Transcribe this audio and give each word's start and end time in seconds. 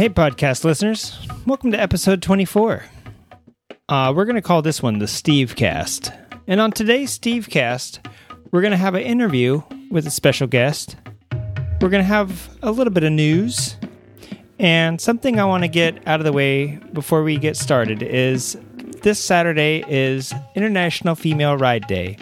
Hey, 0.00 0.08
podcast 0.08 0.64
listeners. 0.64 1.14
Welcome 1.44 1.72
to 1.72 1.78
episode 1.78 2.22
24. 2.22 2.84
Uh, 3.86 4.14
we're 4.16 4.24
going 4.24 4.34
to 4.34 4.40
call 4.40 4.62
this 4.62 4.82
one 4.82 4.98
the 4.98 5.06
Steve 5.06 5.56
Cast. 5.56 6.10
And 6.46 6.58
on 6.58 6.72
today's 6.72 7.10
Steve 7.10 7.50
Cast, 7.50 8.00
we're 8.50 8.62
going 8.62 8.70
to 8.70 8.78
have 8.78 8.94
an 8.94 9.02
interview 9.02 9.60
with 9.90 10.06
a 10.06 10.10
special 10.10 10.46
guest. 10.46 10.96
We're 11.82 11.90
going 11.90 12.02
to 12.02 12.04
have 12.04 12.48
a 12.62 12.70
little 12.70 12.94
bit 12.94 13.04
of 13.04 13.12
news. 13.12 13.76
And 14.58 14.98
something 14.98 15.38
I 15.38 15.44
want 15.44 15.64
to 15.64 15.68
get 15.68 16.08
out 16.08 16.18
of 16.18 16.24
the 16.24 16.32
way 16.32 16.76
before 16.94 17.22
we 17.22 17.36
get 17.36 17.58
started 17.58 18.02
is 18.02 18.56
this 19.02 19.22
Saturday 19.22 19.84
is 19.86 20.32
International 20.54 21.14
Female 21.14 21.58
Ride 21.58 21.86
Day. 21.88 22.16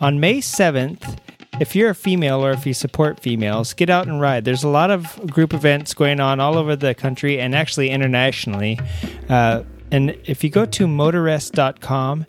On 0.00 0.18
May 0.18 0.38
7th, 0.38 1.20
if 1.62 1.76
you're 1.76 1.90
a 1.90 1.94
female 1.94 2.44
or 2.44 2.50
if 2.50 2.66
you 2.66 2.74
support 2.74 3.20
females, 3.20 3.72
get 3.72 3.88
out 3.88 4.08
and 4.08 4.20
ride. 4.20 4.44
There's 4.44 4.64
a 4.64 4.68
lot 4.68 4.90
of 4.90 5.30
group 5.30 5.54
events 5.54 5.94
going 5.94 6.18
on 6.18 6.40
all 6.40 6.58
over 6.58 6.74
the 6.74 6.92
country 6.92 7.38
and 7.38 7.54
actually 7.54 7.90
internationally. 7.90 8.80
Uh, 9.28 9.62
and 9.92 10.18
if 10.24 10.42
you 10.42 10.50
go 10.50 10.66
to 10.66 10.88
motoress.com, 10.88 12.26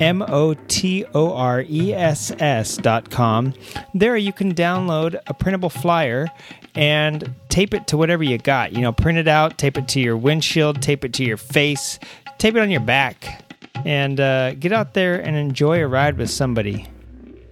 M 0.00 0.20
O 0.20 0.52
T 0.68 1.06
O 1.14 1.32
R 1.32 1.64
E 1.66 1.94
S 1.94 2.30
S.com, 2.38 3.54
there 3.94 4.18
you 4.18 4.34
can 4.34 4.54
download 4.54 5.18
a 5.26 5.32
printable 5.32 5.70
flyer 5.70 6.28
and 6.74 7.34
tape 7.48 7.72
it 7.72 7.86
to 7.86 7.96
whatever 7.96 8.22
you 8.22 8.36
got. 8.36 8.74
You 8.74 8.82
know, 8.82 8.92
print 8.92 9.16
it 9.16 9.28
out, 9.28 9.56
tape 9.56 9.78
it 9.78 9.88
to 9.88 10.00
your 10.00 10.18
windshield, 10.18 10.82
tape 10.82 11.06
it 11.06 11.14
to 11.14 11.24
your 11.24 11.38
face, 11.38 11.98
tape 12.36 12.54
it 12.54 12.60
on 12.60 12.70
your 12.70 12.80
back, 12.80 13.50
and 13.86 14.20
uh, 14.20 14.52
get 14.56 14.74
out 14.74 14.92
there 14.92 15.18
and 15.18 15.36
enjoy 15.36 15.82
a 15.82 15.88
ride 15.88 16.18
with 16.18 16.28
somebody 16.28 16.86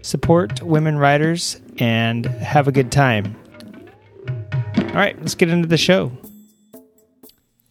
support 0.02 0.62
women 0.62 0.98
writers, 0.98 1.60
and 1.78 2.26
have 2.26 2.68
a 2.68 2.72
good 2.72 2.92
time. 2.92 3.36
All 4.76 4.98
right, 4.98 5.18
let's 5.20 5.34
get 5.34 5.48
into 5.48 5.68
the 5.68 5.78
show. 5.78 6.12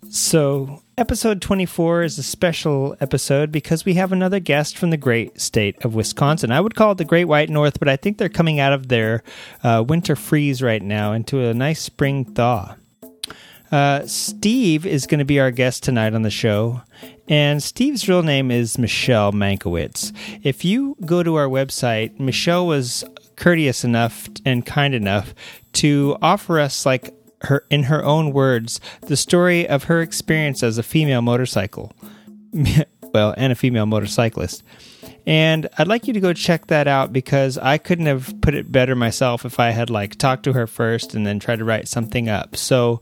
So, 0.09 0.81
episode 0.98 1.41
24 1.41 2.04
is 2.04 2.17
a 2.17 2.23
special 2.23 2.98
episode 2.99 3.51
because 3.51 3.85
we 3.85 3.93
have 3.93 4.12
another 4.12 4.40
guest 4.40 4.77
from 4.77 4.90
the 4.90 4.98
great 4.98 5.40
state 5.40 5.85
of 5.85 5.96
Wisconsin. 5.96 6.51
I 6.51 6.60
would 6.60 6.76
call 6.76 6.91
it 6.91 6.98
the 6.98 7.05
Great 7.05 7.26
White 7.26 7.49
North, 7.49 7.79
but 7.79 7.88
I 7.88 7.96
think 7.96 8.18
they're 8.18 8.27
coming 8.27 8.60
out 8.60 8.73
of 8.73 8.90
their 8.90 9.23
uh, 9.63 9.85
winter 9.88 10.16
freeze 10.16 10.62
right 10.62 10.82
now 10.82 11.13
into 11.13 11.45
a 11.45 11.54
nice 11.54 11.82
spring 11.82 12.26
thaw. 12.26 12.76
Uh, 13.71 14.05
Steve 14.05 14.85
is 14.85 15.07
going 15.07 15.20
to 15.20 15.26
be 15.26 15.40
our 15.40 15.51
guest 15.51 15.82
tonight 15.82 16.13
on 16.13 16.23
the 16.23 16.29
show, 16.29 16.82
and 17.32 17.63
Steve's 17.63 18.10
real 18.10 18.24
name 18.24 18.51
is 18.51 18.77
Michelle 18.77 19.32
Mankowitz. 19.32 20.12
If 20.43 20.65
you 20.65 20.98
go 21.05 21.24
to 21.24 21.35
our 21.35 21.48
website, 21.48 22.20
Michelle 22.20 22.68
was 22.68 23.05
courteous 23.38 23.85
enough 23.85 24.27
and 24.46 24.65
kind 24.65 24.93
enough 24.93 25.34
to 25.73 26.18
offer 26.21 26.60
us, 26.60 26.85
like 26.85 27.15
her 27.43 27.65
in 27.70 27.84
her 27.84 28.04
own 28.04 28.34
words, 28.34 28.82
the 29.04 29.15
story 29.15 29.65
of 29.65 29.85
her 29.85 30.01
experience 30.01 30.62
as 30.62 30.77
a 30.77 30.84
female 30.84 31.21
motorcycle, 31.21 31.93
well, 33.13 33.34
and 33.38 33.54
a 33.54 33.55
female 33.55 33.85
motorcyclist. 33.85 34.62
And 35.26 35.70
I'd 35.77 35.88
like 35.88 36.07
you 36.07 36.13
to 36.13 36.20
go 36.20 36.34
check 36.34 36.68
that 36.68 36.85
out 36.85 37.13
because 37.13 37.57
I 37.57 37.77
couldn't 37.77 38.07
have 38.07 38.41
put 38.41 38.55
it 38.55 38.73
better 38.73 38.93
myself 38.93 39.45
if 39.45 39.57
I 39.57 39.70
had 39.70 39.90
like 39.90 40.18
talked 40.18 40.43
to 40.43 40.54
her 40.54 40.68
first 40.68 41.16
and 41.16 41.26
then 41.26 41.40
tried 41.40 41.60
to 41.60 41.66
write 41.66 41.88
something 41.88 42.27
up. 42.27 42.57
So 42.57 42.99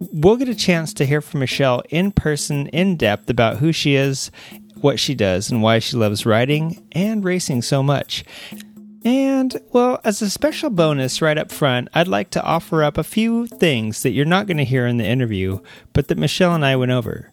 we'll 0.00 0.36
get 0.36 0.48
a 0.48 0.54
chance 0.54 0.92
to 0.94 1.06
hear 1.06 1.20
from 1.20 1.40
Michelle 1.40 1.82
in 1.90 2.10
person, 2.12 2.66
in 2.68 2.96
depth 2.96 3.28
about 3.30 3.58
who 3.58 3.72
she 3.72 3.94
is, 3.94 4.30
what 4.80 4.98
she 4.98 5.14
does, 5.14 5.50
and 5.50 5.62
why 5.62 5.78
she 5.78 5.96
loves 5.96 6.26
riding 6.26 6.86
and 6.92 7.22
racing 7.24 7.62
so 7.62 7.82
much. 7.82 8.24
And, 9.04 9.58
well, 9.72 10.00
as 10.04 10.20
a 10.20 10.28
special 10.28 10.68
bonus 10.68 11.22
right 11.22 11.38
up 11.38 11.50
front, 11.50 11.88
I'd 11.94 12.08
like 12.08 12.30
to 12.30 12.42
offer 12.42 12.82
up 12.82 12.98
a 12.98 13.04
few 13.04 13.46
things 13.46 14.02
that 14.02 14.10
you're 14.10 14.26
not 14.26 14.46
going 14.46 14.58
to 14.58 14.64
hear 14.64 14.86
in 14.86 14.98
the 14.98 15.06
interview, 15.06 15.60
but 15.92 16.08
that 16.08 16.18
Michelle 16.18 16.54
and 16.54 16.64
I 16.64 16.76
went 16.76 16.92
over. 16.92 17.30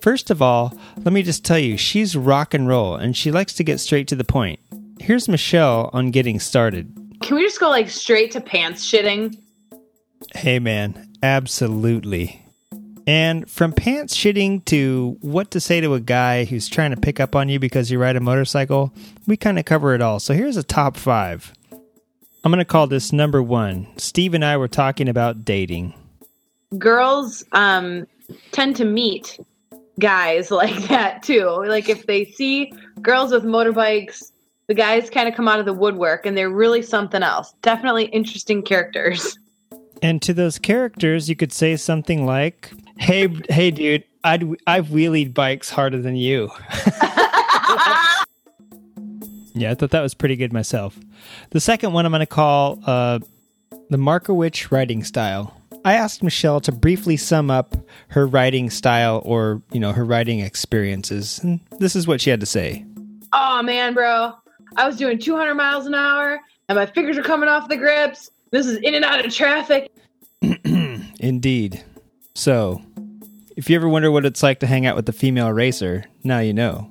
First 0.00 0.30
of 0.30 0.40
all, 0.40 0.72
let 0.96 1.12
me 1.12 1.22
just 1.22 1.44
tell 1.44 1.58
you, 1.58 1.76
she's 1.76 2.16
rock 2.16 2.54
and 2.54 2.66
roll 2.66 2.96
and 2.96 3.14
she 3.16 3.30
likes 3.30 3.52
to 3.54 3.64
get 3.64 3.80
straight 3.80 4.08
to 4.08 4.16
the 4.16 4.24
point. 4.24 4.60
Here's 4.98 5.28
Michelle 5.28 5.90
on 5.92 6.10
getting 6.10 6.40
started. 6.40 6.90
Can 7.20 7.36
we 7.36 7.42
just 7.42 7.60
go 7.60 7.68
like 7.68 7.90
straight 7.90 8.30
to 8.32 8.40
pants 8.40 8.90
shitting? 8.90 9.38
Hey, 10.34 10.58
man, 10.58 11.10
Absolutely. 11.22 12.42
And 13.06 13.50
from 13.50 13.72
pants 13.72 14.16
shitting 14.16 14.64
to 14.66 15.18
what 15.20 15.50
to 15.50 15.60
say 15.60 15.80
to 15.80 15.94
a 15.94 16.00
guy 16.00 16.44
who's 16.44 16.68
trying 16.68 16.92
to 16.92 16.96
pick 16.96 17.18
up 17.18 17.34
on 17.34 17.48
you 17.48 17.58
because 17.58 17.90
you 17.90 17.98
ride 17.98 18.16
a 18.16 18.20
motorcycle, 18.20 18.92
we 19.26 19.36
kind 19.36 19.58
of 19.58 19.64
cover 19.64 19.94
it 19.94 20.00
all. 20.00 20.20
So 20.20 20.32
here's 20.32 20.56
a 20.56 20.62
top 20.62 20.96
five. 20.96 21.52
I'm 21.72 22.50
going 22.50 22.58
to 22.58 22.64
call 22.64 22.86
this 22.86 23.12
number 23.12 23.42
one. 23.42 23.86
Steve 23.96 24.32
and 24.32 24.44
I 24.44 24.56
were 24.56 24.68
talking 24.68 25.08
about 25.08 25.44
dating. 25.44 25.92
Girls 26.78 27.44
um, 27.52 28.06
tend 28.52 28.76
to 28.76 28.84
meet 28.84 29.38
guys 29.98 30.50
like 30.50 30.76
that 30.88 31.22
too. 31.22 31.46
Like 31.66 31.88
if 31.88 32.06
they 32.06 32.24
see 32.24 32.72
girls 33.02 33.32
with 33.32 33.44
motorbikes, 33.44 34.30
the 34.68 34.74
guys 34.74 35.10
kind 35.10 35.28
of 35.28 35.34
come 35.34 35.48
out 35.48 35.58
of 35.58 35.66
the 35.66 35.74
woodwork 35.74 36.26
and 36.26 36.36
they're 36.36 36.48
really 36.48 36.80
something 36.80 37.22
else. 37.22 37.52
Definitely 37.60 38.04
interesting 38.06 38.62
characters. 38.62 39.36
And 40.02 40.22
to 40.22 40.32
those 40.32 40.58
characters, 40.58 41.28
you 41.28 41.36
could 41.36 41.52
say 41.52 41.76
something 41.76 42.26
like, 42.26 42.72
"Hey, 42.98 43.28
hey, 43.48 43.70
dude, 43.70 44.04
I'd 44.24 44.44
I've 44.66 44.86
wheelied 44.86 45.34
bikes 45.34 45.70
harder 45.70 46.00
than 46.00 46.16
you." 46.16 46.50
yeah, 49.54 49.70
I 49.70 49.74
thought 49.74 49.90
that 49.90 50.00
was 50.00 50.14
pretty 50.14 50.36
good 50.36 50.52
myself. 50.52 50.98
The 51.50 51.60
second 51.60 51.92
one 51.92 52.06
I'm 52.06 52.12
going 52.12 52.20
to 52.20 52.26
call 52.26 52.78
uh, 52.86 53.18
the 53.90 53.98
Markowitz 53.98 54.72
writing 54.72 55.04
style. 55.04 55.56
I 55.84 55.94
asked 55.94 56.22
Michelle 56.22 56.60
to 56.62 56.72
briefly 56.72 57.16
sum 57.16 57.50
up 57.50 57.74
her 58.08 58.26
writing 58.26 58.70
style 58.70 59.22
or, 59.24 59.62
you 59.72 59.80
know, 59.80 59.92
her 59.92 60.04
writing 60.04 60.40
experiences. 60.40 61.38
And 61.38 61.60
this 61.78 61.96
is 61.96 62.06
what 62.06 62.20
she 62.20 62.30
had 62.30 62.40
to 62.40 62.46
say. 62.46 62.84
Oh, 63.32 63.62
man, 63.62 63.94
bro. 63.94 64.34
I 64.76 64.86
was 64.86 64.96
doing 64.96 65.18
200 65.18 65.54
miles 65.54 65.86
an 65.86 65.94
hour 65.94 66.38
and 66.68 66.76
my 66.76 66.86
fingers 66.86 67.16
are 67.16 67.22
coming 67.22 67.48
off 67.48 67.68
the 67.68 67.76
grips 67.76 68.30
this 68.50 68.66
is 68.66 68.78
in 68.78 68.94
and 68.94 69.04
out 69.04 69.24
of 69.24 69.32
traffic. 69.32 69.90
Indeed. 70.40 71.84
So, 72.34 72.82
if 73.56 73.68
you 73.68 73.76
ever 73.76 73.88
wonder 73.88 74.10
what 74.10 74.24
it's 74.24 74.42
like 74.42 74.60
to 74.60 74.66
hang 74.66 74.86
out 74.86 74.96
with 74.96 75.08
a 75.08 75.12
female 75.12 75.50
racer, 75.50 76.04
now 76.24 76.38
you 76.38 76.52
know. 76.52 76.90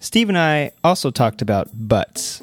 Steve 0.00 0.28
and 0.28 0.38
I 0.38 0.72
also 0.82 1.10
talked 1.10 1.40
about 1.40 1.70
butts. 1.72 2.42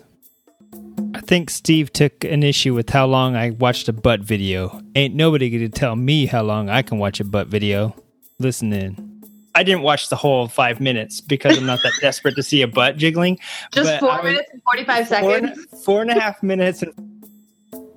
I 1.14 1.22
think 1.22 1.50
Steve 1.50 1.94
took 1.94 2.24
an 2.24 2.42
issue 2.42 2.74
with 2.74 2.90
how 2.90 3.06
long 3.06 3.36
I 3.36 3.52
watched 3.52 3.88
a 3.88 3.94
butt 3.94 4.22
video. 4.22 4.82
Ain't 4.96 5.14
nobody 5.14 5.50
gonna 5.50 5.70
tell 5.70 5.96
me 5.96 6.26
how 6.26 6.42
long 6.42 6.70
I 6.70 6.82
can 6.82 6.98
watch 6.98 7.20
a 7.20 7.24
butt 7.24 7.48
video. 7.48 7.96
Listen 8.40 8.74
in. 8.74 9.12
I 9.54 9.64
didn't 9.64 9.84
watch 9.84 10.10
the 10.10 10.16
whole 10.16 10.48
five 10.48 10.80
minutes 10.80 11.22
because 11.22 11.58
I'm 11.58 11.66
not 11.66 11.84
that 11.84 11.94
desperate 12.02 12.36
to 12.36 12.44
see 12.44 12.62
a 12.62 12.68
butt 12.68 12.98
jiggling. 12.98 13.38
Just 13.72 14.00
four 14.00 14.24
minutes 14.24 14.50
and 14.52 14.64
45 14.64 15.08
seconds? 15.08 15.66
Four, 15.66 15.80
four 15.80 16.02
and 16.02 16.12
a 16.12 16.20
half 16.20 16.42
minutes. 16.42 16.82
And, 16.82 17.28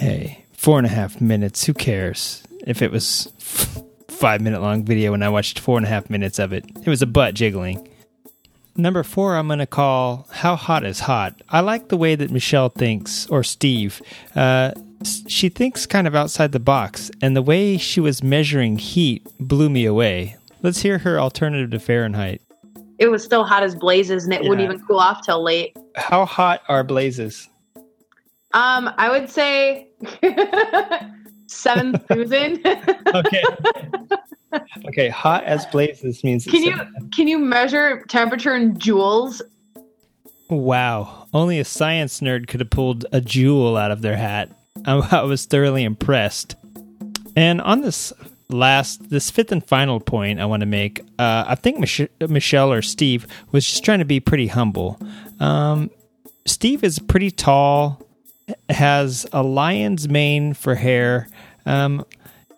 hey, 0.01 0.44
four 0.65 0.79
and 0.79 0.87
a 0.87 0.91
half 0.91 1.21
minutes. 1.21 1.63
Who 1.65 1.75
cares 1.75 2.43
if 2.67 2.81
it 2.81 2.91
was 2.91 3.31
five 4.09 4.41
minute 4.41 4.63
long 4.63 4.83
video 4.83 5.13
and 5.13 5.23
I 5.23 5.29
watched 5.29 5.59
four 5.59 5.77
and 5.77 5.85
a 5.85 5.91
half 5.91 6.09
minutes 6.09 6.39
of 6.39 6.55
it? 6.55 6.65
It 6.83 6.89
was 6.89 7.03
a 7.03 7.07
butt 7.07 7.35
jiggling. 7.35 7.87
Number 8.75 9.03
four, 9.03 9.37
I'm 9.37 9.47
going 9.47 9.59
to 9.59 9.67
call 9.67 10.27
How 10.33 10.57
Hot 10.57 10.83
is 10.83 11.01
Hot. 11.01 11.39
I 11.51 11.61
like 11.61 11.89
the 11.89 11.99
way 11.99 12.17
that 12.17 12.31
Michelle 12.31 12.71
thinks, 12.71 13.27
or 13.27 13.45
Steve. 13.45 14.01
Uh, 14.35 14.73
she 15.29 15.51
thinks 15.51 15.85
kind 15.85 16.07
of 16.07 16.17
outside 16.17 16.53
the 16.53 16.59
box, 16.59 17.11
and 17.21 17.37
the 17.37 17.43
way 17.43 17.77
she 17.77 18.01
was 18.01 18.23
measuring 18.23 18.79
heat 18.79 19.25
blew 19.39 19.69
me 19.69 19.85
away. 19.85 20.37
Let's 20.63 20.81
hear 20.81 20.97
her 20.99 21.21
alternative 21.21 21.71
to 21.73 21.79
Fahrenheit. 21.79 22.41
It 22.99 23.09
was 23.09 23.23
still 23.23 23.45
hot 23.45 23.63
as 23.63 23.75
blazes, 23.75 24.25
and 24.25 24.33
it 24.33 24.43
yeah. 24.43 24.49
wouldn't 24.49 24.65
even 24.65 24.85
cool 24.87 24.99
off 24.99 25.25
till 25.25 25.43
late. 25.45 25.77
How 25.95 26.25
hot 26.25 26.63
are 26.69 26.83
blazes? 26.83 27.49
Um, 28.55 28.89
I 28.99 29.11
would 29.11 29.29
say 29.29 29.89
seven 31.47 31.99
thousand. 31.99 32.67
okay. 33.15 33.43
Okay, 34.87 35.09
hot 35.09 35.45
as 35.45 35.67
blazes 35.67 36.23
means. 36.23 36.45
Can 36.45 36.62
you 36.62 36.77
can 37.15 37.29
you 37.29 37.39
measure 37.39 38.05
temperature 38.09 38.55
in 38.55 38.77
joules? 38.77 39.43
Wow, 40.51 41.27
only 41.33 41.59
a 41.59 41.65
science 41.65 42.21
nerd 42.21 42.47
could 42.49 42.61
have 42.61 42.71
pulled 42.71 43.06
a 43.12 43.21
joule 43.21 43.77
out 43.77 43.91
of 43.91 44.03
their 44.03 44.17
hat. 44.17 44.51
I, 44.85 44.95
I 45.11 45.23
was 45.23 45.47
thoroughly 45.47 45.85
impressed. 45.85 46.55
And 47.37 47.61
on 47.61 47.81
this 47.81 48.12
last, 48.49 49.11
this 49.11 49.31
fifth 49.31 49.50
and 49.50 49.65
final 49.65 50.00
point 50.00 50.41
I 50.41 50.45
want 50.45 50.61
to 50.61 50.67
make, 50.67 51.00
uh, 51.19 51.45
I 51.47 51.55
think 51.55 51.79
Mich- 51.79 52.09
Michelle 52.21 52.73
or 52.73 52.83
Steve 52.83 53.27
was 53.50 53.67
just 53.67 53.85
trying 53.85 53.99
to 53.99 54.05
be 54.05 54.21
pretty 54.21 54.47
humble. 54.47 55.00
Um, 55.41 55.91
Steve 56.47 56.85
is 56.85 56.99
pretty 56.99 57.31
tall, 57.31 58.04
has 58.69 59.26
a 59.32 59.43
lion's 59.43 60.08
mane 60.08 60.55
for 60.55 60.75
hair. 60.75 61.29
Um, 61.67 62.05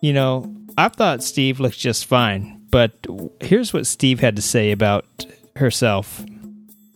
you 0.01 0.13
know, 0.13 0.53
I 0.77 0.89
thought 0.89 1.23
Steve 1.23 1.59
looked 1.59 1.79
just 1.79 2.05
fine, 2.05 2.61
but 2.69 2.93
here's 3.41 3.73
what 3.73 3.87
Steve 3.87 4.19
had 4.19 4.35
to 4.35 4.41
say 4.41 4.71
about 4.71 5.05
herself. 5.55 6.23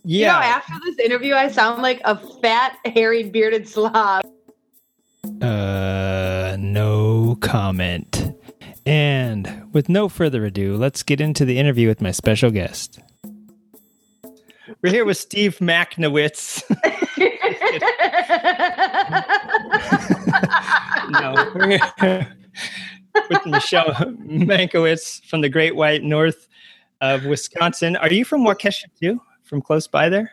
Yeah. 0.04 0.18
You 0.18 0.26
know, 0.26 0.32
after 0.32 0.74
this 0.84 0.98
interview, 0.98 1.34
I 1.34 1.48
sound 1.48 1.82
like 1.82 2.00
a 2.04 2.16
fat, 2.40 2.78
hairy, 2.84 3.24
bearded 3.24 3.68
slob. 3.68 4.24
Uh, 5.40 6.56
no 6.58 7.36
comment. 7.40 8.36
And 8.84 9.68
with 9.72 9.88
no 9.88 10.08
further 10.08 10.44
ado, 10.44 10.76
let's 10.76 11.02
get 11.02 11.20
into 11.20 11.44
the 11.44 11.58
interview 11.58 11.86
with 11.88 12.00
my 12.00 12.10
special 12.10 12.50
guest. 12.50 12.98
We're 14.82 14.90
here 14.90 15.04
with 15.04 15.16
Steve 15.16 15.58
Machnowitz. 15.58 16.62
no, 21.10 21.50
with 23.30 23.46
Michelle 23.46 23.92
Mankowitz 24.26 25.24
from 25.26 25.40
the 25.40 25.48
Great 25.48 25.76
White 25.76 26.02
North 26.02 26.48
of 27.00 27.24
Wisconsin. 27.24 27.96
Are 27.96 28.12
you 28.12 28.24
from 28.24 28.42
Waukesha 28.44 28.84
too? 29.00 29.20
From 29.42 29.60
close 29.60 29.86
by 29.86 30.08
there? 30.08 30.32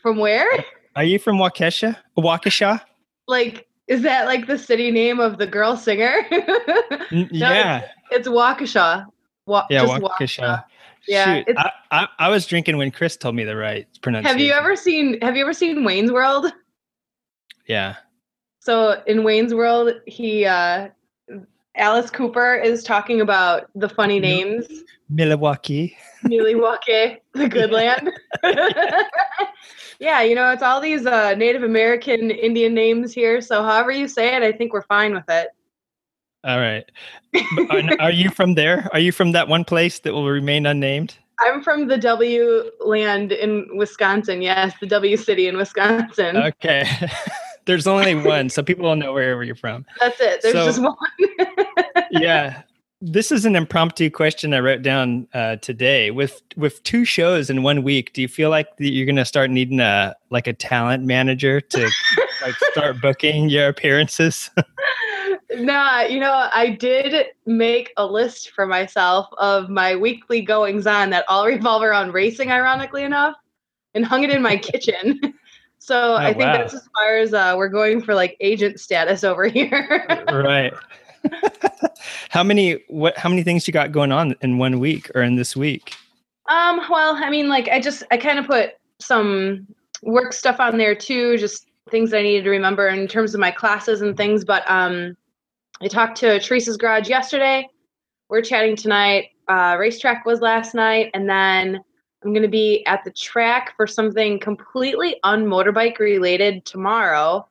From 0.00 0.18
where? 0.18 0.48
Are 0.96 1.04
you 1.04 1.18
from 1.18 1.38
Waukesha? 1.38 1.96
Waukesha? 2.18 2.80
Like, 3.28 3.66
is 3.86 4.02
that 4.02 4.26
like 4.26 4.46
the 4.46 4.58
city 4.58 4.90
name 4.90 5.20
of 5.20 5.38
the 5.38 5.46
girl 5.46 5.76
singer? 5.76 6.22
N- 7.10 7.28
yeah. 7.30 7.86
It's 8.10 8.28
Waukesha. 8.28 9.06
Wa- 9.46 9.66
Yeah, 9.70 9.86
just 9.86 10.02
Waukesha. 10.02 10.64
Yeah, 11.08 11.42
Shoot, 11.44 11.56
I, 11.58 11.70
I, 11.90 12.08
I 12.18 12.28
was 12.28 12.46
drinking 12.46 12.76
when 12.76 12.90
Chris 12.90 13.16
told 13.16 13.34
me 13.34 13.44
the 13.44 13.56
right 13.56 13.86
pronunciation. 14.02 14.38
Have 14.38 14.46
you 14.46 14.52
ever 14.52 14.76
seen 14.76 15.20
Have 15.20 15.36
you 15.36 15.42
ever 15.42 15.52
seen 15.52 15.84
Wayne's 15.84 16.12
World? 16.12 16.52
Yeah. 17.66 17.96
So 18.60 19.02
in 19.06 19.24
Wayne's 19.24 19.54
World, 19.54 19.94
he 20.06 20.44
uh 20.44 20.88
Alice 21.76 22.10
Cooper 22.10 22.54
is 22.54 22.84
talking 22.84 23.20
about 23.20 23.70
the 23.74 23.88
funny 23.88 24.20
names. 24.20 24.66
Milwaukee. 25.08 25.96
Milwaukee, 26.22 27.18
the 27.32 27.48
good 27.48 27.70
land. 27.70 28.10
yeah, 29.98 30.20
you 30.22 30.34
know, 30.34 30.50
it's 30.50 30.62
all 30.62 30.80
these 30.80 31.06
uh, 31.06 31.34
Native 31.34 31.62
American 31.62 32.30
Indian 32.30 32.74
names 32.74 33.12
here. 33.12 33.40
So 33.40 33.62
however 33.62 33.90
you 33.90 34.06
say 34.06 34.36
it, 34.36 34.42
I 34.42 34.52
think 34.52 34.72
we're 34.72 34.82
fine 34.82 35.14
with 35.14 35.28
it. 35.28 35.48
All 36.44 36.58
right. 36.58 36.84
Are, 37.70 37.82
are 38.00 38.10
you 38.10 38.30
from 38.38 38.54
there? 38.54 38.88
Are 38.92 38.98
you 38.98 39.12
from 39.12 39.32
that 39.32 39.48
one 39.48 39.64
place 39.64 40.00
that 40.00 40.12
will 40.12 40.28
remain 40.28 40.66
unnamed? 40.66 41.16
I'm 41.40 41.62
from 41.62 41.88
the 41.88 41.98
W 41.98 42.70
land 42.80 43.32
in 43.32 43.66
Wisconsin. 43.76 44.42
Yes, 44.42 44.74
the 44.80 44.86
W 44.86 45.16
city 45.16 45.48
in 45.48 45.56
Wisconsin. 45.56 46.36
Okay. 46.36 46.88
There's 47.64 47.86
only 47.86 48.14
one, 48.14 48.48
so 48.48 48.62
people 48.62 48.84
will 48.84 48.96
know 48.96 49.12
wherever 49.12 49.44
you're 49.44 49.54
from. 49.54 49.86
That's 50.00 50.20
it. 50.20 50.42
There's 50.42 50.54
so- 50.54 50.66
just 50.66 50.82
one. 50.82 50.96
Yeah. 52.10 52.62
This 53.00 53.32
is 53.32 53.44
an 53.46 53.56
impromptu 53.56 54.10
question 54.10 54.52
I 54.54 54.60
wrote 54.60 54.82
down 54.82 55.26
uh, 55.34 55.56
today. 55.56 56.10
With 56.12 56.40
with 56.56 56.80
two 56.84 57.04
shows 57.04 57.50
in 57.50 57.62
one 57.64 57.82
week, 57.82 58.12
do 58.12 58.20
you 58.22 58.28
feel 58.28 58.50
like 58.50 58.68
you're 58.78 59.06
going 59.06 59.16
to 59.16 59.24
start 59.24 59.50
needing 59.50 59.80
a 59.80 60.14
like 60.30 60.46
a 60.46 60.52
talent 60.52 61.04
manager 61.04 61.60
to 61.60 61.90
like 62.42 62.54
start 62.72 63.00
booking 63.00 63.48
your 63.48 63.68
appearances? 63.68 64.50
nah, 65.54 66.02
you 66.02 66.20
know, 66.20 66.48
I 66.52 66.70
did 66.70 67.26
make 67.46 67.92
a 67.96 68.06
list 68.06 68.50
for 68.50 68.66
myself 68.66 69.28
of 69.38 69.68
my 69.68 69.96
weekly 69.96 70.42
goings 70.42 70.86
on 70.86 71.10
that 71.10 71.24
all 71.28 71.46
revolve 71.46 71.82
around 71.82 72.12
racing, 72.12 72.50
ironically 72.50 73.04
enough, 73.04 73.36
and 73.94 74.04
hung 74.04 74.24
it 74.24 74.30
in 74.30 74.42
my 74.42 74.56
kitchen. 74.56 75.20
So 75.84 76.14
I 76.14 76.28
think 76.28 76.44
wow. 76.44 76.58
that's 76.58 76.74
as 76.74 76.88
far 76.94 77.16
as 77.16 77.34
uh, 77.34 77.54
we're 77.58 77.68
going 77.68 78.02
for 78.02 78.14
like 78.14 78.36
agent 78.38 78.78
status 78.78 79.24
over 79.24 79.46
here. 79.48 80.06
right. 80.30 80.72
how 82.28 82.44
many 82.44 82.84
what 82.86 83.18
how 83.18 83.28
many 83.28 83.42
things 83.42 83.66
you 83.66 83.72
got 83.72 83.90
going 83.90 84.12
on 84.12 84.36
in 84.42 84.58
one 84.58 84.78
week 84.78 85.10
or 85.16 85.22
in 85.22 85.34
this 85.34 85.56
week? 85.56 85.96
Um, 86.48 86.82
well, 86.88 87.16
I 87.16 87.30
mean, 87.30 87.48
like 87.48 87.68
I 87.68 87.80
just 87.80 88.04
I 88.12 88.16
kind 88.16 88.38
of 88.38 88.46
put 88.46 88.74
some 89.00 89.66
work 90.02 90.32
stuff 90.32 90.60
on 90.60 90.78
there 90.78 90.94
too, 90.94 91.36
just 91.38 91.66
things 91.92 92.12
I 92.12 92.22
needed 92.22 92.42
to 92.44 92.50
remember 92.50 92.88
in 92.88 93.06
terms 93.06 93.34
of 93.34 93.40
my 93.40 93.52
classes 93.52 94.00
and 94.00 94.16
things. 94.16 94.44
But 94.44 94.68
um, 94.68 95.16
I 95.80 95.86
talked 95.86 96.16
to 96.18 96.40
Teresa's 96.40 96.76
garage 96.76 97.08
yesterday. 97.08 97.68
We're 98.28 98.42
chatting 98.42 98.74
tonight. 98.74 99.28
Uh, 99.46 99.76
racetrack 99.78 100.26
was 100.26 100.40
last 100.40 100.74
night, 100.74 101.10
and 101.14 101.28
then 101.28 101.78
I'm 102.24 102.32
going 102.32 102.42
to 102.42 102.48
be 102.48 102.84
at 102.86 103.04
the 103.04 103.10
track 103.10 103.74
for 103.76 103.86
something 103.86 104.40
completely 104.40 105.16
unmotorbike 105.24 105.98
related 105.98 106.64
tomorrow. 106.64 107.46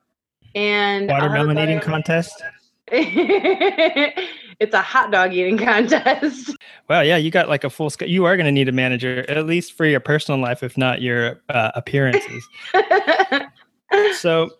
And 0.54 1.08
Watermelon 1.08 1.58
eating 1.58 1.80
contest? 1.80 2.42
it's 2.88 4.74
a 4.74 4.82
hot 4.82 5.10
dog 5.10 5.32
eating 5.32 5.56
contest. 5.58 6.56
Well, 6.88 7.04
yeah, 7.04 7.16
you 7.16 7.30
got 7.30 7.48
like 7.48 7.64
a 7.64 7.70
full 7.70 7.88
scale. 7.88 8.08
You 8.08 8.26
are 8.26 8.36
going 8.36 8.44
to 8.44 8.52
need 8.52 8.68
a 8.68 8.72
manager, 8.72 9.24
at 9.30 9.46
least 9.46 9.72
for 9.72 9.86
your 9.86 10.00
personal 10.00 10.38
life, 10.40 10.62
if 10.62 10.76
not 10.76 11.00
your 11.00 11.40
uh, 11.48 11.70
appearances. 11.74 12.46
so, 14.14 14.50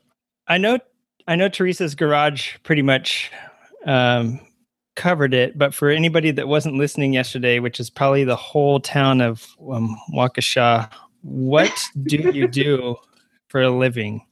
I 0.46 0.58
know, 0.58 0.78
I 1.26 1.36
know 1.36 1.48
Teresa's 1.48 1.94
garage 1.94 2.56
pretty 2.62 2.82
much 2.82 3.30
um, 3.86 4.40
covered 4.96 5.34
it, 5.34 5.56
but 5.56 5.74
for 5.74 5.90
anybody 5.90 6.30
that 6.32 6.48
wasn't 6.48 6.76
listening 6.76 7.12
yesterday, 7.12 7.58
which 7.58 7.80
is 7.80 7.90
probably 7.90 8.24
the 8.24 8.36
whole 8.36 8.80
town 8.80 9.20
of 9.20 9.46
um, 9.70 9.98
Waukesha, 10.12 10.90
what 11.22 11.72
do 12.02 12.30
you 12.32 12.48
do 12.48 12.96
for 13.48 13.62
a 13.62 13.70
living? 13.70 14.26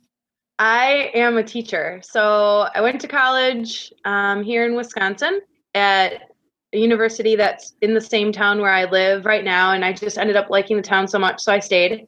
I 0.59 1.11
am 1.15 1.39
a 1.39 1.43
teacher. 1.43 2.01
So 2.05 2.69
I 2.75 2.83
went 2.83 3.01
to 3.01 3.09
college 3.09 3.93
um, 4.05 4.43
here 4.43 4.67
in 4.67 4.75
Wisconsin 4.75 5.41
at 5.75 6.31
a 6.73 6.79
university 6.79 7.35
that's 7.35 7.75
in 7.81 7.95
the 7.95 8.01
same 8.01 8.31
town 8.31 8.61
where 8.61 8.71
I 8.71 8.85
live 8.85 9.25
right 9.25 9.43
now. 9.43 9.73
And 9.73 9.85
I 9.85 9.93
just 9.93 10.19
ended 10.19 10.37
up 10.37 10.51
liking 10.51 10.77
the 10.77 10.83
town 10.83 11.09
so 11.09 11.19
much, 11.19 11.41
so 11.41 11.53
I 11.53 11.61
stayed. 11.61 12.07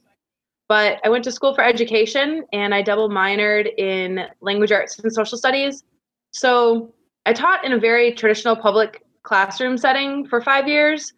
But 0.73 1.01
I 1.05 1.11
went 1.11 1.23
to 1.25 1.31
school 1.31 1.55
for 1.55 1.63
education 1.63 2.45
and 2.55 2.75
I 2.75 2.81
double 2.81 3.11
minored 3.11 3.69
in 3.77 4.25
language 4.41 4.73
arts 4.73 4.99
and 4.99 5.13
social 5.13 5.37
studies. 5.37 5.85
So 6.31 6.95
I 7.27 7.35
taught 7.35 7.63
in 7.63 7.75
a 7.75 7.79
very 7.79 8.11
traditional 8.15 8.57
public 8.57 9.05
classroom 9.23 9.77
setting 9.77 10.27
for 10.27 10.41
five 10.41 10.67
years. 10.67 11.13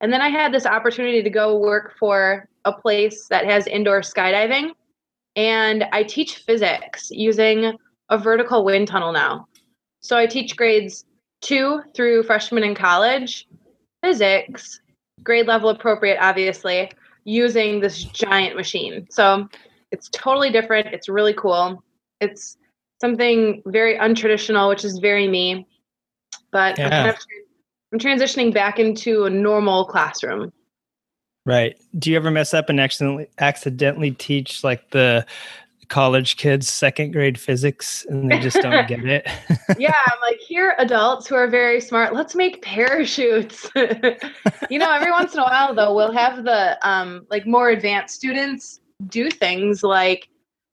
And 0.00 0.12
then 0.12 0.20
I 0.20 0.28
had 0.28 0.54
this 0.54 0.64
opportunity 0.64 1.24
to 1.24 1.28
go 1.28 1.58
work 1.58 1.94
for 1.98 2.48
a 2.64 2.72
place 2.72 3.26
that 3.30 3.46
has 3.46 3.66
indoor 3.66 4.02
skydiving 4.02 4.70
and 5.34 5.86
I 5.90 6.04
teach 6.04 6.36
physics 6.36 7.10
using 7.10 7.76
a 8.10 8.16
vertical 8.16 8.64
wind 8.64 8.86
tunnel 8.86 9.12
now. 9.12 9.48
So 9.98 10.16
I 10.16 10.26
teach 10.26 10.56
grades 10.56 11.04
two 11.40 11.82
through 11.96 12.22
freshman 12.22 12.62
in 12.62 12.76
college, 12.76 13.48
physics, 14.04 14.80
grade 15.24 15.48
level 15.48 15.70
appropriate, 15.70 16.18
obviously, 16.20 16.92
using 17.24 17.80
this 17.80 18.04
giant 18.04 18.56
machine. 18.56 19.06
So 19.10 19.48
it's 19.90 20.08
totally 20.10 20.50
different. 20.50 20.88
It's 20.88 21.08
really 21.08 21.34
cool. 21.34 21.82
It's 22.20 22.56
something 23.00 23.62
very 23.66 23.96
untraditional, 23.98 24.68
which 24.68 24.84
is 24.84 24.98
very 24.98 25.28
me. 25.28 25.66
But 26.52 26.78
I'm, 26.78 26.90
kind 26.90 27.06
Yeah. 27.06 27.10
of, 27.10 27.18
I'm 27.92 27.98
transitioning 27.98 28.52
back 28.52 28.78
into 28.78 29.24
a 29.24 29.30
normal 29.30 29.84
classroom. 29.84 30.52
Right. 31.46 31.78
Do 31.98 32.10
you 32.10 32.16
ever 32.16 32.30
mess 32.30 32.52
up 32.52 32.68
and 32.68 32.78
accidentally 32.78 33.28
accidentally 33.38 34.10
teach 34.12 34.62
like 34.62 34.90
the 34.90 35.26
college 35.90 36.36
kids 36.36 36.70
second 36.70 37.12
grade 37.12 37.38
physics 37.38 38.06
and 38.08 38.30
they 38.30 38.38
just 38.38 38.56
don't 38.62 38.88
get 38.88 39.04
it? 39.04 39.28
yeah, 39.78 39.94
I'm 40.06 40.20
like, 40.22 40.38
here, 40.38 40.74
adults 40.78 41.26
who 41.26 41.34
are 41.34 41.48
very 41.48 41.80
smart, 41.80 42.14
let's 42.14 42.34
make 42.34 42.62
parachutes. 42.62 43.68
you 43.76 44.78
know, 44.78 44.90
every 44.90 45.10
once 45.10 45.34
in 45.34 45.40
a 45.40 45.42
while, 45.42 45.74
though, 45.74 45.94
we'll 45.94 46.12
have 46.12 46.44
the 46.44 46.78
um, 46.88 47.26
like 47.28 47.46
more 47.46 47.68
advanced 47.68 48.14
students 48.14 48.80
do 49.08 49.30
things 49.30 49.82
like 49.82 50.28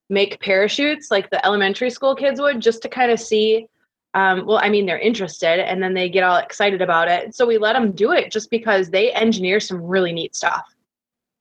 make 0.10 0.40
parachutes, 0.40 1.12
like 1.12 1.30
the 1.30 1.46
elementary 1.46 1.90
school 1.90 2.16
kids 2.16 2.40
would, 2.40 2.62
just 2.62 2.82
to 2.84 2.90
kind 2.90 3.12
of 3.12 3.20
see. 3.20 3.68
Um, 4.14 4.46
well, 4.46 4.60
I 4.62 4.70
mean, 4.70 4.86
they're 4.86 4.98
interested, 4.98 5.60
and 5.60 5.84
then 5.84 5.94
they 5.94 6.10
get 6.10 6.24
all 6.24 6.38
excited 6.38 6.82
about 6.82 7.08
it. 7.08 7.36
So 7.36 7.46
we 7.46 7.58
let 7.58 7.74
them 7.74 7.92
do 7.92 8.14
it 8.14 8.32
just 8.32 8.50
because 8.50 8.90
they 8.90 9.12
engineer 9.12 9.60
some 9.60 9.82
really 9.82 10.14
neat 10.14 10.36
stuff. 10.36 10.64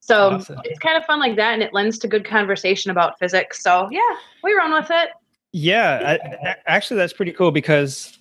So 0.07 0.29
Awesome. 0.35 0.61
it's 0.63 0.79
kind 0.79 0.95
of 0.95 1.03
fun 1.03 1.19
like 1.19 1.35
that, 1.35 1.53
and 1.53 1.61
it 1.61 1.73
lends 1.73 1.99
to 1.99 2.07
good 2.07 2.23
conversation 2.23 2.91
about 2.91 3.19
physics. 3.19 3.61
So 3.61 3.89
yeah, 3.91 3.99
we 4.41 4.53
run 4.53 4.71
with 4.71 4.89
it. 4.89 5.09
Yeah, 5.51 6.17
I, 6.21 6.55
actually, 6.65 6.97
that's 6.97 7.11
pretty 7.11 7.33
cool 7.33 7.51
because 7.51 8.17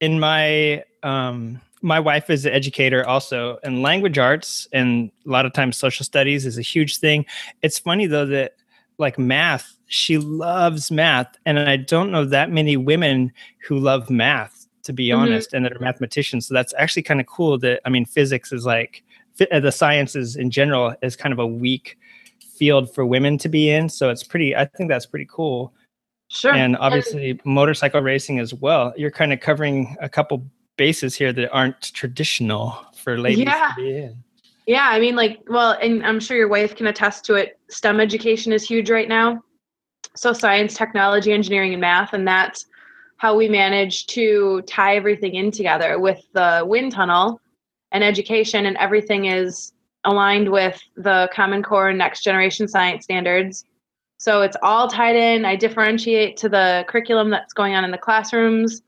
in 0.00 0.20
my 0.20 0.84
um, 1.02 1.58
my 1.80 1.98
wife 1.98 2.28
is 2.28 2.44
an 2.44 2.52
educator 2.52 3.06
also, 3.08 3.58
and 3.62 3.80
language 3.80 4.18
arts 4.18 4.68
and 4.74 5.10
a 5.26 5.30
lot 5.30 5.46
of 5.46 5.54
times 5.54 5.78
social 5.78 6.04
studies 6.04 6.44
is 6.44 6.58
a 6.58 6.62
huge 6.62 6.98
thing. 6.98 7.24
It's 7.62 7.78
funny 7.78 8.06
though 8.06 8.26
that 8.26 8.56
like 8.98 9.18
math, 9.18 9.78
she 9.86 10.18
loves 10.18 10.90
math, 10.90 11.38
and 11.46 11.58
I 11.58 11.76
don't 11.78 12.10
know 12.10 12.26
that 12.26 12.50
many 12.50 12.76
women 12.76 13.32
who 13.66 13.78
love 13.78 14.10
math 14.10 14.66
to 14.82 14.92
be 14.92 15.08
Mhm. 15.08 15.16
honest, 15.16 15.54
and 15.54 15.64
that 15.64 15.72
are 15.72 15.78
mathematicians. 15.78 16.46
So 16.48 16.54
that's 16.54 16.74
actually 16.76 17.02
kind 17.02 17.20
of 17.20 17.26
cool. 17.26 17.56
That 17.58 17.80
I 17.86 17.88
mean, 17.88 18.04
physics 18.04 18.52
is 18.52 18.66
like 18.66 19.02
Uh, 19.40 19.60
the 19.60 19.72
sciences 19.72 20.36
in 20.36 20.50
general 20.50 20.94
is 21.02 21.16
kind 21.16 21.32
of 21.32 21.38
a 21.38 21.46
weak 21.46 21.98
field 22.56 22.92
for 22.94 23.06
women 23.06 23.38
to 23.38 23.48
be 23.48 23.70
in. 23.70 23.88
So 23.88 24.10
it's 24.10 24.22
pretty. 24.22 24.54
I 24.54 24.64
think 24.66 24.90
that's 24.90 25.06
pretty 25.06 25.26
cool 25.30 25.72
Sure. 26.28 26.52
and 26.54 26.76
obviously 26.76 27.40
motorcycle 27.44 28.00
racing 28.02 28.38
as 28.38 28.54
well. 28.54 28.92
You're 28.96 29.10
kind 29.10 29.32
of 29.32 29.40
covering 29.40 29.96
a 30.00 30.08
couple 30.08 30.44
bases 30.76 31.14
here 31.14 31.32
that 31.32 31.50
aren't 31.50 31.80
traditional 31.94 32.78
for 32.94 33.18
ladies 33.18 33.46
Yeah. 33.46 33.72
to 33.76 33.82
be 33.82 33.96
in. 33.96 34.16
Yeah, 34.66 34.88
I 34.88 35.00
mean, 35.00 35.16
like, 35.16 35.40
well, 35.48 35.72
and 35.82 36.04
I'm 36.06 36.20
sure 36.20 36.36
your 36.36 36.48
wife 36.48 36.76
can 36.76 36.86
attest 36.86 37.24
to 37.24 37.34
it. 37.34 37.58
STEM 37.70 37.98
education 37.98 38.52
is 38.52 38.62
huge 38.68 38.90
right 38.90 39.08
now. 39.08 39.42
So, 40.14 40.32
science, 40.32 40.74
technology, 40.74 41.32
engineering, 41.32 41.72
and 41.72 41.80
math. 41.80 42.12
And 42.12 42.28
that's 42.28 42.66
how 43.16 43.34
we 43.36 43.48
managed 43.48 44.10
to 44.10 44.62
tie 44.62 44.96
everything 44.96 45.34
in 45.34 45.50
together 45.50 45.98
with 45.98 46.20
the 46.34 46.62
wind 46.66 46.92
tunnel 46.92 47.40
and 47.92 48.04
education, 48.04 48.66
and 48.66 48.76
everything 48.76 49.26
is 49.26 49.72
aligned 50.04 50.50
with 50.50 50.80
the 50.96 51.28
Common 51.32 51.62
Core 51.62 51.90
and 51.90 51.98
Next 51.98 52.22
Generation 52.22 52.68
Science 52.68 53.04
standards. 53.04 53.64
So 54.18 54.42
it's 54.42 54.56
all 54.62 54.88
tied 54.88 55.16
in. 55.16 55.44
I 55.44 55.56
differentiate 55.56 56.36
to 56.38 56.48
the 56.48 56.84
curriculum 56.88 57.30
that's 57.30 57.52
going 57.52 57.74
on 57.74 57.84
in 57.84 57.90
the 57.90 57.98
classrooms. 57.98 58.82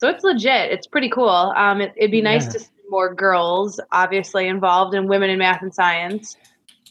So 0.00 0.08
it's 0.08 0.24
legit. 0.24 0.72
It's 0.72 0.86
pretty 0.86 1.08
cool. 1.08 1.52
Um, 1.56 1.80
it, 1.80 1.92
would 2.00 2.10
be 2.10 2.18
yeah. 2.18 2.24
nice 2.24 2.48
to 2.48 2.58
see 2.58 2.68
more 2.88 3.14
girls, 3.14 3.80
obviously, 3.92 4.48
involved 4.48 4.94
in 4.94 5.06
women 5.06 5.30
in 5.30 5.38
math 5.38 5.62
and 5.62 5.72
science. 5.72 6.36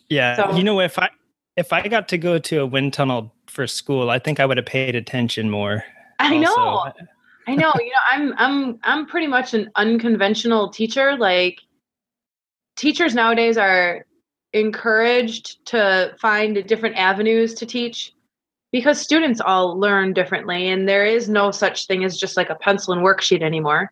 Yeah, 0.10 0.36
so, 0.36 0.56
you 0.56 0.64
know, 0.64 0.80
if 0.80 0.98
I 0.98 1.10
if 1.58 1.74
I 1.74 1.88
got 1.88 2.08
to 2.10 2.18
go 2.18 2.40
to 2.40 2.62
a 2.62 2.66
wind 2.66 2.94
tunnel 2.94 3.34
for 3.48 3.68
school, 3.68 4.10
I 4.10 4.20
think 4.20 4.40
I 4.40 4.46
would 4.46 4.58
have 4.58 4.66
paid 4.66 4.96
attention 4.96 5.50
more. 5.50 5.84
I 6.20 6.36
also. 6.38 6.40
know. 6.40 6.94
I 7.48 7.56
know. 7.56 7.72
You 7.80 7.88
know, 7.88 7.92
I'm 8.10 8.34
I'm 8.38 8.80
I'm 8.84 9.06
pretty 9.06 9.28
much 9.28 9.54
an 9.54 9.70
unconventional 9.76 10.70
teacher. 10.70 11.18
Like 11.18 11.60
teachers 12.76 13.16
nowadays 13.16 13.58
are 13.58 14.06
encouraged 14.54 15.66
to 15.66 16.14
find 16.20 16.66
different 16.68 16.98
avenues 16.98 17.54
to 17.56 17.66
teach 17.66 18.14
because 18.72 19.00
students 19.00 19.42
all 19.42 19.78
learn 19.80 20.14
differently 20.14 20.70
and 20.70 20.88
there 20.88 21.06
is 21.06 21.30
no 21.30 21.52
such 21.52 21.88
thing 21.88 22.04
as 22.04 22.18
just 22.18 22.38
like 22.38 22.50
a 22.50 22.56
pencil 22.56 22.94
and 22.94 23.04
worksheet 23.04 23.42
anymore. 23.42 23.92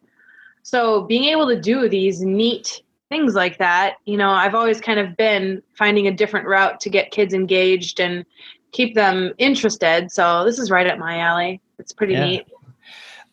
So 0.64 1.04
being 1.04 1.26
able 1.26 1.48
to 1.48 1.60
do 1.60 1.88
these 1.90 2.22
neat 2.22 2.82
things 3.10 3.34
like 3.34 3.58
that, 3.58 3.96
you 4.06 4.18
know, 4.18 4.30
I've 4.30 4.56
always 4.56 4.80
kind 4.80 5.00
of 5.00 5.18
been 5.18 5.64
finding 5.76 6.08
a 6.08 6.12
different 6.12 6.48
route 6.48 6.80
to 6.82 6.90
get 6.90 7.12
kids 7.12 7.34
engaged 7.34 8.00
and 8.00 8.26
keep 8.72 8.96
them 8.96 9.34
interested. 9.38 10.12
So 10.12 10.44
this 10.46 10.60
is 10.60 10.70
right 10.70 10.88
up 10.88 11.00
my 11.00 11.20
alley. 11.20 11.62
It's 11.80 11.92
pretty 11.92 12.14
yeah. 12.14 12.26
neat. 12.26 12.48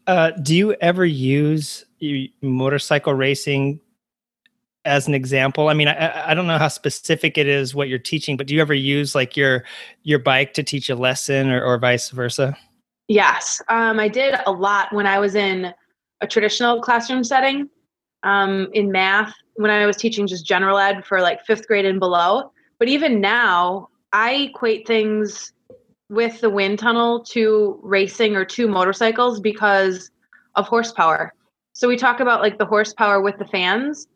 Uh, 0.06 0.30
do 0.30 0.54
you 0.54 0.72
ever 0.74 1.04
use 1.04 1.84
motorcycle 2.42 3.14
racing 3.14 3.80
as 4.84 5.08
an 5.08 5.14
example? 5.14 5.68
I 5.68 5.74
mean, 5.74 5.88
I, 5.88 6.30
I 6.30 6.34
don't 6.34 6.46
know 6.46 6.58
how 6.58 6.68
specific 6.68 7.36
it 7.36 7.48
is 7.48 7.74
what 7.74 7.88
you're 7.88 7.98
teaching, 7.98 8.36
but 8.36 8.46
do 8.46 8.54
you 8.54 8.60
ever 8.60 8.74
use 8.74 9.14
like 9.14 9.36
your 9.36 9.64
your 10.04 10.18
bike 10.18 10.54
to 10.54 10.62
teach 10.62 10.88
a 10.88 10.94
lesson 10.94 11.50
or, 11.50 11.62
or 11.62 11.78
vice 11.78 12.10
versa? 12.10 12.56
Yes, 13.08 13.60
um, 13.68 14.00
I 14.00 14.08
did 14.08 14.36
a 14.46 14.52
lot 14.52 14.92
when 14.92 15.06
I 15.06 15.18
was 15.18 15.34
in 15.34 15.72
a 16.20 16.26
traditional 16.26 16.80
classroom 16.80 17.24
setting 17.24 17.68
um, 18.22 18.68
in 18.72 18.90
math 18.90 19.34
when 19.54 19.70
I 19.70 19.86
was 19.86 19.96
teaching 19.96 20.26
just 20.26 20.46
general 20.46 20.78
ed 20.78 21.04
for 21.04 21.20
like 21.20 21.44
fifth 21.44 21.66
grade 21.66 21.84
and 21.84 22.00
below. 22.00 22.52
But 22.78 22.88
even 22.88 23.20
now, 23.20 23.88
I 24.12 24.32
equate 24.34 24.86
things 24.86 25.52
with 26.08 26.40
the 26.40 26.50
wind 26.50 26.78
tunnel 26.78 27.22
to 27.24 27.80
racing 27.82 28.36
or 28.36 28.44
to 28.44 28.68
motorcycles 28.68 29.40
because 29.40 30.10
of 30.54 30.66
horsepower. 30.66 31.32
So 31.72 31.88
we 31.88 31.96
talk 31.96 32.20
about 32.20 32.40
like 32.40 32.58
the 32.58 32.64
horsepower 32.64 33.20
with 33.20 33.38
the 33.38 33.44
fans 33.46 34.06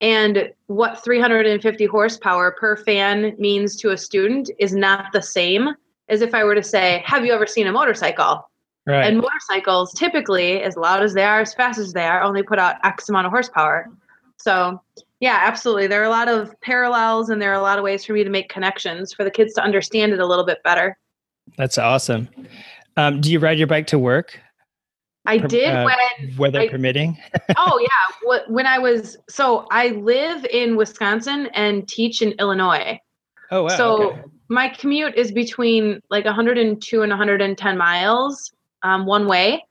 and 0.00 0.50
what 0.66 1.02
350 1.04 1.86
horsepower 1.86 2.56
per 2.58 2.76
fan 2.76 3.34
means 3.38 3.76
to 3.76 3.90
a 3.90 3.96
student 3.96 4.50
is 4.58 4.74
not 4.74 5.12
the 5.12 5.22
same 5.22 5.68
as 6.08 6.20
if 6.20 6.34
I 6.34 6.44
were 6.44 6.54
to 6.54 6.62
say, 6.62 7.02
Have 7.06 7.24
you 7.24 7.32
ever 7.32 7.46
seen 7.46 7.66
a 7.66 7.72
motorcycle? 7.72 8.48
Right. 8.86 9.06
And 9.06 9.16
motorcycles 9.16 9.94
typically, 9.94 10.62
as 10.62 10.76
loud 10.76 11.02
as 11.02 11.14
they 11.14 11.24
are, 11.24 11.40
as 11.40 11.54
fast 11.54 11.78
as 11.78 11.94
they 11.94 12.04
are, 12.04 12.22
only 12.22 12.42
put 12.42 12.58
out 12.58 12.76
X 12.84 13.08
amount 13.08 13.26
of 13.26 13.32
horsepower. 13.32 13.88
So, 14.36 14.82
yeah, 15.20 15.38
absolutely. 15.42 15.86
There 15.86 16.02
are 16.02 16.06
a 16.06 16.10
lot 16.10 16.28
of 16.28 16.54
parallels 16.60 17.30
and 17.30 17.40
there 17.40 17.50
are 17.50 17.58
a 17.58 17.62
lot 17.62 17.78
of 17.78 17.84
ways 17.84 18.04
for 18.04 18.12
me 18.12 18.24
to 18.24 18.30
make 18.30 18.50
connections 18.50 19.14
for 19.14 19.24
the 19.24 19.30
kids 19.30 19.54
to 19.54 19.62
understand 19.62 20.12
it 20.12 20.20
a 20.20 20.26
little 20.26 20.44
bit 20.44 20.62
better. 20.64 20.98
That's 21.56 21.78
awesome. 21.78 22.28
Um, 22.96 23.20
do 23.20 23.30
you 23.30 23.38
ride 23.38 23.58
your 23.58 23.66
bike 23.66 23.86
to 23.88 23.98
work? 23.98 24.40
I 25.26 25.38
did 25.38 25.70
uh, 25.70 25.84
when 25.84 26.36
weather 26.36 26.60
I, 26.60 26.68
permitting. 26.68 27.18
oh 27.56 27.80
yeah, 27.80 28.38
when 28.48 28.66
I 28.66 28.78
was 28.78 29.16
so 29.28 29.66
I 29.70 29.88
live 29.88 30.44
in 30.46 30.76
Wisconsin 30.76 31.48
and 31.54 31.88
teach 31.88 32.20
in 32.20 32.32
Illinois. 32.32 33.00
Oh 33.50 33.62
wow. 33.62 33.68
So 33.68 34.10
okay. 34.10 34.22
my 34.48 34.68
commute 34.68 35.14
is 35.14 35.32
between 35.32 36.00
like 36.10 36.26
102 36.26 37.02
and 37.02 37.10
110 37.10 37.78
miles 37.78 38.52
um, 38.82 39.06
one 39.06 39.26
way. 39.26 39.64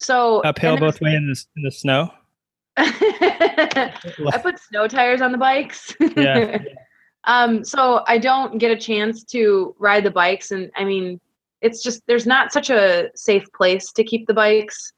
So 0.00 0.40
uphill 0.42 0.76
both 0.76 1.00
way 1.00 1.14
in 1.14 1.26
the 1.26 1.44
in 1.56 1.62
the 1.62 1.70
snow. 1.70 2.12
I 2.76 4.38
put 4.40 4.58
snow 4.60 4.86
tires 4.86 5.20
on 5.20 5.32
the 5.32 5.38
bikes. 5.38 5.94
yeah. 6.16 6.58
um, 7.28 7.64
so 7.64 8.02
I 8.06 8.18
don't 8.18 8.58
get 8.58 8.70
a 8.70 8.76
chance 8.76 9.22
to 9.24 9.76
ride 9.78 10.02
the 10.02 10.10
bikes, 10.10 10.50
and 10.50 10.70
I 10.74 10.84
mean, 10.84 11.20
it's 11.60 11.82
just 11.82 12.02
there's 12.06 12.26
not 12.26 12.52
such 12.52 12.70
a 12.70 13.10
safe 13.14 13.44
place 13.52 13.92
to 13.92 14.02
keep 14.02 14.26
the 14.26 14.34
bikes. 14.34 14.92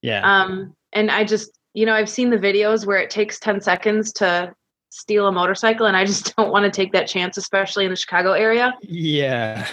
Yeah. 0.00 0.20
Um, 0.22 0.74
and 0.92 1.10
I 1.10 1.24
just, 1.24 1.58
you 1.74 1.86
know, 1.86 1.94
I've 1.94 2.08
seen 2.08 2.30
the 2.30 2.38
videos 2.38 2.86
where 2.86 2.98
it 2.98 3.10
takes 3.10 3.38
10 3.38 3.60
seconds 3.60 4.12
to 4.14 4.54
steal 4.90 5.26
a 5.26 5.32
motorcycle 5.32 5.86
and 5.86 5.96
I 5.96 6.04
just 6.04 6.36
don't 6.36 6.52
want 6.52 6.64
to 6.64 6.70
take 6.70 6.92
that 6.92 7.08
chance, 7.08 7.36
especially 7.36 7.84
in 7.84 7.90
the 7.90 7.96
Chicago 7.96 8.32
area. 8.32 8.74
Yeah. 8.82 9.66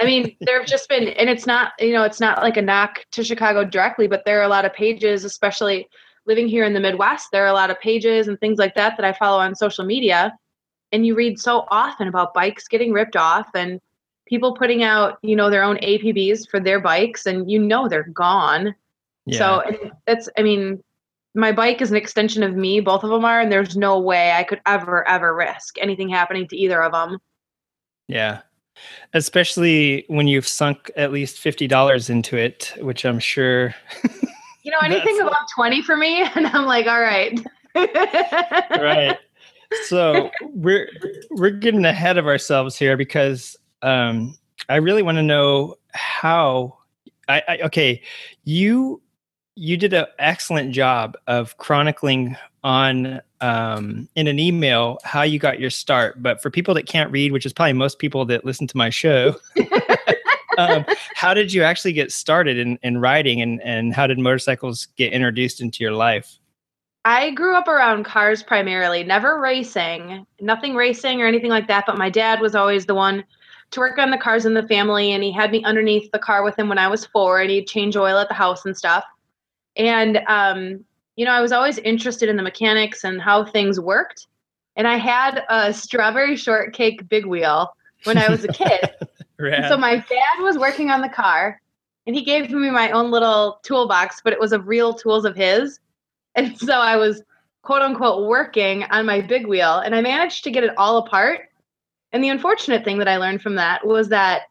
I 0.00 0.04
mean, 0.04 0.34
there 0.40 0.58
have 0.58 0.68
just 0.68 0.88
been, 0.88 1.08
and 1.08 1.28
it's 1.28 1.46
not, 1.46 1.72
you 1.78 1.92
know, 1.92 2.04
it's 2.04 2.20
not 2.20 2.42
like 2.42 2.56
a 2.56 2.62
knock 2.62 3.04
to 3.12 3.22
Chicago 3.22 3.64
directly, 3.64 4.06
but 4.06 4.24
there 4.24 4.40
are 4.40 4.44
a 4.44 4.48
lot 4.48 4.64
of 4.64 4.72
pages, 4.72 5.24
especially 5.24 5.88
living 6.26 6.48
here 6.48 6.64
in 6.64 6.72
the 6.72 6.80
Midwest, 6.80 7.28
there 7.32 7.44
are 7.44 7.48
a 7.48 7.52
lot 7.52 7.70
of 7.70 7.78
pages 7.80 8.28
and 8.28 8.38
things 8.40 8.58
like 8.58 8.74
that 8.74 8.96
that 8.96 9.04
I 9.04 9.12
follow 9.12 9.38
on 9.38 9.54
social 9.54 9.84
media. 9.84 10.36
And 10.92 11.06
you 11.06 11.14
read 11.14 11.38
so 11.38 11.66
often 11.70 12.08
about 12.08 12.34
bikes 12.34 12.68
getting 12.68 12.92
ripped 12.92 13.16
off 13.16 13.48
and 13.54 13.80
people 14.26 14.54
putting 14.54 14.82
out, 14.82 15.18
you 15.22 15.36
know, 15.36 15.50
their 15.50 15.62
own 15.62 15.76
APBs 15.78 16.48
for 16.48 16.60
their 16.60 16.80
bikes 16.80 17.26
and 17.26 17.50
you 17.50 17.58
know 17.58 17.88
they're 17.88 18.08
gone. 18.08 18.74
Yeah. 19.24 19.38
So 19.38 19.90
that's 20.06 20.28
I 20.38 20.42
mean, 20.42 20.82
my 21.34 21.52
bike 21.52 21.80
is 21.82 21.90
an 21.90 21.96
extension 21.96 22.42
of 22.42 22.54
me, 22.54 22.80
both 22.80 23.04
of 23.04 23.10
them 23.10 23.24
are, 23.24 23.40
and 23.40 23.52
there's 23.52 23.76
no 23.76 23.98
way 23.98 24.32
I 24.32 24.42
could 24.42 24.60
ever, 24.66 25.06
ever 25.06 25.34
risk 25.34 25.76
anything 25.78 26.08
happening 26.08 26.48
to 26.48 26.56
either 26.56 26.82
of 26.82 26.92
them. 26.92 27.18
Yeah. 28.08 28.40
Especially 29.12 30.04
when 30.08 30.28
you've 30.28 30.46
sunk 30.46 30.90
at 30.96 31.12
least 31.12 31.38
fifty 31.38 31.66
dollars 31.66 32.10
into 32.10 32.36
it, 32.36 32.74
which 32.80 33.04
I'm 33.04 33.18
sure 33.18 33.74
You 34.62 34.72
know, 34.72 34.78
anything 34.82 35.20
above 35.20 35.34
twenty 35.54 35.82
for 35.82 35.96
me, 35.96 36.22
and 36.34 36.46
I'm 36.48 36.66
like, 36.66 36.86
all 36.86 37.00
right. 37.00 37.38
right. 37.74 39.18
So 39.86 40.30
we're 40.42 40.88
we're 41.30 41.50
getting 41.50 41.84
ahead 41.84 42.18
of 42.18 42.26
ourselves 42.26 42.76
here 42.76 42.96
because 42.96 43.56
um, 43.82 44.36
I 44.68 44.76
really 44.76 45.02
want 45.02 45.16
to 45.18 45.22
know 45.22 45.76
how. 45.92 46.78
I, 47.28 47.42
I 47.48 47.58
okay, 47.64 48.02
you 48.44 49.02
you 49.56 49.76
did 49.76 49.92
an 49.92 50.06
excellent 50.18 50.72
job 50.72 51.16
of 51.26 51.56
chronicling 51.56 52.36
on 52.62 53.20
um, 53.40 54.08
in 54.14 54.26
an 54.26 54.38
email 54.38 54.98
how 55.04 55.22
you 55.22 55.38
got 55.38 55.58
your 55.58 55.70
start. 55.70 56.22
But 56.22 56.42
for 56.42 56.50
people 56.50 56.74
that 56.74 56.86
can't 56.86 57.10
read, 57.10 57.32
which 57.32 57.46
is 57.46 57.52
probably 57.52 57.72
most 57.72 57.98
people 57.98 58.24
that 58.26 58.44
listen 58.44 58.66
to 58.66 58.76
my 58.76 58.90
show, 58.90 59.36
um, 60.58 60.84
how 61.14 61.34
did 61.34 61.52
you 61.52 61.62
actually 61.62 61.92
get 61.92 62.12
started 62.12 62.58
in, 62.58 62.78
in 62.82 62.98
writing 62.98 63.40
and, 63.40 63.60
and 63.62 63.94
how 63.94 64.06
did 64.06 64.18
motorcycles 64.18 64.86
get 64.96 65.12
introduced 65.12 65.60
into 65.60 65.82
your 65.82 65.92
life? 65.92 66.38
I 67.06 67.30
grew 67.30 67.54
up 67.54 67.68
around 67.68 68.04
cars 68.04 68.42
primarily, 68.42 69.04
never 69.04 69.38
racing, 69.38 70.26
nothing 70.40 70.74
racing 70.74 71.22
or 71.22 71.26
anything 71.28 71.50
like 71.50 71.68
that. 71.68 71.84
But 71.86 71.98
my 71.98 72.10
dad 72.10 72.40
was 72.40 72.56
always 72.56 72.84
the 72.84 72.96
one 72.96 73.24
to 73.70 73.78
work 73.78 73.96
on 73.98 74.10
the 74.10 74.18
cars 74.18 74.44
in 74.44 74.54
the 74.54 74.66
family, 74.66 75.12
and 75.12 75.22
he 75.22 75.30
had 75.30 75.52
me 75.52 75.62
underneath 75.62 76.10
the 76.10 76.18
car 76.18 76.42
with 76.42 76.58
him 76.58 76.68
when 76.68 76.78
I 76.78 76.88
was 76.88 77.06
four, 77.06 77.40
and 77.40 77.48
he'd 77.48 77.68
change 77.68 77.96
oil 77.96 78.18
at 78.18 78.26
the 78.26 78.34
house 78.34 78.66
and 78.66 78.76
stuff. 78.76 79.04
And 79.76 80.18
um, 80.26 80.84
you 81.14 81.24
know, 81.24 81.30
I 81.30 81.40
was 81.40 81.52
always 81.52 81.78
interested 81.78 82.28
in 82.28 82.36
the 82.36 82.42
mechanics 82.42 83.04
and 83.04 83.22
how 83.22 83.44
things 83.44 83.78
worked. 83.78 84.26
And 84.74 84.88
I 84.88 84.96
had 84.96 85.44
a 85.48 85.72
strawberry 85.72 86.34
shortcake 86.34 87.08
big 87.08 87.24
wheel 87.24 87.72
when 88.02 88.18
I 88.18 88.28
was 88.28 88.42
a 88.42 88.48
kid. 88.48 88.80
so 89.68 89.76
my 89.76 89.98
dad 90.08 90.40
was 90.40 90.58
working 90.58 90.90
on 90.90 91.02
the 91.02 91.08
car, 91.08 91.60
and 92.08 92.16
he 92.16 92.24
gave 92.24 92.50
me 92.50 92.68
my 92.68 92.90
own 92.90 93.12
little 93.12 93.60
toolbox, 93.62 94.22
but 94.24 94.32
it 94.32 94.40
was 94.40 94.50
of 94.50 94.66
real 94.66 94.92
tools 94.92 95.24
of 95.24 95.36
his. 95.36 95.78
And 96.36 96.56
so 96.58 96.74
I 96.74 96.96
was 96.96 97.22
quote 97.62 97.82
unquote 97.82 98.28
working 98.28 98.84
on 98.84 99.06
my 99.06 99.20
big 99.20 99.46
wheel, 99.46 99.78
and 99.78 99.94
I 99.94 100.00
managed 100.00 100.44
to 100.44 100.50
get 100.50 100.62
it 100.62 100.70
all 100.76 100.98
apart 100.98 101.48
and 102.12 102.22
the 102.22 102.28
unfortunate 102.30 102.82
thing 102.84 102.98
that 102.98 103.08
I 103.08 103.18
learned 103.18 103.42
from 103.42 103.56
that 103.56 103.86
was 103.86 104.08
that 104.08 104.44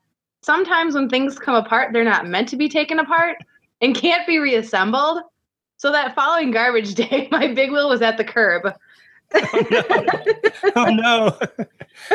sometimes 0.43 0.93
when 0.93 1.09
things 1.09 1.39
come 1.39 1.55
apart, 1.55 1.93
they're 1.93 2.03
not 2.03 2.27
meant 2.27 2.47
to 2.49 2.57
be 2.57 2.69
taken 2.69 2.99
apart 2.99 3.37
and 3.81 3.95
can't 3.95 4.27
be 4.27 4.37
reassembled. 4.37 5.21
So 5.77 5.91
that 5.91 6.13
following 6.13 6.51
garbage 6.51 6.93
day, 6.95 7.27
my 7.31 7.53
big 7.53 7.71
wheel 7.71 7.89
was 7.89 8.03
at 8.03 8.17
the 8.17 8.23
curb. 8.23 8.71
oh 9.33 9.65
no. 9.71 9.83
Oh, 10.75 10.91
no. 10.91 11.39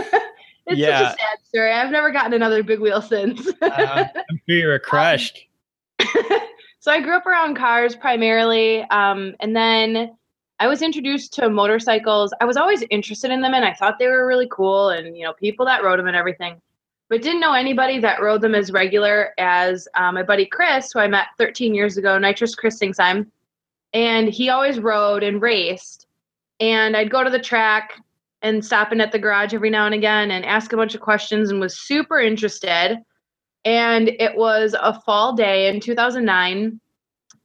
it's 0.67 0.79
yeah. 0.79 1.09
such 1.09 1.15
a 1.15 1.19
sad 1.19 1.39
story. 1.49 1.73
I've 1.73 1.91
never 1.91 2.12
gotten 2.12 2.33
another 2.33 2.62
big 2.62 2.79
wheel 2.79 3.03
since. 3.03 3.49
uh, 3.61 4.05
I'm 4.31 4.41
sure 4.49 4.57
you 4.57 4.69
were 4.69 4.79
crushed. 4.79 5.47
So 6.81 6.91
I 6.91 7.01
grew 7.01 7.15
up 7.15 7.27
around 7.27 7.57
cars 7.57 7.95
primarily. 7.95 8.83
Um, 8.85 9.35
and 9.41 9.55
then 9.55 10.17
I 10.59 10.67
was 10.67 10.81
introduced 10.81 11.35
to 11.35 11.51
motorcycles. 11.51 12.33
I 12.41 12.47
was 12.47 12.57
always 12.57 12.83
interested 12.91 13.31
in 13.31 13.43
them 13.43 13.53
and 13.53 13.67
I 13.67 13.75
thought 13.75 13.99
they 13.99 14.09
were 14.09 14.27
really 14.27 14.49
cool 14.51 14.89
and, 14.89 15.17
you 15.17 15.25
know, 15.25 15.35
people 15.35 15.67
that 15.67 15.85
rode 15.85 15.99
them 15.99 16.07
and 16.07 16.17
everything. 16.17 16.61
but 17.11 17.23
didn't 17.23 17.41
know 17.41 17.53
anybody 17.53 17.99
that 17.99 18.23
rode 18.23 18.41
them 18.41 18.55
as 18.55 18.73
regular 18.73 19.35
as 19.37 19.89
uh, 19.95 20.11
my 20.11 20.23
buddy 20.23 20.47
Chris, 20.47 20.93
who 20.93 21.01
I 21.01 21.07
met 21.07 21.27
13 21.39 21.75
years 21.75 21.99
ago, 21.99 22.19
Nitrous 22.19 22.55
Chris 22.55 22.79
Singsheim. 22.79 23.27
And 23.93 24.29
he 24.29 24.49
always 24.49 24.79
rode 24.79 25.23
and 25.23 25.43
raced. 25.43 26.07
And 26.61 26.97
I'd 26.97 27.11
go 27.11 27.25
to 27.25 27.31
the 27.31 27.39
track 27.39 27.93
and 28.43 28.65
stop 28.65 28.91
in 28.93 29.03
at 29.03 29.13
the 29.13 29.19
garage 29.19 29.53
every 29.53 29.71
now 29.71 29.85
and 29.85 29.95
again 29.95 30.31
and 30.31 30.47
ask 30.47 30.73
a 30.73 30.77
bunch 30.77 30.95
of 30.95 31.03
questions 31.03 31.51
and 31.51 31.61
was 31.61 31.79
super 31.79 32.21
interested. 32.21 32.99
And 33.64 34.09
it 34.09 34.37
was 34.37 34.75
a 34.81 34.99
fall 35.00 35.35
day 35.35 35.69
in 35.69 35.81
2009. 35.81 36.81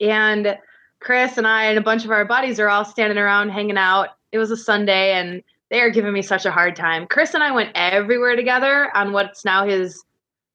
And 0.02 0.58
Chris 1.00 1.38
and 1.38 1.48
I 1.48 1.66
and 1.66 1.78
a 1.78 1.82
bunch 1.82 2.06
of 2.06 2.12
our 2.12 2.26
buddies 2.26 2.60
are 2.60 2.70
all 2.70 2.86
standing 2.86 3.18
around 3.18 3.50
hanging 3.50 3.78
out. 3.78 4.10
It 4.32 4.38
was 4.38 4.52
a 4.52 4.58
Sunday 4.58 5.14
and 5.14 5.44
they 5.70 5.82
are 5.82 5.90
giving 5.90 6.14
me 6.14 6.22
such 6.22 6.46
a 6.46 6.52
hard 6.52 6.76
time. 6.76 7.08
Chris 7.08 7.34
and 7.34 7.44
I 7.44 7.52
went 7.52 7.72
everywhere 7.76 8.36
together 8.36 8.96
on 8.96 9.14
what's 9.14 9.46
now 9.46 9.66
his 9.66 10.04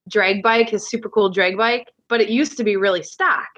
drag 0.08 0.42
bike, 0.42 0.70
his 0.70 0.88
super 0.88 1.08
cool 1.08 1.30
drag 1.30 1.56
bike, 1.56 1.88
but 2.08 2.20
it 2.20 2.30
used 2.30 2.56
to 2.56 2.64
be 2.64 2.76
really 2.76 3.02
stock. 3.02 3.48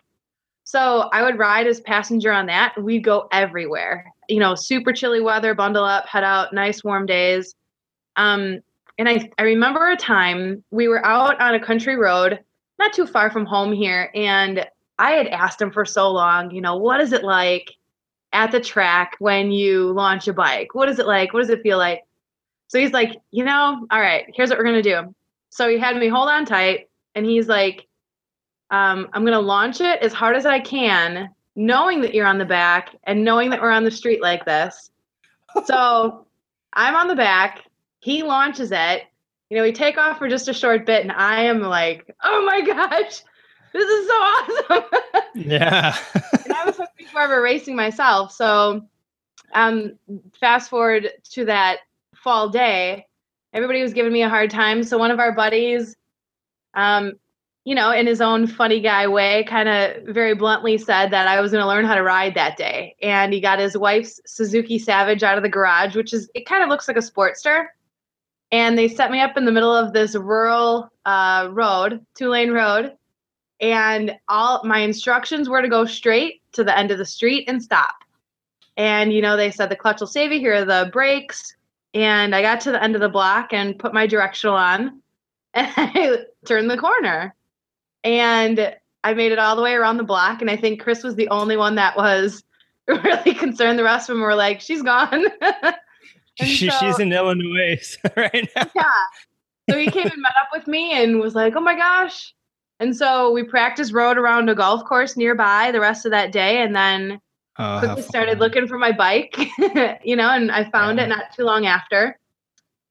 So 0.64 1.10
I 1.12 1.22
would 1.22 1.38
ride 1.38 1.66
as 1.66 1.80
passenger 1.80 2.32
on 2.32 2.46
that. 2.46 2.74
We'd 2.80 3.04
go 3.04 3.28
everywhere. 3.32 4.10
You 4.28 4.40
know, 4.40 4.54
super 4.54 4.92
chilly 4.92 5.20
weather, 5.20 5.54
bundle 5.54 5.84
up, 5.84 6.06
head 6.06 6.24
out, 6.24 6.52
nice 6.52 6.82
warm 6.82 7.06
days. 7.06 7.54
Um, 8.16 8.60
and 8.98 9.08
I, 9.08 9.30
I 9.38 9.42
remember 9.42 9.90
a 9.90 9.96
time 9.96 10.62
we 10.70 10.88
were 10.88 11.04
out 11.04 11.40
on 11.40 11.54
a 11.54 11.64
country 11.64 11.96
road, 11.96 12.40
not 12.78 12.92
too 12.92 13.06
far 13.06 13.30
from 13.30 13.46
home 13.46 13.72
here, 13.72 14.10
and 14.14 14.66
I 14.98 15.12
had 15.12 15.28
asked 15.28 15.60
him 15.60 15.70
for 15.70 15.84
so 15.84 16.10
long, 16.10 16.50
you 16.50 16.60
know, 16.60 16.76
what 16.76 17.00
is 17.00 17.12
it 17.12 17.24
like 17.24 17.72
at 18.32 18.50
the 18.50 18.60
track 18.60 19.16
when 19.18 19.50
you 19.50 19.92
launch 19.92 20.28
a 20.28 20.32
bike? 20.32 20.74
What 20.74 20.88
is 20.88 20.98
it 20.98 21.06
like? 21.06 21.32
What 21.32 21.40
does 21.40 21.50
it 21.50 21.62
feel 21.62 21.78
like? 21.78 22.02
So 22.68 22.78
he's 22.78 22.92
like, 22.92 23.18
you 23.30 23.44
know, 23.44 23.86
all 23.90 24.00
right, 24.00 24.26
here's 24.34 24.50
what 24.50 24.58
we're 24.58 24.64
gonna 24.64 24.82
do. 24.82 25.14
So 25.50 25.68
he 25.68 25.78
had 25.78 25.96
me 25.96 26.08
hold 26.08 26.28
on 26.28 26.44
tight, 26.44 26.88
and 27.14 27.26
he's 27.26 27.48
like, 27.48 27.86
um, 28.70 29.08
I'm 29.12 29.24
gonna 29.24 29.40
launch 29.40 29.80
it 29.80 30.00
as 30.00 30.12
hard 30.12 30.36
as 30.36 30.46
I 30.46 30.60
can, 30.60 31.28
knowing 31.56 32.00
that 32.02 32.14
you're 32.14 32.26
on 32.26 32.38
the 32.38 32.44
back 32.44 32.96
and 33.04 33.24
knowing 33.24 33.50
that 33.50 33.60
we're 33.60 33.70
on 33.70 33.84
the 33.84 33.90
street 33.90 34.22
like 34.22 34.44
this. 34.44 34.90
so 35.64 36.26
I'm 36.72 36.94
on 36.94 37.08
the 37.08 37.16
back. 37.16 37.64
He 38.02 38.22
launches 38.22 38.70
it. 38.72 39.04
You 39.48 39.56
know, 39.56 39.62
we 39.62 39.72
take 39.72 39.96
off 39.96 40.18
for 40.18 40.28
just 40.28 40.48
a 40.48 40.54
short 40.54 40.86
bit, 40.86 41.02
and 41.02 41.12
I 41.12 41.42
am 41.44 41.60
like, 41.60 42.14
oh 42.22 42.44
my 42.44 42.60
gosh, 42.60 43.22
this 43.72 43.88
is 43.88 44.06
so 44.08 44.14
awesome. 44.14 44.84
yeah. 45.34 45.96
and 46.44 46.52
I 46.52 46.64
was 46.64 46.76
hoping 46.76 47.06
forever 47.06 47.40
racing 47.40 47.76
myself. 47.76 48.32
So 48.32 48.84
um 49.54 49.98
fast 50.40 50.70
forward 50.70 51.10
to 51.30 51.44
that 51.44 51.78
fall 52.14 52.48
day, 52.48 53.06
everybody 53.52 53.82
was 53.82 53.92
giving 53.92 54.12
me 54.12 54.22
a 54.22 54.28
hard 54.28 54.50
time. 54.50 54.82
So 54.82 54.98
one 54.98 55.10
of 55.10 55.18
our 55.18 55.32
buddies, 55.32 55.96
um, 56.74 57.12
you 57.64 57.74
know, 57.74 57.92
in 57.92 58.06
his 58.06 58.20
own 58.20 58.46
funny 58.46 58.80
guy 58.80 59.06
way, 59.06 59.44
kind 59.44 59.68
of 59.68 60.02
very 60.12 60.34
bluntly 60.34 60.78
said 60.78 61.10
that 61.12 61.28
I 61.28 61.40
was 61.40 61.52
going 61.52 61.62
to 61.62 61.68
learn 61.68 61.84
how 61.84 61.94
to 61.94 62.02
ride 62.02 62.34
that 62.34 62.56
day. 62.56 62.96
And 63.02 63.32
he 63.32 63.40
got 63.40 63.60
his 63.60 63.76
wife's 63.76 64.20
Suzuki 64.26 64.78
Savage 64.78 65.22
out 65.22 65.36
of 65.36 65.44
the 65.44 65.48
garage, 65.48 65.94
which 65.94 66.12
is, 66.12 66.28
it 66.34 66.46
kind 66.46 66.62
of 66.62 66.68
looks 66.68 66.88
like 66.88 66.96
a 66.96 67.00
Sportster. 67.00 67.66
And 68.52 68.78
they 68.78 68.86
set 68.86 69.10
me 69.10 69.20
up 69.20 69.36
in 69.36 69.44
the 69.44 69.52
middle 69.52 69.74
of 69.74 69.92
this 69.92 70.14
rural 70.14 70.90
uh, 71.04 71.48
road, 71.50 72.04
two 72.14 72.28
lane 72.28 72.52
road 72.52 72.96
and 73.62 74.16
all 74.28 74.60
my 74.64 74.80
instructions 74.80 75.48
were 75.48 75.62
to 75.62 75.68
go 75.68 75.86
straight 75.86 76.42
to 76.52 76.64
the 76.64 76.76
end 76.76 76.90
of 76.90 76.98
the 76.98 77.06
street 77.06 77.48
and 77.48 77.62
stop. 77.62 77.94
And 78.76 79.12
you 79.12 79.22
know, 79.22 79.36
they 79.36 79.52
said 79.52 79.68
the 79.68 79.76
clutch 79.76 80.00
will 80.00 80.08
save 80.08 80.32
you. 80.32 80.40
Here 80.40 80.54
are 80.54 80.64
the 80.64 80.90
brakes. 80.92 81.54
And 81.94 82.34
I 82.34 82.42
got 82.42 82.60
to 82.62 82.72
the 82.72 82.82
end 82.82 82.96
of 82.96 83.00
the 83.00 83.08
block 83.08 83.52
and 83.52 83.78
put 83.78 83.94
my 83.94 84.06
directional 84.06 84.56
on, 84.56 85.00
and 85.54 85.70
I 85.76 86.18
turned 86.46 86.70
the 86.70 86.78
corner, 86.78 87.34
and 88.02 88.74
I 89.04 89.14
made 89.14 89.30
it 89.30 89.38
all 89.38 89.56
the 89.56 89.62
way 89.62 89.74
around 89.74 89.98
the 89.98 90.02
block. 90.02 90.40
And 90.40 90.50
I 90.50 90.56
think 90.56 90.80
Chris 90.80 91.04
was 91.04 91.14
the 91.14 91.28
only 91.28 91.56
one 91.56 91.74
that 91.74 91.96
was 91.96 92.42
really 92.88 93.34
concerned. 93.34 93.78
The 93.78 93.84
rest 93.84 94.08
of 94.08 94.16
them 94.16 94.22
were 94.22 94.34
like, 94.34 94.60
"She's 94.60 94.82
gone." 94.82 95.26
she, 96.34 96.68
so, 96.68 96.76
she's 96.80 96.98
in 96.98 97.12
Illinois 97.12 97.96
right 98.16 98.48
now. 98.56 98.70
Yeah. 98.74 98.82
So 99.70 99.78
he 99.78 99.90
came 99.90 100.08
and 100.08 100.20
met 100.20 100.32
up 100.40 100.48
with 100.52 100.66
me 100.66 100.92
and 100.92 101.20
was 101.20 101.34
like, 101.34 101.54
"Oh 101.54 101.60
my 101.60 101.76
gosh, 101.76 102.34
and 102.82 102.96
so 102.96 103.30
we 103.30 103.44
practiced 103.44 103.92
rode 103.92 104.18
around 104.18 104.48
a 104.48 104.56
golf 104.56 104.84
course 104.84 105.16
nearby 105.16 105.70
the 105.70 105.78
rest 105.78 106.04
of 106.04 106.10
that 106.10 106.32
day 106.32 106.62
and 106.62 106.74
then 106.74 107.20
oh, 107.56 107.78
quickly 107.78 108.02
started 108.02 108.40
looking 108.40 108.66
for 108.66 108.76
my 108.76 108.90
bike, 108.90 109.38
you 110.02 110.16
know, 110.16 110.30
and 110.30 110.50
I 110.50 110.68
found 110.68 110.98
yeah. 110.98 111.04
it 111.04 111.08
not 111.08 111.32
too 111.32 111.44
long 111.44 111.64
after 111.64 112.18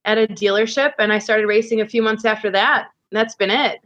at 0.05 0.17
a 0.17 0.27
dealership 0.27 0.93
and 0.97 1.11
I 1.11 1.19
started 1.19 1.45
racing 1.45 1.81
a 1.81 1.87
few 1.89 2.01
months 2.01 2.23
after 2.23 2.49
that. 2.51 2.87
And 3.11 3.19
that's 3.19 3.35
been 3.35 3.51
it. 3.51 3.79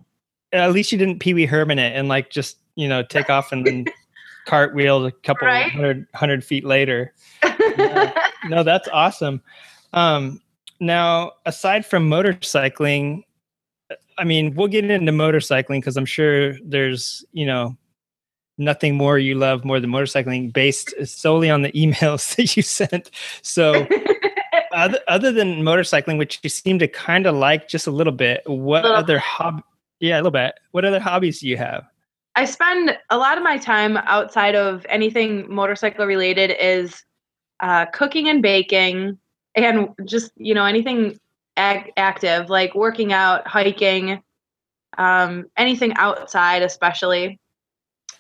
At 0.52 0.74
least 0.74 0.92
you 0.92 1.00
didn't 1.00 1.18
Pee 1.18 1.34
Wee 1.34 1.48
Herman 1.48 1.80
it 1.80 1.96
and 1.96 2.08
like 2.08 2.30
just, 2.30 2.60
you 2.76 2.88
know, 2.88 3.02
take 3.02 3.32
off 3.32 3.52
and 3.52 3.66
then 3.66 3.86
cartwheel 4.46 5.08
a 5.08 5.12
couple 5.12 5.48
right? 5.48 5.72
hundred, 5.72 6.06
hundred 6.14 6.46
feet 6.46 6.66
later. 6.66 7.16
Yeah. 7.44 8.28
No, 8.46 8.64
that's 8.64 8.88
awesome. 8.90 9.42
Um, 9.94 10.42
now, 10.80 11.34
aside 11.46 11.86
from 11.86 12.10
motorcycling, 12.10 13.24
I 14.18 14.24
mean, 14.24 14.56
we'll 14.56 14.68
get 14.68 14.90
into 14.90 15.12
motorcycling 15.12 15.80
because 15.80 15.98
I'm 15.98 16.06
sure 16.06 16.58
there's, 16.64 17.24
you 17.32 17.46
know, 17.46 17.78
nothing 18.58 18.96
more 18.96 19.20
you 19.20 19.36
love 19.36 19.66
more 19.66 19.80
than 19.80 19.90
motorcycling 19.90 20.54
based 20.54 20.94
solely 21.06 21.50
on 21.50 21.62
the 21.62 21.72
emails 21.74 22.36
that 22.36 22.56
you 22.56 22.64
sent. 22.64 23.12
So, 23.42 23.88
other, 24.72 25.00
other 25.08 25.32
than 25.32 25.62
motorcycling, 25.62 26.18
which 26.18 26.40
you 26.44 26.50
seem 26.50 26.80
to 26.80 26.88
kind 26.88 27.26
of 27.26 27.36
like 27.36 27.68
just 27.68 27.88
a 27.88 27.92
little 27.92 28.14
bit, 28.14 28.42
what 28.46 28.86
other 28.86 29.20
hobby? 29.20 29.64
Yeah, 30.00 30.16
a 30.16 30.20
little 30.20 30.32
bit. 30.32 30.56
What 30.72 30.86
other 30.86 31.00
hobbies 31.00 31.40
do 31.40 31.48
you 31.48 31.58
have? 31.58 31.86
I 32.36 32.44
spend 32.44 32.98
a 33.10 33.18
lot 33.18 33.38
of 33.38 33.44
my 33.44 33.58
time 33.58 33.96
outside 33.98 34.56
of 34.56 34.86
anything 34.90 35.52
motorcycle 35.54 36.06
related 36.06 36.54
is 36.60 37.02
uh, 37.60 37.86
cooking 37.88 38.30
and 38.30 38.42
baking 38.42 39.18
and 39.56 39.90
just, 40.06 40.32
you 40.36 40.54
know, 40.54 40.66
anything 40.66 41.20
ag- 41.58 41.94
active, 41.98 42.50
like 42.50 42.76
working 42.76 43.14
out, 43.14 43.48
hiking, 43.48 44.22
um, 44.98 45.46
anything 45.58 45.94
outside, 45.96 46.62
especially. 46.62 47.40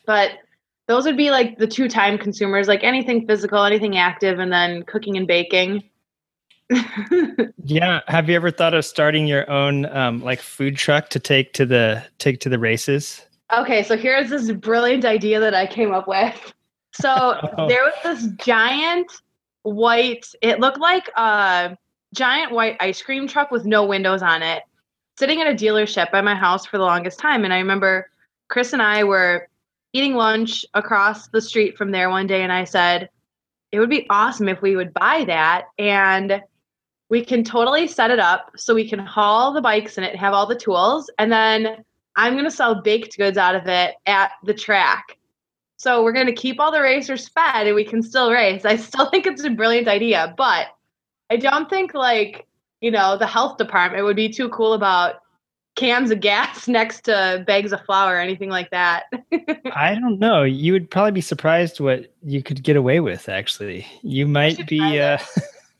But 0.05 0.31
those 0.87 1.05
would 1.05 1.17
be 1.17 1.31
like 1.31 1.57
the 1.57 1.67
two 1.67 1.87
time 1.87 2.17
consumers, 2.17 2.67
like 2.67 2.83
anything 2.83 3.25
physical, 3.27 3.63
anything 3.63 3.97
active, 3.97 4.39
and 4.39 4.51
then 4.51 4.83
cooking 4.83 5.17
and 5.17 5.27
baking. 5.27 5.83
yeah. 7.63 8.01
Have 8.07 8.29
you 8.29 8.35
ever 8.35 8.51
thought 8.51 8.73
of 8.73 8.85
starting 8.85 9.27
your 9.27 9.49
own 9.49 9.85
um, 9.87 10.23
like 10.23 10.39
food 10.39 10.77
truck 10.77 11.09
to 11.09 11.19
take 11.19 11.53
to 11.53 11.65
the 11.65 12.03
take 12.17 12.39
to 12.41 12.49
the 12.49 12.59
races? 12.59 13.25
Okay, 13.53 13.83
so 13.83 13.95
here's 13.95 14.29
this 14.29 14.51
brilliant 14.51 15.05
idea 15.05 15.39
that 15.39 15.53
I 15.53 15.67
came 15.67 15.93
up 15.93 16.07
with. 16.07 16.53
So 16.93 17.39
oh. 17.57 17.67
there 17.67 17.83
was 17.83 17.93
this 18.03 18.27
giant 18.37 19.11
white. 19.65 20.27
It 20.41 20.59
looked 20.59 20.79
like 20.79 21.09
a 21.15 21.77
giant 22.13 22.51
white 22.51 22.77
ice 22.79 23.01
cream 23.01 23.27
truck 23.27 23.51
with 23.51 23.65
no 23.65 23.85
windows 23.85 24.21
on 24.21 24.41
it 24.41 24.63
sitting 25.17 25.41
at 25.41 25.47
a 25.47 25.53
dealership 25.53 26.11
by 26.11 26.21
my 26.21 26.35
house 26.35 26.65
for 26.65 26.77
the 26.77 26.83
longest 26.83 27.19
time. 27.19 27.43
And 27.43 27.53
I 27.53 27.57
remember 27.57 28.09
Chris 28.47 28.73
and 28.73 28.81
I 28.81 29.03
were 29.03 29.47
eating 29.93 30.15
lunch 30.15 30.65
across 30.73 31.27
the 31.29 31.41
street 31.41 31.77
from 31.77 31.91
there 31.91 32.09
one 32.09 32.27
day, 32.27 32.43
and 32.43 32.51
I 32.51 32.65
said, 32.65 33.09
It 33.71 33.79
would 33.79 33.89
be 33.89 34.05
awesome 34.09 34.49
if 34.49 34.61
we 34.61 34.75
would 34.75 34.93
buy 34.93 35.23
that. 35.25 35.65
And 35.79 36.41
we 37.09 37.23
can 37.23 37.43
totally 37.43 37.87
set 37.87 38.11
it 38.11 38.19
up 38.19 38.51
so 38.55 38.73
we 38.73 38.89
can 38.89 38.99
haul 38.99 39.53
the 39.53 39.61
bikes 39.61 39.97
in 39.97 40.03
it, 40.03 40.15
have 40.15 40.33
all 40.33 40.47
the 40.47 40.55
tools, 40.55 41.09
and 41.17 41.31
then 41.31 41.83
I'm 42.15 42.33
going 42.33 42.45
to 42.45 42.51
sell 42.51 42.81
baked 42.81 43.17
goods 43.17 43.37
out 43.37 43.55
of 43.55 43.67
it 43.67 43.95
at 44.05 44.31
the 44.43 44.53
track. 44.53 45.17
So 45.77 46.03
we're 46.03 46.13
going 46.13 46.27
to 46.27 46.33
keep 46.33 46.59
all 46.59 46.71
the 46.71 46.81
racers 46.81 47.27
fed 47.29 47.67
and 47.67 47.75
we 47.75 47.83
can 47.83 48.01
still 48.01 48.31
race. 48.31 48.65
I 48.65 48.75
still 48.77 49.09
think 49.11 49.25
it's 49.25 49.43
a 49.43 49.49
brilliant 49.49 49.87
idea, 49.87 50.33
but 50.37 50.67
I 51.29 51.37
don't 51.37 51.69
think 51.69 51.93
like, 51.93 52.45
you 52.81 52.91
know, 52.91 53.17
the 53.17 53.27
health 53.27 53.57
department 53.57 54.03
would 54.05 54.15
be 54.15 54.29
too 54.29 54.49
cool 54.49 54.73
about 54.73 55.15
cans 55.75 56.11
of 56.11 56.21
gas 56.21 56.67
next 56.69 57.01
to 57.01 57.43
bags 57.45 57.73
of 57.73 57.81
flour 57.85 58.15
or 58.15 58.19
anything 58.19 58.49
like 58.49 58.69
that. 58.71 59.05
I 59.75 59.95
don't 59.95 60.19
know. 60.19 60.43
You 60.43 60.73
would 60.73 60.89
probably 60.89 61.11
be 61.11 61.21
surprised 61.21 61.79
what 61.79 62.13
you 62.23 62.41
could 62.41 62.63
get 62.63 62.77
away 62.77 62.99
with 62.99 63.27
actually. 63.27 63.85
You 64.01 64.27
might 64.27 64.67
be 64.67 64.99
uh 64.99 65.17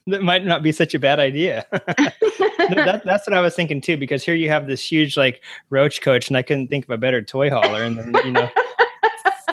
that 0.08 0.22
might 0.22 0.46
not 0.46 0.62
be 0.62 0.72
such 0.72 0.94
a 0.94 1.00
bad 1.00 1.20
idea. 1.20 1.66
that, 1.72 3.02
that's 3.04 3.28
what 3.28 3.34
I 3.34 3.42
was 3.42 3.56
thinking 3.56 3.82
too, 3.82 3.98
because 3.98 4.24
here 4.24 4.36
you 4.36 4.50
have 4.50 4.68
this 4.68 4.84
huge 4.84 5.18
like 5.18 5.42
roach 5.70 6.02
coach, 6.02 6.28
and 6.28 6.38
I 6.38 6.42
couldn't 6.42 6.68
think 6.68 6.86
of 6.86 6.92
a 6.92 6.98
better 6.98 7.22
toy 7.22 7.50
hauler. 7.50 7.84
And 7.84 7.98
then 7.98 8.14
you 8.24 8.32
know, 8.32 8.50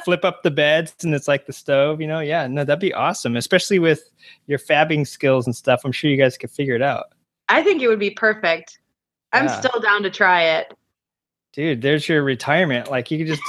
flip 0.05 0.25
up 0.25 0.43
the 0.43 0.51
beds 0.51 0.95
and 1.03 1.15
it's 1.15 1.29
like 1.29 1.47
the 1.47 1.53
stove, 1.53 2.01
you 2.01 2.07
know? 2.07 2.21
Yeah, 2.21 2.47
no, 2.47 2.65
that'd 2.65 2.81
be 2.81 2.95
awesome, 2.95 3.37
especially 3.37 3.79
with 3.79 4.11
your 4.47 4.59
fabbing 4.59 5.07
skills 5.07 5.47
and 5.47 5.55
stuff. 5.55 5.83
I'm 5.85 5.93
sure 5.93 6.11
you 6.11 6.17
guys 6.17 6.37
could 6.37 6.51
figure 6.51 6.75
it 6.75 6.83
out. 6.83 7.07
I 7.49 7.63
think 7.63 7.83
it 7.83 7.89
would 7.89 7.99
be 7.99 8.11
perfect. 8.11 8.79
I'm 9.33 9.47
yeah. 9.47 9.61
still 9.61 9.81
down 9.81 10.03
to 10.03 10.11
try 10.11 10.43
it. 10.43 10.73
dude, 11.53 11.83
there's 11.83 12.09
your 12.09 12.23
retirement. 12.23 12.91
Like 12.91 13.11
you 13.11 13.19
could 13.19 13.27
just 13.27 13.43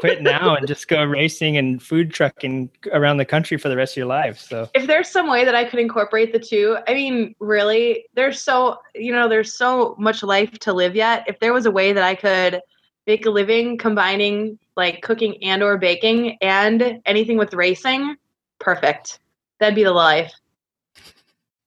quit 0.00 0.22
now 0.22 0.54
and 0.54 0.66
just 0.66 0.88
go 0.88 1.02
racing 1.04 1.56
and 1.56 1.82
food 1.82 2.12
trucking 2.12 2.70
around 2.92 3.16
the 3.16 3.24
country 3.24 3.56
for 3.56 3.68
the 3.68 3.76
rest 3.76 3.94
of 3.94 3.96
your 3.98 4.06
life. 4.06 4.38
So 4.38 4.68
if 4.74 4.86
there's 4.86 5.08
some 5.08 5.28
way 5.28 5.44
that 5.44 5.54
I 5.54 5.64
could 5.64 5.80
incorporate 5.80 6.32
the 6.32 6.38
two, 6.38 6.78
I 6.86 6.94
mean, 6.94 7.34
really, 7.40 8.06
there's 8.14 8.42
so 8.42 8.78
you 8.94 9.12
know, 9.12 9.28
there's 9.28 9.54
so 9.54 9.94
much 9.98 10.22
life 10.22 10.52
to 10.60 10.72
live 10.72 10.94
yet. 10.94 11.24
If 11.26 11.38
there 11.40 11.52
was 11.52 11.66
a 11.66 11.70
way 11.70 11.92
that 11.92 12.04
I 12.04 12.14
could 12.14 12.60
make 13.06 13.26
a 13.26 13.30
living 13.30 13.78
combining 13.78 14.58
like 14.76 15.02
cooking 15.02 15.42
and 15.42 15.62
or 15.62 15.78
baking 15.78 16.36
and 16.40 17.00
anything 17.06 17.38
with 17.38 17.54
racing, 17.54 18.16
perfect. 18.58 19.20
That'd 19.58 19.74
be 19.74 19.84
the 19.84 19.92
life. 19.92 20.32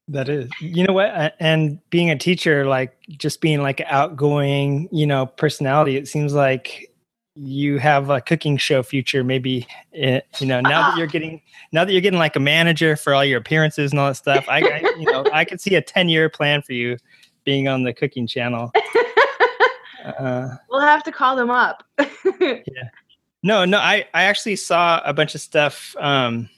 That 0.07 0.27
is, 0.27 0.49
you 0.59 0.85
know 0.85 0.93
what, 0.93 1.35
and 1.39 1.79
being 1.91 2.09
a 2.09 2.17
teacher, 2.17 2.65
like 2.65 2.97
just 3.09 3.41
being 3.41 3.61
like 3.61 3.81
outgoing, 3.85 4.89
you 4.91 5.05
know, 5.05 5.27
personality. 5.27 5.97
It 5.97 6.07
seems 6.07 6.33
like 6.33 6.91
you 7.35 7.77
have 7.77 8.09
a 8.09 8.19
cooking 8.19 8.57
show 8.57 8.81
future. 8.81 9.23
Maybe, 9.23 9.67
eh, 9.93 10.21
you 10.39 10.47
know, 10.47 10.61
now 10.61 10.89
that 10.89 10.97
you're 10.97 11.05
getting, 11.05 11.41
now 11.71 11.85
that 11.85 11.91
you're 11.91 12.01
getting 12.01 12.17
like 12.17 12.35
a 12.35 12.39
manager 12.39 12.95
for 12.95 13.13
all 13.13 13.23
your 13.23 13.39
appearances 13.39 13.91
and 13.91 13.99
all 13.99 14.07
that 14.07 14.15
stuff, 14.15 14.45
I, 14.49 14.61
I 14.61 14.79
you 14.97 15.11
know, 15.11 15.25
I 15.31 15.45
could 15.45 15.61
see 15.61 15.75
a 15.75 15.81
ten 15.81 16.09
year 16.09 16.27
plan 16.27 16.63
for 16.63 16.73
you 16.73 16.97
being 17.43 17.67
on 17.67 17.83
the 17.83 17.93
cooking 17.93 18.25
channel. 18.27 18.71
Uh, 20.17 20.55
we'll 20.69 20.79
have 20.79 21.03
to 21.03 21.11
call 21.11 21.35
them 21.35 21.51
up. 21.51 21.83
yeah. 22.39 22.55
No, 23.41 23.63
no, 23.65 23.77
I, 23.77 24.05
I 24.13 24.23
actually 24.23 24.57
saw 24.57 25.01
a 25.05 25.13
bunch 25.13 25.33
of 25.33 25.41
stuff. 25.41 25.95
Um, 25.99 26.49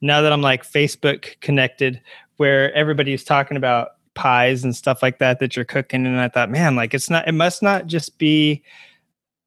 now 0.00 0.22
that 0.22 0.32
I'm 0.32 0.42
like 0.42 0.64
Facebook 0.64 1.38
connected, 1.40 2.00
where 2.38 2.72
everybody's 2.74 3.24
talking 3.24 3.56
about 3.56 3.90
pies 4.14 4.64
and 4.64 4.74
stuff 4.74 5.02
like 5.02 5.18
that 5.18 5.40
that 5.40 5.56
you're 5.56 5.64
cooking, 5.64 6.06
and 6.06 6.20
I 6.20 6.28
thought, 6.28 6.50
man, 6.50 6.74
like 6.76 6.94
it's 6.94 7.10
not, 7.10 7.28
it 7.28 7.32
must 7.32 7.62
not 7.62 7.86
just 7.86 8.18
be, 8.18 8.62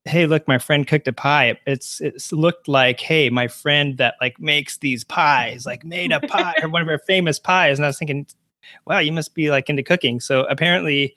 hey, 0.05 0.27
look, 0.27 0.47
my 0.47 0.59
friend 0.59 0.87
cooked 0.87 1.07
a 1.07 1.13
pie. 1.13 1.59
It's 1.65 2.01
it's 2.01 2.31
looked 2.31 2.67
like, 2.67 2.99
hey, 2.99 3.29
my 3.29 3.47
friend 3.47 3.97
that 3.97 4.15
like 4.21 4.39
makes 4.39 4.77
these 4.77 5.03
pies, 5.03 5.65
like 5.65 5.83
made 5.83 6.11
a 6.11 6.19
pie 6.19 6.55
or 6.61 6.69
one 6.69 6.83
of 6.83 6.87
her 6.87 6.99
famous 6.99 7.39
pies, 7.39 7.79
and 7.79 7.85
I 7.85 7.89
was 7.89 7.97
thinking, 7.97 8.27
wow, 8.85 8.99
you 8.99 9.11
must 9.11 9.33
be 9.33 9.49
like 9.49 9.69
into 9.69 9.83
cooking. 9.83 10.19
So 10.19 10.45
apparently, 10.45 11.15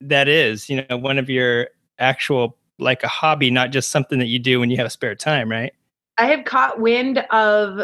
that 0.00 0.28
is, 0.28 0.68
you 0.70 0.84
know, 0.88 0.96
one 0.96 1.18
of 1.18 1.28
your 1.30 1.68
actual 1.98 2.56
like 2.78 3.02
a 3.02 3.08
hobby, 3.08 3.50
not 3.50 3.70
just 3.70 3.90
something 3.90 4.18
that 4.18 4.26
you 4.26 4.38
do 4.38 4.60
when 4.60 4.70
you 4.70 4.76
have 4.76 4.92
spare 4.92 5.14
time, 5.14 5.50
right? 5.50 5.72
I 6.18 6.26
have 6.26 6.44
caught 6.44 6.80
wind 6.80 7.18
of 7.30 7.80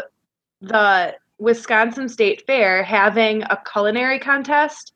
the 0.61 1.15
Wisconsin 1.39 2.07
State 2.09 2.45
Fair 2.45 2.83
having 2.83 3.43
a 3.43 3.61
culinary 3.71 4.19
contest. 4.19 4.93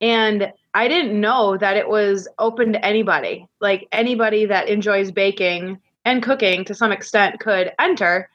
And 0.00 0.52
I 0.74 0.88
didn't 0.88 1.18
know 1.20 1.56
that 1.56 1.76
it 1.76 1.88
was 1.88 2.28
open 2.38 2.72
to 2.72 2.84
anybody. 2.84 3.46
Like 3.60 3.88
anybody 3.92 4.46
that 4.46 4.68
enjoys 4.68 5.10
baking 5.10 5.78
and 6.04 6.22
cooking 6.22 6.64
to 6.64 6.74
some 6.74 6.92
extent 6.92 7.40
could 7.40 7.72
enter. 7.78 8.28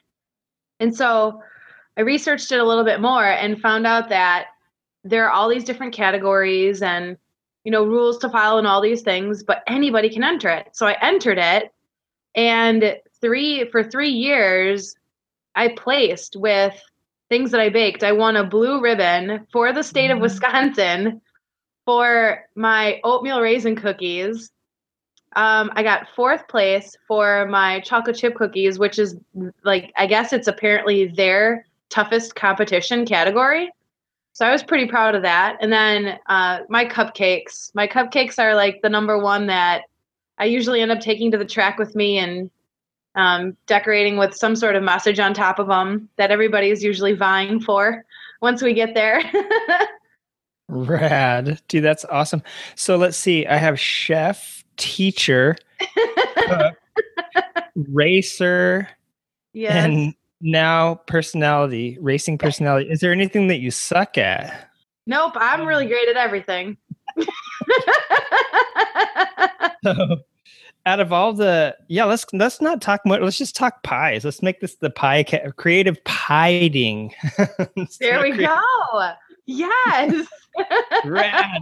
And 0.80 0.94
so 0.94 1.42
I 1.96 2.02
researched 2.02 2.52
it 2.52 2.60
a 2.60 2.64
little 2.64 2.84
bit 2.84 3.00
more 3.00 3.24
and 3.24 3.60
found 3.60 3.86
out 3.86 4.08
that 4.08 4.46
there 5.04 5.24
are 5.26 5.30
all 5.30 5.48
these 5.48 5.64
different 5.64 5.92
categories 5.92 6.82
and 6.82 7.16
you 7.64 7.70
know 7.70 7.84
rules 7.84 8.18
to 8.18 8.28
follow 8.28 8.58
and 8.58 8.66
all 8.66 8.80
these 8.80 9.02
things, 9.02 9.42
but 9.42 9.62
anybody 9.66 10.08
can 10.08 10.24
enter 10.24 10.48
it. 10.48 10.68
So 10.72 10.86
I 10.86 10.96
entered 11.00 11.38
it 11.38 11.72
and 12.34 12.96
three 13.20 13.68
for 13.70 13.84
3 13.84 14.08
years 14.08 14.94
I 15.54 15.68
placed 15.68 16.36
with 16.36 16.80
things 17.28 17.50
that 17.50 17.60
I 17.60 17.68
baked. 17.68 18.02
I 18.02 18.12
won 18.12 18.36
a 18.36 18.44
blue 18.44 18.80
ribbon 18.80 19.46
for 19.52 19.72
the 19.72 19.82
state 19.82 20.10
of 20.10 20.16
mm-hmm. 20.16 20.22
Wisconsin 20.22 21.20
for 21.84 22.44
my 22.54 23.00
oatmeal 23.04 23.40
raisin 23.40 23.76
cookies. 23.76 24.50
Um, 25.34 25.70
I 25.74 25.82
got 25.82 26.08
fourth 26.14 26.46
place 26.48 26.94
for 27.08 27.46
my 27.46 27.80
chocolate 27.80 28.16
chip 28.16 28.34
cookies, 28.34 28.78
which 28.78 28.98
is 28.98 29.16
like, 29.64 29.92
I 29.96 30.06
guess 30.06 30.32
it's 30.32 30.46
apparently 30.46 31.06
their 31.06 31.66
toughest 31.88 32.34
competition 32.34 33.06
category. 33.06 33.70
So 34.34 34.46
I 34.46 34.50
was 34.50 34.62
pretty 34.62 34.86
proud 34.86 35.14
of 35.14 35.22
that. 35.22 35.58
And 35.60 35.72
then 35.72 36.18
uh, 36.26 36.60
my 36.68 36.84
cupcakes. 36.84 37.70
My 37.74 37.86
cupcakes 37.86 38.38
are 38.38 38.54
like 38.54 38.80
the 38.82 38.88
number 38.88 39.18
one 39.18 39.46
that 39.48 39.82
I 40.38 40.46
usually 40.46 40.80
end 40.80 40.90
up 40.90 41.00
taking 41.00 41.30
to 41.32 41.38
the 41.38 41.44
track 41.44 41.78
with 41.78 41.94
me 41.94 42.18
and 42.18 42.50
um, 43.14 43.56
decorating 43.66 44.16
with 44.16 44.34
some 44.34 44.56
sort 44.56 44.74
of 44.74 44.82
message 44.82 45.20
on 45.20 45.34
top 45.34 45.58
of 45.58 45.68
them 45.68 46.08
that 46.16 46.30
everybody 46.30 46.70
is 46.70 46.82
usually 46.82 47.12
vying 47.12 47.60
for 47.60 48.04
once 48.40 48.62
we 48.62 48.72
get 48.72 48.94
there. 48.94 49.22
Rad. 50.68 51.60
Dude, 51.68 51.84
that's 51.84 52.06
awesome. 52.06 52.42
So 52.74 52.96
let's 52.96 53.18
see. 53.18 53.46
I 53.46 53.56
have 53.56 53.78
chef, 53.78 54.64
teacher, 54.78 55.56
racer, 57.74 58.88
yes. 59.52 59.72
and 59.72 60.14
now 60.42 60.96
personality, 61.06 61.96
racing 62.00 62.36
personality. 62.36 62.90
Is 62.90 63.00
there 63.00 63.12
anything 63.12 63.46
that 63.48 63.60
you 63.60 63.70
suck 63.70 64.18
at? 64.18 64.68
Nope, 65.06 65.32
I'm 65.36 65.66
really 65.66 65.86
great 65.86 66.08
at 66.08 66.16
everything. 66.16 66.76
so, 69.84 70.16
out 70.86 71.00
of 71.00 71.12
all 71.12 71.32
the 71.32 71.76
yeah 71.88 72.04
let's 72.04 72.24
let's 72.32 72.60
not 72.60 72.80
talk 72.80 73.04
much 73.06 73.20
let's 73.20 73.38
just 73.38 73.54
talk 73.54 73.82
pies 73.82 74.24
let's 74.24 74.42
make 74.42 74.60
this 74.60 74.76
the 74.76 74.90
pie 74.90 75.22
ca- 75.22 75.50
creative 75.56 76.02
pieing 76.04 77.12
there 78.00 78.20
we 78.20 78.32
creative. 78.32 78.48
go 78.48 79.12
yes 79.46 80.26
Rad. 81.04 81.60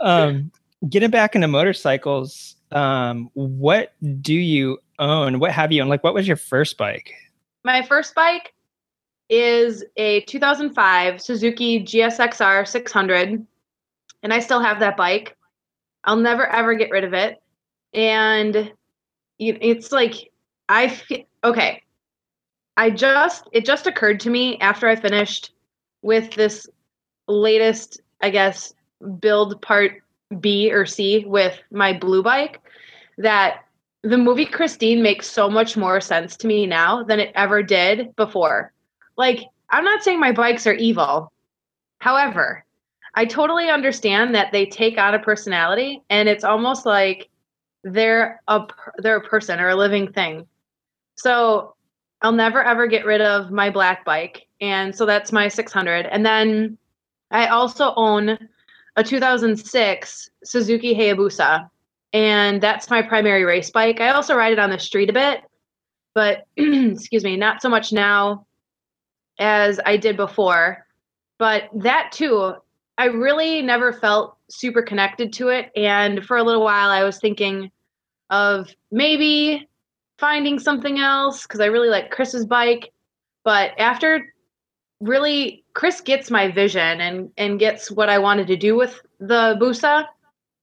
um 0.00 0.50
getting 0.88 1.10
back 1.10 1.34
into 1.34 1.48
motorcycles 1.48 2.56
um 2.72 3.30
what 3.34 3.92
do 4.20 4.34
you 4.34 4.78
own 4.98 5.40
what 5.40 5.52
have 5.52 5.72
you 5.72 5.80
owned 5.82 5.90
like 5.90 6.04
what 6.04 6.14
was 6.14 6.26
your 6.26 6.36
first 6.36 6.78
bike 6.78 7.14
my 7.64 7.82
first 7.82 8.14
bike 8.14 8.54
is 9.28 9.84
a 9.96 10.22
2005 10.22 11.20
suzuki 11.20 11.82
gsxr 11.82 12.66
600 12.66 13.46
and 14.22 14.32
i 14.32 14.38
still 14.38 14.60
have 14.60 14.80
that 14.80 14.96
bike 14.96 15.36
i'll 16.04 16.16
never 16.16 16.46
ever 16.46 16.74
get 16.74 16.90
rid 16.90 17.04
of 17.04 17.12
it 17.12 17.42
and 17.92 18.72
it's 19.38 19.92
like 19.92 20.30
I 20.68 20.88
feel, 20.88 21.24
okay. 21.44 21.82
I 22.76 22.90
just 22.90 23.48
it 23.52 23.64
just 23.64 23.86
occurred 23.86 24.20
to 24.20 24.30
me 24.30 24.58
after 24.60 24.88
I 24.88 24.94
finished 24.94 25.52
with 26.02 26.32
this 26.34 26.66
latest, 27.26 28.00
I 28.20 28.30
guess, 28.30 28.72
build 29.20 29.60
part 29.62 30.02
B 30.40 30.70
or 30.72 30.86
C 30.86 31.24
with 31.26 31.60
my 31.70 31.92
blue 31.92 32.22
bike 32.22 32.60
that 33.16 33.64
the 34.02 34.18
movie 34.18 34.46
Christine 34.46 35.02
makes 35.02 35.28
so 35.28 35.50
much 35.50 35.76
more 35.76 36.00
sense 36.00 36.36
to 36.38 36.46
me 36.46 36.66
now 36.66 37.02
than 37.02 37.18
it 37.20 37.32
ever 37.34 37.62
did 37.62 38.14
before. 38.16 38.72
Like, 39.16 39.40
I'm 39.70 39.84
not 39.84 40.02
saying 40.02 40.20
my 40.20 40.32
bikes 40.32 40.66
are 40.66 40.74
evil. 40.74 41.32
However, 41.98 42.64
I 43.14 43.24
totally 43.24 43.68
understand 43.68 44.34
that 44.34 44.52
they 44.52 44.66
take 44.66 44.98
on 44.98 45.14
a 45.14 45.18
personality 45.18 46.02
and 46.10 46.28
it's 46.28 46.44
almost 46.44 46.86
like 46.86 47.28
they're 47.82 48.40
a 48.48 48.66
they're 48.98 49.16
a 49.16 49.28
person 49.28 49.60
or 49.60 49.70
a 49.70 49.76
living 49.76 50.12
thing. 50.12 50.46
So 51.16 51.74
I'll 52.22 52.32
never 52.32 52.62
ever 52.62 52.86
get 52.86 53.04
rid 53.04 53.20
of 53.20 53.50
my 53.50 53.70
black 53.70 54.04
bike, 54.04 54.46
and 54.60 54.94
so 54.94 55.06
that's 55.06 55.32
my 55.32 55.48
600. 55.48 56.06
And 56.06 56.24
then 56.24 56.78
I 57.30 57.46
also 57.48 57.92
own 57.96 58.38
a 58.96 59.04
2006 59.04 60.30
Suzuki 60.44 60.94
Hayabusa, 60.94 61.68
and 62.12 62.60
that's 62.60 62.90
my 62.90 63.02
primary 63.02 63.44
race 63.44 63.70
bike. 63.70 64.00
I 64.00 64.10
also 64.10 64.34
ride 64.34 64.52
it 64.52 64.58
on 64.58 64.70
the 64.70 64.78
street 64.78 65.10
a 65.10 65.12
bit, 65.12 65.42
but 66.14 66.46
excuse 66.56 67.24
me, 67.24 67.36
not 67.36 67.62
so 67.62 67.68
much 67.68 67.92
now 67.92 68.46
as 69.38 69.80
I 69.84 69.96
did 69.96 70.16
before. 70.16 70.86
But 71.38 71.64
that 71.74 72.10
too, 72.12 72.54
I 72.96 73.06
really 73.06 73.62
never 73.62 73.92
felt 73.92 74.36
super 74.50 74.82
connected 74.82 75.32
to 75.34 75.48
it. 75.48 75.70
And 75.76 76.24
for 76.24 76.36
a 76.36 76.42
little 76.42 76.64
while, 76.64 76.90
I 76.90 77.04
was 77.04 77.20
thinking 77.20 77.70
of 78.30 78.68
maybe 78.90 79.68
finding 80.18 80.58
something 80.58 80.98
else 80.98 81.42
because 81.42 81.60
I 81.60 81.66
really 81.66 81.88
like 81.88 82.10
Chris's 82.10 82.44
bike. 82.44 82.92
But 83.44 83.72
after 83.78 84.34
really, 85.00 85.64
Chris 85.74 86.00
gets 86.00 86.30
my 86.30 86.50
vision 86.50 87.00
and 87.00 87.30
and 87.38 87.58
gets 87.58 87.90
what 87.90 88.08
I 88.08 88.18
wanted 88.18 88.46
to 88.48 88.56
do 88.56 88.76
with 88.76 89.00
the 89.20 89.56
Busa, 89.60 90.06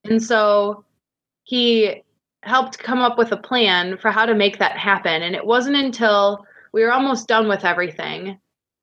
and 0.04 0.22
so 0.22 0.85
he 1.46 2.04
helped 2.44 2.78
come 2.78 3.00
up 3.00 3.18
with 3.18 3.32
a 3.32 3.38
plan 3.38 3.98
for 3.98 4.12
how 4.12 4.26
to 4.26 4.36
make 4.36 4.60
that 4.60 4.78
happen. 4.78 5.24
And 5.24 5.36
it 5.36 5.46
wasn't 5.46 5.78
until 5.78 6.46
we 6.74 6.84
were 6.84 6.92
almost 6.92 7.28
done 7.28 7.48
with 7.48 7.66
everything 7.66 8.38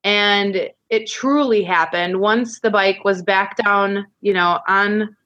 and 0.04 0.68
it 0.90 1.08
truly 1.08 1.62
happened 1.62 2.20
once 2.20 2.60
the 2.60 2.70
bike 2.70 3.04
was 3.04 3.22
back 3.22 3.56
down, 3.56 4.06
you 4.20 4.32
know, 4.32 4.58
on 4.68 5.16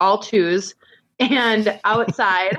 all 0.00 0.18
twos 0.18 0.74
and 1.20 1.78
outside 1.84 2.56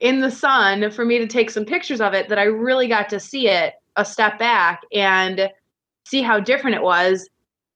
in 0.00 0.20
the 0.20 0.30
sun 0.30 0.90
for 0.90 1.04
me 1.04 1.18
to 1.18 1.26
take 1.26 1.50
some 1.50 1.64
pictures 1.64 2.00
of 2.00 2.14
it 2.14 2.28
that 2.28 2.38
I 2.38 2.44
really 2.44 2.88
got 2.88 3.08
to 3.10 3.20
see 3.20 3.48
it 3.48 3.74
a 3.96 4.04
step 4.04 4.38
back 4.38 4.82
and 4.92 5.50
see 6.04 6.22
how 6.22 6.40
different 6.40 6.76
it 6.76 6.82
was. 6.82 7.28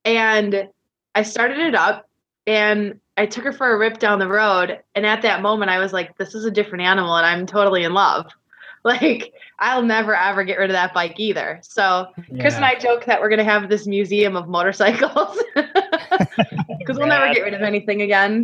And 0.05 0.67
I 1.13 1.23
started 1.23 1.59
it 1.59 1.75
up 1.75 2.09
and 2.47 2.99
I 3.21 3.27
took 3.27 3.43
her 3.43 3.53
for 3.53 3.71
a 3.71 3.77
rip 3.77 3.99
down 3.99 4.17
the 4.17 4.27
road, 4.27 4.79
and 4.95 5.05
at 5.05 5.21
that 5.21 5.43
moment, 5.43 5.69
I 5.69 5.77
was 5.77 5.93
like, 5.93 6.17
"This 6.17 6.33
is 6.33 6.43
a 6.43 6.49
different 6.49 6.85
animal, 6.85 7.15
and 7.15 7.23
I'm 7.23 7.45
totally 7.45 7.83
in 7.83 7.93
love." 7.93 8.31
Like, 8.83 9.31
I'll 9.59 9.83
never 9.83 10.15
ever 10.15 10.43
get 10.43 10.57
rid 10.57 10.71
of 10.71 10.73
that 10.73 10.91
bike 10.91 11.19
either. 11.19 11.59
So, 11.61 12.07
yeah. 12.31 12.41
Chris 12.41 12.55
and 12.55 12.65
I 12.65 12.73
joke 12.79 13.05
that 13.05 13.21
we're 13.21 13.29
gonna 13.29 13.43
have 13.43 13.69
this 13.69 13.85
museum 13.85 14.35
of 14.35 14.47
motorcycles 14.47 15.39
because 15.55 16.97
we'll 16.97 17.05
never 17.05 17.31
get 17.31 17.43
rid 17.43 17.53
of 17.53 17.61
anything 17.61 18.01
again. 18.01 18.43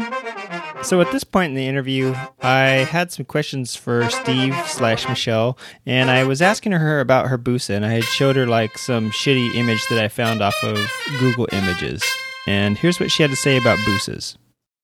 So 0.83 1.01
at 1.01 1.11
this 1.11 1.23
point 1.23 1.49
in 1.49 1.55
the 1.55 1.67
interview, 1.67 2.13
I 2.43 2.85
had 2.87 3.11
some 3.11 3.25
questions 3.25 3.75
for 3.75 4.07
Steve 4.11 4.55
slash 4.67 5.09
Michelle, 5.09 5.57
and 5.87 6.11
I 6.11 6.23
was 6.23 6.39
asking 6.39 6.73
her 6.73 6.99
about 6.99 7.29
her 7.29 7.39
Busa, 7.39 7.71
and 7.71 7.83
I 7.83 7.93
had 7.93 8.03
showed 8.03 8.35
her 8.35 8.45
like 8.45 8.77
some 8.77 9.09
shitty 9.09 9.55
image 9.55 9.87
that 9.89 9.97
I 9.97 10.07
found 10.07 10.43
off 10.43 10.63
of 10.63 10.77
Google 11.17 11.47
Images. 11.51 12.03
And 12.45 12.77
here's 12.77 12.99
what 12.99 13.09
she 13.09 13.23
had 13.23 13.31
to 13.31 13.37
say 13.37 13.57
about 13.57 13.79
Busas. 13.79 14.37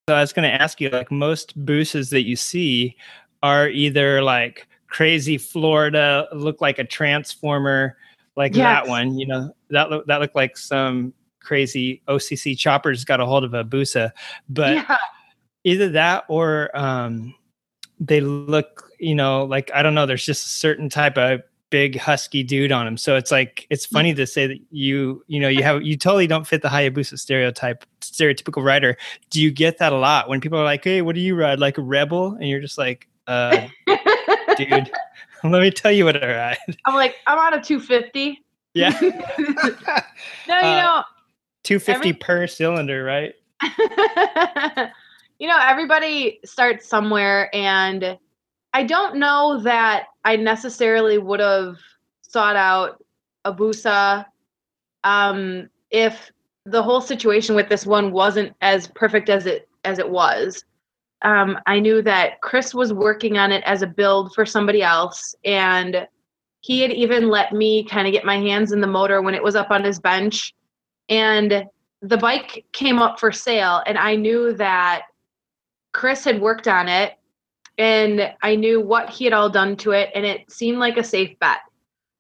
So 0.10 0.16
I 0.16 0.20
was 0.20 0.34
going 0.34 0.50
to 0.50 0.62
ask 0.62 0.82
you, 0.82 0.90
like 0.90 1.12
most 1.12 1.58
Busas 1.66 2.10
that 2.10 2.24
you 2.24 2.36
see 2.36 2.98
are 3.42 3.70
either 3.70 4.22
like 4.22 4.68
crazy 4.88 5.38
Florida, 5.38 6.28
look 6.34 6.60
like 6.60 6.78
a 6.78 6.84
transformer, 6.84 7.96
like 8.36 8.54
yes. 8.54 8.64
that 8.86 8.90
one. 8.90 9.18
You 9.18 9.28
know, 9.28 9.56
that 9.70 9.90
look 9.90 10.06
that 10.08 10.20
looked 10.20 10.36
like 10.36 10.58
some 10.58 11.14
crazy 11.40 12.02
OCC 12.10 12.58
choppers 12.58 13.06
got 13.06 13.22
a 13.22 13.26
hold 13.26 13.46
of 13.46 13.54
a 13.54 13.64
Busa, 13.64 14.12
but 14.50 14.76
yeah. 14.76 14.98
either 15.64 15.88
that 15.90 16.26
or 16.28 16.70
um, 16.78 17.34
they 17.98 18.20
look, 18.20 18.90
you 19.00 19.16
know, 19.16 19.46
like 19.46 19.72
I 19.74 19.84
don't 19.84 19.96
know. 19.96 20.06
There's 20.06 20.26
just 20.26 20.46
a 20.46 20.50
certain 20.50 20.90
type 20.90 21.18
of 21.18 21.44
big 21.74 21.98
husky 21.98 22.44
dude 22.44 22.72
on 22.72 22.86
him. 22.86 22.98
So 22.98 23.16
it's 23.16 23.32
like 23.32 23.66
it's 23.72 23.84
funny 23.84 24.14
to 24.14 24.28
say 24.28 24.46
that 24.46 24.60
you 24.70 25.24
you 25.26 25.40
know 25.40 25.48
you 25.48 25.64
have 25.64 25.82
you 25.82 25.98
totally 25.98 26.28
don't 26.28 26.46
fit 26.46 26.62
the 26.62 26.68
Hayabusa 26.68 27.18
stereotype 27.18 27.84
stereotypical 28.00 28.64
rider. 28.64 28.96
Do 29.32 29.42
you 29.42 29.50
get 29.50 29.80
that 29.80 29.92
a 29.92 29.98
lot 29.98 30.30
when 30.30 30.40
people 30.40 30.60
are 30.60 30.64
like, 30.64 30.84
"Hey, 30.84 31.02
what 31.02 31.16
do 31.16 31.22
you 31.22 31.34
ride? 31.34 31.58
Like 31.58 31.80
a 31.80 31.82
rebel?" 31.82 32.36
And 32.36 32.48
you're 32.48 32.60
just 32.60 32.78
like, 32.78 33.08
"Uh, 33.26 33.66
dude, 34.56 34.92
let 35.44 35.64
me 35.64 35.72
tell 35.72 35.92
you 35.92 36.06
what 36.06 36.24
I 36.24 36.36
ride." 36.36 36.76
I'm 36.86 36.94
like, 36.94 37.16
I'm 37.26 37.40
on 37.40 37.56
a 37.56 37.64
250. 37.64 38.40
Yeah. 38.76 38.92
no, 39.02 39.10
you 39.10 40.68
uh, 40.68 40.82
know, 40.82 41.04
250 41.64 41.92
every- 41.92 42.14
per 42.14 42.46
cylinder, 42.46 43.04
right? 43.04 43.34
you 45.40 45.48
know, 45.48 45.58
everybody 45.60 46.40
starts 46.46 46.88
somewhere 46.88 47.50
and 47.52 48.16
I 48.74 48.84
don't 48.84 49.16
know 49.16 49.60
that 49.64 50.06
I 50.24 50.36
necessarily 50.36 51.18
would 51.18 51.40
have 51.40 51.78
sought 52.22 52.56
out 52.56 53.04
a 53.46 53.54
Busa 53.54 54.26
um, 55.04 55.70
if 55.92 56.32
the 56.66 56.82
whole 56.82 57.02
situation 57.02 57.56
with 57.56 57.70
this 57.70 57.86
one 57.86 58.12
wasn't 58.12 58.54
as 58.62 58.88
perfect 58.88 59.30
as 59.30 59.46
it 59.46 59.68
as 59.84 60.00
it 60.00 60.10
was. 60.10 60.64
Um, 61.24 61.58
I 61.66 61.80
knew 61.80 62.02
that 62.02 62.42
Chris 62.42 62.74
was 62.74 62.94
working 62.94 63.38
on 63.38 63.52
it 63.52 63.64
as 63.66 63.82
a 63.82 63.88
build 63.88 64.34
for 64.34 64.46
somebody 64.46 64.82
else, 64.82 65.36
and 65.46 66.08
he 66.62 66.82
had 66.82 66.92
even 66.92 67.30
let 67.30 67.54
me 67.54 67.84
kind 67.86 68.08
of 68.08 68.14
get 68.14 68.26
my 68.26 68.38
hands 68.38 68.72
in 68.72 68.82
the 68.82 68.88
motor 68.88 69.22
when 69.22 69.36
it 69.36 69.44
was 69.44 69.56
up 69.56 69.72
on 69.72 69.84
his 69.84 70.00
bench. 70.00 70.54
And 71.10 71.66
the 72.02 72.18
bike 72.18 72.66
came 72.72 73.00
up 73.00 73.20
for 73.20 73.32
sale, 73.32 73.82
and 73.86 73.98
I 73.98 74.16
knew 74.16 74.54
that 74.54 75.04
Chris 75.94 76.24
had 76.24 76.42
worked 76.42 76.68
on 76.68 76.88
it 76.88 77.14
and 77.78 78.34
I 78.42 78.56
knew 78.56 78.80
what 78.80 79.10
he 79.10 79.26
had 79.26 79.34
all 79.34 79.50
done 79.50 79.76
to 79.78 79.92
it, 79.92 80.10
and 80.14 80.26
it 80.26 80.50
seemed 80.52 80.80
like 80.80 80.98
a 80.98 81.04
safe 81.04 81.38
bet 81.40 81.60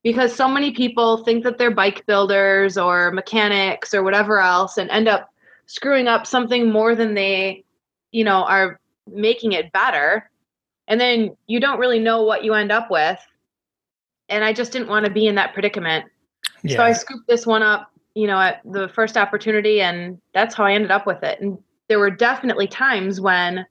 because 0.03 0.35
so 0.35 0.47
many 0.47 0.71
people 0.71 1.23
think 1.23 1.43
that 1.43 1.57
they're 1.57 1.73
bike 1.73 2.05
builders 2.05 2.77
or 2.77 3.11
mechanics 3.11 3.93
or 3.93 4.03
whatever 4.03 4.39
else 4.39 4.77
and 4.77 4.89
end 4.91 5.07
up 5.07 5.29
screwing 5.65 6.07
up 6.07 6.27
something 6.27 6.69
more 6.69 6.93
than 6.93 7.13
they, 7.13 7.63
you 8.11 8.23
know, 8.23 8.43
are 8.43 8.79
making 9.09 9.53
it 9.53 9.71
better. 9.71 10.29
And 10.87 10.99
then 10.99 11.35
you 11.47 11.59
don't 11.61 11.79
really 11.79 11.99
know 11.99 12.23
what 12.23 12.43
you 12.43 12.53
end 12.53 12.71
up 12.71 12.91
with. 12.91 13.19
And 14.27 14.43
I 14.43 14.51
just 14.51 14.73
didn't 14.73 14.89
want 14.89 15.05
to 15.05 15.11
be 15.11 15.27
in 15.27 15.35
that 15.35 15.53
predicament. 15.53 16.05
Yeah. 16.63 16.77
So 16.77 16.83
I 16.83 16.91
scooped 16.91 17.27
this 17.27 17.45
one 17.45 17.63
up, 17.63 17.89
you 18.13 18.27
know, 18.27 18.39
at 18.39 18.61
the 18.65 18.89
first 18.89 19.17
opportunity, 19.17 19.81
and 19.81 20.19
that's 20.33 20.55
how 20.55 20.65
I 20.65 20.73
ended 20.73 20.91
up 20.91 21.07
with 21.07 21.23
it. 21.23 21.39
And 21.39 21.57
there 21.87 21.99
were 21.99 22.11
definitely 22.11 22.67
times 22.67 23.21
when 23.21 23.65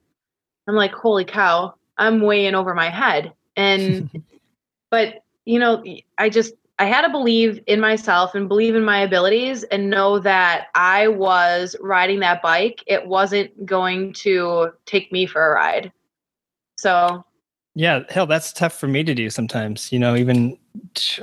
I'm 0.66 0.75
like, 0.75 0.92
holy 0.92 1.25
cow, 1.25 1.75
I'm 1.98 2.20
way 2.20 2.46
in 2.46 2.55
over 2.55 2.75
my 2.75 2.90
head. 2.90 3.33
And, 3.57 4.11
but, 4.90 5.25
you 5.44 5.59
know, 5.59 5.85
I 6.18 6.29
just, 6.29 6.55
I 6.79 6.87
had 6.87 7.03
to 7.03 7.11
believe 7.11 7.61
in 7.66 7.81
myself 7.81 8.35
and 8.35 8.48
believe 8.48 8.75
in 8.75 8.85
my 8.85 9.01
abilities 9.01 9.62
and 9.64 9.90
know 9.90 10.18
that 10.20 10.66
I 10.75 11.09
was 11.09 11.77
riding 11.81 12.20
that 12.20 12.42
bike. 12.42 12.83
It 12.87 13.07
wasn't 13.07 13.66
going 13.66 14.14
to 14.14 14.72
take 14.87 15.12
me 15.12 15.27
for 15.27 15.46
a 15.46 15.55
ride. 15.55 15.92
So, 16.77 17.25
yeah, 17.75 18.01
hell, 18.09 18.27
that's 18.27 18.53
tough 18.53 18.75
for 18.75 18.88
me 18.88 19.05
to 19.05 19.14
do 19.14 19.31
sometimes. 19.31 19.92
You 19.92 19.98
know, 19.98 20.16
even 20.16 20.59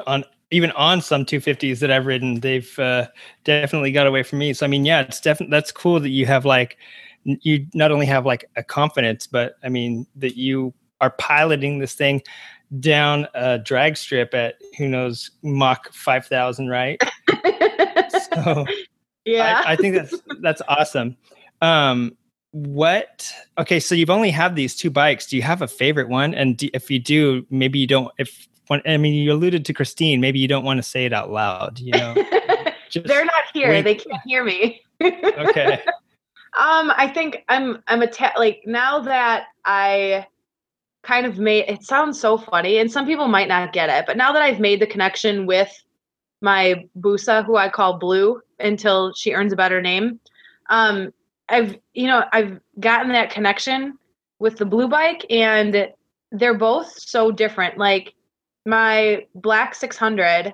on 0.08 0.24
even 0.52 0.72
on 0.72 1.02
some 1.02 1.26
250s 1.26 1.80
that 1.80 1.92
I've 1.92 2.08
ridden, 2.08 2.40
they've 2.40 2.80
uh, 2.80 3.08
definitely 3.44 3.92
got 3.92 4.08
away 4.08 4.24
from 4.24 4.40
me. 4.40 4.54
So 4.54 4.66
I 4.66 4.70
mean, 4.70 4.86
yeah, 4.86 5.02
it's 5.02 5.22
definitely 5.22 5.52
that's 5.52 5.72
cool 5.72 6.00
that 6.00 6.10
you 6.10 6.26
have 6.26 6.46
like 6.46 6.78
you 7.24 7.66
not 7.74 7.92
only 7.92 8.06
have 8.06 8.26
like 8.26 8.50
a 8.56 8.64
confidence, 8.64 9.28
but 9.28 9.56
I 9.64 9.70
mean 9.70 10.08
that 10.16 10.38
you 10.38 10.74
are 11.02 11.12
piloting 11.12 11.80
this 11.80 11.94
thing 11.94 12.22
down 12.80 13.28
a 13.34 13.58
drag 13.58 13.98
strip 13.98 14.34
at 14.34 14.56
who 14.78 14.88
knows 14.88 15.32
Mach 15.44 15.92
five 15.94 16.26
thousand, 16.26 16.70
right? 16.70 17.02
so 18.44 18.66
yeah, 19.26 19.64
I, 19.66 19.74
I, 19.74 19.76
think 19.76 19.96
that's 19.96 20.16
that's 20.42 20.62
awesome. 20.68 21.18
Um, 21.62 22.16
what? 22.52 23.32
Okay, 23.58 23.80
so 23.80 23.96
you've 23.96 24.10
only 24.10 24.32
have 24.32 24.56
these 24.56 24.76
two 24.76 24.90
bikes. 24.90 25.28
Do 25.28 25.36
you 25.36 25.44
have 25.44 25.62
a 25.62 25.68
favorite 25.68 26.10
one? 26.10 26.34
And 26.34 26.58
do, 26.58 26.70
if 26.74 26.90
you 26.90 27.00
do, 27.00 27.46
maybe 27.50 27.80
you 27.80 27.88
don't. 27.88 28.12
If 28.18 28.48
one, 28.68 28.82
I 28.86 28.98
mean, 28.98 29.14
you 29.14 29.32
alluded 29.32 29.66
to 29.66 29.74
Christine. 29.74 30.22
Maybe 30.22 30.40
you 30.40 30.48
don't 30.48 30.64
want 30.64 30.78
to 30.78 30.84
say 30.84 31.06
it 31.06 31.14
out 31.14 31.32
loud. 31.32 31.80
You 31.80 31.92
know, 31.92 32.14
they're 33.06 33.26
not 33.26 33.44
here. 33.54 33.70
Wink. 33.70 33.86
They 33.86 33.96
can't 33.96 34.22
hear 34.26 34.44
me. 34.44 34.82
okay. 35.02 35.84
Um, 36.60 36.92
I 36.98 37.08
think 37.08 37.46
I'm 37.48 37.82
I'm 37.88 38.02
a 38.02 38.08
ta- 38.08 38.34
like 38.38 38.64
now 38.66 39.00
that 39.00 39.46
I 39.64 40.28
kind 41.04 41.26
of 41.26 41.40
made 41.40 41.70
it 41.70 41.84
sounds 41.84 42.20
so 42.20 42.38
funny, 42.38 42.80
and 42.80 42.92
some 42.92 43.06
people 43.06 43.30
might 43.30 43.48
not 43.48 43.72
get 43.72 43.90
it, 43.90 44.06
but 44.06 44.18
now 44.18 44.34
that 44.34 44.42
I've 44.42 44.60
made 44.60 44.82
the 44.82 44.86
connection 44.86 45.46
with 45.46 45.72
my 46.42 46.84
Busa, 47.00 47.46
who 47.46 47.56
I 47.56 47.70
call 47.70 47.98
Blue 47.98 48.42
until 48.60 49.14
she 49.14 49.32
earns 49.32 49.54
a 49.54 49.56
better 49.56 49.82
name, 49.82 50.20
um, 50.70 51.14
I've 51.48 51.78
you 51.94 52.08
know 52.08 52.26
I've 52.34 52.60
gotten 52.78 53.14
that 53.14 53.30
connection 53.30 53.98
with 54.40 54.58
the 54.58 54.66
Blue 54.66 54.90
bike, 54.90 55.26
and 55.30 55.94
they're 56.34 56.58
both 56.58 56.92
so 57.00 57.32
different. 57.32 57.78
Like 57.78 58.14
my 58.66 59.26
Black 59.34 59.76
600 59.76 60.54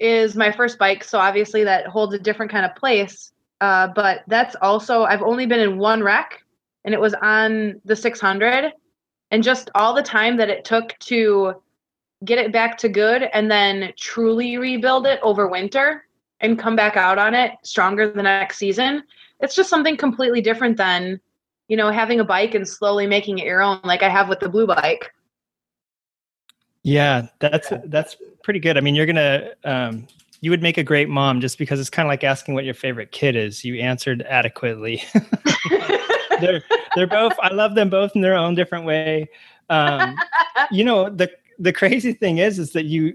is 0.00 0.34
my 0.34 0.50
first 0.50 0.76
bike, 0.76 1.04
so 1.04 1.20
obviously 1.20 1.62
that 1.62 1.86
holds 1.86 2.14
a 2.14 2.18
different 2.18 2.50
kind 2.50 2.66
of 2.66 2.74
place 2.74 3.30
uh, 3.60 3.88
but 3.88 4.22
that's 4.26 4.56
also 4.62 5.04
I've 5.04 5.22
only 5.22 5.46
been 5.46 5.60
in 5.60 5.78
one 5.78 6.02
wreck, 6.02 6.44
and 6.84 6.94
it 6.94 7.00
was 7.00 7.14
on 7.22 7.80
the 7.84 7.96
600, 7.96 8.72
and 9.30 9.42
just 9.42 9.70
all 9.74 9.94
the 9.94 10.02
time 10.02 10.36
that 10.36 10.48
it 10.48 10.64
took 10.64 10.98
to 11.00 11.54
get 12.24 12.38
it 12.38 12.52
back 12.52 12.78
to 12.78 12.88
good, 12.88 13.28
and 13.32 13.50
then 13.50 13.92
truly 13.96 14.58
rebuild 14.58 15.06
it 15.06 15.20
over 15.22 15.48
winter 15.48 16.06
and 16.40 16.58
come 16.58 16.76
back 16.76 16.96
out 16.96 17.18
on 17.18 17.34
it 17.34 17.52
stronger 17.62 18.10
the 18.10 18.22
next 18.22 18.58
season. 18.58 19.02
It's 19.40 19.54
just 19.54 19.70
something 19.70 19.96
completely 19.96 20.40
different 20.40 20.76
than 20.76 21.20
you 21.68 21.76
know 21.76 21.90
having 21.90 22.20
a 22.20 22.24
bike 22.24 22.54
and 22.54 22.66
slowly 22.66 23.06
making 23.06 23.38
it 23.38 23.46
your 23.46 23.62
own, 23.62 23.80
like 23.84 24.02
I 24.02 24.08
have 24.08 24.28
with 24.28 24.40
the 24.40 24.48
blue 24.48 24.66
bike. 24.66 25.12
Yeah, 26.84 27.26
that's 27.40 27.72
that's 27.86 28.16
pretty 28.42 28.60
good. 28.60 28.78
I 28.78 28.80
mean, 28.80 28.94
you're 28.94 29.06
gonna 29.06 29.50
um, 29.64 30.06
you 30.40 30.50
would 30.50 30.62
make 30.62 30.78
a 30.78 30.84
great 30.84 31.08
mom 31.08 31.40
just 31.40 31.58
because 31.58 31.80
it's 31.80 31.90
kind 31.90 32.06
of 32.06 32.10
like 32.10 32.24
asking 32.24 32.54
what 32.54 32.64
your 32.64 32.74
favorite 32.74 33.12
kid 33.12 33.36
is. 33.36 33.64
You 33.64 33.76
answered 33.80 34.22
adequately. 34.22 35.02
they're 36.40 36.62
they're 36.94 37.06
both. 37.06 37.32
I 37.40 37.52
love 37.52 37.74
them 37.74 37.90
both 37.90 38.12
in 38.14 38.20
their 38.20 38.34
own 38.34 38.54
different 38.54 38.84
way. 38.84 39.28
Um, 39.70 40.16
you 40.70 40.84
know 40.84 41.10
the 41.10 41.30
the 41.58 41.72
crazy 41.72 42.12
thing 42.12 42.38
is 42.38 42.58
is 42.58 42.72
that 42.72 42.84
you 42.84 43.14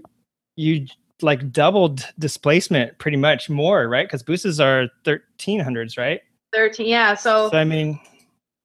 you 0.56 0.86
like 1.22 1.52
doubled 1.52 2.06
displacement 2.18 2.98
pretty 2.98 3.16
much 3.16 3.48
more 3.48 3.88
right 3.88 4.06
because 4.06 4.22
Busas 4.22 4.62
are 4.62 4.88
1300s 5.04 5.96
right 5.96 6.20
13 6.52 6.86
yeah 6.86 7.14
so, 7.14 7.50
so 7.50 7.56
i 7.56 7.64
mean 7.64 7.98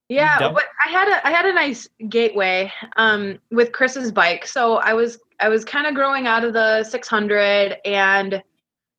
yeah 0.10 0.40
but 0.40 0.66
i 0.86 0.90
had 0.90 1.08
a 1.08 1.28
i 1.28 1.32
had 1.32 1.46
a 1.46 1.54
nice 1.54 1.88
gateway 2.10 2.72
um 2.98 3.40
with 3.52 3.72
chris's 3.72 4.12
bike 4.12 4.46
so 4.46 4.78
i 4.78 4.94
was 4.94 5.20
i 5.40 5.48
was 5.48 5.64
kind 5.64 5.88
of 5.88 5.94
growing 5.94 6.28
out 6.28 6.44
of 6.44 6.54
the 6.54 6.84
600 6.84 7.78
and 7.86 8.44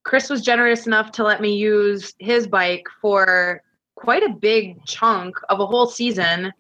Chris 0.03 0.31
was 0.31 0.43
generous 0.43 0.87
enough 0.87 1.13
to 1.13 1.25
let 1.25 1.41
me 1.41 1.55
use 1.57 2.15
his 2.19 2.47
bike 2.47 2.87
for 3.01 3.63
quite 3.97 4.23
a 4.23 4.31
big 4.31 4.85
chunk 4.87 5.37
of 5.49 5.61
a 5.61 5.67
whole 5.67 5.87
season 5.87 6.53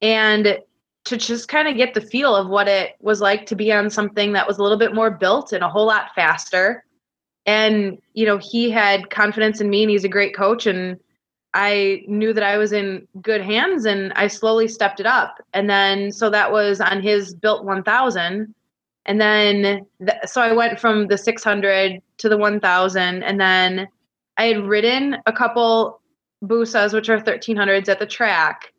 and 0.00 0.58
to 1.04 1.16
just 1.16 1.48
kind 1.48 1.68
of 1.68 1.76
get 1.76 1.94
the 1.94 2.00
feel 2.00 2.34
of 2.34 2.48
what 2.48 2.68
it 2.68 2.96
was 3.00 3.20
like 3.20 3.46
to 3.46 3.56
be 3.56 3.72
on 3.72 3.88
something 3.88 4.32
that 4.32 4.46
was 4.46 4.58
a 4.58 4.62
little 4.62 4.78
bit 4.78 4.94
more 4.94 5.10
built 5.10 5.52
and 5.52 5.62
a 5.62 5.68
whole 5.68 5.86
lot 5.86 6.14
faster. 6.14 6.84
And, 7.46 7.98
you 8.12 8.26
know, 8.26 8.38
he 8.38 8.70
had 8.70 9.10
confidence 9.10 9.60
in 9.60 9.70
me 9.70 9.82
and 9.82 9.90
he's 9.90 10.04
a 10.04 10.08
great 10.08 10.34
coach. 10.34 10.66
And 10.66 10.98
I 11.54 12.02
knew 12.08 12.32
that 12.32 12.42
I 12.42 12.58
was 12.58 12.72
in 12.72 13.06
good 13.22 13.40
hands 13.40 13.84
and 13.84 14.12
I 14.14 14.26
slowly 14.26 14.66
stepped 14.66 14.98
it 14.98 15.06
up. 15.06 15.36
And 15.54 15.70
then, 15.70 16.10
so 16.10 16.28
that 16.30 16.50
was 16.50 16.80
on 16.80 17.00
his 17.00 17.34
built 17.34 17.64
1000. 17.64 18.52
And 19.06 19.20
then, 19.20 19.86
th- 20.04 20.18
so 20.26 20.40
I 20.40 20.52
went 20.52 20.78
from 20.78 21.06
the 21.06 21.16
600 21.16 22.02
to 22.18 22.28
the 22.28 22.36
1000. 22.36 23.22
And 23.22 23.40
then 23.40 23.88
I 24.36 24.44
had 24.46 24.66
ridden 24.66 25.16
a 25.26 25.32
couple 25.32 26.00
Busas, 26.44 26.92
which 26.92 27.08
are 27.08 27.18
1300s 27.18 27.88
at 27.88 27.98
the 27.98 28.06
track, 28.06 28.72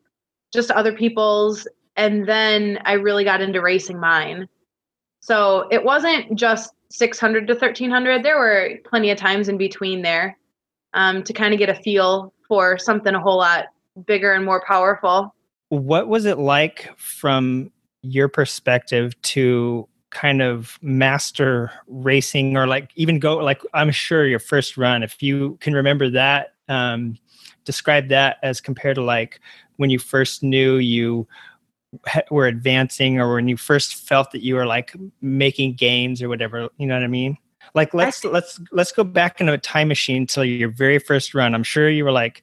just 0.52 0.70
other 0.70 0.92
people's. 0.92 1.66
And 1.96 2.28
then 2.28 2.78
I 2.84 2.92
really 2.92 3.24
got 3.24 3.40
into 3.40 3.60
racing 3.60 3.98
mine. 3.98 4.48
So 5.20 5.66
it 5.70 5.84
wasn't 5.84 6.38
just 6.38 6.72
600 6.90 7.46
to 7.48 7.54
1300. 7.54 8.22
There 8.22 8.38
were 8.38 8.78
plenty 8.88 9.10
of 9.10 9.18
times 9.18 9.48
in 9.48 9.58
between 9.58 10.02
there 10.02 10.38
um, 10.94 11.22
to 11.24 11.32
kind 11.32 11.52
of 11.52 11.58
get 11.58 11.68
a 11.68 11.74
feel 11.74 12.32
for 12.46 12.78
something 12.78 13.14
a 13.14 13.20
whole 13.20 13.38
lot 13.38 13.66
bigger 14.06 14.32
and 14.32 14.44
more 14.44 14.62
powerful. 14.66 15.34
What 15.70 16.08
was 16.08 16.24
it 16.24 16.38
like 16.38 16.90
from 16.96 17.72
your 18.02 18.28
perspective 18.28 19.20
to 19.22 19.87
kind 20.10 20.40
of 20.40 20.78
master 20.80 21.70
racing 21.86 22.56
or 22.56 22.66
like 22.66 22.90
even 22.96 23.18
go 23.18 23.36
like 23.36 23.62
I'm 23.74 23.90
sure 23.90 24.26
your 24.26 24.38
first 24.38 24.76
run 24.76 25.02
if 25.02 25.22
you 25.22 25.58
can 25.60 25.74
remember 25.74 26.08
that 26.10 26.54
um 26.68 27.16
describe 27.64 28.08
that 28.08 28.38
as 28.42 28.60
compared 28.60 28.94
to 28.94 29.02
like 29.02 29.40
when 29.76 29.90
you 29.90 29.98
first 29.98 30.42
knew 30.42 30.76
you 30.76 31.26
were 32.30 32.46
advancing 32.46 33.20
or 33.20 33.34
when 33.34 33.48
you 33.48 33.56
first 33.56 33.94
felt 33.94 34.30
that 34.32 34.42
you 34.42 34.54
were 34.54 34.66
like 34.66 34.94
making 35.20 35.74
gains 35.74 36.22
or 36.22 36.28
whatever 36.28 36.68
you 36.78 36.86
know 36.86 36.94
what 36.94 37.04
i 37.04 37.08
mean? 37.08 37.36
Like 37.74 37.94
let's 37.94 38.24
let's 38.24 38.60
let's 38.72 38.92
go 38.92 39.04
back 39.04 39.40
into 39.40 39.52
a 39.52 39.58
time 39.58 39.88
machine 39.88 40.26
till 40.26 40.44
your 40.44 40.70
very 40.70 40.98
first 40.98 41.34
run. 41.34 41.54
I'm 41.54 41.62
sure 41.62 41.90
you 41.90 42.04
were 42.04 42.12
like 42.12 42.42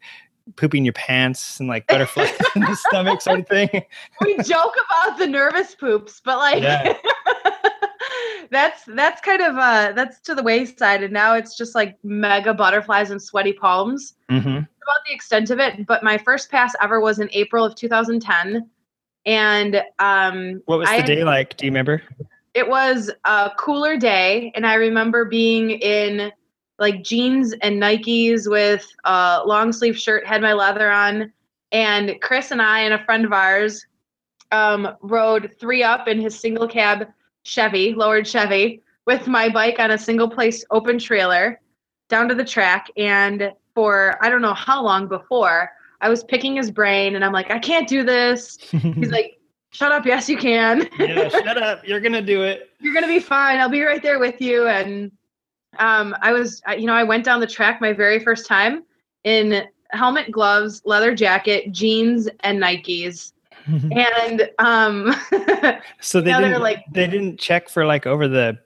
pooping 0.58 0.86
your 0.86 0.94
pants 0.94 1.60
and 1.60 1.68
like 1.68 1.88
butterflies 1.88 2.32
in 2.56 2.62
the 2.62 2.76
stomach 2.76 3.22
sort 3.22 3.40
of 3.40 3.48
thing. 3.48 3.70
We 4.22 4.38
joke 4.38 4.76
about 4.90 5.18
the 5.18 5.28
nervous 5.28 5.76
poops 5.76 6.22
but 6.24 6.38
like 6.38 6.62
yeah. 6.62 6.96
that's 8.52 8.84
that's 8.86 9.22
kind 9.22 9.42
of 9.42 9.58
uh 9.58 9.92
that's 9.94 10.20
to 10.22 10.36
the 10.36 10.44
wayside 10.44 11.04
and 11.04 11.14
now 11.14 11.36
it's 11.36 11.58
just 11.58 11.76
like 11.76 11.98
mega 12.04 12.54
butterflies 12.54 13.12
and 13.12 13.22
sweaty 13.22 13.54
palms. 13.54 14.16
Mm-hmm. 14.30 14.50
about 14.50 15.06
the 15.08 15.14
extent 15.14 15.50
of 15.50 15.60
it 15.60 15.86
but 15.86 16.04
my 16.04 16.18
first 16.18 16.50
pass 16.50 16.74
ever 16.82 17.00
was 17.00 17.20
in 17.20 17.30
april 17.32 17.64
of 17.64 17.76
2010 17.76 18.70
and 19.26 19.82
um 20.00 20.62
what 20.66 20.80
was 20.80 20.90
the 20.90 21.04
day 21.04 21.24
like? 21.24 21.58
Do 21.58 21.66
you 21.66 21.72
remember? 21.72 22.02
It 22.54 22.68
was 22.68 23.12
a 23.26 23.52
cooler 23.58 23.98
day 23.98 24.52
and 24.56 24.66
i 24.66 24.76
remember 24.76 25.26
being 25.26 25.72
in 25.72 26.32
like 26.80 27.04
jeans 27.04 27.54
and 27.62 27.82
nikes 27.82 28.50
with 28.50 28.86
a 29.06 29.42
long 29.46 29.72
sleeve 29.72 29.98
shirt 29.98 30.26
had 30.26 30.42
my 30.42 30.54
leather 30.54 30.92
on 30.92 31.32
and 31.72 32.16
chris 32.22 32.52
and 32.52 32.62
i 32.62 32.80
and 32.80 32.94
a 32.94 33.04
friend 33.06 33.26
of 33.26 33.34
ours 33.34 33.86
um, 34.52 34.96
rode 35.02 35.54
three 35.60 35.84
up 35.84 36.08
in 36.08 36.22
his 36.22 36.40
single 36.40 36.68
cab 36.68 37.08
chevy 37.46 37.94
lowered 37.94 38.28
chevy 38.28 38.82
with 39.06 39.28
my 39.28 39.48
bike 39.48 39.80
on 39.80 39.92
a 39.92 39.98
single 39.98 40.30
place 40.30 40.66
open 40.72 41.00
trailer 41.00 41.60
down 42.10 42.28
to 42.28 42.36
the 42.36 42.46
track 42.46 42.88
and 42.98 43.52
for 43.74 44.18
i 44.22 44.30
don't 44.30 44.42
know 44.42 44.54
how 44.54 44.84
long 44.84 45.08
before 45.08 45.72
i 46.02 46.10
was 46.10 46.24
picking 46.26 46.56
his 46.58 46.70
brain 46.70 47.16
and 47.16 47.24
i'm 47.24 47.32
like 47.32 47.50
i 47.52 47.60
can't 47.60 47.88
do 47.88 48.04
this 48.04 48.58
he's 48.72 49.12
like 49.12 49.40
shut 49.76 49.92
up. 49.92 50.06
Yes, 50.06 50.30
you 50.30 50.38
can. 50.38 50.88
yeah, 50.98 51.30
shut 51.30 51.62
up. 51.62 51.86
You're 51.88 52.00
gonna 52.00 52.22
do 52.22 52.44
it. 52.44 52.70
You're 52.80 52.94
gonna 52.94 53.08
be 53.08 53.20
fine. 53.20 53.60
I'll 53.60 53.70
be 53.70 53.82
right 53.82 54.02
there 54.02 54.20
with 54.20 54.42
you. 54.42 54.68
And 54.68 55.12
um, 55.78 56.16
I 56.22 56.32
was, 56.32 56.62
you 56.78 56.86
know, 56.86 56.94
I 56.94 57.04
went 57.04 57.26
down 57.26 57.40
the 57.42 57.48
track 57.48 57.82
my 57.82 57.92
very 57.92 58.20
first 58.20 58.48
time 58.48 58.84
in 59.24 59.66
helmet, 59.92 60.32
gloves, 60.32 60.82
leather 60.86 61.14
jacket, 61.14 61.72
jeans, 61.72 62.30
and 62.42 62.62
Nikes. 62.62 63.34
And 63.68 64.50
um, 64.60 65.16
so 66.00 66.22
they 66.22 66.32
didn't 66.32 66.62
like 66.62 66.84
they 66.92 67.08
didn't 67.08 67.40
check 67.40 67.70
for 67.70 67.86
like 67.86 68.06
over 68.06 68.28
the 68.28 68.58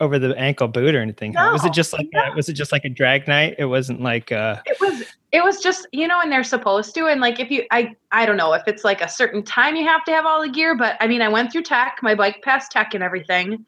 over 0.00 0.18
the 0.18 0.36
ankle 0.36 0.66
boot 0.66 0.94
or 0.94 1.00
anything. 1.00 1.32
No, 1.32 1.52
was 1.52 1.64
it 1.64 1.72
just 1.72 1.92
like 1.92 2.08
no. 2.12 2.32
a, 2.32 2.34
was 2.34 2.48
it 2.48 2.54
just 2.54 2.72
like 2.72 2.84
a 2.84 2.88
drag 2.88 3.28
night? 3.28 3.56
It 3.58 3.66
wasn't 3.66 4.00
like 4.00 4.32
uh 4.32 4.56
It 4.66 4.80
was 4.80 5.04
it 5.32 5.44
was 5.44 5.60
just, 5.60 5.86
you 5.92 6.08
know, 6.08 6.20
and 6.20 6.32
they're 6.32 6.42
supposed 6.42 6.94
to 6.94 7.06
and 7.06 7.20
like 7.20 7.38
if 7.38 7.50
you 7.50 7.64
I 7.70 7.94
I 8.10 8.26
don't 8.26 8.36
know 8.36 8.52
if 8.54 8.62
it's 8.66 8.84
like 8.84 9.02
a 9.02 9.08
certain 9.08 9.42
time 9.42 9.76
you 9.76 9.86
have 9.86 10.04
to 10.04 10.12
have 10.12 10.26
all 10.26 10.42
the 10.42 10.48
gear, 10.48 10.74
but 10.74 10.96
I 11.00 11.06
mean, 11.06 11.22
I 11.22 11.28
went 11.28 11.52
through 11.52 11.62
tech, 11.62 11.98
my 12.02 12.14
bike 12.14 12.42
passed 12.42 12.72
tech 12.72 12.94
and 12.94 13.04
everything. 13.04 13.64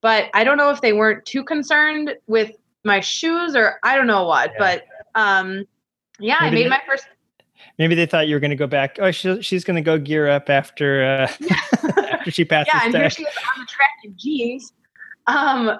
But 0.00 0.30
I 0.34 0.44
don't 0.44 0.58
know 0.58 0.70
if 0.70 0.80
they 0.80 0.92
weren't 0.92 1.24
too 1.24 1.44
concerned 1.44 2.14
with 2.26 2.52
my 2.84 3.00
shoes 3.00 3.56
or 3.56 3.78
I 3.82 3.96
don't 3.96 4.06
know 4.06 4.24
what, 4.24 4.52
yeah. 4.52 4.58
but 4.58 5.20
um 5.20 5.64
yeah, 6.18 6.38
maybe 6.40 6.56
I 6.56 6.62
made 6.62 6.70
my 6.70 6.82
first 6.86 7.06
Maybe 7.78 7.94
they 7.94 8.06
thought 8.06 8.26
you 8.26 8.34
were 8.34 8.40
going 8.40 8.50
to 8.50 8.56
go 8.56 8.66
back. 8.66 8.98
Oh, 9.00 9.10
she, 9.10 9.40
she's 9.42 9.64
going 9.64 9.76
to 9.76 9.82
go 9.82 9.98
gear 9.98 10.28
up 10.28 10.50
after 10.50 11.04
uh, 11.04 11.46
after 12.10 12.30
she 12.30 12.44
passes. 12.44 12.72
Yeah, 12.74 12.86
and 12.86 12.94
here 12.94 13.10
she 13.10 13.22
is 13.22 13.34
on 13.54 13.60
the 13.60 13.66
track 13.66 13.90
in 14.04 14.14
jeans 14.16 14.72
um, 15.28 15.78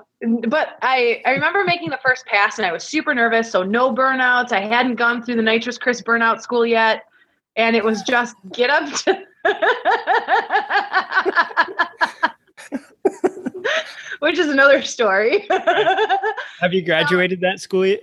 but 0.48 0.78
I, 0.82 1.22
I 1.24 1.30
remember 1.30 1.64
making 1.64 1.88
the 1.90 1.98
first 2.04 2.26
pass 2.26 2.58
and 2.58 2.66
I 2.66 2.72
was 2.72 2.84
super 2.84 3.14
nervous. 3.14 3.50
So 3.50 3.62
no 3.62 3.94
burnouts. 3.94 4.52
I 4.52 4.60
hadn't 4.60 4.96
gone 4.96 5.22
through 5.22 5.36
the 5.36 5.42
nitrous 5.42 5.78
Chris 5.78 6.02
burnout 6.02 6.42
school 6.42 6.66
yet. 6.66 7.04
And 7.56 7.74
it 7.74 7.82
was 7.82 8.02
just 8.02 8.36
get 8.52 8.68
up 8.70 8.92
to 8.92 9.24
which 14.20 14.38
is 14.38 14.48
another 14.48 14.82
story. 14.82 15.48
Have 16.60 16.74
you 16.74 16.82
graduated 16.84 17.40
that 17.40 17.58
school 17.58 17.86
yet? 17.86 18.00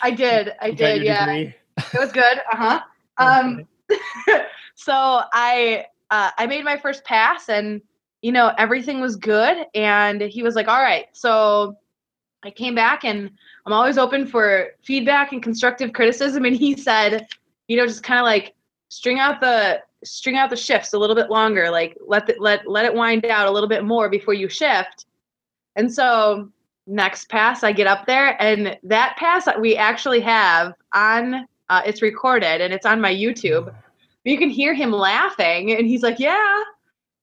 I 0.00 0.12
did. 0.12 0.52
I 0.60 0.70
did. 0.70 1.02
Yeah. 1.02 1.26
Degree? 1.26 1.54
It 1.76 1.98
was 1.98 2.12
good. 2.12 2.38
Uh-huh. 2.52 2.80
Um, 3.18 3.66
so 4.74 5.22
I, 5.32 5.86
uh, 6.10 6.30
I 6.36 6.46
made 6.46 6.64
my 6.64 6.76
first 6.76 7.04
pass 7.04 7.48
and 7.48 7.80
you 8.24 8.32
know, 8.32 8.52
everything 8.56 9.02
was 9.02 9.16
good. 9.16 9.66
And 9.74 10.22
he 10.22 10.42
was 10.42 10.54
like, 10.54 10.66
all 10.66 10.80
right. 10.80 11.08
So 11.12 11.76
I 12.42 12.50
came 12.50 12.74
back 12.74 13.04
and 13.04 13.30
I'm 13.66 13.72
always 13.74 13.98
open 13.98 14.26
for 14.26 14.68
feedback 14.82 15.32
and 15.32 15.42
constructive 15.42 15.92
criticism. 15.92 16.46
And 16.46 16.56
he 16.56 16.74
said, 16.74 17.26
you 17.68 17.76
know, 17.76 17.86
just 17.86 18.02
kind 18.02 18.18
of 18.18 18.24
like 18.24 18.54
string 18.88 19.18
out 19.18 19.42
the 19.42 19.82
string 20.04 20.38
out 20.38 20.48
the 20.48 20.56
shifts 20.56 20.94
a 20.94 20.98
little 20.98 21.14
bit 21.14 21.28
longer, 21.28 21.68
like 21.68 21.98
let 22.06 22.26
the, 22.26 22.34
let 22.38 22.66
let 22.66 22.86
it 22.86 22.94
wind 22.94 23.26
out 23.26 23.46
a 23.46 23.50
little 23.50 23.68
bit 23.68 23.84
more 23.84 24.08
before 24.08 24.32
you 24.32 24.48
shift. 24.48 25.04
And 25.76 25.92
so 25.92 26.48
next 26.86 27.28
pass, 27.28 27.62
I 27.62 27.72
get 27.72 27.86
up 27.86 28.06
there, 28.06 28.40
and 28.40 28.78
that 28.84 29.16
pass 29.18 29.46
we 29.60 29.76
actually 29.76 30.20
have 30.20 30.72
on. 30.94 31.46
Uh, 31.68 31.82
it's 31.86 32.02
recorded 32.02 32.60
and 32.60 32.72
it's 32.74 32.86
on 32.86 33.00
my 33.00 33.12
YouTube. 33.12 33.74
You 34.24 34.38
can 34.38 34.50
hear 34.50 34.74
him 34.74 34.90
laughing, 34.90 35.72
and 35.72 35.86
he's 35.86 36.02
like, 36.02 36.18
"Yeah, 36.18 36.62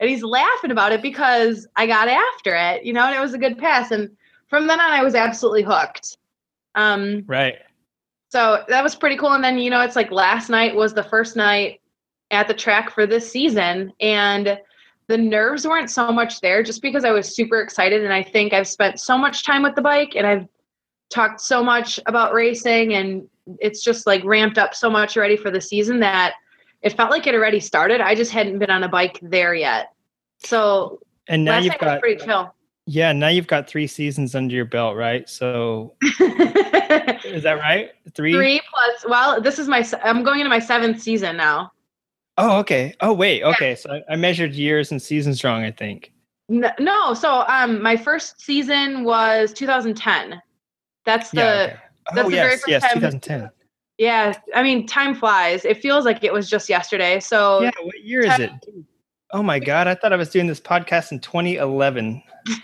and 0.02 0.10
he's 0.10 0.24
laughing 0.24 0.72
about 0.72 0.92
it 0.92 1.02
because 1.02 1.68
I 1.76 1.86
got 1.86 2.10
after 2.10 2.56
it, 2.56 2.84
you 2.84 2.92
know, 2.92 3.06
and 3.06 3.16
it 3.16 3.20
was 3.20 3.36
a 3.36 3.38
good 3.38 3.58
pass. 3.58 3.92
And 3.92 4.10
from 4.50 4.66
then 4.66 4.80
on, 4.80 4.92
I 4.92 5.04
was 5.04 5.14
absolutely 5.14 5.62
hooked. 5.62 6.18
Um, 6.74 7.24
right. 7.28 7.60
So 8.30 8.64
that 8.68 8.84
was 8.84 8.96
pretty 8.96 9.16
cool. 9.16 9.34
And 9.34 9.44
then, 9.44 9.60
you 9.60 9.70
know, 9.70 9.82
it's 9.82 9.96
like 9.96 10.10
last 10.10 10.50
night 10.50 10.76
was 10.76 10.96
the 10.96 11.04
first 11.04 11.36
night 11.36 11.82
at 12.32 12.48
the 12.48 12.54
track 12.54 12.92
for 12.92 13.06
this 13.06 13.32
season. 13.32 13.94
And 14.02 14.60
the 15.08 15.18
nerves 15.18 15.68
weren't 15.68 15.92
so 15.92 16.12
much 16.12 16.42
there 16.42 16.64
just 16.64 16.82
because 16.82 17.06
I 17.06 17.12
was 17.12 17.36
super 17.36 17.62
excited. 17.62 18.04
And 18.04 18.12
I 18.12 18.24
think 18.24 18.54
I've 18.54 18.68
spent 18.68 19.00
so 19.00 19.20
much 19.20 19.46
time 19.46 19.62
with 19.62 19.76
the 19.76 19.82
bike 19.84 20.16
and 20.16 20.26
I've 20.26 20.48
talked 21.12 21.42
so 21.42 21.64
much 21.64 22.00
about 22.08 22.34
racing 22.34 22.96
and 22.96 23.30
it's 23.60 23.84
just 23.84 24.06
like 24.08 24.24
ramped 24.24 24.58
up 24.58 24.74
so 24.76 24.90
much 24.90 25.18
already 25.18 25.38
for 25.38 25.52
the 25.52 25.62
season 25.62 26.00
that 26.00 26.34
it 26.82 26.96
felt 26.98 27.12
like 27.12 27.28
it 27.28 27.36
already 27.36 27.60
started. 27.60 28.02
I 28.02 28.16
just 28.16 28.32
hadn't 28.32 28.60
been 28.60 28.70
on 28.70 28.84
a 28.84 28.90
bike 28.90 29.20
there 29.22 29.54
yet. 29.54 29.94
So 30.44 31.00
and 31.28 31.46
now 31.46 31.60
you've 31.60 31.78
got 31.78 32.00
pretty 32.00 32.24
chill. 32.24 32.54
Yeah, 32.88 33.14
now 33.14 33.28
you've 33.28 33.48
got 33.48 33.70
three 33.70 33.88
seasons 33.88 34.34
under 34.36 34.54
your 34.54 34.66
belt, 34.66 34.96
right? 34.96 35.30
So 35.30 35.94
is 36.02 37.44
that 37.44 37.60
right? 37.60 37.92
Three. 38.16 38.34
Three 38.34 38.62
plus. 38.74 39.06
Well, 39.08 39.40
this 39.40 39.60
is 39.60 39.68
my. 39.68 39.86
I'm 40.04 40.24
going 40.24 40.40
into 40.40 40.50
my 40.50 40.60
seventh 40.60 41.02
season 41.02 41.38
now. 41.38 41.72
Oh, 42.38 42.58
okay. 42.60 42.96
Oh, 43.02 43.14
wait. 43.14 43.44
Okay, 43.44 43.70
yeah. 43.70 43.76
so 43.76 44.02
I 44.10 44.16
measured 44.16 44.54
years 44.54 44.92
and 44.92 45.02
seasons 45.02 45.44
wrong. 45.44 45.64
I 45.64 45.72
think. 45.72 46.12
No, 46.50 46.72
no, 46.80 47.14
so 47.14 47.46
um, 47.48 47.82
my 47.82 47.96
first 47.96 48.42
season 48.42 49.04
was 49.04 49.54
2010. 49.54 50.42
That's 51.06 51.30
the. 51.30 51.38
Yeah, 51.38 51.64
okay. 51.64 51.78
Oh, 52.10 52.16
that's 52.16 52.30
the 52.30 52.36
yes, 52.36 52.44
very 52.44 52.56
first 52.56 52.68
yes, 52.68 52.82
time 52.84 52.94
2010. 52.94 53.50
Yeah, 53.98 54.34
I 54.56 54.64
mean, 54.64 54.88
time 54.88 55.14
flies. 55.14 55.64
It 55.64 55.82
feels 55.82 56.06
like 56.06 56.24
it 56.24 56.34
was 56.34 56.50
just 56.50 56.70
yesterday. 56.70 57.20
So 57.20 57.62
yeah, 57.62 57.72
what 57.82 58.04
year 58.04 58.22
is 58.22 58.40
it? 58.40 58.52
Oh 59.32 59.44
my 59.44 59.60
god, 59.60 59.88
I 59.88 59.96
thought 59.96 60.12
I 60.12 60.16
was 60.16 60.30
doing 60.30 60.48
this 60.48 60.60
podcast 60.60 61.12
in 61.12 61.20
2011. 61.20 62.24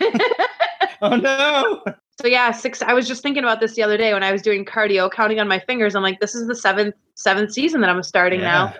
oh 1.02 1.16
no. 1.16 1.82
So 2.20 2.26
yeah, 2.26 2.50
six. 2.50 2.82
I 2.82 2.92
was 2.92 3.06
just 3.06 3.22
thinking 3.22 3.44
about 3.44 3.60
this 3.60 3.74
the 3.74 3.82
other 3.84 3.96
day 3.96 4.12
when 4.12 4.24
I 4.24 4.32
was 4.32 4.42
doing 4.42 4.64
cardio, 4.64 5.10
counting 5.10 5.38
on 5.38 5.46
my 5.46 5.60
fingers. 5.60 5.94
I'm 5.94 6.02
like, 6.02 6.18
this 6.18 6.34
is 6.34 6.48
the 6.48 6.54
seventh 6.54 6.96
seventh 7.14 7.52
season 7.52 7.80
that 7.82 7.90
I'm 7.90 8.02
starting 8.02 8.40
yeah. 8.40 8.46
now. 8.46 8.74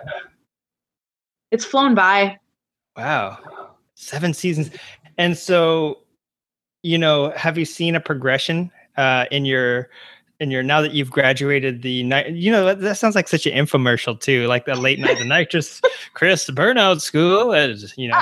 It's 1.51 1.63
flown 1.63 1.95
by. 1.95 2.37
Wow, 2.97 3.37
seven 3.95 4.33
seasons, 4.33 4.69
and 5.17 5.37
so, 5.37 5.99
you 6.83 6.97
know, 6.97 7.31
have 7.37 7.57
you 7.57 7.63
seen 7.63 7.95
a 7.95 8.01
progression 8.01 8.69
uh, 8.97 9.25
in 9.31 9.45
your 9.45 9.89
and 10.39 10.51
you're 10.51 10.63
now 10.63 10.81
that 10.81 10.93
you've 10.93 11.11
graduated 11.11 11.81
the 11.81 12.03
night 12.03 12.31
you 12.31 12.51
know 12.51 12.65
that, 12.65 12.79
that 12.81 12.97
sounds 12.97 13.15
like 13.15 13.27
such 13.27 13.45
an 13.45 13.53
infomercial 13.53 14.19
too 14.19 14.47
like 14.47 14.65
the 14.65 14.75
late 14.75 14.99
night 14.99 15.17
the 15.17 15.25
nitrous 15.25 15.81
chris 16.13 16.49
burnout 16.49 17.01
school 17.01 17.53
is 17.53 17.93
you 17.97 18.07
know 18.07 18.21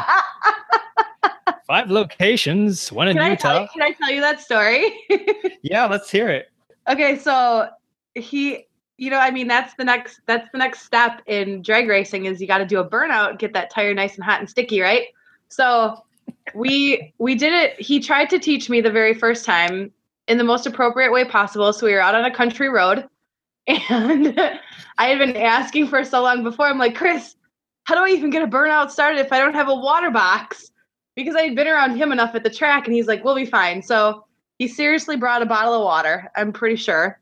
five 1.68 1.90
locations 1.90 2.92
one 2.92 3.08
in 3.08 3.16
Can 3.16 3.24
I, 3.24 3.30
utah 3.32 3.62
you, 3.62 3.68
can 3.74 3.82
I 3.82 3.92
tell 3.92 4.12
you 4.12 4.22
that 4.22 4.42
story? 4.42 4.94
yeah 5.62 5.86
let's 5.86 6.10
hear 6.10 6.30
it 6.30 6.50
okay, 6.88 7.18
so 7.18 7.70
he, 8.16 8.66
you 8.98 9.10
know, 9.10 9.20
I 9.20 9.32
mean, 9.32 9.48
that's 9.48 9.74
the 9.76 9.84
next 9.84 10.22
that's 10.26 10.50
the 10.52 10.58
next 10.58 10.84
step 10.84 11.22
in 11.28 11.62
drag 11.62 11.88
racing 11.88 12.26
is 12.26 12.42
you 12.42 12.48
got 12.48 12.60
to 12.60 12.66
do 12.66 12.80
a 12.80 12.90
burnout, 12.90 13.38
get 13.40 13.54
that 13.54 13.70
tire 13.70 13.94
nice 13.94 14.16
and 14.16 14.24
hot 14.24 14.40
and 14.40 14.50
sticky, 14.50 14.82
right? 14.82 15.08
So 15.50 16.04
we 16.56 17.14
we 17.18 17.36
did 17.36 17.54
it. 17.54 17.80
He 17.80 18.00
tried 18.00 18.30
to 18.32 18.40
teach 18.40 18.70
me 18.70 18.82
the 18.82 18.92
very 18.92 19.14
first 19.14 19.46
time 19.46 19.92
in 20.28 20.38
the 20.38 20.44
most 20.44 20.66
appropriate 20.66 21.12
way 21.12 21.26
possible. 21.26 21.72
So 21.74 21.86
we 21.86 21.94
were 21.94 22.02
out 22.02 22.16
on 22.16 22.26
a 22.26 22.34
country 22.34 22.70
road, 22.70 23.08
and 23.68 24.40
I 24.98 25.08
had 25.08 25.20
been 25.20 25.36
asking 25.36 25.88
for 25.88 26.04
so 26.04 26.22
long 26.22 26.44
before. 26.44 26.68
I'm 26.68 26.78
like, 26.78 26.96
Chris, 26.96 27.36
how 27.86 27.96
do 27.96 28.02
I 28.02 28.16
even 28.16 28.30
get 28.30 28.44
a 28.44 28.48
burnout 28.48 28.92
started 28.92 29.20
if 29.20 29.32
I 29.32 29.40
don't 29.40 29.54
have 29.54 29.70
a 29.70 29.76
water 29.76 30.12
box? 30.12 30.72
Because 31.16 31.36
I 31.36 31.42
had 31.42 31.56
been 31.56 31.68
around 31.68 31.96
him 31.96 32.12
enough 32.12 32.36
at 32.36 32.44
the 32.44 32.50
track, 32.50 32.86
and 32.86 32.96
he's 32.96 33.08
like, 33.08 33.24
we'll 33.24 33.36
be 33.36 33.46
fine. 33.46 33.82
So 33.82 34.26
he 34.60 34.68
seriously 34.68 35.16
brought 35.16 35.42
a 35.42 35.46
bottle 35.46 35.74
of 35.74 35.84
water, 35.84 36.30
I'm 36.36 36.52
pretty 36.52 36.76
sure. 36.76 37.20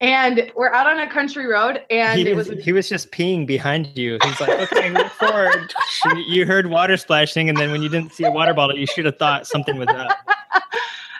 And 0.00 0.50
we're 0.56 0.72
out 0.72 0.88
on 0.88 0.98
a 0.98 1.08
country 1.08 1.46
road, 1.46 1.80
and 1.88 2.18
he 2.18 2.28
it 2.28 2.34
was, 2.34 2.48
he 2.48 2.72
was 2.72 2.88
just 2.88 3.12
peeing 3.12 3.46
behind 3.46 3.96
you. 3.96 4.18
He's 4.24 4.40
like, 4.40 4.72
okay, 4.72 4.90
move 4.90 5.12
forward. 5.12 5.72
You 6.26 6.44
heard 6.44 6.66
water 6.66 6.96
splashing, 6.96 7.48
and 7.48 7.56
then 7.56 7.70
when 7.70 7.80
you 7.80 7.88
didn't 7.88 8.12
see 8.12 8.24
a 8.24 8.30
water 8.30 8.52
bottle, 8.52 8.76
you 8.76 8.86
should 8.86 9.04
have 9.04 9.16
thought 9.16 9.46
something 9.46 9.78
was 9.78 9.86
up. 9.86 10.10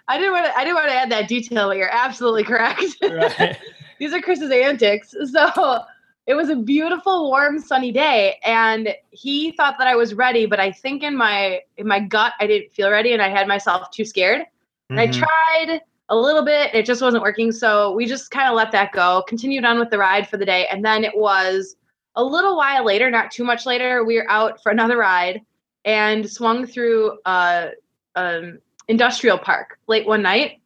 I 0.09 0.19
didn't 0.19 0.33
want 0.33 0.47
to. 0.47 0.57
I 0.57 0.65
didn't 0.65 0.77
want 0.77 0.89
to 0.89 0.95
add 0.95 1.11
that 1.11 1.29
detail, 1.29 1.69
but 1.69 1.77
you're 1.77 1.93
absolutely 1.93 2.45
correct. 2.45 2.85
Right. 3.11 3.57
These 3.99 4.13
are 4.13 4.21
Chris's 4.21 4.51
antics. 4.51 5.15
So 5.33 5.81
it 6.27 6.35
was 6.35 6.51
a 6.51 6.57
beautiful, 6.57 7.29
warm, 7.31 7.59
sunny 7.61 7.93
day, 7.93 8.39
and 8.45 8.95
he 9.11 9.53
thought 9.53 9.77
that 9.79 9.87
I 9.87 9.95
was 9.95 10.15
ready, 10.15 10.47
but 10.47 10.59
I 10.61 10.73
think 10.73 11.03
in 11.03 11.17
my 11.17 11.61
in 11.77 11.87
my 11.87 12.01
gut 12.01 12.33
I 12.41 12.47
didn't 12.47 12.73
feel 12.73 12.91
ready, 12.91 13.13
and 13.13 13.23
I 13.23 13.29
had 13.29 13.47
myself 13.49 13.91
too 13.91 14.05
scared. 14.05 14.43
And 14.91 15.01
I 15.01 15.07
Mhm. 15.07 15.13
tried 15.15 15.81
a 16.09 16.17
little 16.17 16.45
bit, 16.45 16.69
and 16.73 16.77
it 16.79 16.85
just 16.87 17.01
wasn't 17.01 17.23
working. 17.23 17.53
So 17.53 17.93
we 17.93 18.07
just 18.07 18.31
kind 18.31 18.49
of 18.49 18.55
let 18.55 18.73
that 18.73 18.93
go, 18.93 19.23
continued 19.29 19.65
on 19.65 19.79
with 19.79 19.91
the 19.91 19.99
ride 19.99 20.29
for 20.29 20.37
the 20.37 20.45
day, 20.45 20.67
and 20.71 20.85
then 20.85 21.05
it 21.05 21.17
was 21.17 21.77
a 22.17 22.23
little 22.25 22.57
while 22.57 22.85
later, 22.85 23.11
not 23.11 23.31
too 23.31 23.45
much 23.45 23.65
later, 23.67 24.05
we 24.05 24.17
were 24.17 24.31
out 24.31 24.63
for 24.63 24.71
another 24.71 24.99
ride 24.99 25.41
and 25.85 26.29
swung 26.31 26.67
through 26.67 27.19
a 27.25 27.71
um, 28.17 28.59
industrial 28.89 29.39
park 29.39 29.79
late 29.87 30.07
one 30.07 30.23
night. 30.23 30.61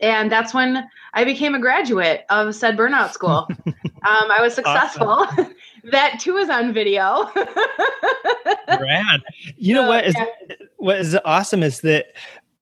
And 0.00 0.30
that's 0.30 0.52
when 0.52 0.86
I 1.14 1.24
became 1.24 1.54
a 1.54 1.58
graduate 1.58 2.26
of 2.28 2.54
said 2.54 2.76
burnout 2.76 3.12
school. 3.12 3.48
um, 3.66 4.30
I 4.30 4.38
was 4.40 4.54
successful. 4.54 5.26
that 5.90 6.20
too 6.20 6.36
is 6.36 6.50
on 6.50 6.72
video. 6.72 7.30
Rad. 8.68 9.22
You 9.56 9.74
know 9.74 9.88
what 9.88 10.06
is 10.06 10.14
yeah. 10.16 10.56
what 10.76 10.98
is 10.98 11.16
awesome 11.24 11.62
is 11.62 11.80
that 11.80 12.06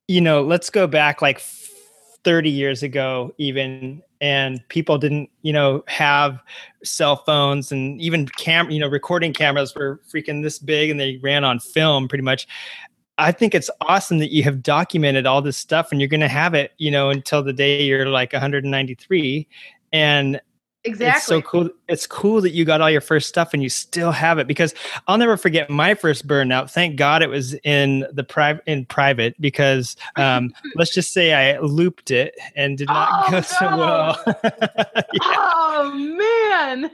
you 0.07 0.20
know 0.20 0.43
let's 0.43 0.70
go 0.70 0.87
back 0.87 1.22
like 1.22 1.41
30 2.24 2.51
years 2.51 2.82
ago 2.82 3.35
even 3.39 4.03
and 4.20 4.66
people 4.68 4.97
didn't 4.97 5.28
you 5.43 5.53
know 5.53 5.85
have 5.87 6.41
cell 6.82 7.16
phones 7.16 7.70
and 7.70 8.01
even 8.01 8.26
cam 8.26 8.70
you 8.70 8.80
know 8.80 8.89
recording 8.89 9.32
cameras 9.32 9.74
were 9.74 10.01
freaking 10.12 10.43
this 10.43 10.59
big 10.59 10.89
and 10.89 10.99
they 10.99 11.18
ran 11.22 11.45
on 11.45 11.59
film 11.59 12.09
pretty 12.09 12.24
much 12.24 12.47
i 13.18 13.30
think 13.32 13.54
it's 13.54 13.70
awesome 13.82 14.18
that 14.18 14.32
you 14.32 14.42
have 14.42 14.62
documented 14.62 15.26
all 15.26 15.40
this 15.42 15.56
stuff 15.56 15.90
and 15.92 16.00
you're 16.00 16.08
going 16.08 16.20
to 16.20 16.28
have 16.28 16.54
it 16.54 16.72
you 16.78 16.90
know 16.90 17.10
until 17.10 17.42
the 17.42 17.52
day 17.52 17.84
you're 17.84 18.06
like 18.08 18.32
193 18.32 19.46
and 19.92 20.40
exactly. 20.82 21.16
it's 21.16 21.24
so 21.26 21.40
cool. 21.40 21.70
It's 21.88 22.06
cool 22.06 22.40
that 22.40 22.50
you 22.50 22.64
got 22.64 22.80
all 22.80 22.90
your 22.90 23.00
first 23.00 23.28
stuff 23.28 23.54
and 23.54 23.62
you 23.62 23.68
still 23.68 24.10
have 24.10 24.38
it 24.38 24.46
because 24.48 24.74
I'll 25.06 25.16
never 25.18 25.36
forget 25.36 25.70
my 25.70 25.94
first 25.94 26.26
burnout. 26.26 26.68
Thank 26.70 26.96
God 26.96 27.22
it 27.22 27.28
was 27.30 27.54
in 27.62 28.04
the 28.12 28.24
private 28.24 28.64
in 28.66 28.84
private 28.86 29.40
because 29.40 29.96
um, 30.16 30.52
let's 30.74 30.92
just 30.92 31.12
say 31.12 31.32
I 31.32 31.58
looped 31.60 32.10
it 32.10 32.34
and 32.56 32.76
did 32.76 32.88
not 32.88 33.08
Oh, 33.28 33.30
go 33.30 33.40
so 33.42 33.70
no. 33.70 33.76
well 33.76 34.40
Oh 35.22 35.92
man. 35.94 36.90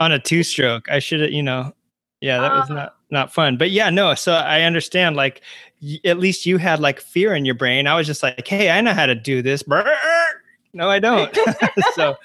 on 0.00 0.12
a 0.12 0.18
two 0.20 0.42
stroke. 0.44 0.88
I 0.88 1.00
should 1.00 1.20
have, 1.20 1.32
you 1.32 1.42
know, 1.42 1.72
yeah, 2.20 2.38
that 2.40 2.52
was 2.52 2.70
Oh. 2.70 2.74
not 2.74 2.93
not 3.14 3.32
fun. 3.32 3.56
But 3.56 3.70
yeah, 3.70 3.88
no. 3.88 4.14
So 4.14 4.34
I 4.34 4.62
understand. 4.62 5.16
Like 5.16 5.40
y- 5.80 6.00
at 6.04 6.18
least 6.18 6.44
you 6.44 6.58
had 6.58 6.80
like 6.80 7.00
fear 7.00 7.34
in 7.34 7.46
your 7.46 7.54
brain. 7.54 7.86
I 7.86 7.96
was 7.96 8.06
just 8.06 8.22
like, 8.22 8.46
hey, 8.46 8.70
I 8.70 8.82
know 8.82 8.92
how 8.92 9.06
to 9.06 9.14
do 9.14 9.40
this. 9.40 9.64
No, 9.66 10.90
I 10.90 10.98
don't. 10.98 11.34
so, 11.94 12.16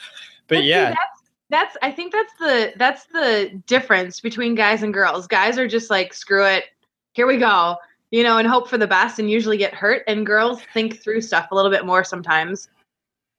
but 0.48 0.58
see, 0.58 0.70
yeah, 0.70 0.90
that's, 0.90 1.22
that's 1.50 1.78
I 1.82 1.92
think 1.92 2.12
that's 2.12 2.34
the 2.40 2.74
that's 2.76 3.06
the 3.06 3.62
difference 3.68 4.20
between 4.20 4.56
guys 4.56 4.84
and 4.84 4.94
girls. 4.94 5.28
Guys 5.28 5.58
are 5.58 5.68
just 5.68 5.90
like, 5.90 6.14
screw 6.14 6.46
it, 6.46 6.66
here 7.14 7.28
we 7.28 7.38
go, 7.38 7.78
you 8.12 8.24
know, 8.24 8.38
and 8.38 8.48
hope 8.48 8.68
for 8.68 8.78
the 8.78 8.88
best 8.88 9.20
and 9.20 9.30
usually 9.30 9.58
get 9.58 9.74
hurt. 9.74 10.04
And 10.08 10.26
girls 10.26 10.62
think 10.74 11.02
through 11.02 11.22
stuff 11.22 11.48
a 11.52 11.56
little 11.56 11.72
bit 11.72 11.86
more 11.86 12.04
sometimes. 12.04 12.70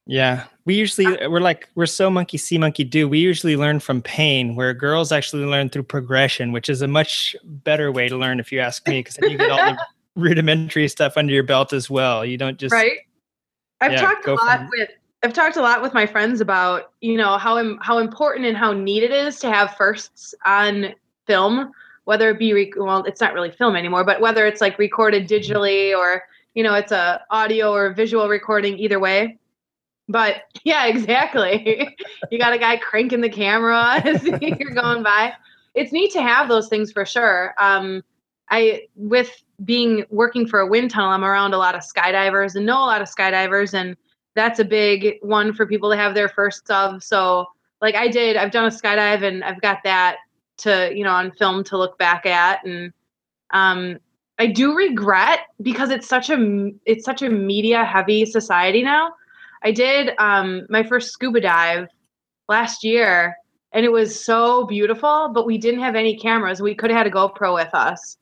Yeah, 0.06 0.44
we 0.64 0.74
usually 0.74 1.06
we're 1.28 1.40
like 1.40 1.68
we're 1.74 1.86
so 1.86 2.10
monkey 2.10 2.36
see 2.36 2.58
monkey 2.58 2.84
do. 2.84 3.08
We 3.08 3.18
usually 3.18 3.56
learn 3.56 3.80
from 3.80 4.02
pain, 4.02 4.56
where 4.56 4.74
girls 4.74 5.12
actually 5.12 5.44
learn 5.44 5.68
through 5.68 5.84
progression, 5.84 6.52
which 6.52 6.68
is 6.68 6.82
a 6.82 6.88
much 6.88 7.36
better 7.44 7.92
way 7.92 8.08
to 8.08 8.16
learn, 8.16 8.40
if 8.40 8.50
you 8.50 8.60
ask 8.60 8.86
me, 8.88 9.00
because 9.00 9.16
then 9.16 9.30
you 9.30 9.38
get 9.38 9.50
all 9.50 9.58
the 9.58 9.78
rudimentary 10.20 10.88
stuff 10.88 11.16
under 11.16 11.32
your 11.32 11.42
belt 11.42 11.72
as 11.72 11.88
well. 11.88 12.24
You 12.24 12.36
don't 12.38 12.58
just 12.58 12.72
right? 12.72 12.98
I've 13.80 13.92
yeah, 13.92 14.00
talked 14.00 14.26
a 14.26 14.34
lot 14.34 14.58
from- 14.58 14.70
with 14.70 14.90
I've 15.22 15.34
talked 15.34 15.56
a 15.56 15.62
lot 15.62 15.82
with 15.82 15.92
my 15.92 16.06
friends 16.06 16.40
about 16.40 16.92
you 17.00 17.16
know 17.16 17.36
how 17.36 17.78
how 17.80 17.98
important 17.98 18.46
and 18.46 18.56
how 18.56 18.72
neat 18.72 19.02
it 19.02 19.12
is 19.12 19.38
to 19.40 19.50
have 19.52 19.76
firsts 19.76 20.34
on 20.46 20.94
film, 21.26 21.72
whether 22.04 22.30
it 22.30 22.38
be 22.38 22.52
rec- 22.52 22.76
well, 22.76 23.04
it's 23.04 23.20
not 23.20 23.34
really 23.34 23.50
film 23.50 23.76
anymore, 23.76 24.04
but 24.04 24.20
whether 24.20 24.46
it's 24.46 24.60
like 24.60 24.78
recorded 24.78 25.28
digitally 25.28 25.96
or 25.96 26.22
you 26.54 26.62
know 26.62 26.74
it's 26.74 26.90
a 26.90 27.20
audio 27.30 27.72
or 27.72 27.92
visual 27.92 28.28
recording, 28.28 28.78
either 28.78 28.98
way. 28.98 29.36
But 30.10 30.42
yeah, 30.64 30.86
exactly. 30.86 31.96
you 32.30 32.38
got 32.38 32.52
a 32.52 32.58
guy 32.58 32.76
cranking 32.76 33.20
the 33.20 33.28
camera 33.28 34.00
as 34.04 34.22
you're 34.24 34.74
going 34.74 35.02
by. 35.02 35.32
It's 35.74 35.92
neat 35.92 36.12
to 36.12 36.22
have 36.22 36.48
those 36.48 36.68
things 36.68 36.92
for 36.92 37.06
sure. 37.06 37.54
Um, 37.58 38.02
I 38.50 38.88
with 38.96 39.30
being 39.64 40.04
working 40.10 40.46
for 40.46 40.60
a 40.60 40.66
wind 40.66 40.90
tunnel, 40.90 41.10
I'm 41.10 41.24
around 41.24 41.54
a 41.54 41.58
lot 41.58 41.76
of 41.76 41.82
skydivers 41.82 42.56
and 42.56 42.66
know 42.66 42.78
a 42.78 42.86
lot 42.86 43.00
of 43.00 43.08
skydivers, 43.08 43.74
and 43.74 43.96
that's 44.34 44.58
a 44.58 44.64
big 44.64 45.18
one 45.22 45.52
for 45.52 45.66
people 45.66 45.88
to 45.90 45.96
have 45.96 46.14
their 46.14 46.28
first 46.28 46.68
of. 46.70 47.04
So, 47.04 47.46
like 47.80 47.94
I 47.94 48.08
did, 48.08 48.36
I've 48.36 48.50
done 48.50 48.64
a 48.64 48.70
skydive 48.70 49.22
and 49.22 49.44
I've 49.44 49.60
got 49.60 49.78
that 49.84 50.16
to 50.58 50.90
you 50.92 51.04
know 51.04 51.12
on 51.12 51.30
film 51.30 51.62
to 51.64 51.78
look 51.78 51.96
back 51.98 52.26
at, 52.26 52.64
and 52.64 52.92
um, 53.52 54.00
I 54.40 54.46
do 54.48 54.74
regret 54.74 55.40
because 55.62 55.90
it's 55.90 56.08
such 56.08 56.30
a 56.30 56.72
it's 56.84 57.04
such 57.04 57.22
a 57.22 57.30
media 57.30 57.84
heavy 57.84 58.26
society 58.26 58.82
now. 58.82 59.12
I 59.62 59.72
did 59.72 60.12
um, 60.18 60.66
my 60.68 60.82
first 60.82 61.10
scuba 61.12 61.40
dive 61.40 61.88
last 62.48 62.82
year, 62.84 63.36
and 63.72 63.84
it 63.84 63.92
was 63.92 64.22
so 64.24 64.66
beautiful, 64.66 65.30
but 65.34 65.46
we 65.46 65.58
didn't 65.58 65.80
have 65.80 65.94
any 65.94 66.16
cameras. 66.16 66.60
We 66.60 66.74
could 66.74 66.90
have 66.90 66.96
had 66.98 67.06
a 67.06 67.10
GoPro 67.10 67.54
with 67.54 67.74
us 67.74 68.16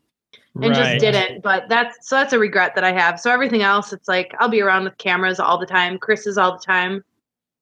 and 0.62 0.74
just 0.74 0.98
didn't. 1.00 1.42
But 1.42 1.68
that's 1.68 2.08
so 2.08 2.16
that's 2.16 2.32
a 2.32 2.38
regret 2.38 2.74
that 2.74 2.84
I 2.84 2.92
have. 2.92 3.20
So 3.20 3.30
everything 3.30 3.62
else, 3.62 3.92
it's 3.92 4.08
like 4.08 4.34
I'll 4.40 4.48
be 4.48 4.60
around 4.60 4.84
with 4.84 4.98
cameras 4.98 5.38
all 5.40 5.58
the 5.58 5.66
time. 5.66 5.98
Chris 5.98 6.26
is 6.26 6.38
all 6.38 6.52
the 6.52 6.64
time. 6.64 7.04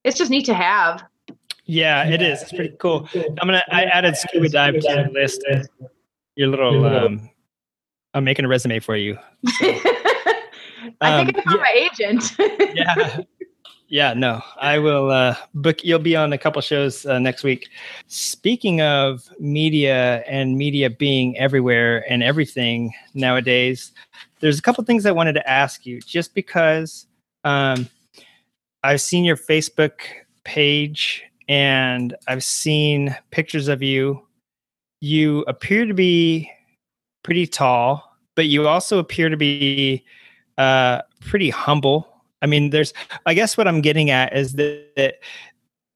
It's 0.04 0.16
just 0.16 0.30
neat 0.30 0.46
to 0.46 0.54
have. 0.54 1.04
Yeah, 1.64 2.08
it 2.08 2.22
is. 2.22 2.42
It's 2.42 2.52
pretty 2.52 2.76
cool. 2.78 3.08
I'm 3.14 3.46
gonna. 3.48 3.62
I 3.70 3.84
added 3.84 4.16
scuba 4.16 4.48
dive 4.48 4.74
to 4.74 4.88
your 4.88 5.08
list. 5.10 5.44
Your 6.36 6.48
little. 6.48 6.84
Um, 6.84 7.30
I'm 8.14 8.24
making 8.24 8.44
a 8.44 8.48
resume 8.48 8.78
for 8.78 8.96
you. 8.96 9.18
I 11.00 11.18
Um, 11.18 11.26
think 11.26 11.38
I 11.38 11.42
found 11.42 11.60
my 11.60 11.72
agent. 11.74 12.36
yeah 12.74 13.18
yeah 13.88 14.12
no 14.12 14.42
i 14.60 14.78
will 14.78 15.10
uh 15.10 15.36
book 15.54 15.84
you'll 15.84 15.98
be 15.98 16.16
on 16.16 16.32
a 16.32 16.38
couple 16.38 16.60
shows 16.60 17.06
uh, 17.06 17.18
next 17.18 17.44
week. 17.44 17.68
Speaking 18.08 18.80
of 18.80 19.28
media 19.38 20.24
and 20.26 20.56
media 20.56 20.90
being 20.90 21.36
everywhere 21.38 22.04
and 22.10 22.22
everything 22.22 22.92
nowadays 23.14 23.92
there's 24.40 24.58
a 24.58 24.62
couple 24.62 24.82
things 24.84 25.06
i 25.06 25.12
wanted 25.12 25.34
to 25.34 25.48
ask 25.48 25.86
you 25.86 26.00
just 26.00 26.34
because 26.34 27.06
um 27.44 27.88
i've 28.82 29.00
seen 29.00 29.24
your 29.24 29.36
facebook 29.36 30.00
page 30.44 31.22
and 31.48 32.16
i've 32.26 32.42
seen 32.42 33.16
pictures 33.30 33.68
of 33.68 33.82
you. 33.82 34.20
You 35.00 35.44
appear 35.46 35.86
to 35.86 35.94
be 35.94 36.50
pretty 37.22 37.46
tall 37.46 38.16
but 38.34 38.46
you 38.46 38.66
also 38.66 38.98
appear 38.98 39.28
to 39.28 39.36
be 39.36 40.04
uh 40.58 41.02
pretty 41.20 41.50
humble 41.50 42.15
I 42.42 42.46
mean, 42.46 42.70
there's, 42.70 42.92
I 43.24 43.34
guess 43.34 43.56
what 43.56 43.66
I'm 43.66 43.80
getting 43.80 44.10
at 44.10 44.36
is 44.36 44.54
that, 44.54 44.90
that 44.96 45.14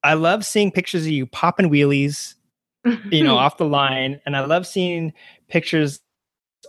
I 0.02 0.14
love 0.14 0.44
seeing 0.44 0.70
pictures 0.70 1.02
of 1.02 1.12
you 1.12 1.26
popping 1.26 1.70
wheelies, 1.70 2.34
you 3.10 3.22
know, 3.22 3.36
off 3.36 3.58
the 3.58 3.66
line. 3.66 4.20
And 4.24 4.36
I 4.36 4.44
love 4.44 4.66
seeing 4.66 5.12
pictures 5.48 6.00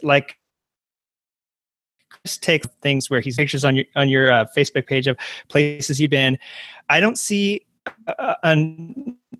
like 0.03 0.37
Chris 2.09 2.37
takes 2.37 2.67
things 2.81 3.09
where 3.09 3.21
he's 3.21 3.37
pictures 3.37 3.65
on 3.65 3.75
your 3.75 3.85
on 3.95 4.09
your 4.09 4.31
uh, 4.31 4.45
Facebook 4.55 4.87
page 4.87 5.07
of 5.07 5.17
places 5.47 5.99
you've 5.99 6.11
been. 6.11 6.37
I 6.89 6.99
don't 6.99 7.17
see, 7.17 7.65
uh, 8.07 8.35
uh 8.43 8.55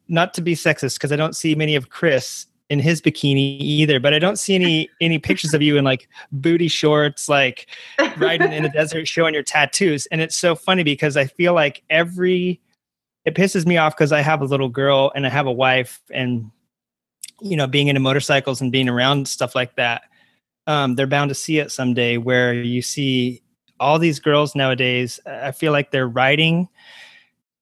not 0.07 0.33
to 0.33 0.41
be 0.41 0.55
sexist, 0.55 0.95
because 0.95 1.11
I 1.11 1.15
don't 1.15 1.35
see 1.35 1.55
many 1.55 1.75
of 1.75 1.89
Chris 1.89 2.47
in 2.71 2.79
his 2.79 3.01
bikini 3.01 3.59
either, 3.59 3.99
but 3.99 4.13
I 4.13 4.19
don't 4.19 4.39
see 4.39 4.55
any 4.55 4.89
any 5.01 5.19
pictures 5.19 5.53
of 5.53 5.61
you 5.61 5.75
in 5.75 5.83
like 5.83 6.07
booty 6.31 6.69
shorts, 6.69 7.27
like 7.27 7.67
riding 8.15 8.53
in 8.53 8.63
the 8.63 8.69
desert, 8.73 9.09
showing 9.09 9.33
your 9.33 9.43
tattoos. 9.43 10.05
And 10.05 10.21
it's 10.21 10.37
so 10.37 10.55
funny 10.55 10.81
because 10.83 11.17
I 11.17 11.25
feel 11.25 11.53
like 11.53 11.83
every 11.89 12.61
it 13.25 13.35
pisses 13.35 13.65
me 13.65 13.75
off 13.75 13.93
because 13.93 14.13
I 14.13 14.21
have 14.21 14.41
a 14.41 14.45
little 14.45 14.69
girl 14.69 15.11
and 15.13 15.27
I 15.27 15.29
have 15.29 15.47
a 15.47 15.51
wife, 15.51 15.99
and 16.11 16.49
you 17.41 17.57
know, 17.57 17.67
being 17.67 17.89
into 17.89 17.99
motorcycles 17.99 18.61
and 18.61 18.71
being 18.71 18.87
around 18.87 19.27
stuff 19.27 19.53
like 19.53 19.75
that, 19.75 20.03
um, 20.65 20.95
they're 20.95 21.07
bound 21.07 21.27
to 21.27 21.35
see 21.35 21.59
it 21.59 21.73
someday. 21.73 22.15
Where 22.15 22.53
you 22.53 22.81
see 22.81 23.43
all 23.81 23.99
these 23.99 24.21
girls 24.21 24.55
nowadays, 24.55 25.19
I 25.25 25.51
feel 25.51 25.73
like 25.73 25.91
they're 25.91 26.07
riding 26.07 26.69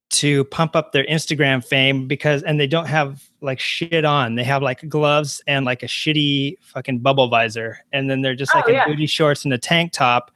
to 0.10 0.44
pump 0.46 0.76
up 0.76 0.92
their 0.92 1.06
Instagram 1.06 1.64
fame 1.64 2.08
because 2.08 2.42
and 2.44 2.60
they 2.60 2.68
don't 2.68 2.88
have 2.88 3.24
like 3.42 3.60
shit 3.60 4.06
on. 4.06 4.36
They 4.36 4.44
have 4.44 4.62
like 4.62 4.88
gloves 4.90 5.42
and 5.48 5.66
like 5.66 5.84
a 5.84 5.88
shitty 5.88 6.58
fucking 6.62 7.00
bubble 7.00 7.28
visor. 7.28 7.80
And 7.94 8.10
then 8.10 8.22
they're 8.22 8.36
just 8.36 8.54
like 8.56 8.66
oh, 8.68 8.70
in 8.70 8.76
yeah. 8.76 8.88
booty 8.88 9.06
shorts 9.06 9.46
and 9.46 9.54
a 9.54 9.58
tank 9.58 9.92
top. 9.92 10.32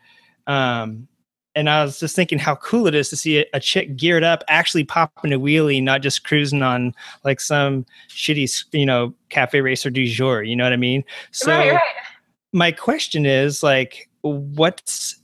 Um 0.48 1.08
and 1.56 1.70
I 1.70 1.84
was 1.84 2.00
just 2.00 2.16
thinking 2.16 2.40
how 2.40 2.56
cool 2.56 2.88
it 2.88 2.96
is 2.96 3.10
to 3.10 3.16
see 3.16 3.40
a, 3.40 3.46
a, 3.54 3.60
chick 3.60 3.96
geared 3.96 4.24
up, 4.24 4.44
actually 4.48 4.84
popping 4.84 5.34
a 5.34 5.40
wheelie, 5.40 5.84
not 5.84 6.02
just 6.02 6.24
cruising 6.24 6.64
on 6.64 6.96
like 7.24 7.40
some 7.40 7.86
shitty, 8.10 8.66
you 8.72 8.88
know, 8.88 9.14
cafe 9.30 9.62
racer 9.62 9.92
du 9.92 10.08
jour. 10.08 10.42
You 10.42 10.56
know 10.56 10.64
what 10.64 10.74
I 10.74 10.78
mean? 10.78 11.04
So, 11.32 11.52
right, 11.52 11.74
right. 11.74 11.82
my 12.54 12.72
question 12.72 13.28
is 13.28 13.62
like, 13.62 14.10
what's 14.22 15.20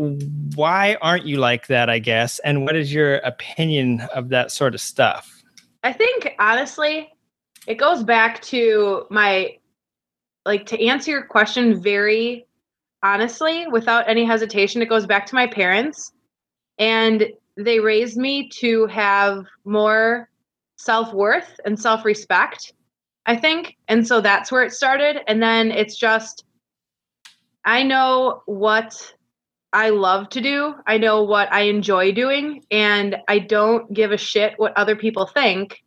why 0.00 0.96
aren't 1.02 1.26
you 1.26 1.36
like 1.36 1.66
that, 1.66 1.90
I 1.90 1.98
guess? 1.98 2.38
And 2.38 2.64
what 2.64 2.74
is 2.74 2.92
your 2.92 3.16
opinion 3.16 4.00
of 4.14 4.30
that 4.30 4.50
sort 4.50 4.74
of 4.74 4.80
stuff? 4.80 5.42
I 5.84 5.92
think 5.92 6.34
honestly, 6.38 7.12
it 7.66 7.74
goes 7.74 8.02
back 8.02 8.40
to 8.42 9.06
my 9.10 9.58
like 10.46 10.64
to 10.66 10.86
answer 10.86 11.10
your 11.10 11.24
question 11.24 11.82
very 11.82 12.46
honestly 13.02 13.66
without 13.66 14.08
any 14.08 14.24
hesitation 14.24 14.80
it 14.80 14.88
goes 14.88 15.04
back 15.06 15.26
to 15.26 15.34
my 15.34 15.46
parents 15.46 16.12
and 16.78 17.26
they 17.58 17.78
raised 17.78 18.16
me 18.16 18.48
to 18.48 18.86
have 18.86 19.44
more 19.66 20.30
self-worth 20.76 21.60
and 21.66 21.78
self-respect 21.78 22.72
i 23.26 23.36
think 23.36 23.76
and 23.88 24.06
so 24.06 24.20
that's 24.20 24.50
where 24.50 24.62
it 24.62 24.72
started 24.72 25.18
and 25.28 25.42
then 25.42 25.70
it's 25.70 25.96
just 25.96 26.44
i 27.66 27.82
know 27.82 28.42
what 28.46 29.12
I 29.72 29.90
love 29.90 30.28
to 30.30 30.40
do. 30.40 30.74
I 30.86 30.98
know 30.98 31.22
what 31.22 31.52
I 31.52 31.62
enjoy 31.62 32.12
doing, 32.12 32.64
and 32.70 33.16
I 33.28 33.38
don't 33.38 33.92
give 33.92 34.10
a 34.10 34.16
shit 34.16 34.54
what 34.56 34.76
other 34.76 34.96
people 34.96 35.26
think 35.26 35.80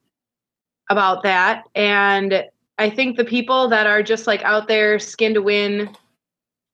about 0.89 1.23
that. 1.23 1.63
And 1.75 2.45
I 2.77 2.89
think 2.89 3.17
the 3.17 3.25
people 3.25 3.67
that 3.69 3.87
are 3.87 4.01
just 4.01 4.25
like 4.25 4.41
out 4.43 4.67
there 4.67 4.99
skin 4.99 5.33
to 5.33 5.41
win, 5.41 5.89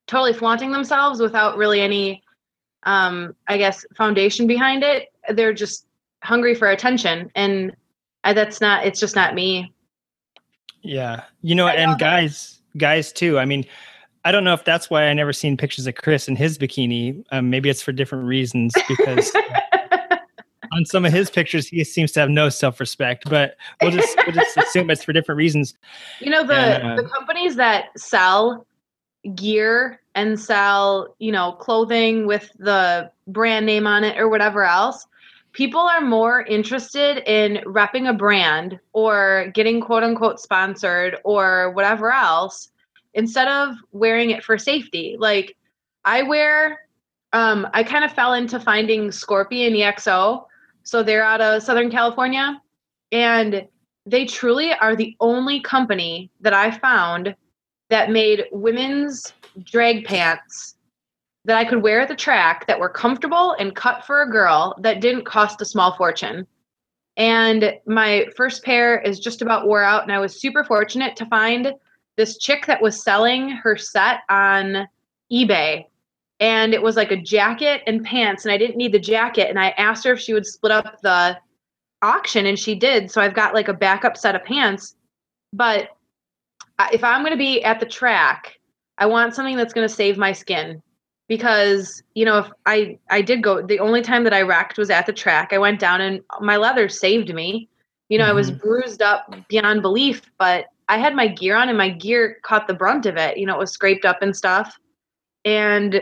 totally 0.07 0.33
flaunting 0.33 0.71
themselves 0.71 1.19
without 1.19 1.57
really 1.57 1.81
any, 1.81 2.23
um, 2.83 3.35
I 3.47 3.57
guess, 3.57 3.85
foundation 3.97 4.47
behind 4.47 4.83
it, 4.83 5.09
they're 5.29 5.53
just 5.53 5.87
hungry 6.23 6.55
for 6.55 6.69
attention. 6.69 7.31
And 7.35 7.75
I, 8.23 8.33
that's 8.33 8.61
not, 8.61 8.85
it's 8.85 8.99
just 8.99 9.15
not 9.15 9.35
me. 9.35 9.73
Yeah. 10.81 11.23
You 11.41 11.55
know, 11.55 11.67
and 11.67 11.99
guys, 11.99 12.61
guys 12.77 13.11
too. 13.11 13.37
I 13.37 13.45
mean, 13.45 13.65
I 14.25 14.31
don't 14.31 14.43
know 14.43 14.53
if 14.53 14.65
that's 14.65 14.89
why 14.89 15.05
I 15.05 15.13
never 15.13 15.31
seen 15.31 15.55
pictures 15.57 15.87
of 15.87 15.95
Chris 15.95 16.27
in 16.27 16.35
his 16.35 16.57
bikini. 16.57 17.23
Um, 17.31 17.49
maybe 17.49 17.69
it's 17.69 17.81
for 17.81 17.91
different 17.91 18.25
reasons 18.25 18.73
because 18.87 19.31
on 20.73 20.85
some 20.85 21.05
of 21.05 21.13
his 21.13 21.29
pictures 21.29 21.67
he 21.67 21.83
seems 21.83 22.11
to 22.13 22.19
have 22.19 22.29
no 22.29 22.49
self-respect. 22.49 23.29
But 23.29 23.55
we'll 23.81 23.91
just 23.91 24.17
we'll 24.25 24.35
just 24.35 24.57
assume 24.57 24.89
it's 24.89 25.03
for 25.03 25.13
different 25.13 25.37
reasons. 25.37 25.73
You 26.19 26.31
know 26.31 26.45
the 26.45 26.53
and, 26.53 26.99
uh, 26.99 27.01
the 27.01 27.07
companies 27.07 27.55
that 27.55 27.97
sell 27.97 28.65
gear 29.35 30.01
and 30.15 30.39
sell 30.39 31.15
you 31.19 31.31
know 31.31 31.53
clothing 31.53 32.27
with 32.27 32.51
the 32.57 33.11
brand 33.27 33.65
name 33.65 33.87
on 33.87 34.03
it 34.03 34.17
or 34.17 34.27
whatever 34.27 34.63
else. 34.63 35.07
People 35.53 35.81
are 35.81 36.01
more 36.01 36.43
interested 36.43 37.23
in 37.25 37.63
repping 37.65 38.07
a 38.07 38.13
brand 38.13 38.79
or 38.93 39.51
getting 39.55 39.81
quote 39.81 40.03
unquote 40.03 40.39
sponsored 40.39 41.17
or 41.23 41.71
whatever 41.71 42.11
else 42.11 42.69
instead 43.19 43.47
of 43.47 43.75
wearing 43.91 44.31
it 44.31 44.43
for 44.43 44.57
safety. 44.57 45.15
Like 45.19 45.55
I 46.05 46.23
wear 46.23 46.79
um 47.33 47.67
I 47.73 47.83
kind 47.83 48.03
of 48.03 48.11
fell 48.13 48.33
into 48.33 48.59
finding 48.59 49.11
Scorpion 49.11 49.73
EXO. 49.73 50.45
So 50.83 51.03
they're 51.03 51.23
out 51.23 51.41
of 51.41 51.61
Southern 51.61 51.91
California 51.91 52.59
and 53.11 53.67
they 54.05 54.25
truly 54.25 54.73
are 54.73 54.95
the 54.95 55.15
only 55.19 55.59
company 55.61 56.31
that 56.41 56.53
I 56.53 56.71
found 56.71 57.35
that 57.89 58.09
made 58.09 58.45
women's 58.51 59.33
drag 59.65 60.05
pants 60.05 60.75
that 61.45 61.57
I 61.57 61.65
could 61.65 61.83
wear 61.83 62.01
at 62.01 62.07
the 62.07 62.15
track 62.15 62.65
that 62.67 62.79
were 62.79 62.89
comfortable 62.89 63.55
and 63.59 63.75
cut 63.75 64.05
for 64.05 64.21
a 64.21 64.31
girl 64.31 64.75
that 64.81 65.01
didn't 65.01 65.25
cost 65.25 65.61
a 65.61 65.65
small 65.65 65.95
fortune. 65.95 66.47
And 67.17 67.73
my 67.85 68.27
first 68.37 68.63
pair 68.63 68.99
is 69.01 69.19
just 69.19 69.41
about 69.41 69.67
wore 69.67 69.83
out, 69.83 70.03
and 70.03 70.11
I 70.11 70.19
was 70.19 70.39
super 70.39 70.63
fortunate 70.63 71.15
to 71.17 71.25
find 71.25 71.73
this 72.19 72.37
chick 72.37 72.65
that 72.65 72.81
was 72.81 73.01
selling 73.01 73.49
her 73.49 73.77
set 73.77 74.23
on 74.29 74.85
eBay 75.31 75.85
and 76.41 76.73
it 76.73 76.81
was 76.81 76.97
like 76.97 77.11
a 77.11 77.21
jacket 77.21 77.81
and 77.87 78.03
pants 78.03 78.43
and 78.43 78.51
I 78.51 78.57
didn't 78.57 78.75
need 78.75 78.91
the 78.91 78.99
jacket 78.99 79.49
and 79.49 79.57
I 79.57 79.69
asked 79.69 80.03
her 80.03 80.11
if 80.11 80.19
she 80.19 80.33
would 80.33 80.45
split 80.45 80.73
up 80.73 80.99
the 81.01 81.37
auction 82.01 82.45
and 82.45 82.59
she 82.59 82.75
did 82.75 83.09
so 83.09 83.21
I've 83.21 83.33
got 83.33 83.53
like 83.53 83.69
a 83.69 83.73
backup 83.73 84.17
set 84.17 84.35
of 84.35 84.43
pants 84.43 84.95
but 85.53 85.91
if 86.91 87.05
I'm 87.05 87.21
going 87.21 87.31
to 87.31 87.37
be 87.37 87.63
at 87.63 87.79
the 87.79 87.85
track 87.85 88.59
I 88.97 89.05
want 89.05 89.33
something 89.33 89.55
that's 89.55 89.73
going 89.73 89.87
to 89.87 89.93
save 89.93 90.17
my 90.17 90.33
skin 90.33 90.83
because 91.29 92.03
you 92.15 92.25
know 92.25 92.39
if 92.39 92.51
I 92.65 92.99
I 93.09 93.21
did 93.21 93.41
go 93.41 93.65
the 93.65 93.79
only 93.79 94.01
time 94.01 94.25
that 94.25 94.33
I 94.33 94.41
wrecked 94.41 94.77
was 94.77 94.89
at 94.89 95.05
the 95.05 95.13
track 95.13 95.53
I 95.53 95.57
went 95.57 95.79
down 95.79 96.01
and 96.01 96.19
my 96.41 96.57
leather 96.57 96.89
saved 96.89 97.33
me 97.33 97.69
you 98.09 98.17
know 98.17 98.25
mm-hmm. 98.25 98.31
I 98.31 98.33
was 98.33 98.51
mm-hmm. 98.51 98.59
bruised 98.59 99.01
up 99.01 99.33
beyond 99.47 99.81
belief 99.81 100.29
but 100.37 100.65
I 100.89 100.97
had 100.97 101.15
my 101.15 101.27
gear 101.27 101.55
on 101.55 101.69
and 101.69 101.77
my 101.77 101.89
gear 101.89 102.37
caught 102.43 102.67
the 102.67 102.73
brunt 102.73 103.05
of 103.05 103.15
it. 103.15 103.37
You 103.37 103.45
know, 103.45 103.55
it 103.55 103.59
was 103.59 103.71
scraped 103.71 104.05
up 104.05 104.21
and 104.21 104.35
stuff. 104.35 104.75
And 105.45 106.01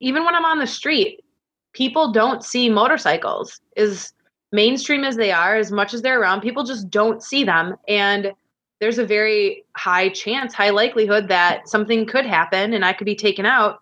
even 0.00 0.24
when 0.24 0.34
I'm 0.34 0.44
on 0.44 0.58
the 0.58 0.66
street, 0.66 1.24
people 1.72 2.12
don't 2.12 2.44
see 2.44 2.68
motorcycles 2.68 3.60
as 3.76 4.12
mainstream 4.52 5.02
as 5.02 5.16
they 5.16 5.32
are, 5.32 5.56
as 5.56 5.72
much 5.72 5.94
as 5.94 6.02
they're 6.02 6.20
around, 6.20 6.42
people 6.42 6.62
just 6.62 6.90
don't 6.90 7.22
see 7.22 7.42
them. 7.42 7.74
And 7.88 8.32
there's 8.80 8.98
a 8.98 9.06
very 9.06 9.64
high 9.76 10.10
chance, 10.10 10.54
high 10.54 10.70
likelihood 10.70 11.28
that 11.28 11.68
something 11.68 12.06
could 12.06 12.24
happen 12.24 12.74
and 12.74 12.84
I 12.84 12.92
could 12.92 13.06
be 13.06 13.16
taken 13.16 13.44
out. 13.44 13.80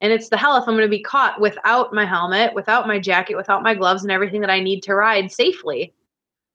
And 0.00 0.12
it's 0.12 0.28
the 0.28 0.36
hell 0.36 0.56
if 0.56 0.68
I'm 0.68 0.74
going 0.74 0.82
to 0.82 0.88
be 0.88 1.02
caught 1.02 1.40
without 1.40 1.94
my 1.94 2.04
helmet, 2.04 2.52
without 2.52 2.86
my 2.86 2.98
jacket, 2.98 3.36
without 3.36 3.62
my 3.62 3.74
gloves, 3.74 4.02
and 4.02 4.12
everything 4.12 4.40
that 4.42 4.50
I 4.50 4.60
need 4.60 4.82
to 4.82 4.94
ride 4.94 5.32
safely. 5.32 5.94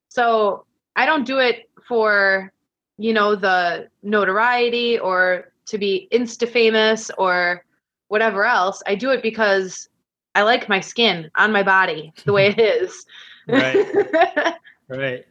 So 0.08 0.66
I 0.94 1.04
don't 1.04 1.26
do 1.26 1.38
it 1.38 1.68
for 1.88 2.52
you 3.00 3.12
know 3.14 3.34
the 3.34 3.88
notoriety 4.02 4.98
or 4.98 5.52
to 5.66 5.78
be 5.78 6.08
insta 6.12 6.48
famous 6.48 7.10
or 7.16 7.64
whatever 8.08 8.44
else 8.44 8.82
i 8.86 8.94
do 8.94 9.10
it 9.10 9.22
because 9.22 9.88
i 10.34 10.42
like 10.42 10.68
my 10.68 10.80
skin 10.80 11.30
on 11.36 11.50
my 11.50 11.62
body 11.62 12.12
the 12.24 12.32
way 12.32 12.48
it 12.48 12.58
is. 12.82 13.04
Right. 13.48 13.86
Right. 14.88 15.24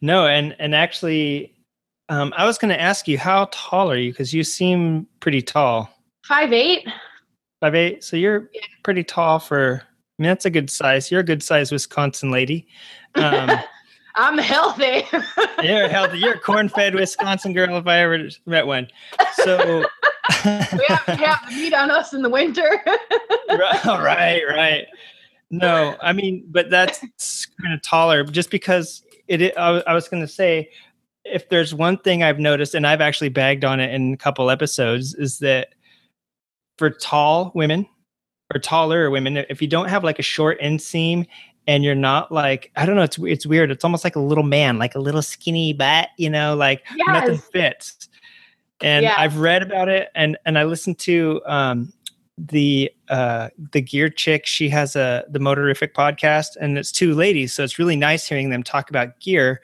No 0.00 0.28
and 0.28 0.54
and 0.60 0.72
actually 0.72 1.52
um, 2.08 2.32
i 2.36 2.46
was 2.46 2.58
going 2.58 2.68
to 2.68 2.80
ask 2.80 3.08
you 3.08 3.18
how 3.18 3.48
tall 3.50 3.90
are 3.90 3.96
you? 3.96 4.12
Because 4.12 4.32
you 4.32 4.44
seem 4.44 5.04
pretty 5.18 5.42
tall. 5.42 5.90
Five 6.24 6.52
eight. 6.52 6.86
Five 7.60 7.74
eight? 7.74 8.04
So 8.04 8.16
you're 8.16 8.48
yeah. 8.54 8.60
pretty 8.84 9.02
tall 9.02 9.40
for 9.40 9.82
I 9.82 10.22
mean, 10.22 10.28
that's 10.28 10.44
a 10.44 10.50
good 10.50 10.68
size. 10.68 11.10
You're 11.10 11.22
a 11.22 11.24
good 11.24 11.42
size 11.42 11.72
Wisconsin 11.72 12.30
lady. 12.30 12.68
Um, 13.16 13.50
I'm 14.20 14.36
healthy. 14.36 15.04
You're 15.62 15.88
healthy. 15.88 16.18
You're 16.18 16.34
a 16.34 16.38
corn-fed 16.38 16.94
Wisconsin 16.94 17.54
girl 17.54 17.74
if 17.78 17.86
I 17.86 18.00
ever 18.00 18.28
met 18.44 18.66
one. 18.66 18.86
So 19.36 19.78
we 20.44 20.84
have 20.88 21.06
to 21.06 21.16
have 21.16 21.48
the 21.48 21.56
meat 21.56 21.72
on 21.72 21.90
us 21.90 22.12
in 22.12 22.20
the 22.20 22.28
winter. 22.28 22.82
right, 23.48 24.42
right. 24.46 24.86
No, 25.50 25.96
I 26.02 26.12
mean, 26.12 26.44
but 26.50 26.68
that's 26.68 27.00
kind 27.62 27.72
of 27.72 27.80
taller 27.80 28.22
just 28.24 28.50
because 28.50 29.02
it. 29.26 29.56
I, 29.56 29.82
I 29.86 29.94
was 29.94 30.06
going 30.06 30.22
to 30.22 30.28
say, 30.28 30.68
if 31.24 31.48
there's 31.48 31.74
one 31.74 31.96
thing 31.96 32.22
I've 32.22 32.38
noticed, 32.38 32.74
and 32.74 32.86
I've 32.86 33.00
actually 33.00 33.30
bagged 33.30 33.64
on 33.64 33.80
it 33.80 33.92
in 33.94 34.12
a 34.12 34.16
couple 34.18 34.50
episodes, 34.50 35.14
is 35.14 35.38
that 35.38 35.74
for 36.76 36.90
tall 36.90 37.52
women 37.54 37.86
or 38.54 38.60
taller 38.60 39.08
women, 39.08 39.38
if 39.48 39.62
you 39.62 39.66
don't 39.66 39.88
have 39.88 40.04
like 40.04 40.18
a 40.18 40.22
short 40.22 40.60
inseam 40.60 41.26
and 41.66 41.84
you're 41.84 41.94
not 41.94 42.32
like 42.32 42.70
I 42.76 42.86
don't 42.86 42.96
know. 42.96 43.02
It's 43.02 43.18
it's 43.18 43.46
weird. 43.46 43.70
It's 43.70 43.84
almost 43.84 44.04
like 44.04 44.16
a 44.16 44.20
little 44.20 44.44
man, 44.44 44.78
like 44.78 44.94
a 44.94 45.00
little 45.00 45.22
skinny 45.22 45.72
bat. 45.72 46.10
You 46.16 46.30
know, 46.30 46.54
like 46.54 46.82
yes. 46.96 47.06
nothing 47.06 47.38
fits. 47.38 48.08
And 48.82 49.04
yeah. 49.04 49.14
I've 49.18 49.36
read 49.36 49.62
about 49.62 49.88
it, 49.88 50.08
and 50.14 50.38
and 50.46 50.58
I 50.58 50.64
listened 50.64 50.98
to 51.00 51.42
um, 51.46 51.92
the 52.48 52.90
uh 53.08 53.48
the 53.72 53.82
gear 53.82 54.08
chick 54.08 54.46
she 54.46 54.68
has 54.68 54.96
a 54.96 55.24
the 55.28 55.38
motorific 55.38 55.92
podcast 55.92 56.56
and 56.58 56.78
it's 56.78 56.90
two 56.90 57.14
ladies 57.14 57.52
so 57.52 57.62
it's 57.62 57.78
really 57.78 57.96
nice 57.96 58.26
hearing 58.26 58.48
them 58.48 58.62
talk 58.62 58.88
about 58.88 59.20
gear 59.20 59.60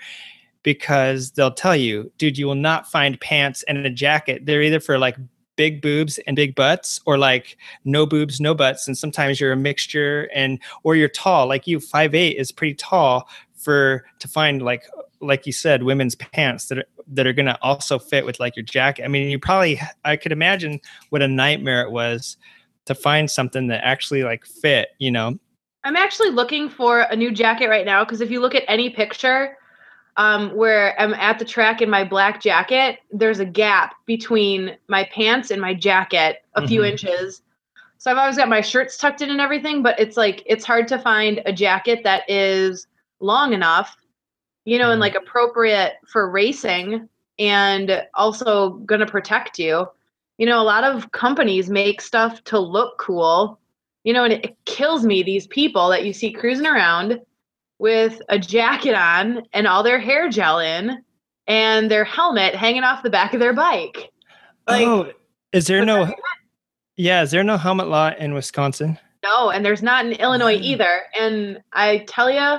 because 0.63 1.31
they'll 1.31 1.55
tell 1.55 1.75
you 1.75 2.11
dude 2.19 2.37
you 2.37 2.47
will 2.47 2.55
not 2.55 2.91
find 2.91 3.19
pants 3.21 3.63
and 3.63 3.79
a 3.87 3.91
jacket 3.91 4.45
they're 4.45 4.63
either 4.63 4.81
for 4.81 4.99
like 4.99 5.17
big 5.57 5.83
boobs 5.83 6.19
and 6.27 6.37
big 6.37 6.55
butts 6.55 7.01
or 7.07 7.19
like 7.19 7.57
no 7.85 8.07
boobs 8.07 8.41
no 8.41 8.55
butts 8.55 8.87
and 8.87 8.97
sometimes 8.97 9.41
you're 9.41 9.53
a 9.53 9.57
mixture 9.57 10.31
and 10.35 10.59
or 10.83 10.95
you're 10.97 11.09
tall. 11.09 11.47
Like 11.47 11.67
you 11.67 11.81
five 11.81 12.15
eight 12.15 12.37
is 12.37 12.53
pretty 12.53 12.75
tall 12.75 13.29
for 13.57 14.05
to 14.19 14.29
find 14.29 14.63
like 14.63 14.85
like 15.21 15.47
you 15.47 15.53
said 15.53 15.83
women's 15.83 16.15
pants 16.15 16.69
that 16.69 16.79
are 16.79 16.85
that 17.09 17.27
are 17.27 17.33
going 17.33 17.47
to 17.47 17.59
also 17.63 17.99
fit 17.99 18.25
with 18.25 18.39
like 18.39 18.57
your 18.57 18.65
jacket. 18.65 19.05
I 19.05 19.09
mean 19.09 19.29
you 19.29 19.39
probably 19.39 19.81
i 20.05 20.17
could 20.17 20.33
imagine 20.33 20.81
what 21.11 21.23
a 21.23 21.29
nightmare 21.29 21.83
it 21.83 21.91
was 21.91 22.37
to 22.85 22.95
find 22.95 23.31
something 23.31 23.67
that 23.67 23.85
actually 23.85 24.23
like 24.23 24.45
fit 24.45 24.91
you 24.99 25.11
know? 25.11 25.39
I'm 25.85 25.97
actually 25.97 26.31
looking 26.31 26.69
for 26.69 27.03
a 27.03 27.17
new 27.17 27.31
jacket 27.31 27.69
right 27.69 27.87
now 27.87 28.05
because 28.05 28.21
if 28.21 28.31
you 28.31 28.41
look 28.41 28.57
at 28.57 28.65
any 28.67 28.91
picture 28.91 29.57
um, 30.17 30.55
where 30.57 30.99
I'm 31.01 31.15
at 31.15 31.39
the 31.39 31.45
track 31.45 31.83
in 31.83 31.91
my 31.91 32.05
black 32.05 32.41
jacket, 32.41 32.99
there's 33.11 33.39
a 33.41 33.45
gap 33.45 33.95
between 34.07 34.77
my 34.89 35.05
pants 35.13 35.51
and 35.51 35.61
my 35.61 35.75
jacket, 35.75 36.43
a 36.55 36.67
few 36.67 36.83
Mhm. 36.83 36.91
inches. 36.91 37.43
So 37.99 38.11
I've 38.11 38.19
always 38.19 38.37
got 38.37 38.49
my 38.49 38.61
shirts 38.61 38.97
tucked 38.97 39.23
in 39.23 39.31
and 39.31 39.41
everything, 39.41 39.83
but 39.83 39.99
it's 39.99 40.17
like 40.17 40.43
it's 40.47 40.65
hard 40.65 40.89
to 40.89 40.99
find 40.99 41.43
a 41.47 41.53
jacket 41.53 42.03
that 42.05 42.29
is 42.29 42.87
long 43.21 43.53
enough, 43.53 43.97
you 44.65 44.79
know, 44.79 44.91
and 44.91 44.99
Mhm. 44.99 45.01
like 45.01 45.15
appropriate 45.15 45.95
for 46.07 46.31
racing 46.31 47.09
and 47.39 48.07
also 48.15 48.71
going 48.87 49.01
to 49.01 49.07
protect 49.07 49.59
you. 49.59 49.87
You 50.39 50.47
know, 50.47 50.61
a 50.61 50.65
lot 50.65 50.85
of 50.85 51.11
companies 51.13 51.71
make 51.71 52.01
stuff 52.01 52.43
to 52.45 52.59
look 52.59 52.99
cool, 52.99 53.59
you 54.05 54.13
know, 54.13 54.25
and 54.25 54.33
it 54.35 54.57
kills 54.67 55.05
me 55.05 55.23
these 55.23 55.47
people 55.47 55.89
that 55.91 56.05
you 56.05 56.13
see 56.13 56.31
cruising 56.33 56.67
around 56.67 57.21
with 57.79 58.21
a 58.29 58.39
jacket 58.39 58.95
on 58.95 59.43
and 59.53 59.67
all 59.67 59.83
their 59.83 59.99
hair 59.99 60.29
gel 60.29 60.59
in 60.59 61.03
and 61.47 61.91
their 61.91 62.05
helmet 62.05 62.55
hanging 62.55 62.83
off 62.83 63.03
the 63.03 63.11
back 63.11 63.35
of 63.35 63.41
their 63.41 63.53
bike. 63.53 64.11
Like, 64.67 64.87
oh 64.87 65.13
is 65.53 65.67
there 65.67 65.85
no 65.85 66.13
yeah 66.97 67.23
is 67.23 67.31
there 67.31 67.45
no 67.45 67.57
helmet 67.57 67.89
law 67.89 68.11
in 68.19 68.35
wisconsin 68.35 68.99
No, 69.23 69.51
and 69.51 69.65
there's 69.65 69.83
not 69.83 70.05
in 70.07 70.13
Illinois 70.13 70.57
either. 70.57 71.03
And 71.19 71.61
I 71.73 72.05
tell 72.09 72.31
you, 72.31 72.59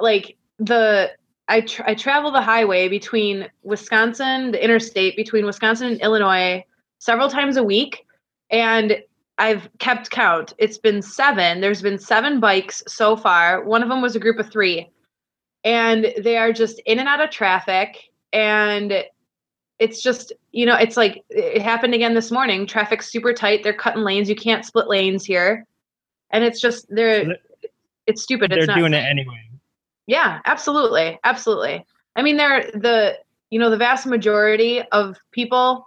like 0.00 0.36
the 0.58 1.10
I 1.48 1.60
tra- 1.60 1.90
I 1.90 1.94
travel 1.94 2.30
the 2.30 2.42
highway 2.42 2.88
between 2.88 3.48
Wisconsin, 3.62 4.50
the 4.50 4.62
interstate 4.62 5.16
between 5.16 5.46
Wisconsin 5.46 5.92
and 5.92 6.00
Illinois, 6.00 6.64
several 6.98 7.28
times 7.28 7.56
a 7.56 7.62
week, 7.62 8.04
and 8.50 8.98
I've 9.38 9.68
kept 9.78 10.10
count. 10.10 10.54
It's 10.58 10.78
been 10.78 11.02
seven. 11.02 11.60
There's 11.60 11.82
been 11.82 11.98
seven 11.98 12.40
bikes 12.40 12.82
so 12.88 13.16
far. 13.16 13.62
One 13.64 13.82
of 13.82 13.88
them 13.88 14.00
was 14.00 14.16
a 14.16 14.20
group 14.20 14.38
of 14.38 14.50
three, 14.50 14.90
and 15.64 16.12
they 16.22 16.36
are 16.38 16.52
just 16.52 16.80
in 16.86 16.98
and 16.98 17.08
out 17.08 17.20
of 17.20 17.30
traffic, 17.30 18.10
and 18.32 19.04
it's 19.78 20.02
just 20.02 20.32
you 20.52 20.64
know 20.64 20.76
it's 20.76 20.96
like 20.96 21.24
it 21.30 21.60
happened 21.60 21.94
again 21.94 22.14
this 22.14 22.30
morning. 22.30 22.66
Traffic's 22.66 23.10
super 23.10 23.32
tight. 23.32 23.62
They're 23.62 23.74
cutting 23.74 24.02
lanes. 24.02 24.28
You 24.28 24.36
can't 24.36 24.64
split 24.64 24.88
lanes 24.88 25.24
here. 25.24 25.66
And 26.30 26.44
it's 26.44 26.60
just 26.60 26.86
they're 26.88 27.36
it's 28.06 28.22
stupid. 28.22 28.50
They're 28.50 28.60
it's 28.60 28.68
not 28.68 28.78
doing 28.78 28.94
it 28.94 29.04
anyway. 29.04 29.42
Yeah 30.06 30.40
absolutely. 30.44 31.18
Absolutely. 31.24 31.84
I 32.16 32.22
mean 32.22 32.36
they're 32.36 32.70
the 32.72 33.18
you 33.50 33.58
know 33.58 33.70
the 33.70 33.76
vast 33.76 34.06
majority 34.06 34.82
of 34.92 35.16
people 35.30 35.86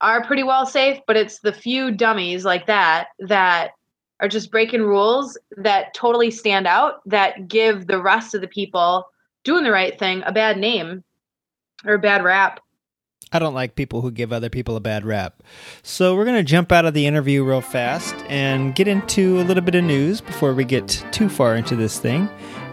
are 0.00 0.24
pretty 0.24 0.42
well 0.42 0.66
safe 0.66 0.98
but 1.06 1.16
it's 1.16 1.40
the 1.40 1.52
few 1.52 1.90
dummies 1.90 2.44
like 2.44 2.66
that 2.66 3.08
that 3.18 3.72
are 4.20 4.28
just 4.28 4.50
breaking 4.50 4.82
rules 4.82 5.38
that 5.56 5.92
totally 5.94 6.30
stand 6.30 6.66
out 6.66 7.00
that 7.06 7.48
give 7.48 7.86
the 7.86 8.00
rest 8.00 8.34
of 8.34 8.40
the 8.40 8.48
people 8.48 9.06
doing 9.44 9.64
the 9.64 9.70
right 9.70 9.98
thing 9.98 10.22
a 10.26 10.32
bad 10.32 10.58
name 10.58 11.02
or 11.84 11.94
a 11.94 11.98
bad 11.98 12.24
rap 12.24 12.60
I 13.32 13.38
don't 13.40 13.54
like 13.54 13.74
people 13.74 14.02
who 14.02 14.12
give 14.12 14.32
other 14.32 14.48
people 14.48 14.76
a 14.76 14.80
bad 14.80 15.04
rap. 15.04 15.42
So 15.82 16.14
we're 16.14 16.24
going 16.24 16.36
to 16.36 16.44
jump 16.44 16.70
out 16.70 16.84
of 16.84 16.94
the 16.94 17.06
interview 17.06 17.42
real 17.42 17.60
fast 17.60 18.14
and 18.28 18.74
get 18.74 18.86
into 18.86 19.40
a 19.40 19.42
little 19.42 19.64
bit 19.64 19.74
of 19.74 19.82
news 19.82 20.20
before 20.20 20.54
we 20.54 20.64
get 20.64 21.04
too 21.10 21.28
far 21.28 21.56
into 21.56 21.74
this 21.74 21.98
thing. 21.98 22.28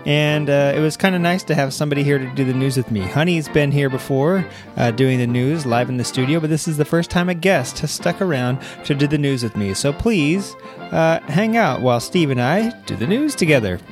And 0.06 0.50
uh, 0.50 0.74
it 0.76 0.80
was 0.80 0.98
kind 0.98 1.16
of 1.16 1.22
nice 1.22 1.44
to 1.44 1.56
have 1.56 1.74
somebody 1.74 2.04
here 2.04 2.20
to 2.20 2.30
do 2.36 2.44
the 2.44 2.54
news 2.54 2.76
with 2.76 2.92
me. 2.92 3.02
Honey's 3.02 3.48
been 3.48 3.72
here 3.72 3.90
before 3.90 4.46
uh, 4.76 4.92
doing 4.92 5.18
the 5.18 5.28
news 5.28 5.66
live 5.66 5.90
in 5.90 5.98
the 5.98 6.04
studio, 6.04 6.40
but 6.40 6.50
this 6.50 6.68
is 6.68 6.78
the 6.78 6.86
first 6.86 7.10
time 7.10 7.30
a 7.30 7.34
guest 7.34 7.80
has 7.80 7.92
stuck 7.92 8.22
around 8.22 8.60
to 8.86 8.94
do 8.94 9.08
the 9.08 9.18
news 9.18 9.44
with 9.44 9.56
me. 9.56 9.74
So 9.74 9.94
please 9.94 10.56
uh, 10.92 11.20
hang 11.22 11.56
out 11.56 11.82
while 11.82 12.00
Steve 12.00 12.32
and 12.32 12.42
I 12.42 12.70
do 12.82 12.96
the 12.96 13.08
news 13.08 13.36
together. 13.36 13.80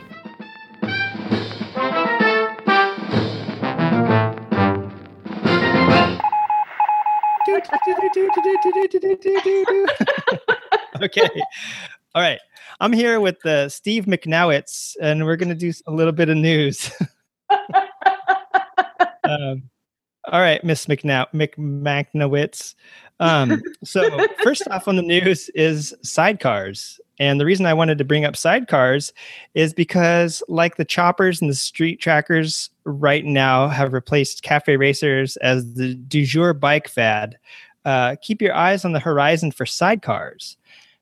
okay. 11.01 11.30
All 12.14 12.22
right. 12.22 12.39
I'm 12.82 12.93
here 12.93 13.19
with 13.19 13.45
uh, 13.45 13.69
Steve 13.69 14.05
McNowitz, 14.05 14.95
and 14.99 15.23
we're 15.23 15.36
going 15.36 15.49
to 15.49 15.55
do 15.55 15.71
a 15.86 15.91
little 15.91 16.11
bit 16.11 16.29
of 16.29 16.38
news. 16.38 16.91
um, 19.23 19.69
all 20.25 20.41
right, 20.41 20.63
Miss 20.63 20.88
McNow 20.88 21.27
McMacnowitz. 21.32 22.73
Um, 23.19 23.61
so 23.84 24.25
first 24.43 24.67
off 24.71 24.88
on 24.88 24.95
the 24.95 25.03
news 25.03 25.49
is 25.49 25.93
sidecars. 26.03 26.99
And 27.19 27.39
the 27.39 27.45
reason 27.45 27.67
I 27.67 27.73
wanted 27.75 27.99
to 27.99 28.03
bring 28.03 28.25
up 28.25 28.34
sidecars 28.34 29.13
is 29.53 29.75
because, 29.75 30.41
like 30.47 30.77
the 30.77 30.86
choppers 30.86 31.39
and 31.39 31.51
the 31.51 31.55
street 31.55 32.01
trackers 32.01 32.71
right 32.86 33.23
now 33.23 33.67
have 33.67 33.93
replaced 33.93 34.41
cafe 34.41 34.75
racers 34.75 35.38
as 35.38 35.75
the 35.75 35.93
du 35.93 36.25
jour 36.25 36.55
bike 36.55 36.88
fad, 36.88 37.38
uh, 37.86 38.15
keep 38.23 38.41
your 38.41 38.55
eyes 38.55 38.86
on 38.86 38.93
the 38.93 38.99
horizon 38.99 39.51
for 39.51 39.65
sidecars. 39.65 40.55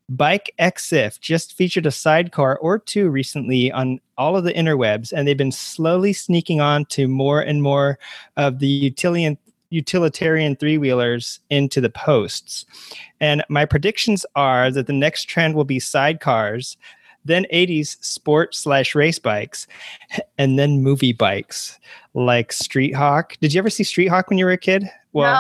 Bike 0.10 0.54
EXIF 0.60 1.20
just 1.20 1.54
featured 1.54 1.86
a 1.86 1.92
sidecar 1.92 2.58
or 2.58 2.80
two 2.80 3.10
recently 3.10 3.72
on 3.72 4.00
all 4.18 4.36
of 4.36 4.44
the 4.44 4.54
interwebs, 4.54 5.14
and 5.14 5.28
they've 5.28 5.38
been 5.38 5.52
slowly 5.52 6.14
sneaking 6.14 6.60
on 6.60 6.86
to 6.86 7.08
more 7.08 7.42
and 7.42 7.62
more 7.62 8.00
of 8.36 8.60
the 8.60 8.68
utilitarian 8.68 9.38
utilitarian 9.72 10.56
three 10.56 10.80
wheelers 10.80 11.40
into 11.52 11.80
the 11.80 11.92
posts. 11.92 12.66
And 13.22 13.44
my 13.50 13.66
predictions 13.66 14.26
are 14.36 14.72
that 14.72 14.88
the 14.88 14.94
next 14.94 15.26
trend 15.26 15.54
will 15.54 15.64
be 15.64 15.78
sidecars, 15.78 16.76
then 17.24 17.46
80s 17.54 18.04
sport 18.04 18.56
slash 18.56 18.96
race 18.96 19.20
bikes, 19.20 19.68
and 20.40 20.58
then 20.58 20.82
movie 20.82 21.14
bikes 21.14 21.78
like 22.16 22.52
Street 22.52 22.96
Hawk. 22.96 23.38
Did 23.42 23.54
you 23.54 23.60
ever 23.60 23.70
see 23.70 23.84
Street 23.84 24.08
Hawk 24.08 24.30
when 24.30 24.40
you 24.40 24.46
were 24.46 24.52
a 24.52 24.58
kid? 24.58 24.90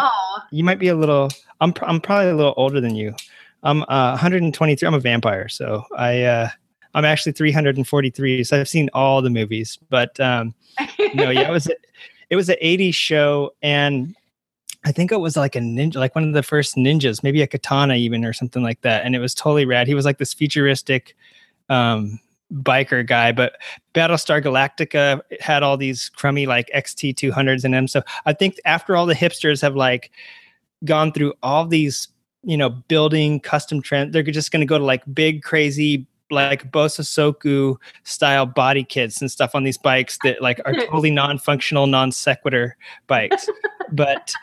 no 0.04 0.10
you 0.52 0.64
might 0.64 0.80
be 0.80 0.90
a 0.90 0.96
little. 0.96 1.30
I'm, 1.62 1.74
I'm 1.82 2.00
probably 2.00 2.30
a 2.30 2.36
little 2.36 2.54
older 2.56 2.80
than 2.80 2.96
you. 2.96 3.16
I'm 3.64 3.84
uh, 3.84 4.12
123. 4.12 4.88
I'm 4.88 4.94
a 4.94 5.00
vampire, 5.00 5.50
so 5.50 5.84
I 5.98 6.24
uh, 6.24 6.50
I'm 6.94 7.06
actually 7.06 7.34
343. 7.34 8.44
So 8.44 8.60
I've 8.60 8.70
seen 8.70 8.90
all 8.94 9.22
the 9.22 9.30
movies, 9.30 9.78
but 9.90 10.20
um, 10.20 10.54
no, 11.14 11.30
yeah, 11.30 11.50
it 11.50 11.52
was 11.52 11.68
a, 11.68 11.76
it 12.30 12.36
was 12.36 12.50
an 12.50 12.58
80s 12.64 12.94
show, 12.94 13.52
and 13.62 14.16
I 14.86 14.92
think 14.92 15.12
it 15.12 15.20
was 15.20 15.36
like 15.36 15.56
a 15.56 15.60
ninja, 15.60 15.96
like 15.96 16.16
one 16.16 16.24
of 16.24 16.34
the 16.34 16.44
first 16.44 16.76
ninjas, 16.76 17.22
maybe 17.24 17.42
a 17.42 17.48
katana 17.48 17.96
even 17.96 18.24
or 18.24 18.34
something 18.34 18.64
like 18.64 18.82
that, 18.82 19.06
and 19.06 19.16
it 19.16 19.20
was 19.20 19.34
totally 19.34 19.66
rad. 19.66 19.88
He 19.88 19.96
was 19.96 20.06
like 20.06 20.20
this 20.20 20.34
futuristic 20.34 21.16
um, 21.70 22.20
biker 22.54 23.06
guy, 23.06 23.32
but 23.32 23.58
Battlestar 23.94 24.42
Galactica 24.42 25.22
had 25.40 25.64
all 25.64 25.78
these 25.78 26.10
crummy 26.10 26.46
like 26.46 26.70
XT 26.76 27.16
200s 27.16 27.66
in 27.66 27.72
them. 27.72 27.88
So 27.88 28.02
I 28.26 28.34
think 28.34 28.56
after 28.66 28.96
all 28.96 29.06
the 29.06 29.16
hipsters 29.16 29.62
have 29.62 29.76
like 29.76 30.12
gone 30.86 31.12
through 31.12 31.34
all 31.44 31.66
these, 31.66 32.08
you 32.44 32.58
know, 32.58 32.70
building 32.70 33.40
custom 33.40 33.82
trends, 33.82 34.14
they're 34.14 34.24
just 34.24 34.52
going 34.52 34.62
to 34.62 34.66
go 34.66 34.78
to 34.78 34.84
like 34.84 35.04
big, 35.14 35.44
crazy, 35.44 36.08
like 36.32 36.72
Bosozoku 36.72 37.76
style 38.04 38.46
body 38.46 38.84
kits 38.84 39.22
and 39.22 39.32
stuff 39.32 39.56
on 39.56 39.64
these 39.64 39.78
bikes 39.78 40.18
that 40.24 40.42
like 40.42 40.60
are 40.66 40.74
totally 40.86 41.12
non-functional, 41.12 41.88
non 41.88 42.12
sequitur 42.12 42.76
bikes. 43.08 43.50
but 43.92 44.34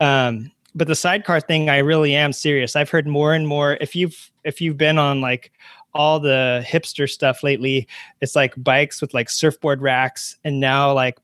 um 0.00 0.50
but 0.74 0.88
the 0.88 0.94
sidecar 0.94 1.40
thing 1.40 1.68
i 1.68 1.78
really 1.78 2.14
am 2.14 2.32
serious 2.32 2.76
i've 2.76 2.90
heard 2.90 3.06
more 3.06 3.34
and 3.34 3.46
more 3.46 3.78
if 3.80 3.94
you've 3.94 4.30
if 4.44 4.60
you've 4.60 4.76
been 4.76 4.98
on 4.98 5.20
like 5.20 5.52
all 5.94 6.18
the 6.18 6.64
hipster 6.66 7.08
stuff 7.08 7.42
lately 7.42 7.86
it's 8.20 8.34
like 8.34 8.52
bikes 8.56 9.00
with 9.00 9.14
like 9.14 9.30
surfboard 9.30 9.80
racks 9.80 10.36
and 10.44 10.58
now 10.58 10.92
like 10.92 11.18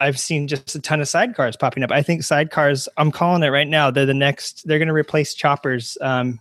i've 0.00 0.18
seen 0.18 0.48
just 0.48 0.74
a 0.74 0.80
ton 0.80 1.00
of 1.00 1.06
sidecars 1.06 1.58
popping 1.58 1.82
up. 1.82 1.92
I 1.92 2.02
think 2.02 2.22
sidecars 2.22 2.88
i'm 2.96 3.10
calling 3.10 3.42
it 3.42 3.48
right 3.48 3.68
now 3.68 3.90
they're 3.90 4.06
the 4.06 4.14
next 4.14 4.66
they're 4.66 4.78
going 4.78 4.88
to 4.88 4.94
replace 4.94 5.34
choppers. 5.34 5.96
Um 6.00 6.40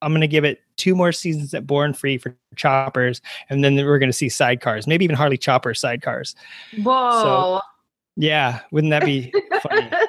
i'm 0.00 0.12
going 0.12 0.20
to 0.20 0.28
give 0.28 0.44
it 0.44 0.60
two 0.76 0.94
more 0.94 1.12
seasons 1.12 1.54
at 1.54 1.66
born 1.66 1.92
free 1.94 2.18
for 2.18 2.34
choppers 2.56 3.20
and 3.50 3.62
then 3.62 3.76
we're 3.76 3.98
going 3.98 4.08
to 4.08 4.16
see 4.16 4.28
sidecars 4.28 4.86
maybe 4.86 5.04
even 5.04 5.16
harley 5.16 5.38
chopper 5.38 5.74
sidecars. 5.74 6.34
Whoa. 6.82 7.60
yeah 8.16 8.60
wouldn't 8.70 8.90
that 8.90 9.04
be 9.04 9.32
funny? 9.62 9.90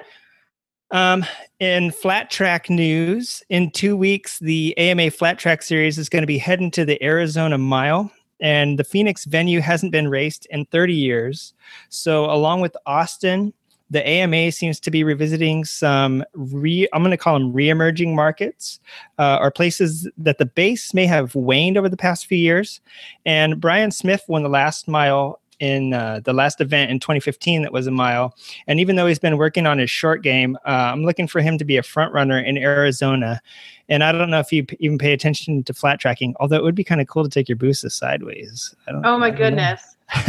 Um, 0.94 1.26
in 1.60 1.90
flat 1.90 2.30
track 2.30 2.70
news, 2.70 3.42
in 3.50 3.72
two 3.72 3.98
weeks, 3.98 4.38
the 4.38 4.78
AMA 4.78 5.10
Flat 5.10 5.40
Track 5.40 5.64
Series 5.64 5.98
is 5.98 6.08
going 6.08 6.22
to 6.22 6.28
be 6.28 6.38
heading 6.38 6.70
to 6.70 6.86
the 6.86 7.04
Arizona 7.04 7.58
Mile 7.58 8.12
and 8.44 8.78
the 8.78 8.84
Phoenix 8.84 9.24
venue 9.24 9.62
hasn't 9.62 9.94
been 9.94 10.10
raced 10.10 10.46
in 10.52 10.66
30 10.66 10.94
years. 10.94 11.54
So, 11.90 12.26
along 12.26 12.62
with 12.62 12.76
Austin, 12.86 13.54
the 13.90 14.06
AMA 14.08 14.52
seems 14.52 14.80
to 14.82 14.92
be 14.92 15.04
revisiting 15.04 15.66
some 15.66 16.24
re 16.34 16.88
I'm 16.94 17.02
going 17.02 17.12
to 17.12 17.18
call 17.18 17.36
them 17.36 17.54
re-emerging 17.54 18.16
markets 18.16 18.80
uh, 19.18 19.38
or 19.40 19.50
places 19.50 20.10
that 20.18 20.40
the 20.40 20.46
base 20.46 20.94
may 20.94 21.06
have 21.06 21.36
waned 21.36 21.78
over 21.78 21.88
the 21.88 21.98
past 21.98 22.26
few 22.26 22.38
years. 22.38 22.82
And 23.26 23.62
Bryan 23.62 23.92
Smith 23.92 24.24
won 24.28 24.44
the 24.44 24.50
last 24.50 24.88
mile 24.88 25.40
in 25.64 25.94
uh, 25.94 26.20
the 26.26 26.34
last 26.34 26.60
event 26.60 26.92
in 26.92 27.00
2015 27.00 27.62
that 27.62 27.72
was 27.72 27.88
a 27.88 27.92
mile. 27.92 28.36
And 28.68 28.82
even 28.82 28.98
though 28.98 29.08
he's 29.08 29.18
been 29.18 29.38
working 29.38 29.66
on 29.66 29.78
his 29.78 29.90
short 29.90 30.22
game, 30.22 30.58
uh, 30.66 30.92
I'm 30.92 31.06
looking 31.06 31.26
for 31.26 31.40
him 31.40 31.58
to 31.58 31.64
be 31.64 31.78
a 31.78 31.84
front 31.84 32.14
runner 32.14 32.38
in 32.38 32.58
Arizona. 32.58 33.42
And 33.88 34.04
I 34.04 34.12
don't 34.12 34.30
know 34.30 34.40
if 34.40 34.52
you 34.52 34.66
p- 34.66 34.76
even 34.82 34.98
pay 34.98 35.14
attention 35.14 35.64
to 35.64 35.74
flat 35.74 36.02
tracking, 36.02 36.36
although 36.42 36.58
it 36.58 36.64
would 36.64 36.76
be 36.76 36.84
kind 36.84 37.00
of 37.00 37.08
cool 37.08 37.24
to 37.24 37.30
take 37.30 37.48
your 37.48 37.58
Busas 37.58 37.94
sideways. 37.94 38.76
oh 38.90 39.18
my 39.18 39.32
goodness. 39.32 39.96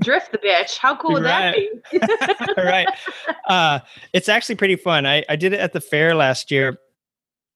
drift 0.00 0.30
the 0.30 0.38
bitch. 0.38 0.78
How 0.78 0.94
cool 0.94 1.14
would 1.14 1.24
right. 1.24 1.56
that 1.90 2.56
be? 2.56 2.62
right. 2.62 2.88
Uh, 3.48 3.80
it's 4.12 4.28
actually 4.28 4.54
pretty 4.54 4.76
fun. 4.76 5.06
I, 5.06 5.24
I 5.28 5.34
did 5.34 5.52
it 5.52 5.58
at 5.58 5.72
the 5.72 5.80
fair 5.80 6.14
last 6.14 6.52
year 6.52 6.78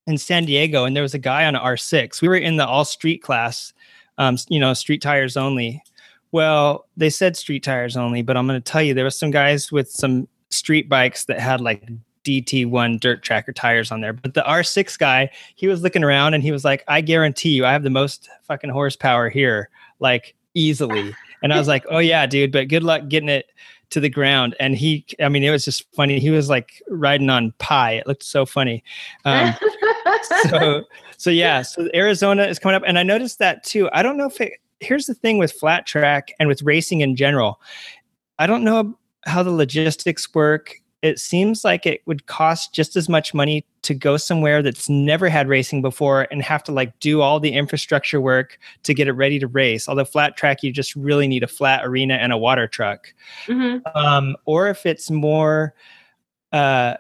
in 0.09 0.19
San 0.19 0.45
Diego, 0.45 0.85
and 0.85 0.97
there 0.97 1.05
was 1.05 1.15
a 1.15 1.21
guy 1.21 1.47
on 1.47 1.55
an 1.55 1.63
R6. 1.63 2.21
We 2.21 2.27
were 2.27 2.37
in 2.37 2.57
the 2.57 2.67
all 2.67 2.85
street 2.85 3.23
class, 3.23 3.73
um, 4.19 4.39
you 4.49 4.59
know, 4.59 4.75
street 4.75 5.03
tires 5.03 5.37
only. 5.37 5.81
Well, 6.35 6.87
they 6.97 7.11
said 7.11 7.37
street 7.37 7.63
tires 7.63 7.97
only, 7.97 8.23
but 8.23 8.37
I'm 8.37 8.49
going 8.49 8.61
to 8.61 8.73
tell 8.73 8.83
you, 8.83 8.93
there 8.93 9.05
was 9.05 9.17
some 9.17 9.31
guys 9.31 9.71
with 9.71 9.89
some 9.89 10.27
street 10.51 10.89
bikes 10.89 11.27
that 11.27 11.39
had 11.39 11.61
like 11.61 11.89
DT1 12.25 12.99
dirt 12.99 13.23
tracker 13.23 13.53
tires 13.53 13.93
on 13.93 14.01
there. 14.01 14.13
But 14.13 14.35
the 14.35 14.43
R6 14.43 14.99
guy, 14.99 15.31
he 15.55 15.69
was 15.69 15.83
looking 15.83 16.03
around 16.03 16.35
and 16.35 16.43
he 16.43 16.51
was 16.51 16.65
like, 16.65 16.83
I 16.89 17.03
guarantee 17.03 17.51
you, 17.51 17.65
I 17.65 17.71
have 17.71 17.85
the 17.85 17.91
most 17.91 18.29
fucking 18.49 18.71
horsepower 18.71 19.29
here, 19.29 19.69
like 20.01 20.35
easily. 20.55 21.15
And 21.45 21.53
I 21.53 21.59
was 21.59 21.69
like, 21.69 21.85
oh, 21.89 21.99
yeah, 21.99 22.27
dude, 22.27 22.51
but 22.51 22.67
good 22.67 22.83
luck 22.83 23.07
getting 23.07 23.29
it 23.29 23.47
to 23.91 24.01
the 24.01 24.11
ground. 24.11 24.57
And 24.59 24.75
he, 24.75 25.07
I 25.21 25.29
mean, 25.29 25.45
it 25.45 25.51
was 25.51 25.65
just 25.65 25.85
funny. 25.95 26.19
He 26.19 26.31
was 26.31 26.49
like 26.49 26.83
riding 26.89 27.31
on 27.31 27.53
pie. 27.59 27.93
It 27.93 28.09
looked 28.09 28.25
so 28.25 28.45
funny. 28.45 28.83
Um, 29.25 29.55
so, 30.49 30.83
so 31.17 31.31
yeah, 31.31 31.63
so 31.63 31.89
Arizona 31.95 32.43
is 32.43 32.59
coming 32.59 32.75
up. 32.75 32.83
And 32.85 32.99
I 32.99 33.05
noticed 33.05 33.39
that 33.39 33.63
too. 33.63 33.89
I 33.93 34.03
don't 34.03 34.17
know 34.17 34.27
if 34.27 34.41
it, 34.41 34.55
here's 34.85 35.07
the 35.07 35.15
thing 35.15 35.39
with 35.39 35.53
flat 35.53 35.87
track 35.87 36.33
and 36.39 36.49
with 36.49 36.63
racing 36.63 37.01
in 37.01 37.17
general. 37.17 37.61
I 38.39 38.47
don't 38.47 38.65
know 38.65 38.99
how 39.27 39.43
the 39.43 39.51
logistics 39.51 40.33
work. 40.35 40.77
It 41.03 41.19
seems 41.19 41.65
like 41.65 41.85
it 41.85 42.01
would 42.07 42.27
cost 42.27 42.73
just 42.73 42.97
as 42.97 43.09
much 43.09 43.35
money 43.35 43.67
to 43.83 43.93
go 43.93 44.17
somewhere 44.17 44.63
that's 44.63 44.89
never 44.89 45.29
had 45.29 45.49
racing 45.49 45.83
before 45.83 46.27
and 46.31 46.43
have 46.43 46.65
to 46.65 46.73
like 46.73 46.99
do 47.01 47.21
all 47.21 47.39
the 47.39 47.53
infrastructure 47.53 48.21
work 48.21 48.59
to 48.85 48.95
get 48.95 49.09
it 49.09 49.13
ready 49.13 49.39
to 49.39 49.47
race. 49.47 49.87
Although 49.87 50.07
flat 50.07 50.37
track, 50.37 50.63
you 50.63 50.73
just 50.73 50.97
really 50.97 51.29
need 51.29 51.43
a 51.43 51.47
flat 51.47 51.85
arena 51.85 52.15
and 52.15 52.33
a 52.33 52.39
water 52.39 52.67
truck. 52.67 53.13
Mm-hmm. 53.47 53.87
Um, 53.97 54.37
or 54.47 54.69
if 54.69 54.87
it's 54.87 55.11
more 55.11 55.75
uh, 56.53 56.95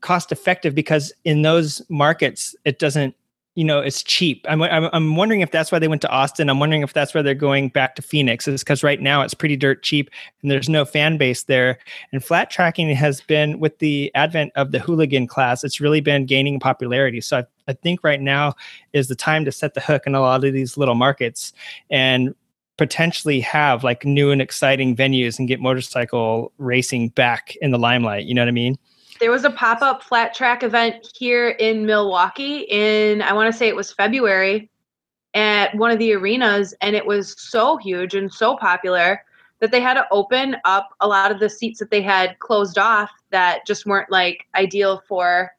cost 0.00 0.32
effective 0.32 0.74
because 0.74 1.12
in 1.24 1.42
those 1.42 1.82
markets, 1.90 2.56
it 2.64 2.78
doesn't 2.78 3.14
you 3.56 3.64
know 3.64 3.80
it's 3.80 4.02
cheap. 4.02 4.46
I'm, 4.48 4.62
I'm 4.62 4.88
I'm 4.92 5.16
wondering 5.16 5.40
if 5.40 5.50
that's 5.50 5.72
why 5.72 5.78
they 5.78 5.88
went 5.88 6.02
to 6.02 6.10
Austin. 6.10 6.48
I'm 6.48 6.60
wondering 6.60 6.82
if 6.82 6.92
that's 6.92 7.14
why 7.14 7.22
they're 7.22 7.34
going 7.34 7.68
back 7.68 7.96
to 7.96 8.02
Phoenix 8.02 8.46
is 8.46 8.62
because 8.62 8.82
right 8.82 9.00
now 9.00 9.22
it's 9.22 9.34
pretty 9.34 9.56
dirt 9.56 9.82
cheap 9.82 10.08
and 10.42 10.50
there's 10.50 10.68
no 10.68 10.84
fan 10.84 11.16
base 11.16 11.44
there. 11.44 11.78
And 12.12 12.24
flat 12.24 12.50
tracking 12.50 12.94
has 12.94 13.20
been 13.20 13.58
with 13.58 13.78
the 13.78 14.10
advent 14.14 14.52
of 14.54 14.72
the 14.72 14.78
hooligan 14.78 15.26
class, 15.26 15.64
it's 15.64 15.80
really 15.80 16.00
been 16.00 16.26
gaining 16.26 16.60
popularity. 16.60 17.20
So 17.20 17.38
I, 17.38 17.44
I 17.68 17.72
think 17.72 18.04
right 18.04 18.20
now 18.20 18.54
is 18.92 19.08
the 19.08 19.16
time 19.16 19.44
to 19.44 19.52
set 19.52 19.74
the 19.74 19.80
hook 19.80 20.04
in 20.06 20.14
a 20.14 20.20
lot 20.20 20.44
of 20.44 20.52
these 20.52 20.76
little 20.76 20.94
markets 20.94 21.52
and 21.90 22.34
potentially 22.80 23.40
have 23.40 23.84
like 23.84 24.06
new 24.06 24.30
and 24.30 24.40
exciting 24.40 24.96
venues 24.96 25.38
and 25.38 25.46
get 25.46 25.60
motorcycle 25.60 26.50
racing 26.56 27.10
back 27.10 27.54
in 27.60 27.72
the 27.72 27.78
limelight. 27.78 28.24
You 28.24 28.34
know 28.34 28.40
what 28.40 28.48
I 28.48 28.52
mean? 28.52 28.78
There 29.20 29.30
was 29.30 29.44
a 29.44 29.50
pop-up 29.50 30.02
flat 30.02 30.34
track 30.34 30.62
event 30.62 31.06
here 31.14 31.50
in 31.50 31.84
Milwaukee 31.84 32.66
in 32.70 33.20
I 33.22 33.34
want 33.34 33.52
to 33.52 33.56
say 33.56 33.68
it 33.68 33.76
was 33.76 33.92
February 33.92 34.70
at 35.34 35.74
one 35.74 35.90
of 35.90 35.98
the 35.98 36.14
arenas 36.14 36.74
and 36.80 36.96
it 36.96 37.06
was 37.06 37.36
so 37.38 37.76
huge 37.76 38.14
and 38.14 38.32
so 38.32 38.56
popular 38.56 39.22
that 39.60 39.70
they 39.70 39.80
had 39.80 39.94
to 39.94 40.06
open 40.10 40.56
up 40.64 40.88
a 41.00 41.06
lot 41.06 41.30
of 41.30 41.38
the 41.38 41.50
seats 41.50 41.78
that 41.78 41.90
they 41.90 42.00
had 42.00 42.38
closed 42.38 42.78
off 42.78 43.10
that 43.30 43.66
just 43.66 43.84
weren't 43.84 44.10
like 44.10 44.46
ideal 44.54 45.02
for 45.06 45.50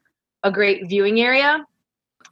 a 0.42 0.50
great 0.50 0.88
viewing 0.88 1.20
area. 1.20 1.64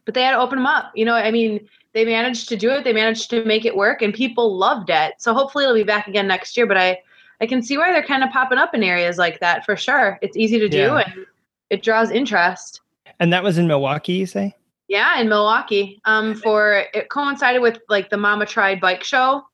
But 0.05 0.15
they 0.15 0.23
had 0.23 0.33
to 0.33 0.41
open 0.41 0.59
them 0.59 0.67
up 0.67 0.91
you 0.97 1.05
know 1.05 1.15
i 1.15 1.31
mean 1.31 1.69
they 1.93 2.05
managed 2.05 2.49
to 2.49 2.57
do 2.57 2.71
it 2.71 2.83
they 2.83 2.93
managed 2.93 3.31
to 3.31 3.45
make 3.45 3.65
it 3.65 3.77
work 3.77 4.03
and 4.03 4.13
people 4.13 4.57
loved 4.57 4.91
it. 4.91 5.15
So 5.19 5.33
hopefully 5.33 5.65
it'll 5.65 5.77
be 5.77 5.85
back 5.85 6.09
again 6.09 6.27
next 6.27 6.57
year 6.57 6.67
but 6.67 6.77
i 6.77 6.99
I 7.41 7.47
can 7.47 7.63
see 7.63 7.79
why 7.79 7.93
they're 7.93 8.03
kind 8.03 8.23
of 8.23 8.31
popping 8.31 8.59
up 8.59 8.75
in 8.75 8.83
areas 8.83 9.19
like 9.19 9.41
that 9.41 9.65
for 9.65 9.77
sure. 9.77 10.19
It's 10.23 10.37
easy 10.37 10.59
to 10.59 10.69
do 10.69 10.79
yeah. 10.79 11.05
and 11.07 11.27
it 11.71 11.83
draws 11.83 12.11
interest. 12.11 12.81
And 13.19 13.33
that 13.33 13.43
was 13.43 13.59
in 13.59 13.67
Milwaukee, 13.67 14.15
you 14.15 14.27
say? 14.27 14.55
Yeah, 14.89 15.21
in 15.21 15.29
Milwaukee. 15.29 16.01
Um, 16.05 16.35
for 16.35 16.85
it 16.95 17.09
coincided 17.11 17.63
with 17.63 17.79
like 17.89 18.11
the 18.11 18.17
Mama 18.17 18.45
Tried 18.45 18.81
bike 18.81 19.05
show. 19.05 19.45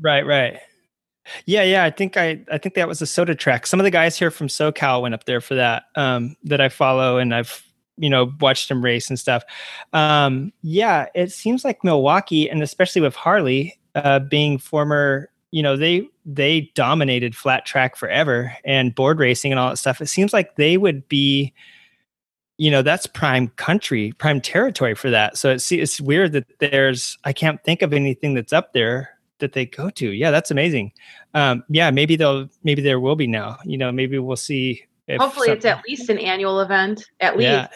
Right, 0.00 0.26
right. 0.26 0.58
Yeah, 1.46 1.62
yeah. 1.62 1.84
I 1.84 1.90
think 1.90 2.16
I 2.16 2.40
I 2.50 2.58
think 2.58 2.74
that 2.74 2.88
was 2.88 3.00
a 3.00 3.06
soda 3.06 3.34
track. 3.34 3.66
Some 3.66 3.78
of 3.78 3.84
the 3.84 3.90
guys 3.90 4.18
here 4.18 4.30
from 4.30 4.48
SoCal 4.48 5.02
went 5.02 5.14
up 5.14 5.24
there 5.24 5.40
for 5.40 5.54
that. 5.54 5.84
Um, 5.94 6.36
that 6.44 6.60
I 6.60 6.68
follow 6.68 7.18
and 7.18 7.34
I've 7.34 7.62
you 7.98 8.10
know 8.10 8.32
watched 8.40 8.68
them 8.68 8.82
race 8.84 9.08
and 9.08 9.18
stuff. 9.18 9.44
Um, 9.92 10.52
yeah, 10.62 11.06
it 11.14 11.30
seems 11.30 11.64
like 11.64 11.84
Milwaukee 11.84 12.50
and 12.50 12.62
especially 12.62 13.00
with 13.00 13.14
Harley 13.14 13.78
uh, 13.94 14.18
being 14.18 14.58
former 14.58 15.29
you 15.50 15.62
know 15.62 15.76
they 15.76 16.08
they 16.24 16.70
dominated 16.74 17.34
flat 17.34 17.66
track 17.66 17.96
forever 17.96 18.54
and 18.64 18.94
board 18.94 19.18
racing 19.18 19.52
and 19.52 19.58
all 19.58 19.70
that 19.70 19.76
stuff. 19.76 20.00
It 20.00 20.06
seems 20.06 20.32
like 20.32 20.56
they 20.56 20.76
would 20.76 21.08
be 21.08 21.52
you 22.58 22.70
know 22.70 22.82
that's 22.82 23.06
prime 23.06 23.48
country 23.56 24.12
prime 24.12 24.40
territory 24.40 24.94
for 24.94 25.10
that. 25.10 25.36
So 25.36 25.50
it's 25.50 25.70
it's 25.72 26.00
weird 26.00 26.32
that 26.32 26.46
there's 26.58 27.18
i 27.24 27.32
can't 27.32 27.62
think 27.64 27.82
of 27.82 27.92
anything 27.92 28.34
that's 28.34 28.52
up 28.52 28.72
there 28.72 29.10
that 29.38 29.52
they 29.52 29.66
go 29.66 29.90
to. 29.90 30.10
Yeah 30.10 30.30
that's 30.30 30.50
amazing. 30.50 30.92
Um 31.34 31.64
yeah 31.68 31.90
maybe 31.90 32.16
they'll 32.16 32.48
maybe 32.62 32.82
there 32.82 33.00
will 33.00 33.16
be 33.16 33.26
now. 33.26 33.58
You 33.64 33.78
know 33.78 33.90
maybe 33.90 34.18
we'll 34.18 34.36
see 34.36 34.84
hopefully 35.18 35.50
it's 35.50 35.64
at 35.64 35.82
least 35.88 36.08
an 36.08 36.18
annual 36.18 36.60
event 36.60 37.04
at 37.20 37.36
least. 37.36 37.44
Yeah. 37.44 37.68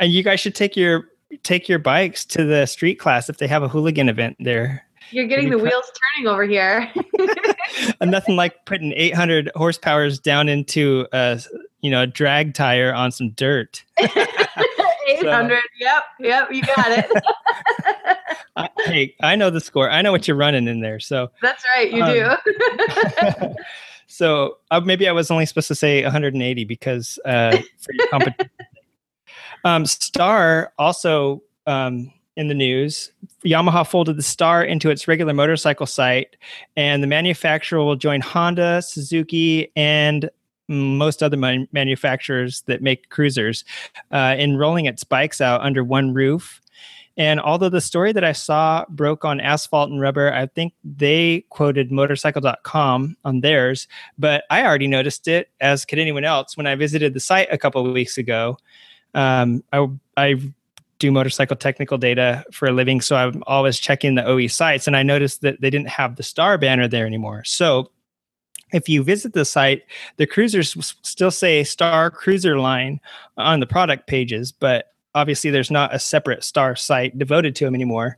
and 0.00 0.12
you 0.12 0.22
guys 0.22 0.38
should 0.38 0.54
take 0.54 0.76
your 0.76 1.08
take 1.42 1.68
your 1.68 1.80
bikes 1.80 2.24
to 2.24 2.44
the 2.44 2.66
street 2.66 2.96
class 3.00 3.28
if 3.28 3.38
they 3.38 3.48
have 3.48 3.64
a 3.64 3.68
hooligan 3.68 4.08
event 4.08 4.36
there 4.38 4.86
you're 5.10 5.26
getting 5.26 5.50
the 5.50 5.58
wheels 5.58 5.90
turning 6.16 6.28
over 6.28 6.44
here. 6.44 6.90
and 8.00 8.10
nothing 8.10 8.36
like 8.36 8.64
putting 8.64 8.92
800 8.92 9.50
horsepowers 9.56 10.20
down 10.22 10.48
into 10.48 11.06
a 11.12 11.40
you 11.80 11.90
know 11.90 12.02
a 12.02 12.06
drag 12.06 12.54
tire 12.54 12.92
on 12.92 13.12
some 13.12 13.30
dirt. 13.30 13.84
800. 13.98 14.14
So, 15.20 15.48
yep, 15.78 16.04
yep, 16.18 16.50
you 16.50 16.62
got 16.62 16.86
it. 16.88 17.10
I, 18.56 18.68
hey, 18.86 19.14
I 19.22 19.36
know 19.36 19.50
the 19.50 19.60
score. 19.60 19.90
I 19.90 20.00
know 20.00 20.12
what 20.12 20.26
you're 20.26 20.36
running 20.36 20.66
in 20.66 20.80
there. 20.80 20.98
So 20.98 21.30
that's 21.42 21.62
right, 21.76 21.92
you 21.92 22.02
um, 22.02 22.38
do. 22.40 23.54
so 24.06 24.56
uh, 24.70 24.80
maybe 24.80 25.06
I 25.06 25.12
was 25.12 25.30
only 25.30 25.44
supposed 25.44 25.68
to 25.68 25.74
say 25.74 26.02
180 26.02 26.64
because 26.64 27.18
uh, 27.26 27.58
for 27.78 27.92
your 27.92 28.08
competition. 28.08 28.50
um, 29.64 29.84
Star 29.84 30.72
also 30.78 31.42
um, 31.66 32.12
in 32.36 32.48
the 32.48 32.54
news. 32.54 33.12
Yamaha 33.44 33.86
folded 33.86 34.16
the 34.16 34.22
Star 34.22 34.64
into 34.64 34.90
its 34.90 35.06
regular 35.06 35.34
motorcycle 35.34 35.86
site, 35.86 36.36
and 36.76 37.02
the 37.02 37.06
manufacturer 37.06 37.82
will 37.84 37.96
join 37.96 38.20
Honda, 38.20 38.82
Suzuki, 38.82 39.70
and 39.76 40.30
most 40.68 41.22
other 41.22 41.36
man- 41.36 41.68
manufacturers 41.72 42.62
that 42.62 42.82
make 42.82 43.10
cruisers 43.10 43.64
uh, 44.10 44.34
in 44.38 44.56
rolling 44.56 44.86
its 44.86 45.04
bikes 45.04 45.40
out 45.40 45.60
under 45.60 45.84
one 45.84 46.14
roof. 46.14 46.60
And 47.16 47.38
although 47.38 47.68
the 47.68 47.80
story 47.80 48.12
that 48.12 48.24
I 48.24 48.32
saw 48.32 48.84
broke 48.88 49.24
on 49.24 49.40
asphalt 49.40 49.90
and 49.90 50.00
rubber, 50.00 50.32
I 50.32 50.46
think 50.46 50.72
they 50.82 51.44
quoted 51.50 51.92
motorcycle.com 51.92 53.16
on 53.24 53.40
theirs, 53.40 53.86
but 54.18 54.44
I 54.50 54.64
already 54.64 54.88
noticed 54.88 55.28
it, 55.28 55.48
as 55.60 55.84
could 55.84 56.00
anyone 56.00 56.24
else, 56.24 56.56
when 56.56 56.66
I 56.66 56.74
visited 56.74 57.14
the 57.14 57.20
site 57.20 57.48
a 57.52 57.58
couple 57.58 57.86
of 57.86 57.92
weeks 57.92 58.18
ago. 58.18 58.58
Um, 59.14 59.62
I, 59.72 59.86
I 60.16 60.40
do 60.98 61.10
motorcycle 61.10 61.56
technical 61.56 61.98
data 61.98 62.44
for 62.52 62.66
a 62.66 62.72
living, 62.72 63.00
so 63.00 63.16
I'm 63.16 63.42
always 63.46 63.78
checking 63.78 64.14
the 64.14 64.26
OE 64.26 64.46
sites, 64.46 64.86
and 64.86 64.96
I 64.96 65.02
noticed 65.02 65.40
that 65.42 65.60
they 65.60 65.70
didn't 65.70 65.88
have 65.88 66.16
the 66.16 66.22
star 66.22 66.58
banner 66.58 66.88
there 66.88 67.06
anymore. 67.06 67.44
So 67.44 67.90
if 68.72 68.88
you 68.88 69.02
visit 69.02 69.32
the 69.32 69.44
site, 69.44 69.82
the 70.16 70.26
cruisers 70.26 70.94
still 71.02 71.30
say 71.30 71.62
Star 71.62 72.10
Cruiser 72.10 72.58
line 72.58 73.00
on 73.36 73.60
the 73.60 73.66
product 73.66 74.06
pages, 74.06 74.50
but 74.50 74.92
obviously 75.14 75.50
there's 75.50 75.70
not 75.70 75.94
a 75.94 75.98
separate 75.98 76.42
Star 76.42 76.74
site 76.74 77.16
devoted 77.16 77.54
to 77.56 77.64
them 77.64 77.74
anymore. 77.74 78.16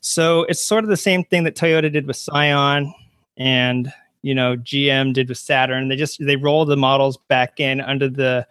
So 0.00 0.44
it's 0.44 0.64
sort 0.64 0.84
of 0.84 0.90
the 0.90 0.96
same 0.96 1.24
thing 1.24 1.44
that 1.44 1.56
Toyota 1.56 1.92
did 1.92 2.06
with 2.06 2.16
Scion 2.16 2.92
and 3.36 3.92
you 4.22 4.34
know 4.34 4.56
GM 4.56 5.12
did 5.12 5.28
with 5.28 5.38
Saturn. 5.38 5.88
They 5.88 5.96
just 5.96 6.24
they 6.24 6.36
roll 6.36 6.64
the 6.64 6.76
models 6.76 7.18
back 7.28 7.60
in 7.60 7.80
under 7.80 8.08
the 8.08 8.46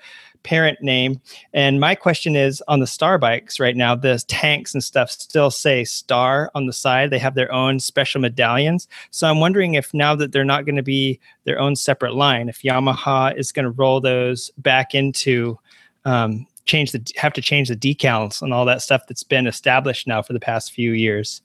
parent 0.47 0.81
name. 0.81 1.19
And 1.53 1.81
my 1.81 1.93
question 1.93 2.37
is 2.37 2.63
on 2.69 2.79
the 2.79 2.87
Star 2.87 3.17
bikes 3.17 3.59
right 3.59 3.75
now, 3.75 3.95
the 3.95 4.23
tanks 4.29 4.73
and 4.73 4.81
stuff 4.81 5.11
still 5.11 5.51
say 5.51 5.83
Star 5.83 6.49
on 6.55 6.67
the 6.67 6.73
side. 6.73 7.09
They 7.09 7.19
have 7.19 7.35
their 7.35 7.51
own 7.51 7.81
special 7.81 8.21
medallions. 8.21 8.87
So 9.11 9.27
I'm 9.27 9.41
wondering 9.41 9.73
if 9.73 9.93
now 9.93 10.15
that 10.15 10.31
they're 10.31 10.45
not 10.45 10.65
going 10.65 10.77
to 10.77 10.83
be 10.83 11.19
their 11.43 11.59
own 11.59 11.75
separate 11.75 12.15
line, 12.15 12.47
if 12.47 12.61
Yamaha 12.61 13.37
is 13.37 13.51
going 13.51 13.65
to 13.65 13.71
roll 13.71 13.99
those 13.99 14.49
back 14.57 14.95
into 14.95 15.59
um, 16.05 16.47
change 16.63 16.93
the 16.93 17.05
have 17.17 17.33
to 17.33 17.41
change 17.41 17.67
the 17.67 17.75
decals 17.75 18.41
and 18.41 18.53
all 18.53 18.63
that 18.63 18.81
stuff 18.81 19.01
that's 19.07 19.23
been 19.23 19.47
established 19.47 20.07
now 20.07 20.21
for 20.21 20.31
the 20.31 20.39
past 20.39 20.71
few 20.71 20.93
years. 20.93 21.41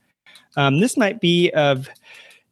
Um, 0.56 0.78
this 0.78 0.96
might 0.96 1.20
be 1.20 1.50
of 1.50 1.88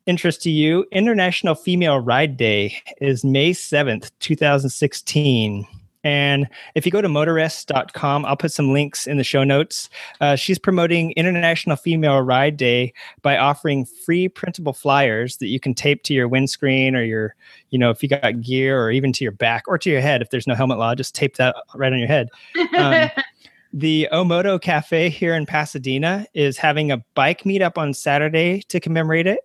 interest 0.07 0.43
to 0.43 0.51
you. 0.51 0.85
International 0.91 1.55
Female 1.55 2.01
Ride 2.01 2.37
Day 2.37 2.77
is 3.01 3.25
May 3.25 3.53
7th, 3.53 4.11
2016. 4.19 5.65
And 6.03 6.49
if 6.75 6.87
you 6.87 6.93
go 6.93 7.03
to 7.03 7.09
motoress.com, 7.09 8.25
I'll 8.25 8.37
put 8.37 8.53
some 8.53 8.73
links 8.73 9.07
in 9.07 9.19
the 9.19 9.25
show 9.25 9.45
notes. 9.45 9.89
Uh, 10.21 10.37
she's 10.37 10.59
promoting 10.59 11.13
International 11.13 11.77
Female 11.77 12.21
Ride 12.21 12.57
Day 12.57 12.93
by 13.23 13.37
offering 13.37 13.85
free 13.85 14.29
printable 14.29 14.73
flyers 14.73 15.37
that 15.39 15.49
you 15.49 15.61
can 15.61 15.75
tape 15.75 16.03
to 16.05 16.15
your 16.15 16.29
windscreen 16.29 16.97
or 16.97 17.03
your, 17.03 17.35
you 17.71 17.79
know, 17.79 17.91
if 17.91 18.03
you 18.03 18.09
got 18.09 18.41
gear 18.41 18.83
or 18.83 18.91
even 18.91 19.13
to 19.13 19.25
your 19.25 19.33
back 19.33 19.65
or 19.67 19.79
to 19.79 19.91
your 19.91 20.01
head. 20.01 20.23
If 20.23 20.31
there's 20.31 20.47
no 20.47 20.55
helmet 20.55 20.79
law, 20.79 20.95
just 20.95 21.15
tape 21.15 21.37
that 21.37 21.55
right 21.75 21.93
on 21.93 21.99
your 21.99 22.09
head. 22.09 22.29
Um, 22.77 23.11
the 23.73 24.09
Omoto 24.13 24.61
Cafe 24.61 25.11
here 25.11 25.35
in 25.35 25.47
Pasadena 25.47 26.27
is 26.35 26.57
having 26.57 26.91
a 26.91 26.99
bike 27.15 27.43
meetup 27.45 27.79
on 27.79 27.95
Saturday 27.95 28.63
to 28.69 28.81
commemorate 28.81 29.27
it. 29.27 29.41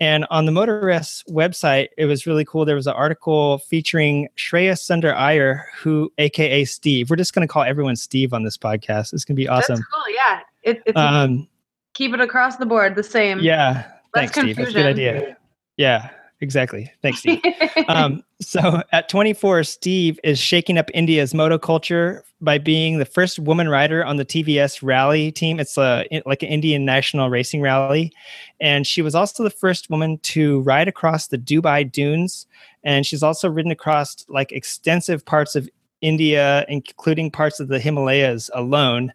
And 0.00 0.26
on 0.30 0.46
the 0.46 0.52
Motoress 0.52 1.22
website, 1.28 1.88
it 1.96 2.06
was 2.06 2.26
really 2.26 2.44
cool. 2.44 2.64
There 2.64 2.76
was 2.76 2.86
an 2.86 2.94
article 2.94 3.58
featuring 3.58 4.28
Shreya 4.36 4.72
Sundar 4.72 5.14
Iyer, 5.14 5.66
who, 5.76 6.12
aka 6.18 6.64
Steve. 6.64 7.10
We're 7.10 7.16
just 7.16 7.34
going 7.34 7.46
to 7.46 7.52
call 7.52 7.62
everyone 7.62 7.96
Steve 7.96 8.32
on 8.32 8.42
this 8.42 8.56
podcast. 8.56 9.12
It's 9.12 9.24
going 9.24 9.36
to 9.36 9.42
be 9.42 9.48
awesome. 9.48 9.76
That's 9.76 9.88
cool. 9.92 10.14
Yeah. 10.14 10.40
It, 10.62 10.82
it's 10.86 10.98
um, 10.98 11.48
keep 11.94 12.12
it 12.12 12.20
across 12.20 12.56
the 12.56 12.66
board 12.66 12.96
the 12.96 13.02
same. 13.02 13.40
Yeah. 13.40 13.84
Less 14.14 14.32
Thanks, 14.32 14.32
confusion. 14.34 14.64
Steve. 14.64 14.74
That's 14.74 14.76
a 14.76 14.78
good 14.78 14.86
idea. 14.86 15.36
Yeah 15.76 16.10
exactly. 16.44 16.92
Thanks, 17.02 17.20
Steve. 17.20 17.40
um, 17.88 18.22
so 18.40 18.82
at 18.92 19.08
24, 19.08 19.64
Steve 19.64 20.20
is 20.22 20.38
shaking 20.38 20.78
up 20.78 20.90
India's 20.94 21.34
moto 21.34 21.58
culture 21.58 22.24
by 22.40 22.58
being 22.58 22.98
the 22.98 23.06
first 23.06 23.38
woman 23.38 23.68
rider 23.68 24.04
on 24.04 24.16
the 24.16 24.24
TVS 24.24 24.80
rally 24.82 25.32
team. 25.32 25.58
It's 25.58 25.78
a, 25.78 26.04
like 26.26 26.42
an 26.42 26.50
Indian 26.50 26.84
national 26.84 27.30
racing 27.30 27.62
rally. 27.62 28.12
And 28.60 28.86
she 28.86 29.02
was 29.02 29.14
also 29.14 29.42
the 29.42 29.50
first 29.50 29.88
woman 29.88 30.18
to 30.18 30.60
ride 30.60 30.86
across 30.86 31.28
the 31.28 31.38
Dubai 31.38 31.90
dunes. 31.90 32.46
And 32.84 33.06
she's 33.06 33.22
also 33.22 33.48
ridden 33.48 33.72
across 33.72 34.24
like 34.28 34.52
extensive 34.52 35.24
parts 35.24 35.56
of 35.56 35.68
India, 36.02 36.66
including 36.68 37.30
parts 37.30 37.58
of 37.58 37.68
the 37.68 37.80
Himalayas 37.80 38.50
alone. 38.52 39.12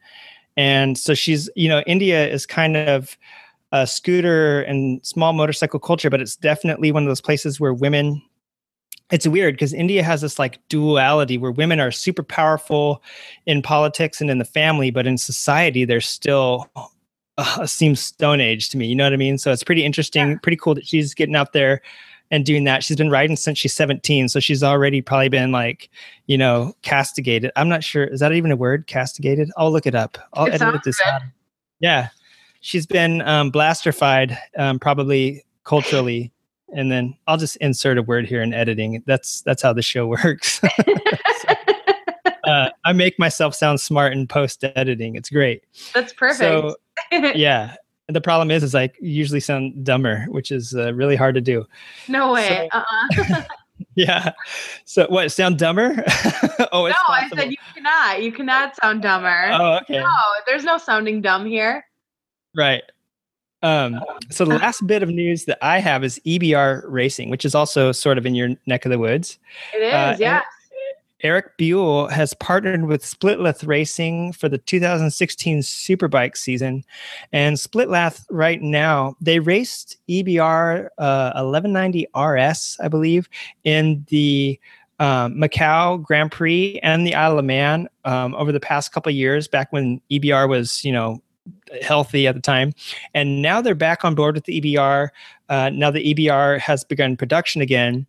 And 0.58 0.98
so 0.98 1.14
she's, 1.14 1.50
you 1.56 1.70
know, 1.70 1.82
India 1.86 2.28
is 2.28 2.48
kind 2.48 2.76
of 2.76 3.16
a 3.72 3.86
scooter 3.86 4.62
and 4.64 5.06
small 5.06 5.34
motorcycle 5.34 5.80
culture, 5.80 6.10
but 6.10 6.22
it's 6.22 6.36
definitely 6.36 6.92
one 6.92 7.04
of 7.04 7.08
those 7.08 7.22
places 7.22 7.60
where 7.60 7.74
women 7.74 8.22
it's 9.12 9.28
weird 9.28 9.56
because 9.56 9.74
India 9.74 10.04
has 10.04 10.22
this 10.22 10.38
like 10.38 10.60
duality 10.70 11.38
where 11.38 11.52
women 11.52 11.80
are 11.80 11.90
super 11.90 12.22
powerful 12.22 13.02
in 13.48 13.62
politics 13.62 14.22
and 14.22 14.30
in 14.30 14.38
the 14.38 14.46
family, 14.46 14.92
but 14.92 15.08
in 15.08 15.18
society 15.18 15.84
they're 15.84 16.02
still 16.02 16.70
uh, 17.38 17.66
seems 17.66 18.00
stone 18.00 18.42
age 18.42 18.70
to 18.70 18.78
me. 18.78 18.86
You 18.86 18.96
know 18.96 19.06
what 19.06 19.14
I 19.14 19.18
mean? 19.18 19.38
So 19.38 19.52
it's 19.52 19.64
pretty 19.64 19.84
interesting, 19.84 20.32
yeah. 20.32 20.38
pretty 20.44 20.58
cool 20.58 20.76
that 20.76 20.86
she's 20.86 21.14
getting 21.14 21.36
out 21.36 21.54
there 21.54 21.82
and 22.32 22.46
doing 22.46 22.66
that. 22.66 22.84
She's 22.84 22.98
been 22.98 23.10
riding 23.10 23.36
since 23.36 23.58
she's 23.58 23.74
17, 23.74 24.30
so 24.30 24.40
she's 24.40 24.62
already 24.62 25.02
probably 25.02 25.30
been 25.30 25.52
like, 25.52 25.90
you 26.28 26.38
know, 26.38 26.74
castigated. 26.84 27.52
I'm 27.56 27.70
not 27.70 27.84
sure 27.84 28.04
is 28.04 28.20
that 28.20 28.34
even 28.34 28.52
a 28.52 28.56
word? 28.56 28.88
Castigated? 28.88 29.50
I'll 29.58 29.72
look 29.72 29.88
it 29.88 29.96
up. 29.96 30.18
I'll 30.34 30.46
it 30.46 30.62
edit 30.62 30.82
this 30.84 31.02
out. 31.06 31.22
Yeah, 31.80 32.10
she's 32.62 32.86
been 32.86 33.22
um, 33.22 33.52
blasterfied 33.52 34.38
um, 34.58 34.80
probably 34.80 35.44
culturally 35.64 36.32
and 36.74 36.92
then 36.92 37.16
i'll 37.28 37.38
just 37.38 37.56
insert 37.58 37.98
a 37.98 38.04
word 38.04 38.26
here 38.26 38.42
in 38.42 38.54
editing. 38.54 39.04
That's 39.06 39.42
that's 39.42 39.62
how 39.62 39.74
the 39.74 39.82
show 39.82 40.08
works. 40.24 40.62
So, 41.42 42.52
uh, 42.52 42.70
i 42.84 42.94
make 42.94 43.18
myself 43.20 43.54
sound 43.54 43.80
smart 43.80 44.12
in 44.12 44.28
post 44.28 44.64
editing 44.76 45.16
it's 45.16 45.30
great. 45.30 45.64
That's 45.94 46.12
perfect. 46.12 46.40
So, 46.40 46.76
yeah. 47.12 47.76
The 48.08 48.22
problem 48.22 48.50
is 48.50 48.64
is 48.64 48.76
i 48.76 48.90
usually 49.00 49.40
sound 49.40 49.86
dumber 49.86 50.26
which 50.30 50.52
is 50.52 50.76
uh, 50.76 50.94
really 50.94 51.16
hard 51.16 51.36
to 51.36 51.42
do. 51.42 51.66
No 52.08 52.34
way. 52.34 52.68
So, 52.72 52.80
uh-uh. 52.80 53.44
yeah. 53.96 54.32
So 54.86 55.06
what 55.10 55.32
sound 55.32 55.60
dumber? 55.60 56.04
Oh 56.72 56.88
no 56.88 56.94
possible. 57.06 57.06
i 57.10 57.30
said 57.36 57.52
you 57.52 57.58
cannot. 57.74 58.24
You 58.24 58.32
cannot 58.32 58.76
sound 58.82 59.02
dumber. 59.02 59.50
Oh 59.54 59.80
okay. 59.82 60.00
No 60.00 60.12
there's 60.46 60.64
no 60.64 60.78
sounding 60.78 61.22
dumb 61.22 61.46
here 61.46 61.86
Right. 62.56 62.84
Um, 63.62 64.00
so 64.30 64.46
the 64.46 64.58
last 64.58 64.88
bit 64.88 65.04
of 65.04 65.10
news 65.10 65.46
that 65.46 65.58
I 65.62 65.80
have 65.80 66.04
is 66.04 66.20
EBR 66.26 66.84
Racing, 66.88 67.30
which 67.30 67.44
is 67.44 67.54
also 67.54 67.92
sort 67.92 68.18
of 68.18 68.26
in 68.26 68.36
your 68.36 68.50
neck 68.68 68.86
of 68.86 68.92
the 68.92 69.00
woods. 69.00 69.38
It 69.74 69.82
is, 69.82 69.94
uh, 69.94 70.16
yeah. 70.18 70.42
Eric 71.22 71.58
Buell 71.58 72.08
has 72.08 72.34
partnered 72.36 72.86
with 72.86 73.04
Splitlath 73.04 73.68
Racing 73.68 74.32
for 74.32 74.48
the 74.48 74.58
2016 74.58 75.60
Superbike 75.60 76.38
season. 76.38 76.86
And 77.34 77.58
Splitlath 77.58 78.26
right 78.30 78.62
now, 78.62 79.16
they 79.20 79.40
raced 79.40 79.98
EBR 80.08 80.86
uh, 80.98 81.32
1190 81.36 82.08
RS, 82.16 82.78
I 82.82 82.88
believe, 82.88 83.28
in 83.66 84.06
the 84.08 84.58
um, 85.00 85.36
Macau 85.36 86.02
Grand 86.02 86.32
Prix 86.32 86.80
and 86.84 87.06
the 87.06 87.16
Isle 87.16 87.40
of 87.40 87.46
Man 87.46 87.90
um, 88.06 88.34
over 88.36 88.54
the 88.54 88.60
past 88.60 88.94
couple 88.94 89.12
years, 89.12 89.48
back 89.48 89.74
when 89.74 90.02
EBR 90.10 90.48
was, 90.48 90.84
you 90.86 90.94
know, 90.94 91.22
healthy 91.82 92.28
at 92.28 92.36
the 92.36 92.42
time. 92.42 92.74
And 93.14 93.42
now 93.42 93.62
they're 93.62 93.76
back 93.76 94.04
on 94.04 94.16
board 94.16 94.36
with 94.36 94.46
the 94.46 94.62
EBR. 94.62 95.10
Uh, 95.50 95.70
now 95.74 95.92
the 95.92 96.14
EBR 96.14 96.60
has 96.60 96.84
begun 96.84 97.18
production 97.18 97.62
again. 97.62 98.06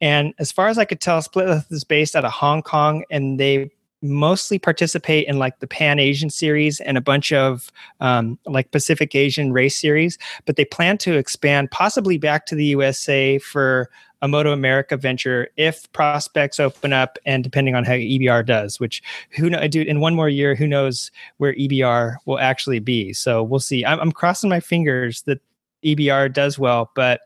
And 0.00 0.34
as 0.38 0.52
far 0.52 0.68
as 0.68 0.78
I 0.78 0.84
could 0.84 1.00
tell, 1.00 1.20
Splitlath 1.20 1.70
is 1.72 1.84
based 1.84 2.14
out 2.14 2.24
of 2.24 2.32
Hong 2.32 2.62
Kong 2.62 3.04
and 3.10 3.40
they 3.40 3.70
mostly 4.04 4.58
participate 4.58 5.26
in 5.26 5.38
like 5.38 5.58
the 5.60 5.66
Pan 5.66 5.98
Asian 5.98 6.28
series 6.28 6.78
and 6.80 6.98
a 6.98 7.00
bunch 7.00 7.32
of 7.32 7.72
um, 8.00 8.38
like 8.44 8.70
Pacific 8.70 9.14
Asian 9.14 9.52
race 9.52 9.76
series, 9.80 10.18
but 10.44 10.56
they 10.56 10.64
plan 10.64 10.98
to 10.98 11.16
expand 11.16 11.70
possibly 11.70 12.18
back 12.18 12.44
to 12.46 12.54
the 12.54 12.66
USA 12.66 13.38
for 13.38 13.90
a 14.24 14.28
Moto 14.28 14.52
America 14.52 14.96
venture 14.96 15.48
if 15.58 15.92
prospects 15.92 16.58
open 16.58 16.94
up 16.94 17.18
and 17.26 17.44
depending 17.44 17.74
on 17.74 17.84
how 17.84 17.92
EBR 17.92 18.44
does, 18.46 18.80
which 18.80 19.02
who 19.36 19.50
know, 19.50 19.68
dude, 19.68 19.86
in 19.86 20.00
one 20.00 20.14
more 20.14 20.30
year, 20.30 20.54
who 20.54 20.66
knows 20.66 21.10
where 21.36 21.52
EBR 21.52 22.16
will 22.24 22.38
actually 22.38 22.78
be. 22.78 23.12
So 23.12 23.42
we'll 23.42 23.60
see. 23.60 23.84
I'm, 23.84 24.00
I'm 24.00 24.12
crossing 24.12 24.48
my 24.48 24.60
fingers 24.60 25.20
that 25.22 25.42
EBR 25.84 26.32
does 26.32 26.58
well, 26.58 26.90
but 26.94 27.20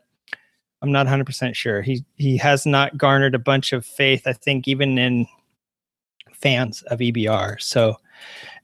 I'm 0.81 0.91
not 0.91 1.07
100% 1.07 1.55
sure. 1.55 1.81
He 1.81 2.03
he 2.17 2.35
has 2.35 2.65
not 2.65 2.97
garnered 2.97 3.33
a 3.33 3.39
bunch 3.39 3.71
of 3.71 3.85
faith, 3.85 4.27
I 4.27 4.33
think, 4.33 4.67
even 4.67 4.97
in 4.97 5.25
fans 6.33 6.81
of 6.83 6.99
EBR. 6.99 7.61
So 7.61 7.95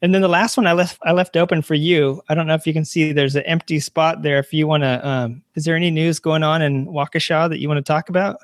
and 0.02 0.14
then 0.14 0.22
the 0.22 0.28
last 0.28 0.56
one 0.56 0.66
I 0.66 0.72
left 0.72 0.98
I 1.02 1.12
left 1.12 1.36
open 1.36 1.62
for 1.62 1.74
you. 1.74 2.22
I 2.28 2.34
don't 2.34 2.46
know 2.46 2.54
if 2.54 2.66
you 2.66 2.72
can 2.72 2.84
see 2.84 3.12
there's 3.12 3.36
an 3.36 3.42
empty 3.44 3.80
spot 3.80 4.22
there. 4.22 4.38
If 4.38 4.52
you 4.52 4.66
want 4.66 4.82
to, 4.82 5.06
um, 5.06 5.42
is 5.54 5.64
there 5.64 5.76
any 5.76 5.90
news 5.90 6.18
going 6.18 6.42
on 6.42 6.62
in 6.62 6.86
Waukesha 6.86 7.48
that 7.48 7.58
you 7.58 7.68
want 7.68 7.78
to 7.78 7.82
talk 7.82 8.08
about? 8.08 8.38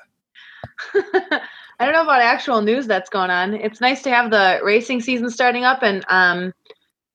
I 0.93 1.85
don't 1.85 1.93
know 1.93 2.03
about 2.03 2.21
actual 2.21 2.61
news 2.61 2.87
that's 2.87 3.09
going 3.09 3.29
on. 3.29 3.53
It's 3.53 3.81
nice 3.81 4.01
to 4.03 4.09
have 4.09 4.31
the 4.31 4.59
racing 4.63 5.01
season 5.01 5.29
starting 5.29 5.63
up, 5.63 5.83
and 5.83 6.05
um, 6.07 6.53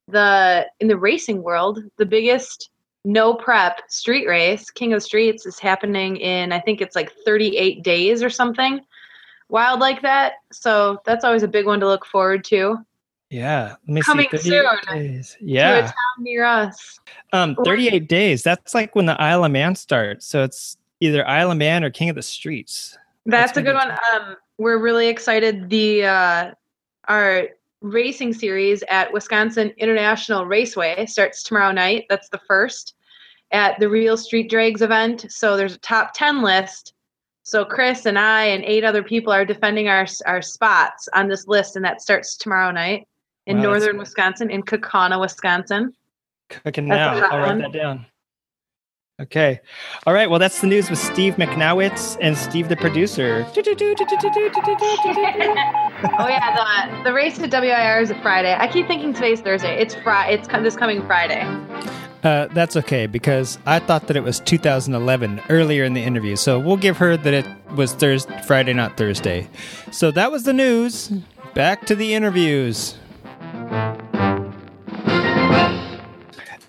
the 0.08 0.66
in 0.80 0.88
the 0.88 0.96
racing 0.96 1.42
world, 1.42 1.80
the 1.96 2.06
biggest 2.06 2.70
no 3.04 3.32
prep 3.34 3.80
street 3.88 4.26
race, 4.26 4.70
King 4.70 4.92
of 4.92 5.02
Streets, 5.02 5.46
is 5.46 5.58
happening 5.58 6.16
in 6.16 6.52
I 6.52 6.60
think 6.60 6.80
it's 6.80 6.96
like 6.96 7.12
38 7.24 7.82
days 7.82 8.22
or 8.22 8.30
something 8.30 8.80
wild 9.48 9.80
like 9.80 10.02
that. 10.02 10.34
So 10.52 11.00
that's 11.04 11.24
always 11.24 11.42
a 11.42 11.48
big 11.48 11.66
one 11.66 11.80
to 11.80 11.86
look 11.86 12.04
forward 12.04 12.44
to. 12.44 12.76
Yeah, 13.30 13.74
let 13.86 13.88
me 13.88 14.00
coming 14.00 14.26
see, 14.32 14.38
soon. 14.38 14.64
Days. 14.90 15.36
Yeah, 15.38 15.72
to 15.72 15.78
a 15.80 15.82
town 15.82 15.94
near 16.20 16.44
us. 16.44 16.98
Um, 17.34 17.56
thirty-eight 17.62 18.08
days. 18.08 18.42
That's 18.42 18.74
like 18.74 18.96
when 18.96 19.04
the 19.04 19.20
Isle 19.20 19.44
of 19.44 19.52
Man 19.52 19.74
starts. 19.74 20.26
So 20.26 20.42
it's 20.44 20.78
either 21.00 21.28
Isle 21.28 21.50
of 21.50 21.58
Man 21.58 21.84
or 21.84 21.90
King 21.90 22.08
of 22.08 22.16
the 22.16 22.22
Streets. 22.22 22.96
That's, 23.26 23.52
That's 23.52 23.58
a 23.58 23.62
good 23.62 23.74
one. 23.74 23.90
Um, 23.90 24.36
we're 24.56 24.78
really 24.78 25.08
excited. 25.08 25.68
The 25.68 26.04
uh, 26.04 26.50
our 27.08 27.48
racing 27.82 28.32
series 28.32 28.82
at 28.88 29.12
Wisconsin 29.12 29.74
International 29.76 30.46
Raceway 30.46 31.04
starts 31.04 31.42
tomorrow 31.42 31.70
night. 31.70 32.06
That's 32.08 32.30
the 32.30 32.40
first 32.48 32.94
at 33.50 33.78
the 33.78 33.90
Real 33.90 34.16
Street 34.16 34.48
Drags 34.48 34.80
event. 34.80 35.26
So 35.30 35.56
there's 35.56 35.74
a 35.74 35.80
top 35.80 36.12
ten 36.14 36.42
list. 36.42 36.94
So 37.42 37.62
Chris 37.62 38.06
and 38.06 38.18
I 38.18 38.44
and 38.44 38.64
eight 38.64 38.84
other 38.84 39.02
people 39.02 39.34
are 39.34 39.44
defending 39.44 39.88
our 39.88 40.06
our 40.24 40.40
spots 40.40 41.10
on 41.12 41.28
this 41.28 41.46
list, 41.46 41.76
and 41.76 41.84
that 41.84 42.00
starts 42.00 42.34
tomorrow 42.34 42.70
night 42.70 43.06
in 43.48 43.56
wow, 43.56 43.64
northern 43.64 43.98
Wisconsin, 43.98 44.50
in 44.50 44.62
Kaukauna, 44.62 45.18
Wisconsin. 45.18 45.92
Cooking 46.50 46.86
now. 46.86 47.14
I'll 47.28 47.40
write 47.40 47.58
that 47.58 47.72
down. 47.72 48.06
Okay. 49.20 49.60
All 50.06 50.14
right. 50.14 50.30
Well, 50.30 50.38
that's 50.38 50.60
the 50.60 50.68
news 50.68 50.88
with 50.88 51.00
Steve 51.00 51.34
McNowitz 51.34 52.16
and 52.20 52.38
Steve 52.38 52.68
the 52.68 52.76
producer. 52.76 53.44
oh 53.56 53.58
yeah, 56.28 56.54
the 56.54 57.02
the 57.02 57.12
race 57.12 57.36
to 57.38 57.48
WIR 57.48 58.00
is 58.00 58.12
a 58.12 58.22
Friday. 58.22 58.54
I 58.56 58.68
keep 58.68 58.86
thinking 58.86 59.12
today's 59.12 59.40
Thursday. 59.40 59.76
It's 59.76 59.96
Friday. 59.96 60.34
It's 60.34 60.46
this 60.46 60.76
coming 60.76 61.04
Friday. 61.04 61.42
Uh, 62.22 62.46
that's 62.48 62.76
okay 62.76 63.06
because 63.06 63.58
I 63.66 63.80
thought 63.80 64.06
that 64.06 64.16
it 64.16 64.22
was 64.22 64.38
2011 64.40 65.40
earlier 65.50 65.84
in 65.84 65.94
the 65.94 66.02
interview. 66.02 66.36
So 66.36 66.60
we'll 66.60 66.76
give 66.76 66.98
her 66.98 67.16
that 67.16 67.34
it 67.34 67.46
was 67.74 67.94
Thursday, 67.94 68.40
Friday, 68.42 68.72
not 68.72 68.96
Thursday. 68.96 69.48
So 69.90 70.12
that 70.12 70.30
was 70.30 70.44
the 70.44 70.52
news. 70.52 71.12
Back 71.54 71.86
to 71.86 71.96
the 71.96 72.14
interviews. 72.14 72.96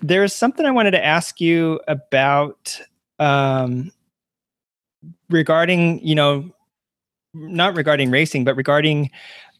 There's 0.02 0.34
something 0.34 0.66
I 0.66 0.70
wanted 0.70 0.92
to 0.92 1.04
ask 1.04 1.40
you 1.40 1.80
about 1.86 2.80
um, 3.18 3.92
regarding, 5.28 6.04
you 6.06 6.14
know, 6.14 6.50
not 7.34 7.76
regarding 7.76 8.10
racing, 8.10 8.44
but 8.44 8.56
regarding 8.56 9.10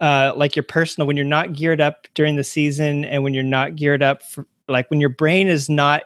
uh, 0.00 0.32
like 0.34 0.56
your 0.56 0.62
personal 0.62 1.06
when 1.06 1.16
you're 1.16 1.26
not 1.26 1.52
geared 1.52 1.80
up 1.80 2.08
during 2.14 2.36
the 2.36 2.44
season 2.44 3.04
and 3.04 3.22
when 3.22 3.34
you're 3.34 3.42
not 3.42 3.76
geared 3.76 4.02
up 4.02 4.22
for 4.22 4.46
like 4.66 4.90
when 4.90 5.00
your 5.00 5.10
brain 5.10 5.46
is 5.46 5.68
not 5.68 6.02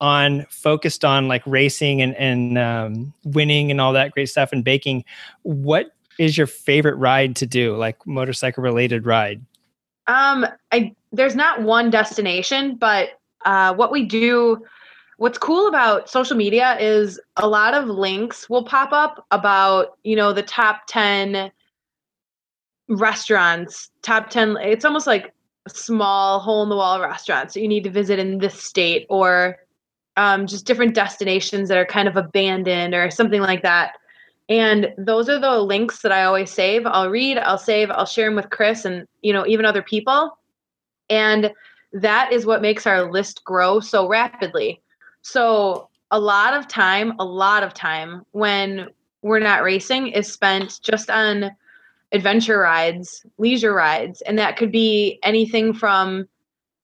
on 0.00 0.44
focused 0.50 1.04
on 1.04 1.26
like 1.26 1.42
racing 1.46 2.02
and 2.02 2.14
and 2.16 2.58
um, 2.58 3.14
winning 3.24 3.70
and 3.70 3.80
all 3.80 3.92
that 3.94 4.12
great 4.12 4.28
stuff 4.28 4.52
and 4.52 4.64
baking. 4.64 5.04
What 5.42 5.92
is 6.18 6.36
your 6.36 6.46
favorite 6.46 6.96
ride 6.96 7.36
to 7.36 7.46
do, 7.46 7.76
like 7.76 8.06
motorcycle 8.06 8.62
related 8.62 9.06
ride? 9.06 9.44
Um, 10.08 10.46
I 10.72 10.94
there's 11.12 11.36
not 11.36 11.62
one 11.62 11.90
destination, 11.90 12.76
but 12.76 13.20
uh, 13.44 13.74
what 13.74 13.90
we 13.90 14.04
do 14.04 14.64
what's 15.18 15.38
cool 15.38 15.66
about 15.66 16.08
social 16.10 16.36
media 16.36 16.76
is 16.78 17.20
a 17.36 17.48
lot 17.48 17.74
of 17.74 17.86
links 17.86 18.50
will 18.50 18.64
pop 18.64 18.92
up 18.92 19.26
about 19.30 19.98
you 20.04 20.16
know 20.16 20.32
the 20.32 20.42
top 20.42 20.82
10 20.88 21.50
restaurants 22.88 23.90
top 24.02 24.30
10 24.30 24.58
it's 24.60 24.84
almost 24.84 25.06
like 25.06 25.32
small 25.68 26.38
hole 26.38 26.62
in 26.62 26.68
the 26.68 26.76
wall 26.76 27.00
restaurants 27.00 27.54
that 27.54 27.60
you 27.60 27.68
need 27.68 27.84
to 27.84 27.90
visit 27.90 28.18
in 28.18 28.38
this 28.38 28.62
state 28.62 29.06
or 29.08 29.56
um, 30.18 30.46
just 30.46 30.64
different 30.64 30.94
destinations 30.94 31.68
that 31.68 31.76
are 31.76 31.84
kind 31.84 32.08
of 32.08 32.16
abandoned 32.16 32.94
or 32.94 33.10
something 33.10 33.40
like 33.40 33.62
that 33.62 33.94
and 34.48 34.92
those 34.96 35.28
are 35.28 35.38
the 35.38 35.60
links 35.60 36.02
that 36.02 36.12
i 36.12 36.24
always 36.24 36.50
save 36.50 36.86
i'll 36.86 37.10
read 37.10 37.38
i'll 37.38 37.58
save 37.58 37.90
i'll 37.90 38.06
share 38.06 38.26
them 38.26 38.36
with 38.36 38.50
chris 38.50 38.84
and 38.84 39.06
you 39.22 39.32
know 39.32 39.46
even 39.46 39.64
other 39.64 39.82
people 39.82 40.38
and 41.10 41.52
that 41.92 42.32
is 42.32 42.46
what 42.46 42.62
makes 42.62 42.86
our 42.86 43.10
list 43.10 43.44
grow 43.44 43.80
so 43.80 44.06
rapidly. 44.08 44.80
So, 45.22 45.88
a 46.12 46.20
lot 46.20 46.54
of 46.54 46.68
time, 46.68 47.14
a 47.18 47.24
lot 47.24 47.64
of 47.64 47.74
time 47.74 48.22
when 48.30 48.88
we're 49.22 49.40
not 49.40 49.64
racing 49.64 50.08
is 50.08 50.32
spent 50.32 50.80
just 50.80 51.10
on 51.10 51.50
adventure 52.12 52.58
rides, 52.58 53.26
leisure 53.38 53.74
rides. 53.74 54.20
And 54.20 54.38
that 54.38 54.56
could 54.56 54.70
be 54.70 55.18
anything 55.24 55.72
from 55.72 56.28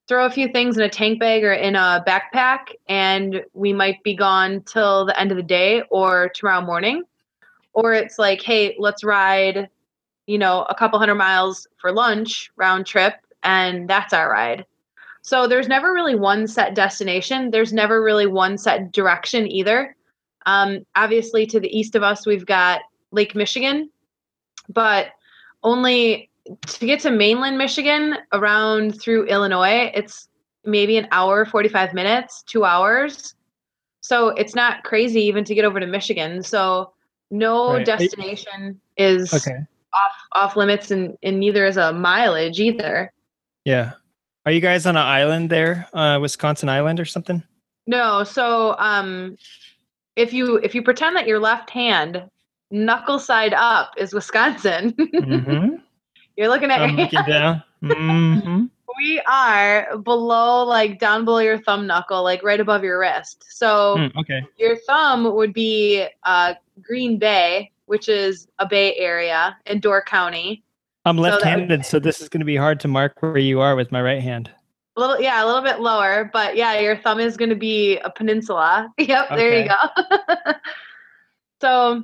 throw 0.09 0.25
a 0.25 0.29
few 0.29 0.49
things 0.49 0.75
in 0.75 0.83
a 0.83 0.89
tank 0.89 1.21
bag 1.21 1.45
or 1.45 1.53
in 1.53 1.77
a 1.77 2.03
backpack, 2.05 2.73
and 2.89 3.41
we 3.53 3.71
might 3.71 4.03
be 4.03 4.13
gone 4.13 4.61
till 4.63 5.05
the 5.05 5.17
end 5.17 5.31
of 5.31 5.37
the 5.37 5.43
day 5.43 5.83
or 5.89 6.29
tomorrow 6.35 6.59
morning. 6.59 7.03
Or 7.73 7.93
it's 7.93 8.19
like, 8.19 8.41
hey, 8.41 8.75
let's 8.77 9.03
ride, 9.03 9.69
you 10.27 10.37
know, 10.37 10.63
a 10.69 10.75
couple 10.75 10.99
hundred 10.99 11.15
miles 11.15 11.67
for 11.77 11.91
lunch 11.91 12.51
round 12.55 12.85
trip, 12.85 13.15
and 13.43 13.89
that's 13.89 14.13
our 14.13 14.31
ride. 14.31 14.65
So 15.21 15.47
there's 15.47 15.67
never 15.67 15.93
really 15.93 16.15
one 16.15 16.47
set 16.47 16.75
destination. 16.75 17.49
There's 17.49 17.73
never 17.73 18.03
really 18.03 18.27
one 18.27 18.57
set 18.57 18.91
direction 18.91 19.49
either. 19.49 19.95
Um, 20.45 20.85
obviously, 20.95 21.45
to 21.47 21.59
the 21.59 21.75
east 21.75 21.95
of 21.95 22.03
us, 22.03 22.25
we've 22.25 22.45
got 22.45 22.81
Lake 23.11 23.33
Michigan, 23.33 23.89
but 24.69 25.07
only 25.63 26.29
to 26.67 26.85
get 26.85 26.99
to 27.01 27.11
mainland 27.11 27.57
Michigan 27.57 28.17
around 28.33 28.99
through 28.99 29.25
Illinois, 29.27 29.91
it's 29.93 30.27
maybe 30.65 30.97
an 30.97 31.07
hour, 31.11 31.45
45 31.45 31.93
minutes, 31.93 32.43
two 32.43 32.65
hours. 32.65 33.35
So 34.01 34.29
it's 34.29 34.55
not 34.55 34.83
crazy 34.83 35.21
even 35.21 35.45
to 35.45 35.55
get 35.55 35.65
over 35.65 35.79
to 35.79 35.87
Michigan. 35.87 36.43
So 36.43 36.93
no 37.33 37.73
right. 37.73 37.85
destination 37.85 38.79
is 38.95 39.33
okay. 39.33 39.57
off 39.93 40.11
off 40.33 40.55
limits 40.55 40.91
and, 40.91 41.17
and 41.23 41.39
neither 41.39 41.65
is 41.65 41.77
a 41.77 41.91
mileage 41.91 42.59
either. 42.59 43.11
Yeah. 43.65 43.93
Are 44.45 44.51
you 44.51 44.61
guys 44.61 44.85
on 44.85 44.95
an 44.95 45.05
island 45.05 45.49
there, 45.49 45.87
uh, 45.93 46.19
Wisconsin 46.21 46.69
Island 46.69 46.99
or 46.99 47.05
something? 47.05 47.43
No. 47.87 48.23
So, 48.23 48.75
um, 48.77 49.37
if 50.15 50.31
you 50.31 50.57
if 50.57 50.75
you 50.75 50.83
pretend 50.83 51.15
that 51.15 51.27
your 51.27 51.39
left 51.39 51.69
hand 51.69 52.23
knuckle 52.69 53.19
side 53.19 53.53
up 53.53 53.93
is 53.97 54.13
Wisconsin, 54.13 54.91
mm-hmm. 54.99 55.75
you're 56.37 56.49
looking 56.49 56.69
at 56.69 56.81
I'm 56.81 56.89
your 56.89 57.05
looking 57.05 57.23
down. 57.27 57.63
Mm-hmm. 57.83 58.65
We 58.97 59.21
are 59.27 59.97
below, 59.97 60.63
like 60.63 60.99
down 60.99 61.25
below 61.25 61.39
your 61.39 61.57
thumb 61.57 61.87
knuckle, 61.87 62.23
like 62.23 62.43
right 62.43 62.59
above 62.59 62.83
your 62.83 62.99
wrist. 62.99 63.45
So, 63.49 63.97
mm, 63.97 64.15
okay, 64.17 64.41
your 64.57 64.77
thumb 64.87 65.33
would 65.33 65.53
be 65.53 66.05
uh, 66.23 66.55
Green 66.81 67.17
Bay, 67.17 67.71
which 67.85 68.09
is 68.09 68.47
a 68.59 68.67
bay 68.67 68.95
area 68.95 69.57
in 69.65 69.79
Door 69.79 70.03
County. 70.03 70.63
I'm 71.05 71.17
left-handed, 71.17 71.85
so, 71.85 71.97
so 71.97 71.99
this 71.99 72.21
is 72.21 72.29
going 72.29 72.39
to 72.39 72.45
be 72.45 72.55
hard 72.55 72.79
to 72.81 72.87
mark 72.87 73.21
where 73.21 73.37
you 73.37 73.59
are 73.59 73.75
with 73.75 73.91
my 73.91 74.01
right 74.01 74.21
hand. 74.21 74.49
A 74.95 74.99
little, 74.99 75.19
yeah, 75.19 75.43
a 75.43 75.45
little 75.45 75.61
bit 75.61 75.79
lower, 75.79 76.29
but 76.31 76.55
yeah, 76.55 76.79
your 76.79 76.95
thumb 76.97 77.19
is 77.19 77.35
going 77.35 77.49
to 77.49 77.55
be 77.55 77.97
a 77.99 78.09
peninsula. 78.09 78.93
Yep, 78.97 79.25
okay. 79.25 79.35
there 79.35 79.61
you 79.61 79.67
go. 79.67 80.53
so, 81.61 82.03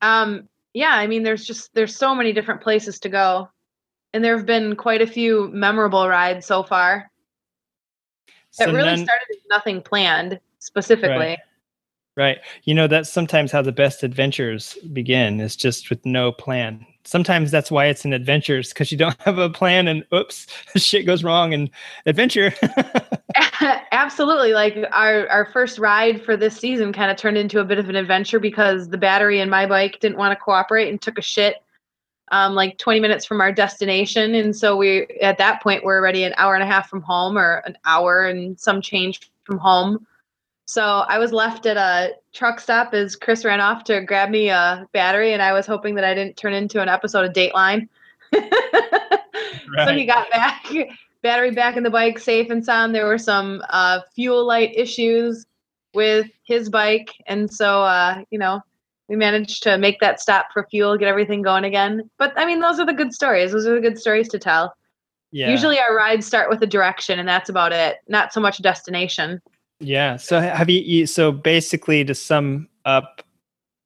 um, 0.00 0.48
yeah, 0.72 0.92
I 0.92 1.06
mean, 1.06 1.22
there's 1.22 1.44
just 1.44 1.74
there's 1.74 1.96
so 1.96 2.14
many 2.14 2.32
different 2.32 2.60
places 2.60 3.00
to 3.00 3.08
go, 3.08 3.48
and 4.12 4.24
there 4.24 4.36
have 4.36 4.46
been 4.46 4.76
quite 4.76 5.02
a 5.02 5.06
few 5.06 5.50
memorable 5.52 6.08
rides 6.08 6.46
so 6.46 6.62
far. 6.62 7.10
So 8.50 8.64
it 8.64 8.72
really 8.72 8.84
then, 8.84 9.04
started 9.04 9.26
with 9.28 9.40
nothing 9.50 9.82
planned 9.82 10.40
specifically. 10.58 11.16
Right. 11.16 11.38
Right. 12.16 12.38
You 12.64 12.74
know, 12.74 12.86
that's 12.86 13.12
sometimes 13.12 13.52
how 13.52 13.60
the 13.60 13.72
best 13.72 14.02
adventures 14.02 14.78
begin, 14.94 15.38
is 15.38 15.54
just 15.54 15.90
with 15.90 16.04
no 16.06 16.32
plan 16.32 16.86
sometimes 17.06 17.50
that's 17.50 17.70
why 17.70 17.86
it's 17.86 18.04
an 18.04 18.12
adventures 18.12 18.70
because 18.70 18.90
you 18.90 18.98
don't 18.98 19.20
have 19.22 19.38
a 19.38 19.48
plan 19.48 19.88
and 19.88 20.04
oops 20.12 20.46
shit 20.76 21.06
goes 21.06 21.24
wrong 21.24 21.54
and 21.54 21.70
adventure 22.04 22.52
absolutely 23.92 24.52
like 24.52 24.76
our 24.92 25.28
our 25.28 25.46
first 25.46 25.78
ride 25.78 26.22
for 26.22 26.36
this 26.36 26.56
season 26.56 26.92
kind 26.92 27.10
of 27.10 27.16
turned 27.16 27.38
into 27.38 27.60
a 27.60 27.64
bit 27.64 27.78
of 27.78 27.88
an 27.88 27.96
adventure 27.96 28.40
because 28.40 28.88
the 28.88 28.98
battery 28.98 29.40
in 29.40 29.48
my 29.48 29.66
bike 29.66 29.98
didn't 30.00 30.18
want 30.18 30.36
to 30.36 30.44
cooperate 30.44 30.88
and 30.88 31.00
took 31.00 31.18
a 31.18 31.22
shit 31.22 31.62
um, 32.28 32.54
like 32.54 32.78
20 32.78 33.00
minutes 33.00 33.24
from 33.24 33.40
our 33.40 33.52
destination 33.52 34.34
and 34.34 34.54
so 34.56 34.76
we 34.76 35.06
at 35.20 35.38
that 35.38 35.62
point 35.62 35.84
we're 35.84 35.98
already 35.98 36.24
an 36.24 36.34
hour 36.36 36.54
and 36.54 36.62
a 36.62 36.66
half 36.66 36.88
from 36.88 37.02
home 37.02 37.38
or 37.38 37.62
an 37.66 37.76
hour 37.84 38.26
and 38.26 38.58
some 38.58 38.80
change 38.80 39.30
from 39.44 39.58
home 39.58 40.06
so 40.66 40.82
I 40.82 41.18
was 41.18 41.32
left 41.32 41.64
at 41.66 41.76
a 41.76 42.14
truck 42.32 42.58
stop 42.58 42.92
as 42.92 43.14
Chris 43.14 43.44
ran 43.44 43.60
off 43.60 43.84
to 43.84 44.00
grab 44.00 44.30
me 44.30 44.48
a 44.48 44.86
battery, 44.92 45.32
and 45.32 45.40
I 45.40 45.52
was 45.52 45.64
hoping 45.64 45.94
that 45.94 46.04
I 46.04 46.12
didn't 46.12 46.36
turn 46.36 46.52
into 46.52 46.82
an 46.82 46.88
episode 46.88 47.24
of 47.24 47.32
Dateline. 47.32 47.88
right. 48.32 48.52
So 49.84 49.92
he 49.92 50.06
got 50.06 50.30
back, 50.30 50.64
battery 51.22 51.50
back 51.50 51.76
in 51.76 51.82
the 51.82 51.90
bike, 51.90 52.18
safe 52.18 52.50
and 52.50 52.64
sound. 52.64 52.94
There 52.94 53.06
were 53.06 53.18
some 53.18 53.62
uh, 53.70 54.00
fuel 54.14 54.46
light 54.46 54.72
issues 54.74 55.44
with 55.92 56.28
his 56.44 56.70
bike, 56.70 57.10
and 57.26 57.52
so 57.52 57.82
uh, 57.82 58.22
you 58.30 58.38
know 58.38 58.62
we 59.08 59.16
managed 59.16 59.62
to 59.62 59.78
make 59.78 60.00
that 60.00 60.20
stop 60.20 60.48
for 60.52 60.66
fuel, 60.70 60.96
get 60.96 61.08
everything 61.08 61.42
going 61.42 61.64
again. 61.64 62.10
But 62.18 62.32
I 62.36 62.44
mean, 62.44 62.60
those 62.60 62.80
are 62.80 62.86
the 62.86 62.92
good 62.92 63.12
stories. 63.12 63.52
Those 63.52 63.66
are 63.66 63.74
the 63.74 63.80
good 63.80 63.98
stories 63.98 64.28
to 64.28 64.38
tell. 64.38 64.74
Yeah. 65.32 65.50
Usually 65.50 65.78
our 65.78 65.94
rides 65.94 66.26
start 66.26 66.48
with 66.48 66.62
a 66.62 66.66
direction, 66.66 67.18
and 67.18 67.28
that's 67.28 67.48
about 67.48 67.72
it. 67.72 67.98
Not 68.08 68.32
so 68.32 68.40
much 68.40 68.62
destination. 68.62 69.40
Yeah. 69.80 70.16
So 70.16 70.40
have 70.40 70.70
you, 70.70 71.06
so 71.06 71.30
basically 71.30 72.04
to 72.04 72.14
sum 72.14 72.68
up 72.84 73.22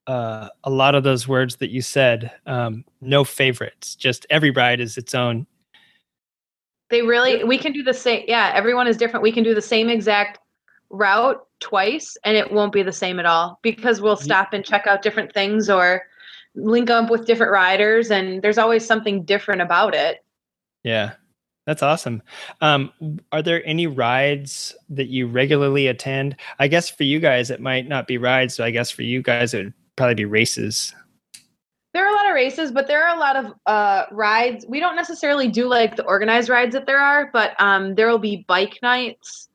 uh, 0.07 0.49
a 0.65 0.71
lot 0.71 0.95
of 0.95 1.03
those 1.03 1.27
words 1.27 1.57
that 1.57 1.71
you 1.71 1.83
said, 1.83 2.33
um, 2.47 2.85
no 3.01 3.25
favorites, 3.25 3.95
just 3.95 4.27
every 4.31 4.51
ride 4.51 4.81
is 4.81 4.97
its 4.97 5.15
own. 5.15 5.47
They 6.91 7.03
really, 7.03 7.45
we 7.45 7.59
can 7.59 7.73
do 7.73 7.83
the 7.83 7.95
same. 7.95 8.25
Yeah. 8.27 8.53
Everyone 8.55 8.87
is 8.87 8.97
different. 8.97 9.23
We 9.23 9.33
can 9.33 9.45
do 9.45 9.55
the 9.55 9.63
same 9.63 9.89
exact 9.89 10.39
route 10.91 11.45
twice 11.61 12.17
and 12.25 12.37
it 12.37 12.53
won't 12.53 12.73
be 12.73 12.83
the 12.83 12.93
same 12.93 13.19
at 13.19 13.27
all 13.27 13.59
because 13.63 14.01
we'll 14.01 14.17
stop 14.17 14.53
and 14.53 14.65
check 14.65 14.87
out 14.87 15.03
different 15.03 15.33
things 15.33 15.71
or 15.71 16.03
link 16.55 16.91
up 16.91 17.11
with 17.11 17.27
different 17.27 17.53
riders 17.53 18.11
and 18.11 18.43
there's 18.43 18.59
always 18.59 18.85
something 18.85 19.25
different 19.25 19.61
about 19.61 19.95
it. 19.95 20.25
Yeah. 20.83 21.13
That's 21.67 21.83
awesome. 21.83 22.23
Um, 22.63 22.93
are 23.31 23.43
there 23.43 23.65
any 23.65 23.87
rides 23.87 24.75
that 24.89 25.09
you 25.09 25.27
regularly 25.27 25.87
attend? 25.87 26.37
I 26.59 26.69
guess 26.69 26.89
for 26.89 27.05
you 27.05 27.21
guys, 27.21 27.51
it 27.51 27.61
might 27.61 27.87
not 27.87 28.07
be 28.07 28.19
rides. 28.19 28.55
So 28.55 28.65
I 28.65 28.71
guess 28.71 28.91
for 28.91 29.03
you 29.03 29.23
guys, 29.23 29.55
it 29.55 29.65
would 29.65 29.75
probably 29.95 30.15
be 30.15 30.25
races. 30.25 30.95
There 31.93 32.05
are 32.05 32.11
a 32.11 32.17
lot 32.17 32.27
of 32.29 32.35
races, 32.35 32.73
but 32.73 32.87
there 32.87 33.07
are 33.07 33.15
a 33.15 33.21
lot 33.21 33.37
of 33.37 33.53
uh, 33.67 34.07
rides. 34.11 34.65
We 34.69 34.81
don't 34.81 34.97
necessarily 34.97 35.49
do 35.49 35.69
like 35.69 35.97
the 35.97 36.05
organized 36.05 36.49
rides 36.49 36.73
that 36.73 36.87
there 36.87 37.01
are, 37.01 37.31
but 37.33 37.61
um, 37.61 37.95
there 37.95 38.09
will 38.09 38.19
be 38.19 38.45
bike 38.49 38.79
nights. 38.83 39.50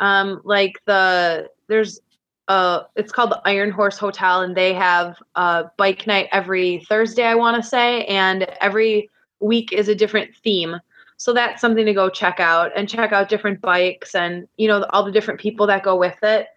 Um, 0.00 0.40
like 0.44 0.80
the 0.86 1.48
there's 1.68 2.00
uh, 2.48 2.82
it's 2.94 3.12
called 3.12 3.30
the 3.30 3.40
Iron 3.44 3.70
Horse 3.70 3.98
Hotel, 3.98 4.42
and 4.42 4.56
they 4.56 4.72
have 4.72 5.16
a 5.34 5.64
bike 5.76 6.06
night 6.06 6.28
every 6.32 6.84
Thursday, 6.88 7.24
I 7.24 7.34
want 7.34 7.60
to 7.62 7.68
say, 7.68 8.04
and 8.04 8.44
every 8.60 9.10
week 9.40 9.72
is 9.72 9.88
a 9.88 9.94
different 9.94 10.34
theme. 10.36 10.76
So 11.16 11.32
that's 11.32 11.60
something 11.60 11.86
to 11.86 11.94
go 11.94 12.08
check 12.08 12.40
out 12.40 12.72
and 12.76 12.88
check 12.88 13.12
out 13.12 13.28
different 13.28 13.60
bikes 13.60 14.14
and 14.14 14.46
you 14.58 14.68
know 14.68 14.84
all 14.90 15.04
the 15.04 15.12
different 15.12 15.40
people 15.40 15.66
that 15.66 15.82
go 15.82 15.96
with 15.96 16.22
it. 16.22 16.48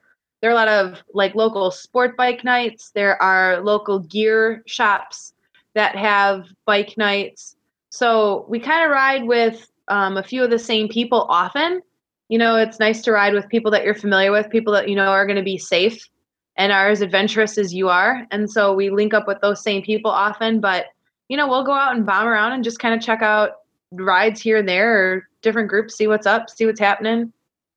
There 0.41 0.49
are 0.49 0.53
a 0.53 0.55
lot 0.55 0.67
of 0.67 1.01
like 1.13 1.35
local 1.35 1.71
sport 1.71 2.15
bike 2.15 2.43
nights. 2.43 2.91
There 2.91 3.21
are 3.21 3.61
local 3.61 3.99
gear 3.99 4.63
shops 4.67 5.33
that 5.73 5.95
have 5.95 6.47
bike 6.65 6.97
nights. 6.97 7.55
So 7.89 8.45
we 8.47 8.59
kind 8.59 8.85
of 8.85 8.91
ride 8.91 9.25
with 9.25 9.69
um, 9.87 10.17
a 10.17 10.23
few 10.23 10.43
of 10.43 10.49
the 10.49 10.59
same 10.59 10.87
people 10.87 11.25
often. 11.29 11.81
You 12.29 12.37
know, 12.37 12.55
it's 12.55 12.79
nice 12.79 13.01
to 13.03 13.11
ride 13.11 13.33
with 13.33 13.49
people 13.49 13.71
that 13.71 13.83
you're 13.83 13.95
familiar 13.95 14.31
with, 14.31 14.49
people 14.49 14.71
that 14.73 14.87
you 14.87 14.95
know 14.95 15.07
are 15.07 15.25
going 15.25 15.35
to 15.35 15.43
be 15.43 15.57
safe 15.57 16.07
and 16.55 16.71
are 16.71 16.89
as 16.89 17.01
adventurous 17.01 17.57
as 17.57 17.73
you 17.73 17.89
are. 17.89 18.25
And 18.31 18.49
so 18.49 18.73
we 18.73 18.89
link 18.89 19.13
up 19.13 19.27
with 19.27 19.39
those 19.41 19.61
same 19.61 19.81
people 19.81 20.11
often. 20.11 20.59
But 20.59 20.87
you 21.27 21.37
know, 21.37 21.47
we'll 21.47 21.63
go 21.63 21.73
out 21.73 21.95
and 21.95 22.05
bomb 22.05 22.27
around 22.27 22.53
and 22.53 22.63
just 22.63 22.79
kind 22.79 22.93
of 22.93 23.01
check 23.01 23.21
out 23.21 23.51
rides 23.91 24.41
here 24.41 24.57
and 24.57 24.69
there 24.69 24.97
or 24.97 25.27
different 25.41 25.69
groups, 25.69 25.95
see 25.95 26.07
what's 26.07 26.27
up, 26.27 26.49
see 26.49 26.65
what's 26.65 26.79
happening. 26.79 27.33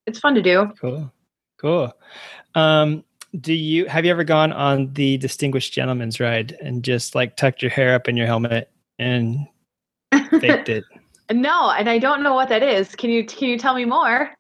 It's 0.07 0.19
fun 0.19 0.35
to 0.35 0.43
do. 0.43 0.73
Cool. 0.81 1.13
Cool. 1.59 1.93
Um, 2.55 3.05
do 3.41 3.55
you 3.55 3.87
have 3.87 4.05
you 4.05 4.11
ever 4.11 4.25
gone 4.25 4.53
on 4.53 4.93
the 4.93 5.17
distinguished 5.17 5.73
gentleman's 5.73 6.21
ride 6.21 6.57
and 6.61 6.83
just 6.83 7.15
like 7.15 7.37
tucked 7.37 7.63
your 7.63 7.71
hair 7.71 7.95
up 7.95 8.09
in 8.09 8.17
your 8.17 8.27
helmet 8.27 8.71
and 8.99 9.47
faked 10.41 10.69
it? 10.69 10.85
no, 11.31 11.71
and 11.71 11.89
I 11.89 11.99
don't 11.99 12.23
know 12.23 12.35
what 12.35 12.49
that 12.51 12.63
is. 12.63 12.95
Can 12.95 13.11
you 13.11 13.25
can 13.25 13.49
you 13.49 13.59
tell 13.59 13.75
me 13.75 13.85
more? 13.85 14.31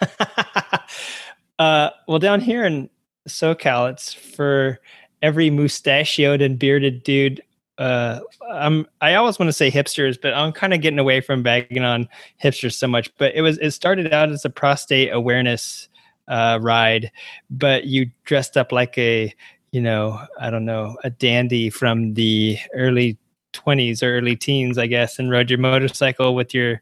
uh, 1.58 1.90
well, 2.08 2.18
down 2.18 2.40
here 2.40 2.64
in 2.64 2.88
SoCal, 3.28 3.90
it's 3.90 4.12
for 4.12 4.80
every 5.22 5.50
mustachioed 5.50 6.42
and 6.42 6.58
bearded 6.58 7.02
dude. 7.04 7.42
Uh 7.78 8.20
i'm 8.52 8.86
i 9.00 9.14
always 9.14 9.38
want 9.38 9.48
to 9.48 9.52
say 9.52 9.70
hipsters 9.70 10.20
but 10.20 10.34
i'm 10.34 10.52
kind 10.52 10.74
of 10.74 10.82
getting 10.82 10.98
away 10.98 11.22
from 11.22 11.42
bagging 11.42 11.82
on 11.82 12.06
hipsters 12.42 12.74
so 12.74 12.86
much. 12.86 13.10
But 13.16 13.34
it 13.34 13.40
was 13.40 13.56
it 13.58 13.70
started 13.70 14.12
out 14.12 14.30
as 14.30 14.44
a 14.44 14.50
prostate 14.50 15.10
awareness 15.10 15.88
uh 16.28 16.58
ride 16.60 17.10
but 17.50 17.86
you 17.86 18.10
dressed 18.24 18.58
up 18.58 18.72
like 18.72 18.96
a 18.98 19.34
you 19.72 19.80
know 19.80 20.20
i 20.38 20.50
don't 20.50 20.66
know 20.66 20.96
a 21.02 21.08
dandy 21.10 21.70
from 21.70 22.12
the 22.12 22.58
early 22.74 23.16
20s 23.54 24.02
or 24.02 24.18
early 24.18 24.36
teens 24.36 24.76
i 24.76 24.86
guess 24.86 25.18
and 25.18 25.30
rode 25.30 25.50
your 25.50 25.58
motorcycle 25.58 26.34
with 26.34 26.52
your 26.52 26.80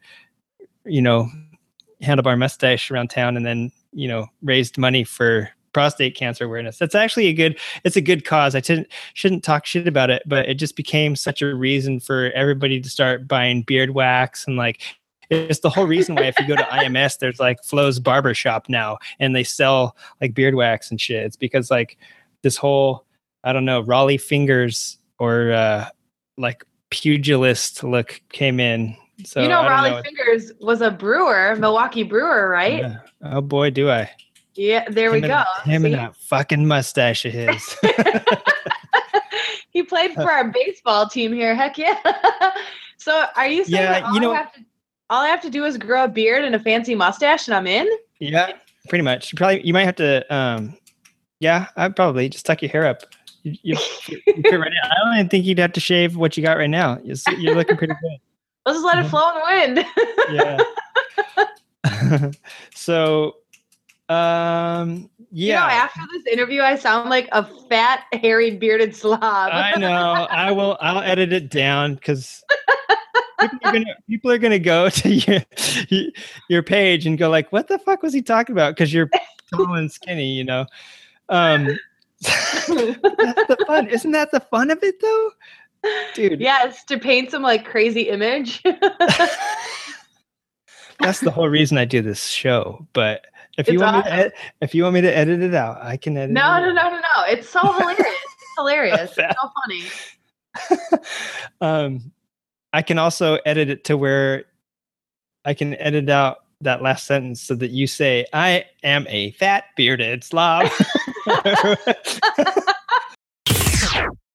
you 0.85 1.01
know 1.01 1.31
handlebar 2.03 2.39
mustache 2.39 2.91
around 2.91 3.11
town 3.11 3.37
and 3.37 3.45
then 3.45 3.71
you 3.93 4.09
know 4.09 4.27
raised 4.43 4.79
money 4.79 5.05
for 5.05 5.51
prostate 5.73 6.17
cancer 6.17 6.45
awareness. 6.45 6.79
That's 6.79 6.95
actually 6.95 7.27
a 7.27 7.33
good 7.33 7.59
it's 7.85 7.97
a 7.97 8.01
good 8.01 8.25
cause. 8.25 8.55
I 8.55 8.61
shouldn't 8.61 8.89
shouldn't 9.15 9.45
talk 9.45 9.67
shit 9.67 9.87
about 9.87 10.11
it, 10.11 10.23
but 10.27 10.49
it 10.49 10.55
just 10.55 10.77
became 10.77 11.17
such 11.17 11.43
a 11.43 11.55
reason 11.55 12.01
for 12.01 12.31
everybody 12.33 12.81
to 12.81 12.91
start 12.91 13.29
buying 13.29 13.63
beard 13.63 13.91
wax 13.91 14.47
and 14.47 14.57
like 14.57 14.83
it's 15.31 15.61
the 15.61 15.71
whole 15.71 15.87
reason 15.87 16.17
why 16.17 16.25
if 16.25 16.39
you 16.41 16.47
go 16.47 16.57
to 16.57 16.63
IMS 16.73 17.19
there's 17.19 17.39
like 17.39 17.63
Flo's 17.63 18.01
barber 18.01 18.35
shop 18.35 18.69
now 18.69 18.99
and 19.21 19.35
they 19.35 19.45
sell 19.45 19.97
like 20.21 20.35
beard 20.35 20.55
wax 20.55 20.91
and 20.91 21.01
shit. 21.01 21.25
It's 21.25 21.37
because 21.37 21.71
like 21.71 21.99
this 22.43 22.57
whole 22.57 23.05
I 23.45 23.53
don't 23.53 23.65
know, 23.65 23.83
Rollie 23.83 24.21
Fingers 24.21 24.99
or 25.19 25.53
uh 25.53 25.89
like 26.37 26.65
pugilist 26.91 27.85
look 27.85 28.21
came 28.31 28.59
in. 28.59 28.97
So 29.25 29.41
you 29.41 29.49
know, 29.49 29.62
Rollie 29.62 29.91
know. 29.91 30.03
Fingers 30.03 30.53
was 30.61 30.81
a 30.81 30.91
brewer, 30.91 31.57
Milwaukee 31.57 32.03
brewer, 32.03 32.49
right? 32.49 32.81
Yeah. 32.81 32.99
Oh 33.23 33.41
boy, 33.41 33.71
do 33.71 33.91
I. 33.91 34.11
Yeah, 34.55 34.89
there 34.89 35.09
him 35.09 35.23
we 35.23 35.29
go. 35.29 35.43
him 35.64 35.83
See? 35.83 35.93
and 35.93 35.95
that 35.95 36.16
fucking 36.16 36.66
mustache 36.66 37.25
of 37.25 37.33
his. 37.33 37.77
he 39.71 39.83
played 39.83 40.12
for 40.14 40.31
our 40.31 40.49
baseball 40.53 41.09
team 41.09 41.33
here. 41.33 41.55
Heck 41.55 41.79
yeah. 41.79 41.99
so 42.97 43.27
are 43.37 43.49
you 43.49 43.64
saying 43.64 43.83
yeah, 43.83 44.12
you 44.12 44.21
know, 44.21 44.33
I 44.33 44.43
to, 44.43 44.64
all 45.09 45.23
I 45.23 45.29
have 45.29 45.41
to 45.43 45.51
do 45.51 45.64
is 45.64 45.79
grow 45.79 46.05
a 46.05 46.09
beard 46.09 46.45
and 46.45 46.55
a 46.55 46.59
fancy 46.59 46.95
mustache 46.95 47.49
and 47.49 47.55
I'm 47.55 47.66
in? 47.66 47.89
Yeah, 48.18 48.53
pretty 48.89 49.03
much. 49.03 49.33
You 49.33 49.37
probably 49.37 49.62
you 49.66 49.73
might 49.73 49.85
have 49.85 49.97
to 49.97 50.35
um 50.35 50.77
yeah, 51.39 51.68
I'd 51.77 51.97
probably 51.97 52.29
just 52.29 52.45
tuck 52.45 52.61
your 52.61 52.71
hair 52.71 52.87
up. 52.87 53.03
You, 53.43 53.57
you, 53.62 53.77
you 54.27 54.59
right 54.59 54.71
I 54.85 55.05
don't 55.05 55.14
even 55.14 55.29
think 55.31 55.47
you'd 55.47 55.59
have 55.59 55.73
to 55.73 55.81
shave 55.81 56.16
what 56.16 56.37
you 56.37 56.43
got 56.43 56.59
right 56.59 56.68
now. 56.68 56.99
You're, 57.03 57.16
you're 57.39 57.55
looking 57.55 57.79
pretty 57.79 57.95
good. 57.95 58.18
Let's 58.67 58.77
just 58.77 58.85
let 58.85 58.99
it 58.99 59.07
mm-hmm. 59.07 59.11
flow 59.11 59.65
in 59.67 59.75
the 59.75 59.85
wind. 59.85 59.87
yeah. 60.33 62.31
so 62.75 63.37
um, 64.11 65.09
yeah. 65.31 65.47
You 65.47 65.53
know, 65.53 65.61
after 65.61 66.01
this 66.13 66.27
interview, 66.27 66.63
I 66.63 66.75
sound 66.75 67.09
like 67.11 67.29
a 67.31 67.45
fat, 67.45 68.07
hairy, 68.13 68.57
bearded 68.57 68.95
slob. 68.95 69.23
I 69.23 69.77
know. 69.79 70.27
I 70.29 70.51
will. 70.51 70.77
I'll 70.81 71.01
edit 71.01 71.33
it 71.33 71.49
down 71.49 71.95
because 71.95 72.43
people, 73.41 73.59
are 73.63 73.73
gonna, 73.73 73.85
people 74.09 74.31
are 74.33 74.39
gonna 74.39 74.59
go 74.59 74.89
to 74.91 75.09
your 75.09 75.41
your 76.49 76.65
page 76.65 77.07
and 77.07 77.17
go 77.19 77.31
like, 77.31 77.53
"What 77.53 77.69
the 77.69 77.79
fuck 77.79 78.03
was 78.03 78.13
he 78.13 78.21
talking 78.21 78.53
about?" 78.53 78.75
Because 78.75 78.93
you're 78.93 79.09
tall 79.55 79.75
and 79.75 79.91
skinny, 79.91 80.33
you 80.33 80.43
know. 80.43 80.67
Um, 81.29 81.79
that's 82.21 82.67
the 82.67 83.65
fun. 83.69 83.87
Isn't 83.87 84.11
that 84.11 84.33
the 84.33 84.41
fun 84.41 84.73
of 84.73 84.83
it, 84.83 85.01
though, 85.01 85.31
dude? 86.14 86.41
Yes, 86.41 86.85
to 86.85 86.99
paint 86.99 87.31
some 87.31 87.43
like 87.43 87.64
crazy 87.64 88.03
image. 88.03 88.62
that's 91.01 91.20
the 91.20 91.31
whole 91.31 91.49
reason 91.49 91.78
I 91.78 91.85
do 91.85 92.03
this 92.03 92.26
show, 92.26 92.87
but 92.93 93.26
if 93.59 93.68
you 93.68 93.81
want 93.81 93.97
awesome. 93.97 94.11
me 94.11 94.16
to 94.16 94.26
ed- 94.26 94.33
if 94.61 94.74
you 94.74 94.83
want 94.85 94.95
me 94.95 95.01
to 95.03 95.16
edit 95.16 95.43
it 95.43 95.55
out, 95.55 95.83
I 95.83 95.97
can 95.97 96.16
edit. 96.16 96.31
No, 96.31 96.61
no, 96.61 96.72
no, 96.72 96.91
no, 96.91 96.97
no. 96.97 97.24
It's 97.26 97.49
so 97.49 97.61
hilarious. 97.72 97.99
it's 97.99 98.55
hilarious. 98.57 99.18
It's 99.18 99.37
so 99.41 99.51
funny. 100.89 101.03
um, 101.61 102.12
I 102.72 102.83
can 102.83 102.99
also 102.99 103.39
edit 103.47 103.70
it 103.70 103.85
to 103.85 103.97
where 103.97 104.45
I 105.45 105.55
can 105.55 105.74
edit 105.74 106.09
out 106.09 106.39
that 106.62 106.83
last 106.83 107.07
sentence 107.07 107.41
so 107.41 107.55
that 107.57 107.70
you 107.70 107.87
say, 107.87 108.26
"I 108.33 108.64
am 108.83 109.07
a 109.09 109.33
fat 109.33 109.64
bearded 109.76 110.24
slob." 110.24 110.70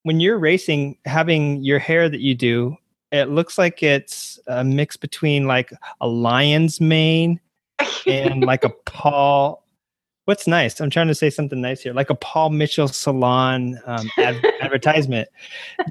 When 0.06 0.20
you're 0.20 0.38
racing, 0.38 0.96
having 1.04 1.64
your 1.64 1.80
hair 1.80 2.08
that 2.08 2.20
you 2.20 2.32
do, 2.32 2.76
it 3.10 3.28
looks 3.28 3.58
like 3.58 3.82
it's 3.82 4.38
a 4.46 4.62
mix 4.62 4.96
between 4.96 5.48
like 5.48 5.72
a 6.00 6.06
lion's 6.06 6.80
mane 6.80 7.40
and 8.06 8.44
like 8.44 8.62
a 8.62 8.68
Paul. 8.84 9.66
What's 10.26 10.46
nice? 10.46 10.80
I'm 10.80 10.90
trying 10.90 11.08
to 11.08 11.14
say 11.14 11.28
something 11.28 11.60
nice 11.60 11.80
here, 11.80 11.92
like 11.92 12.08
a 12.08 12.14
Paul 12.14 12.50
Mitchell 12.50 12.86
salon 12.86 13.80
um, 13.84 14.08
ad- 14.16 14.46
advertisement. 14.60 15.28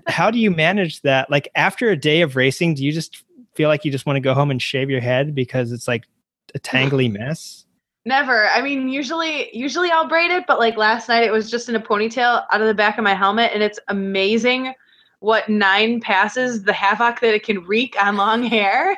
How 0.07 0.31
do 0.31 0.39
you 0.39 0.49
manage 0.49 1.01
that? 1.01 1.29
Like 1.29 1.49
after 1.55 1.89
a 1.89 1.97
day 1.97 2.21
of 2.21 2.37
racing, 2.37 2.75
do 2.75 2.85
you 2.85 2.93
just 2.93 3.21
feel 3.53 3.67
like 3.67 3.83
you 3.83 3.91
just 3.91 4.05
want 4.05 4.15
to 4.15 4.21
go 4.21 4.33
home 4.33 4.49
and 4.49 4.61
shave 4.61 4.89
your 4.89 5.01
head 5.01 5.35
because 5.35 5.73
it's 5.73 5.89
like 5.89 6.05
a 6.53 6.59
tangly 6.59 7.11
mess? 7.11 7.64
Never. 8.05 8.47
I 8.49 8.61
mean, 8.61 8.87
usually, 8.87 9.55
usually 9.55 9.89
I'll 9.89 10.07
braid 10.07 10.29
it, 10.29 10.45
but 10.47 10.59
like 10.59 10.77
last 10.77 11.09
night, 11.09 11.23
it 11.23 11.31
was 11.31 11.49
just 11.49 11.69
in 11.69 11.75
a 11.75 11.79
ponytail 11.79 12.45
out 12.51 12.61
of 12.61 12.67
the 12.67 12.73
back 12.73 12.97
of 12.97 13.03
my 13.03 13.15
helmet, 13.15 13.51
and 13.53 13.63
it's 13.63 13.79
amazing 13.87 14.73
what 15.19 15.49
nine 15.49 15.99
passes 15.99 16.63
the 16.63 16.73
havoc 16.73 17.19
that 17.21 17.33
it 17.33 17.43
can 17.43 17.63
wreak 17.63 17.95
on 18.01 18.15
long 18.15 18.43
hair. 18.43 18.95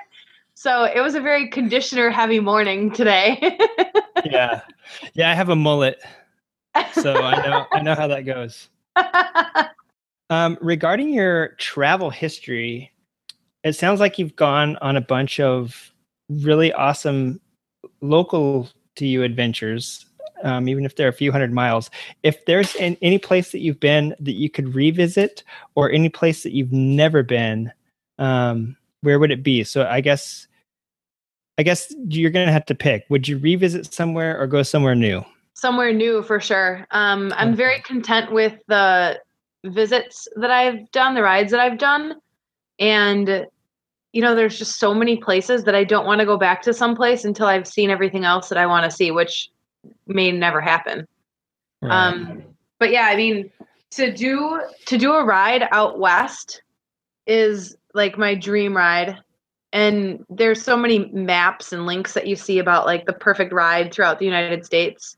So 0.55 0.83
it 0.83 0.99
was 0.99 1.15
a 1.15 1.21
very 1.21 1.49
conditioner 1.49 2.09
heavy 2.09 2.41
morning 2.41 2.91
today. 2.91 3.57
yeah. 4.25 4.61
Yeah, 5.13 5.31
I 5.31 5.35
have 5.35 5.49
a 5.49 5.55
mullet. 5.55 6.01
So 6.91 7.15
I 7.15 7.47
know 7.47 7.65
I 7.71 7.81
know 7.81 7.95
how 7.95 8.07
that 8.07 8.25
goes. 8.25 8.69
Um, 10.29 10.57
regarding 10.59 11.13
your 11.13 11.55
travel 11.57 12.09
history, 12.09 12.91
it 13.63 13.73
sounds 13.73 14.01
like 14.01 14.19
you've 14.19 14.35
gone 14.35 14.75
on 14.81 14.97
a 14.97 15.01
bunch 15.01 15.39
of 15.39 15.93
really 16.29 16.73
awesome 16.73 17.39
local 18.01 18.69
to 18.97 19.07
you 19.07 19.23
adventures, 19.23 20.05
um, 20.43 20.67
even 20.69 20.85
if 20.85 20.95
they're 20.95 21.07
a 21.07 21.13
few 21.13 21.31
hundred 21.31 21.53
miles. 21.53 21.89
If 22.23 22.45
there's 22.45 22.75
an, 22.75 22.97
any 23.01 23.17
place 23.17 23.51
that 23.51 23.59
you've 23.59 23.79
been 23.79 24.15
that 24.19 24.33
you 24.33 24.49
could 24.49 24.75
revisit, 24.75 25.43
or 25.75 25.91
any 25.91 26.09
place 26.09 26.43
that 26.43 26.53
you've 26.53 26.73
never 26.73 27.23
been, 27.23 27.71
um, 28.19 28.75
where 29.01 29.19
would 29.19 29.31
it 29.31 29.43
be? 29.43 29.63
So 29.63 29.85
I 29.85 30.01
guess 30.01 30.47
I 31.57 31.63
guess 31.63 31.93
you're 32.07 32.29
going 32.29 32.45
to 32.45 32.53
have 32.53 32.65
to 32.65 32.75
pick. 32.75 33.05
Would 33.09 33.27
you 33.27 33.39
revisit 33.39 33.91
somewhere 33.91 34.39
or 34.39 34.45
go 34.45 34.61
somewhere 34.61 34.93
new? 34.93 35.23
Somewhere 35.55 35.91
new 35.91 36.21
for 36.21 36.39
sure. 36.39 36.85
Um, 36.91 37.33
I'm 37.35 37.55
very 37.55 37.81
content 37.81 38.31
with 38.31 38.53
the 38.67 39.19
visits 39.65 40.27
that 40.35 40.51
I've 40.51 40.91
done, 40.91 41.15
the 41.15 41.23
rides 41.23 41.49
that 41.49 41.59
I've 41.59 41.79
done. 41.79 42.13
And, 42.77 43.47
you 44.17 44.23
know, 44.23 44.33
there's 44.33 44.57
just 44.57 44.79
so 44.79 44.95
many 44.95 45.15
places 45.15 45.63
that 45.65 45.75
I 45.75 45.83
don't 45.83 46.07
want 46.07 46.21
to 46.21 46.25
go 46.25 46.37
back 46.37 46.63
to 46.63 46.73
someplace 46.73 47.23
until 47.23 47.45
I've 47.45 47.67
seen 47.67 47.91
everything 47.91 48.25
else 48.25 48.49
that 48.49 48.57
I 48.57 48.65
want 48.65 48.83
to 48.83 48.89
see, 48.89 49.11
which 49.11 49.51
may 50.07 50.31
never 50.31 50.59
happen. 50.59 51.07
Right. 51.83 51.91
Um, 51.91 52.41
but 52.79 52.89
yeah, 52.89 53.09
I 53.11 53.15
mean, 53.15 53.51
to 53.91 54.11
do 54.11 54.59
to 54.87 54.97
do 54.97 55.13
a 55.13 55.23
ride 55.23 55.67
out 55.69 55.99
west 55.99 56.63
is 57.27 57.77
like 57.93 58.17
my 58.17 58.33
dream 58.33 58.75
ride 58.75 59.19
and 59.71 60.25
there's 60.31 60.63
so 60.63 60.75
many 60.75 61.11
maps 61.13 61.71
and 61.71 61.85
links 61.85 62.13
that 62.13 62.25
you 62.25 62.35
see 62.35 62.57
about 62.57 62.87
like 62.87 63.05
the 63.05 63.13
perfect 63.13 63.53
ride 63.53 63.93
throughout 63.93 64.17
the 64.17 64.25
United 64.25 64.65
States 64.65 65.15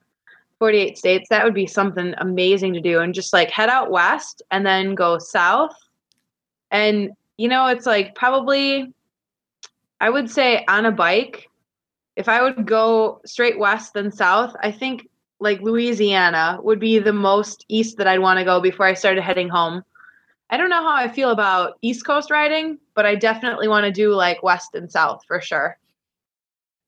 48 0.58 0.98
states, 0.98 1.30
that 1.30 1.46
would 1.46 1.54
be 1.54 1.68
something 1.68 2.14
amazing 2.18 2.74
to 2.74 2.82
do 2.82 3.00
and 3.00 3.14
just 3.14 3.32
like 3.32 3.50
head 3.50 3.70
out 3.70 3.92
west 3.92 4.42
and 4.52 4.66
then 4.66 4.94
go 4.94 5.18
south. 5.20 5.74
And 6.70 7.12
you 7.40 7.48
know, 7.48 7.68
it's 7.68 7.86
like 7.86 8.16
probably 8.16 8.94
I 10.02 10.10
would 10.10 10.30
say 10.30 10.66
on 10.68 10.86
a 10.86 10.92
bike, 10.92 11.50
if 12.18 12.28
I 12.28 12.44
would 12.44 12.66
go 12.66 13.22
straight 13.26 13.58
west 13.58 13.94
then 13.94 14.12
south, 14.12 14.54
I 14.62 14.74
think 14.74 15.08
like 15.40 15.62
Louisiana 15.62 16.60
would 16.62 16.82
be 16.82 17.00
the 17.00 17.14
most 17.14 17.64
east 17.70 17.96
that 17.98 18.08
I'd 18.08 18.20
want 18.20 18.40
to 18.40 18.46
go 18.46 18.60
before 18.60 18.86
I 18.86 18.94
started 18.94 19.22
heading 19.22 19.48
home. 19.48 19.86
I 20.50 20.58
don't 20.58 20.70
know 20.70 20.84
how 20.84 20.94
I 20.94 21.08
feel 21.08 21.30
about 21.30 21.78
East 21.82 22.06
Coast 22.06 22.30
riding, 22.30 22.78
but 22.94 23.06
I 23.06 23.16
definitely 23.16 23.70
want 23.70 23.86
to 23.86 23.92
do 23.92 24.14
like 24.14 24.44
west 24.44 24.76
and 24.76 24.92
south 24.92 25.24
for 25.26 25.40
sure. 25.40 25.78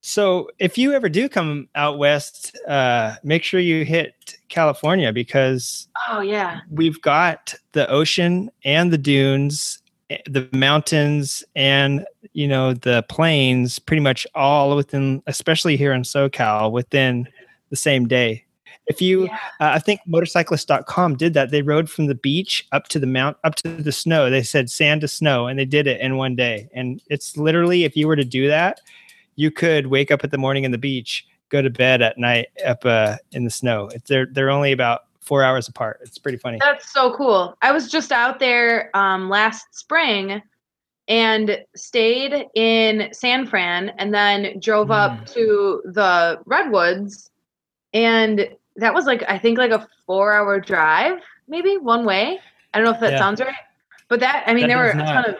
So 0.01 0.49
if 0.59 0.77
you 0.77 0.91
ever 0.93 1.07
do 1.07 1.29
come 1.29 1.69
out 1.75 1.97
west, 1.97 2.57
uh, 2.67 3.15
make 3.23 3.43
sure 3.43 3.59
you 3.59 3.85
hit 3.85 4.35
California 4.49 5.13
because 5.13 5.87
oh 6.09 6.19
yeah, 6.19 6.59
we've 6.71 7.01
got 7.01 7.53
the 7.71 7.89
ocean 7.89 8.51
and 8.65 8.91
the 8.91 8.97
dunes, 8.97 9.80
the 10.25 10.47
mountains, 10.51 11.43
and 11.55 12.05
you 12.33 12.47
know 12.47 12.73
the 12.73 13.03
plains, 13.09 13.79
pretty 13.79 14.01
much 14.01 14.25
all 14.35 14.75
within, 14.75 15.21
especially 15.27 15.77
here 15.77 15.93
in 15.93 16.03
SoCal, 16.03 16.71
within 16.71 17.27
the 17.69 17.75
same 17.75 18.07
day. 18.07 18.45
If 18.87 19.01
you, 19.01 19.25
yeah. 19.25 19.37
uh, 19.59 19.71
I 19.75 19.79
think 19.79 20.01
motorcyclist.com 20.07 21.15
did 21.15 21.33
that. 21.35 21.51
They 21.51 21.61
rode 21.61 21.89
from 21.89 22.07
the 22.07 22.15
beach 22.15 22.67
up 22.71 22.87
to 22.89 22.99
the 22.99 23.07
mount, 23.07 23.37
up 23.43 23.55
to 23.55 23.69
the 23.69 23.91
snow. 23.91 24.29
They 24.29 24.43
said 24.43 24.69
sand 24.69 25.01
to 25.01 25.07
snow, 25.07 25.47
and 25.47 25.57
they 25.57 25.65
did 25.65 25.87
it 25.87 26.01
in 26.01 26.17
one 26.17 26.35
day. 26.35 26.69
And 26.73 27.01
it's 27.07 27.37
literally, 27.37 27.83
if 27.83 27.95
you 27.95 28.07
were 28.07 28.15
to 28.15 28.25
do 28.25 28.47
that, 28.47 28.81
you 29.35 29.51
could 29.51 29.87
wake 29.87 30.11
up 30.11 30.23
at 30.23 30.31
the 30.31 30.37
morning 30.37 30.63
in 30.63 30.71
the 30.71 30.77
beach, 30.77 31.25
go 31.49 31.61
to 31.61 31.69
bed 31.69 32.01
at 32.01 32.17
night 32.17 32.47
up 32.65 32.85
uh, 32.85 33.17
in 33.31 33.43
the 33.43 33.49
snow. 33.49 33.89
It's, 33.93 34.09
they're 34.09 34.25
they're 34.25 34.49
only 34.49 34.71
about 34.71 35.01
four 35.21 35.43
hours 35.43 35.67
apart. 35.67 35.99
It's 36.01 36.17
pretty 36.17 36.37
funny. 36.37 36.57
That's 36.59 36.91
so 36.91 37.15
cool. 37.15 37.55
I 37.61 37.71
was 37.71 37.89
just 37.89 38.11
out 38.11 38.39
there 38.39 38.95
um, 38.95 39.29
last 39.29 39.67
spring 39.71 40.41
and 41.07 41.57
stayed 41.75 42.47
in 42.55 43.09
San 43.13 43.45
Fran 43.45 43.89
and 43.97 44.13
then 44.13 44.59
drove 44.59 44.87
mm. 44.87 44.95
up 44.95 45.25
to 45.27 45.81
the 45.85 46.39
redwoods 46.45 47.31
and 47.93 48.47
that 48.77 48.93
was 48.93 49.05
like 49.05 49.23
I 49.27 49.37
think 49.37 49.57
like 49.57 49.71
a 49.71 49.87
four 50.05 50.33
hour 50.33 50.59
drive, 50.59 51.19
maybe 51.47 51.77
one 51.77 52.05
way. 52.05 52.39
I 52.73 52.77
don't 52.77 52.85
know 52.85 52.93
if 52.93 52.99
that 53.01 53.13
yeah. 53.13 53.19
sounds 53.19 53.41
right. 53.41 53.53
But 54.07 54.19
that 54.21 54.43
I 54.47 54.53
mean 54.53 54.63
that 54.63 54.67
there 54.69 54.77
were 54.77 54.89
a 54.89 54.93
ton 54.93 55.25
of 55.25 55.35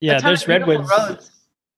Yeah, 0.00 0.20
there's 0.20 0.48
redwoods. 0.48 0.90
Roads. 0.90 1.30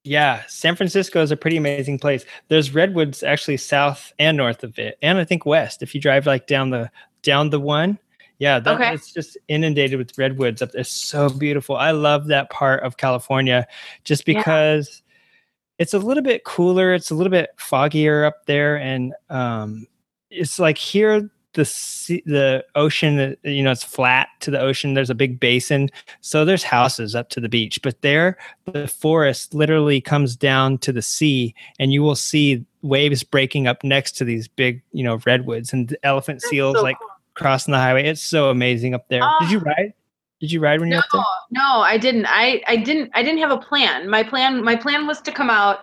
Yeah, 0.03 0.43
San 0.49 0.77
Francisco 0.77 1.23
is 1.23 1.31
a 1.31 1.37
pretty 1.37 1.59
amazing 1.59 1.99
place. 1.99 2.25
There's 2.49 2.75
redwoods 2.75 3.23
actually 3.23 3.59
south 3.59 4.15
and 4.19 4.37
north 4.37 4.65
of 4.65 4.79
it, 4.79 4.99
and 5.03 5.19
I 5.19 5.25
think 5.25 5.45
west. 5.45 5.83
If 5.83 5.95
you 5.95 6.01
drive 6.01 6.27
like 6.27 6.47
down 6.47 6.71
the 6.71 6.91
down 7.23 7.51
the 7.51 7.61
one, 7.61 7.99
yeah, 8.41 8.59
that, 8.59 8.75
okay. 8.75 8.95
it's 8.95 9.13
just 9.13 9.37
inundated 9.49 9.99
with 9.99 10.17
redwoods 10.17 10.63
up 10.63 10.73
there. 10.73 10.83
So 10.83 11.29
beautiful. 11.29 11.77
I 11.77 11.91
love 11.91 12.27
that 12.29 12.49
part 12.51 12.83
of 12.83 12.97
California, 12.97 13.67
just 14.05 14.25
because 14.25 15.03
yeah. 15.05 15.83
it's 15.83 15.95
a 15.95 15.99
little 15.99 16.23
bit 16.23 16.45
cooler. 16.45 16.95
It's 16.95 17.11
a 17.11 17.15
little 17.15 17.31
bit 17.31 17.51
foggier 17.59 18.27
up 18.27 18.47
there, 18.47 18.77
and 18.77 19.13
um, 19.29 19.87
it's 20.31 20.59
like 20.59 20.79
here 20.79 21.31
the 21.55 21.65
sea, 21.65 22.23
the 22.27 22.65
ocean 22.77 23.37
you 23.43 23.63
know 23.63 23.73
it's 23.73 23.83
flat 23.83 24.29
to 24.39 24.53
the 24.53 24.61
ocean 24.61 24.95
there's 24.95 25.11
a 25.11 25.15
big 25.17 25.41
basin 25.41 25.89
so 26.21 26.45
there's 26.45 26.63
houses 26.63 27.17
up 27.17 27.29
to 27.29 27.41
the 27.41 27.49
beach 27.49 27.83
but 27.83 28.01
there 28.03 28.39
the 28.67 28.87
forest 28.87 29.53
literally 29.53 30.01
comes 30.01 30.37
down 30.37 30.79
to 30.79 30.93
the 30.93 31.03
sea 31.03 31.53
and 31.81 31.93
you 31.93 32.03
will 32.03 32.15
see 32.15 32.65
waves 32.83 33.25
breaking 33.25 33.67
up 33.67 33.83
next 33.83 34.13
to 34.13 34.25
these 34.25 34.47
big 34.47 34.81
you 34.93 35.03
know 35.03 35.19
redwoods 35.27 35.73
and 35.73 35.97
elephant 36.05 36.41
That's 36.41 36.51
seals 36.51 36.77
so 36.77 36.83
like 36.83 36.99
cool. 36.99 37.10
Crossing 37.41 37.73
the 37.73 37.79
highway 37.79 38.07
it's 38.07 38.23
so 38.23 38.51
amazing 38.51 38.95
up 38.95 39.09
there 39.09 39.23
did 39.41 39.51
you 39.51 39.59
ah. 39.59 39.71
ride 39.71 39.93
did 40.41 40.51
you 40.51 40.61
ride 40.61 40.81
when 40.81 40.89
no, 40.89 40.97
you 40.97 41.03
were 41.13 41.21
up 41.21 41.27
there? 41.51 41.63
No, 41.63 41.81
I 41.81 41.99
didn't. 41.99 42.25
I 42.27 42.63
I 42.67 42.77
didn't 42.77 43.11
I 43.15 43.23
didn't 43.23 43.41
have 43.41 43.51
a 43.51 43.59
plan. 43.59 44.09
My 44.09 44.23
plan 44.23 44.65
my 44.65 44.75
plan 44.75 45.07
was 45.07 45.21
to 45.23 45.33
come 45.33 45.51
out 45.51 45.81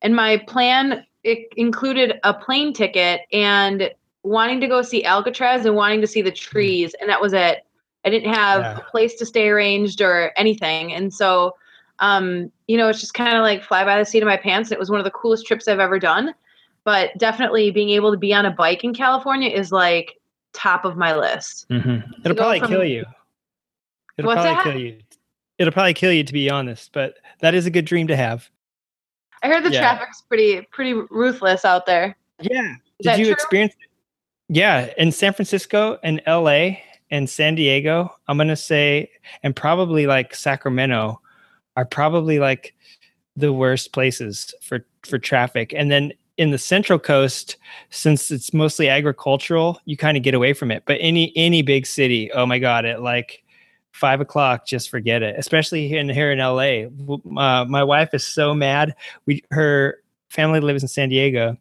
and 0.00 0.14
my 0.14 0.36
plan 0.36 1.04
it 1.24 1.48
included 1.56 2.20
a 2.22 2.32
plane 2.32 2.72
ticket 2.72 3.22
and 3.32 3.90
wanting 4.22 4.60
to 4.60 4.68
go 4.68 4.82
see 4.82 5.04
Alcatraz 5.04 5.66
and 5.66 5.74
wanting 5.74 6.00
to 6.00 6.06
see 6.06 6.22
the 6.22 6.30
mm. 6.30 6.36
trees, 6.36 6.94
and 7.00 7.10
that 7.10 7.20
was 7.20 7.32
it. 7.32 7.66
I 8.04 8.10
didn't 8.10 8.32
have 8.32 8.60
yeah. 8.60 8.78
a 8.78 8.80
place 8.82 9.16
to 9.16 9.26
stay 9.26 9.48
arranged 9.48 10.00
or 10.00 10.32
anything, 10.36 10.92
and 10.92 11.12
so 11.12 11.56
um, 11.98 12.52
you 12.68 12.76
know, 12.76 12.88
it's 12.88 13.00
just 13.00 13.14
kind 13.14 13.36
of 13.36 13.42
like 13.42 13.64
fly 13.64 13.84
by 13.84 13.98
the 13.98 14.04
seat 14.04 14.22
of 14.22 14.28
my 14.28 14.36
pants. 14.36 14.70
It 14.70 14.78
was 14.78 14.90
one 14.90 15.00
of 15.00 15.04
the 15.04 15.10
coolest 15.10 15.46
trips 15.46 15.66
I've 15.66 15.80
ever 15.80 15.98
done. 15.98 16.34
But 16.84 17.10
definitely 17.18 17.72
being 17.72 17.90
able 17.90 18.12
to 18.12 18.16
be 18.16 18.32
on 18.32 18.46
a 18.46 18.50
bike 18.50 18.84
in 18.84 18.94
California 18.94 19.50
is 19.50 19.72
like 19.72 20.20
top 20.56 20.84
of 20.84 20.96
my 20.96 21.14
list. 21.14 21.68
Mm-hmm. 21.68 22.10
It'll 22.24 22.36
probably 22.36 22.60
from, 22.60 22.68
kill 22.68 22.84
you. 22.84 23.04
It'll 24.18 24.32
probably 24.32 24.50
that? 24.50 24.64
kill 24.64 24.80
you. 24.80 24.98
It'll 25.58 25.72
probably 25.72 25.94
kill 25.94 26.12
you 26.12 26.24
to 26.24 26.32
be 26.32 26.50
honest, 26.50 26.92
but 26.92 27.16
that 27.40 27.54
is 27.54 27.66
a 27.66 27.70
good 27.70 27.84
dream 27.84 28.06
to 28.08 28.16
have. 28.16 28.48
I 29.42 29.48
heard 29.48 29.64
the 29.64 29.70
yeah. 29.70 29.80
traffic's 29.80 30.22
pretty 30.22 30.62
pretty 30.72 30.94
ruthless 30.94 31.64
out 31.64 31.86
there. 31.86 32.16
Yeah. 32.40 32.74
Is 32.98 33.04
Did 33.06 33.18
you 33.18 33.24
true? 33.26 33.32
experience 33.32 33.74
it? 33.74 33.90
Yeah, 34.48 34.92
in 34.96 35.12
San 35.12 35.32
Francisco 35.32 35.98
and 36.02 36.22
LA 36.26 36.78
and 37.10 37.28
San 37.28 37.54
Diego, 37.54 38.14
I'm 38.28 38.36
going 38.36 38.48
to 38.48 38.56
say, 38.56 39.10
and 39.42 39.54
probably 39.54 40.06
like 40.06 40.34
Sacramento 40.34 41.20
are 41.76 41.84
probably 41.84 42.38
like 42.38 42.74
the 43.36 43.52
worst 43.52 43.92
places 43.92 44.54
for, 44.62 44.86
for 45.02 45.18
traffic. 45.18 45.74
And 45.76 45.90
then 45.90 46.12
in 46.38 46.50
the 46.50 46.58
central 46.58 46.98
coast, 46.98 47.56
since 47.90 48.30
it's 48.30 48.52
mostly 48.52 48.88
agricultural, 48.88 49.80
you 49.84 49.96
kind 49.96 50.16
of 50.16 50.22
get 50.22 50.34
away 50.34 50.52
from 50.52 50.70
it. 50.70 50.82
But 50.86 50.98
any, 51.00 51.32
any 51.36 51.62
big 51.62 51.86
city, 51.86 52.30
oh 52.32 52.46
my 52.46 52.58
God, 52.58 52.84
at 52.84 53.02
like 53.02 53.42
five 53.92 54.20
o'clock, 54.20 54.66
just 54.66 54.90
forget 54.90 55.22
it, 55.22 55.34
especially 55.38 55.88
here 55.88 56.00
in, 56.00 56.08
here 56.08 56.32
in 56.32 56.38
LA. 56.38 56.88
Uh, 57.40 57.64
my 57.64 57.82
wife 57.82 58.10
is 58.12 58.24
so 58.24 58.54
mad. 58.54 58.94
We, 59.24 59.42
her 59.50 60.02
family 60.28 60.60
lives 60.60 60.82
in 60.82 60.88
San 60.88 61.08
Diego 61.08 61.56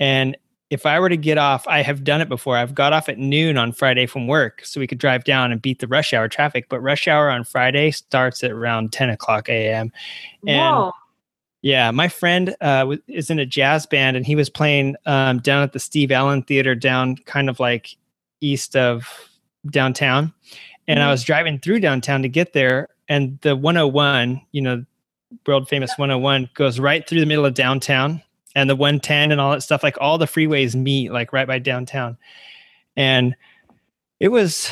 and 0.00 0.36
if 0.70 0.84
I 0.84 1.00
were 1.00 1.08
to 1.08 1.16
get 1.16 1.38
off, 1.38 1.66
I 1.66 1.82
have 1.82 2.04
done 2.04 2.20
it 2.20 2.28
before. 2.28 2.56
I've 2.56 2.74
got 2.74 2.92
off 2.92 3.08
at 3.08 3.18
noon 3.18 3.56
on 3.56 3.72
Friday 3.72 4.06
from 4.06 4.26
work 4.26 4.64
so 4.64 4.80
we 4.80 4.86
could 4.86 4.98
drive 4.98 5.24
down 5.24 5.50
and 5.50 5.62
beat 5.62 5.78
the 5.78 5.86
rush 5.86 6.12
hour 6.12 6.28
traffic. 6.28 6.66
But 6.68 6.80
rush 6.80 7.08
hour 7.08 7.30
on 7.30 7.44
Friday 7.44 7.90
starts 7.90 8.44
at 8.44 8.50
around 8.50 8.92
10 8.92 9.08
o'clock 9.10 9.48
a.m. 9.48 9.90
And 10.46 10.76
Whoa. 10.76 10.92
Yeah, 11.62 11.90
my 11.90 12.08
friend 12.08 12.54
uh, 12.60 12.96
is 13.08 13.30
in 13.30 13.38
a 13.38 13.46
jazz 13.46 13.86
band 13.86 14.16
and 14.16 14.24
he 14.24 14.36
was 14.36 14.48
playing 14.48 14.96
um, 15.06 15.38
down 15.40 15.62
at 15.62 15.72
the 15.72 15.80
Steve 15.80 16.12
Allen 16.12 16.42
Theater 16.42 16.74
down 16.74 17.16
kind 17.16 17.48
of 17.50 17.58
like 17.58 17.96
east 18.40 18.76
of 18.76 19.08
downtown. 19.70 20.32
And 20.86 20.98
mm-hmm. 20.98 21.08
I 21.08 21.10
was 21.10 21.24
driving 21.24 21.58
through 21.58 21.80
downtown 21.80 22.22
to 22.22 22.28
get 22.28 22.52
there. 22.52 22.88
And 23.08 23.38
the 23.40 23.56
101, 23.56 24.40
you 24.52 24.62
know, 24.62 24.84
world 25.46 25.68
famous 25.68 25.90
101 25.96 26.50
goes 26.54 26.78
right 26.78 27.06
through 27.06 27.20
the 27.20 27.26
middle 27.26 27.44
of 27.44 27.54
downtown 27.54 28.22
and 28.54 28.68
the 28.68 28.76
110 28.76 29.32
and 29.32 29.40
all 29.40 29.52
that 29.52 29.62
stuff 29.62 29.82
like 29.82 29.96
all 30.00 30.18
the 30.18 30.26
freeways 30.26 30.74
meet 30.74 31.12
like 31.12 31.32
right 31.32 31.46
by 31.46 31.58
downtown 31.58 32.16
and 32.96 33.36
it 34.20 34.28
was 34.28 34.70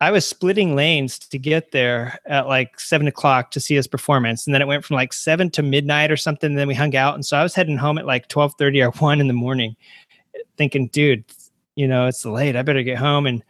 i 0.00 0.10
was 0.10 0.26
splitting 0.26 0.74
lanes 0.74 1.18
to 1.18 1.38
get 1.38 1.72
there 1.72 2.18
at 2.26 2.46
like 2.46 2.78
seven 2.78 3.06
o'clock 3.06 3.50
to 3.50 3.60
see 3.60 3.74
his 3.74 3.86
performance 3.86 4.46
and 4.46 4.54
then 4.54 4.62
it 4.62 4.68
went 4.68 4.84
from 4.84 4.96
like 4.96 5.12
seven 5.12 5.50
to 5.50 5.62
midnight 5.62 6.10
or 6.10 6.16
something 6.16 6.50
and 6.50 6.58
then 6.58 6.68
we 6.68 6.74
hung 6.74 6.94
out 6.96 7.14
and 7.14 7.24
so 7.24 7.36
i 7.36 7.42
was 7.42 7.54
heading 7.54 7.76
home 7.76 7.98
at 7.98 8.06
like 8.06 8.28
twelve 8.28 8.54
thirty 8.58 8.80
or 8.82 8.90
1 8.90 9.20
in 9.20 9.26
the 9.26 9.32
morning 9.32 9.76
thinking 10.56 10.88
dude 10.88 11.24
you 11.74 11.86
know 11.86 12.06
it's 12.06 12.24
late 12.24 12.56
i 12.56 12.62
better 12.62 12.82
get 12.82 12.98
home 12.98 13.26
and 13.26 13.42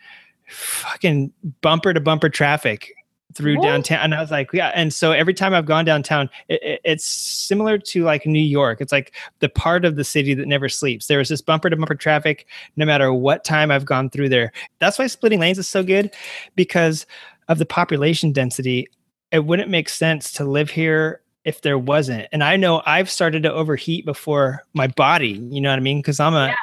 fucking 0.49 1.33
bumper 1.61 1.95
to 1.95 2.01
bumper 2.01 2.29
traffic 2.29 2.93
through 3.35 3.57
what? 3.57 3.65
downtown 3.65 4.01
and 4.01 4.15
i 4.15 4.21
was 4.21 4.31
like 4.31 4.53
yeah 4.53 4.73
and 4.75 4.93
so 4.93 5.13
every 5.13 5.35
time 5.35 5.55
i've 5.55 5.67
gone 5.67 5.85
downtown 5.85 6.29
it, 6.49 6.63
it, 6.63 6.81
it's 6.85 7.05
similar 7.05 7.79
to 7.79 8.05
like 8.05 8.27
new 8.27 8.39
york. 8.39 8.81
It's 8.81 8.93
like 8.93 9.15
the 9.41 9.49
part 9.49 9.85
of 9.85 9.97
the 9.97 10.05
city 10.05 10.35
that 10.35 10.47
never 10.47 10.69
sleeps. 10.69 11.07
There 11.07 11.19
was 11.19 11.29
this 11.29 11.41
bumper 11.41 11.71
to 11.71 11.77
bumper 11.77 11.95
traffic 11.95 12.47
no 12.77 12.85
matter 12.85 13.13
what 13.13 13.45
time 13.45 13.71
i've 13.71 13.85
gone 13.85 14.11
through 14.11 14.29
there. 14.29 14.53
That's 14.79 14.99
why 14.99 15.07
splitting 15.07 15.41
lanes 15.41 15.59
is 15.59 15.69
so 15.69 15.83
good 15.83 16.15
because 16.57 17.07
of 17.49 17.59
the 17.59 17.67
population 17.67 18.33
density. 18.33 18.87
It 19.33 19.45
wouldn't 19.45 19.71
make 19.71 19.89
sense 19.89 20.33
to 20.33 20.45
live 20.45 20.71
here 20.71 21.23
if 21.45 21.63
there 21.63 21.79
wasn't. 21.79 22.29
And 22.33 22.45
i 22.45 22.57
know 22.57 22.83
i've 22.87 23.11
started 23.11 23.43
to 23.45 23.53
overheat 23.53 24.05
before 24.05 24.65
my 24.75 24.87
body 24.87 25.41
you 25.51 25.61
know 25.61 25.71
what 25.71 25.79
i 25.79 25.83
mean? 25.83 25.99
Because 25.99 26.21
i'm 26.21 26.35
a 26.35 26.49
yeah. 26.49 26.55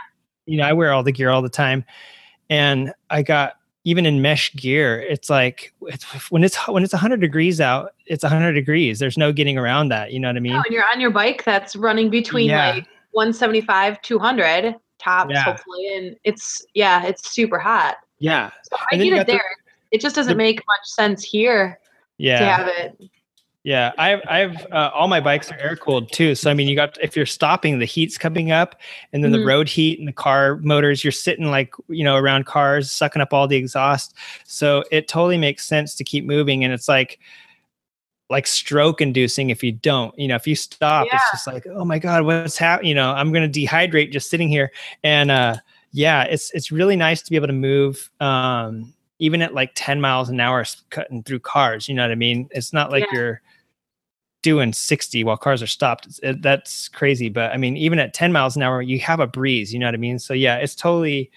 you 0.46 0.58
know 0.58 0.66
i 0.66 0.74
wear 0.74 0.92
all 0.92 1.04
the 1.04 1.12
gear 1.12 1.30
all 1.30 1.42
the 1.42 1.50
time. 1.50 1.84
And 2.50 2.94
i 3.10 3.24
got 3.24 3.58
even 3.84 4.06
in 4.06 4.22
mesh 4.22 4.54
gear, 4.54 5.02
it's 5.02 5.30
like 5.30 5.74
it's, 5.84 6.04
when 6.32 6.44
it's 6.44 6.58
when 6.68 6.84
it's 6.84 6.94
100 6.94 7.22
degrees 7.22 7.62
out, 7.62 7.94
it's 8.06 8.24
100 8.24 8.54
degrees. 8.54 9.00
There's 9.00 9.18
no 9.18 9.32
getting 9.32 9.58
around 9.58 9.90
that. 9.90 10.12
You 10.12 10.20
know 10.20 10.28
what 10.28 10.38
I 10.38 10.42
mean? 10.42 10.54
Oh, 10.54 10.62
and 10.66 10.74
you're 10.74 10.86
on 10.92 11.00
your 11.00 11.12
bike 11.12 11.44
that's 11.44 11.76
running 11.76 12.10
between 12.10 12.50
yeah. 12.50 12.72
like 12.72 12.88
175, 13.12 14.02
200 14.02 14.76
tops, 15.00 15.32
yeah. 15.32 15.44
hopefully, 15.44 15.96
and 15.96 16.18
it's 16.24 16.66
yeah, 16.74 17.06
it's 17.06 17.32
super 17.32 17.60
hot. 17.60 17.98
Yeah, 18.20 18.52
so 18.64 18.78
I 18.92 18.98
get 18.98 19.14
it 19.14 19.28
there. 19.28 19.38
The, 19.38 19.96
it 19.96 20.02
just 20.02 20.16
doesn't 20.16 20.34
the, 20.34 20.38
make 20.38 20.58
much 20.58 20.86
sense 20.86 21.24
here. 21.24 21.80
Yeah, 22.18 22.40
to 22.40 22.46
have 22.46 22.68
it. 22.68 23.10
Yeah, 23.68 23.92
I've 23.98 24.22
I've 24.30 24.66
uh, 24.72 24.92
all 24.94 25.10
my 25.10 25.20
bikes 25.20 25.52
are 25.52 25.58
air 25.60 25.76
cooled 25.76 26.10
too. 26.14 26.36
So 26.36 26.50
I 26.50 26.54
mean, 26.54 26.70
you 26.70 26.76
got 26.78 26.98
if 27.04 27.18
you're 27.18 27.26
stopping, 27.26 27.80
the 27.80 27.86
heat's 27.86 28.18
coming 28.18 28.50
up, 28.50 28.80
and 29.12 29.22
then 29.22 29.32
Mhm. 29.32 29.40
the 29.40 29.46
road 29.46 29.68
heat 29.68 30.00
and 30.00 30.08
the 30.08 30.14
car 30.14 30.56
motors. 30.64 31.04
You're 31.04 31.12
sitting 31.12 31.48
like 31.52 31.74
you 31.90 32.06
know 32.06 32.16
around 32.16 32.46
cars, 32.46 32.90
sucking 32.90 33.22
up 33.22 33.34
all 33.34 33.46
the 33.46 33.58
exhaust. 33.58 34.14
So 34.46 34.86
it 34.90 35.10
totally 35.10 35.38
makes 35.38 35.66
sense 35.66 35.96
to 35.96 36.06
keep 36.06 36.24
moving, 36.24 36.64
and 36.64 36.72
it's 36.72 36.88
like 36.88 37.20
like 38.30 38.48
stroke 38.48 39.02
inducing 39.02 39.50
if 39.50 39.62
you 39.62 39.74
don't. 39.74 40.18
You 40.18 40.30
know, 40.30 40.36
if 40.36 40.48
you 40.48 40.56
stop, 40.56 41.08
Yeah. 41.08 41.18
it's 41.18 41.32
just 41.32 41.46
like 41.48 41.68
oh 41.70 41.84
my 41.84 42.00
god, 42.00 42.24
what's 42.24 42.58
happening? 42.58 42.88
You 42.88 42.96
know, 42.96 43.12
I'm 43.12 43.34
gonna 43.34 43.50
dehydrate 43.50 44.14
just 44.14 44.30
sitting 44.30 44.48
here. 44.48 44.72
And 45.04 45.30
uh, 45.30 45.58
yeah, 45.92 46.24
it's 46.24 46.52
it's 46.52 46.72
really 46.72 46.96
nice 46.96 47.22
to 47.22 47.30
be 47.30 47.36
able 47.36 47.48
to 47.48 47.54
move. 47.54 48.10
Um, 48.22 48.94
even 49.20 49.42
at 49.42 49.54
like 49.54 49.72
10 49.76 50.00
miles 50.00 50.30
an 50.30 50.40
hour 50.40 50.64
cutting 50.92 51.24
through 51.24 51.40
cars 51.40 51.90
you 51.90 51.96
know 51.96 52.04
what 52.04 52.12
i 52.12 52.16
mean 52.16 52.48
it's 52.52 52.72
not 52.72 52.92
like 52.92 53.04
Yeah. 53.12 53.18
you're 53.18 53.42
doing 54.44 54.72
60 54.72 55.24
while 55.24 55.38
cars 55.38 55.62
are 55.62 55.68
stopped. 55.68 56.20
It, 56.24 56.42
that's 56.42 56.88
crazy 56.90 57.30
but 57.30 57.52
i 57.52 57.58
mean 57.58 57.76
even 57.78 58.00
at 58.00 58.14
10 58.14 58.32
miles 58.32 58.56
an 58.56 58.62
hour 58.62 58.82
you 58.82 59.00
have 59.00 59.20
a 59.20 59.28
breeze 59.28 59.74
you 59.74 59.80
know 59.80 59.88
what 59.88 59.94
i 59.94 59.98
mean 59.98 60.20
so 60.20 60.34
yeah 60.34 60.56
it's 60.58 60.76
totally 60.76 61.32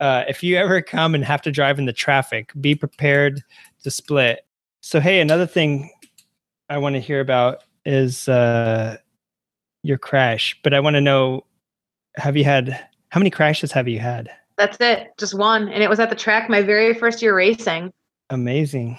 uh, 0.00 0.24
if 0.26 0.42
you 0.42 0.56
ever 0.56 0.82
come 0.82 1.14
and 1.14 1.24
have 1.24 1.40
to 1.42 1.52
drive 1.52 1.78
in 1.78 1.84
the 1.84 1.92
traffic 1.92 2.50
be 2.60 2.74
prepared 2.74 3.42
to 3.84 3.90
split 3.90 4.44
so 4.80 5.00
hey 5.00 5.20
another 5.20 5.46
thing 5.46 5.90
i 6.68 6.76
want 6.76 6.94
to 6.94 7.00
hear 7.00 7.20
about 7.20 7.62
is 7.84 8.28
uh, 8.28 8.96
your 9.82 9.98
crash 9.98 10.58
but 10.62 10.74
i 10.74 10.80
want 10.80 10.94
to 10.94 11.00
know 11.00 11.44
have 12.16 12.36
you 12.36 12.44
had 12.44 12.88
how 13.10 13.20
many 13.20 13.30
crashes 13.30 13.72
have 13.72 13.86
you 13.88 13.98
had 13.98 14.30
That's 14.56 14.78
it, 14.80 15.08
just 15.18 15.34
one, 15.34 15.68
and 15.68 15.82
it 15.82 15.90
was 15.90 15.98
at 16.00 16.10
the 16.10 16.16
track 16.16 16.48
my 16.48 16.62
very 16.62 16.94
first 16.94 17.22
year 17.22 17.34
racing. 17.34 17.92
amazing 18.30 18.98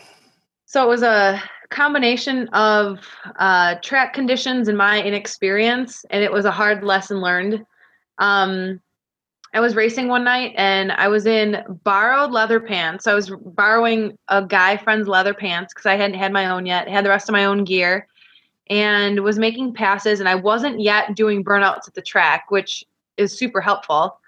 So 0.65 0.83
it 0.83 0.87
was 0.87 1.03
a 1.03 1.41
combination 1.73 2.47
of 2.49 2.99
uh, 3.37 3.75
track 3.81 4.13
conditions 4.13 4.67
and 4.67 4.77
my 4.77 5.01
inexperience, 5.01 6.05
and 6.09 6.23
it 6.23 6.31
was 6.31 6.45
a 6.45 6.51
hard 6.51 6.83
lesson 6.83 7.19
learned. 7.19 7.65
Um, 8.19 8.79
I 9.55 9.59
was 9.59 9.75
racing 9.75 10.07
one 10.07 10.23
night 10.23 10.53
and 10.57 10.91
I 10.93 11.07
was 11.07 11.27
in 11.27 11.63
borrowed 11.83 12.31
leather 12.31 12.59
pants. 12.59 13.05
I 13.05 13.13
was 13.13 13.29
borrowing 13.29 14.17
a 14.27 14.43
guy 14.43 14.77
friend's 14.77 15.07
leather 15.07 15.33
pants 15.33 15.73
because 15.73 15.85
I 15.85 15.95
hadn't 15.95 16.17
had 16.17 16.33
my 16.33 16.47
own 16.47 16.65
yet, 16.65 16.87
had 16.87 17.05
the 17.05 17.09
rest 17.09 17.29
of 17.29 17.33
my 17.33 17.45
own 17.45 17.63
gear, 17.63 18.07
and 18.69 19.19
was 19.19 19.37
making 19.37 19.73
passes. 19.73 20.19
And 20.19 20.27
I 20.29 20.35
wasn't 20.35 20.79
yet 20.79 21.15
doing 21.15 21.43
burnouts 21.43 21.87
at 21.87 21.93
the 21.93 22.01
track, 22.01 22.49
which 22.49 22.83
is 23.17 23.37
super 23.37 23.61
helpful. 23.61 24.19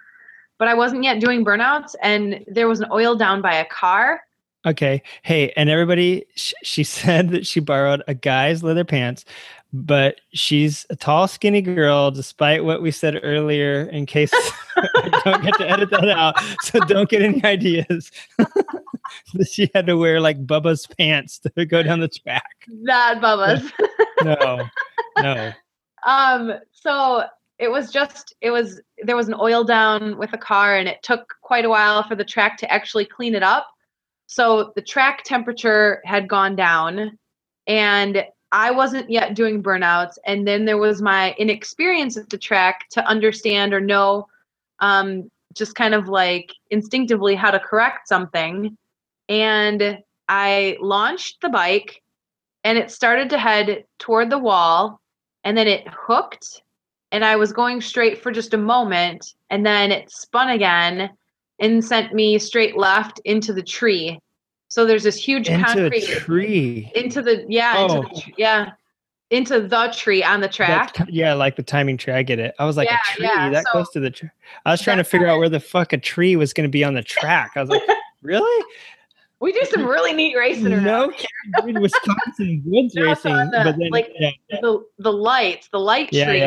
But 0.60 0.68
I 0.68 0.76
wasn't 0.76 1.04
yet 1.04 1.20
doing 1.20 1.44
burnouts, 1.44 1.96
and 2.02 2.46
there 2.48 2.68
was 2.68 2.80
an 2.80 2.88
oil 2.92 3.16
down 3.16 3.42
by 3.42 3.56
a 3.56 3.66
car. 3.66 4.22
Okay. 4.66 5.04
Hey, 5.22 5.54
and 5.56 5.70
everybody, 5.70 6.26
sh- 6.36 6.54
she 6.64 6.84
said 6.96 7.30
that 7.30 7.46
she 7.46 7.60
borrowed 7.60 8.04
a 8.08 8.14
guy's 8.14 8.64
leather 8.64 8.84
pants, 8.84 9.26
but 9.74 10.22
she's 10.34 10.86
a 10.90 10.96
tall, 10.96 11.28
skinny 11.28 11.62
girl, 11.62 12.12
despite 12.12 12.64
what 12.64 12.82
we 12.82 12.92
said 12.92 13.20
earlier, 13.24 13.82
in 13.84 14.06
case 14.06 14.32
I 14.76 15.22
don't 15.24 15.44
get 15.44 15.56
to 15.56 15.70
edit 15.70 15.90
that 15.92 16.10
out. 16.10 16.36
So 16.64 16.80
don't 16.82 17.10
get 17.10 17.22
any 17.22 17.44
ideas. 17.44 18.12
that 18.38 19.48
she 19.50 19.70
had 19.74 19.86
to 19.88 19.98
wear 19.98 20.20
like 20.20 20.46
Bubba's 20.46 20.88
pants 20.88 21.40
to 21.40 21.66
go 21.66 21.84
down 21.84 22.00
the 22.00 22.08
track. 22.08 22.66
Not 22.68 23.22
Bubba's. 23.22 23.72
No, 24.24 24.68
no. 25.22 25.52
Um, 26.06 26.54
so 26.72 27.24
it 27.60 27.70
was 27.70 27.92
just 27.92 28.36
it 28.42 28.52
was 28.52 28.82
there 29.04 29.16
was 29.16 29.28
an 29.28 29.36
oil 29.40 29.64
down 29.64 30.18
with 30.18 30.34
a 30.34 30.38
car 30.38 30.76
and 30.76 30.88
it 30.88 31.02
took 31.04 31.36
quite 31.42 31.66
a 31.66 31.70
while 31.70 32.04
for 32.04 32.16
the 32.16 32.26
track 32.26 32.58
to 32.58 32.72
actually 32.72 33.06
clean 33.06 33.36
it 33.36 33.44
up. 33.44 33.68
So 34.28 34.74
the 34.76 34.82
track 34.82 35.24
temperature 35.24 36.02
had 36.06 36.28
gone 36.28 36.56
down 36.56 37.18
and 37.68 38.26
I 38.52 38.72
wasn't 38.72 39.10
yet 39.10 39.36
doing 39.36 39.62
burnouts 39.62 40.18
and 40.26 40.48
then 40.48 40.66
there 40.66 40.78
was 40.78 41.02
my 41.02 41.34
inexperience 41.38 42.18
at 42.18 42.30
the 42.30 42.38
track 42.38 42.88
to 42.92 43.06
understand 43.06 43.74
or 43.74 43.82
know 43.82 44.28
um 44.80 45.30
just 45.54 45.76
kind 45.76 45.94
of 45.94 46.08
like 46.10 46.54
instinctively 46.70 47.36
how 47.36 47.50
to 47.52 47.60
correct 47.60 48.08
something 48.08 48.78
and 49.30 50.00
I 50.28 50.78
launched 50.82 51.42
the 51.42 51.50
bike 51.50 52.02
and 52.64 52.78
it 52.78 52.92
started 52.92 53.30
to 53.30 53.38
head 53.38 53.86
toward 54.00 54.30
the 54.30 54.40
wall 54.40 55.00
and 55.44 55.58
then 55.58 55.68
it 55.68 55.88
hooked 55.88 56.62
and 57.12 57.24
I 57.24 57.36
was 57.36 57.54
going 57.54 57.80
straight 57.82 58.22
for 58.22 58.32
just 58.32 58.54
a 58.54 58.58
moment 58.58 59.34
and 59.50 59.66
then 59.66 59.92
it 59.92 60.12
spun 60.12 60.50
again 60.50 61.10
and 61.60 61.84
sent 61.84 62.14
me 62.14 62.38
straight 62.40 62.78
left 62.78 63.20
into 63.26 63.54
the 63.54 63.64
tree. 63.64 64.20
So 64.68 64.86
there's 64.86 65.04
this 65.04 65.16
huge 65.16 65.48
Into 65.50 65.66
concrete 65.66 66.04
tree. 66.06 66.92
into 66.96 67.22
the 67.22 67.46
yeah, 67.48 67.82
into 67.84 67.98
Oh. 67.98 68.02
the, 68.04 68.22
tr- 68.22 68.30
yeah, 68.38 68.72
into 69.30 69.62
the 69.62 69.94
tree 69.96 70.22
on 70.24 70.42
the 70.42 70.50
track. 70.50 70.94
That- 70.96 71.14
yeah, 71.14 71.34
like 71.34 71.56
the 71.56 71.64
timing 71.64 71.98
tree. 71.98 72.14
I 72.14 72.24
get 72.24 72.40
it. 72.40 72.54
I 72.60 72.66
was 72.66 72.76
like 72.76 72.90
Yeah, 72.90 72.98
a 72.98 73.16
tree 73.16 73.26
yeah, 73.26 73.50
that 73.52 73.64
so- 73.66 73.72
close 73.72 73.90
to 73.92 74.00
the 74.00 74.10
tree. 74.12 74.30
I 74.66 74.72
was 74.72 74.82
trying 74.82 74.98
to 74.98 75.04
figure 75.06 75.28
out 75.28 75.40
where 75.40 75.50
the 75.50 75.60
fuck 75.60 75.94
a 75.94 75.98
tree 75.98 76.36
was 76.36 76.52
going 76.52 76.68
to 76.68 76.72
be 76.72 76.84
on 76.84 76.94
the 76.94 77.04
track. 77.18 77.52
I 77.56 77.62
was 77.62 77.70
like, 77.70 77.84
really? 78.22 78.66
we 79.42 79.52
do 79.52 79.62
some 79.66 79.86
really 79.86 80.14
neat 80.14 80.36
racing 80.36 80.74
around. 80.74 80.84
No, 80.86 81.12
kidding, 81.58 81.80
Wisconsin 81.80 82.64
woods 82.66 82.96
No, 82.96 83.04
racing, 83.06 83.34
the- 83.36 83.62
but 83.64 83.78
then 83.78 83.90
like, 83.92 84.10
yeah, 84.20 84.32
yeah. 84.50 84.60
the 84.62 84.84
the 84.98 85.12
lights, 85.14 85.68
the 85.70 85.80
light 85.80 86.10
Yeah, 86.12 86.26
tree 86.26 86.42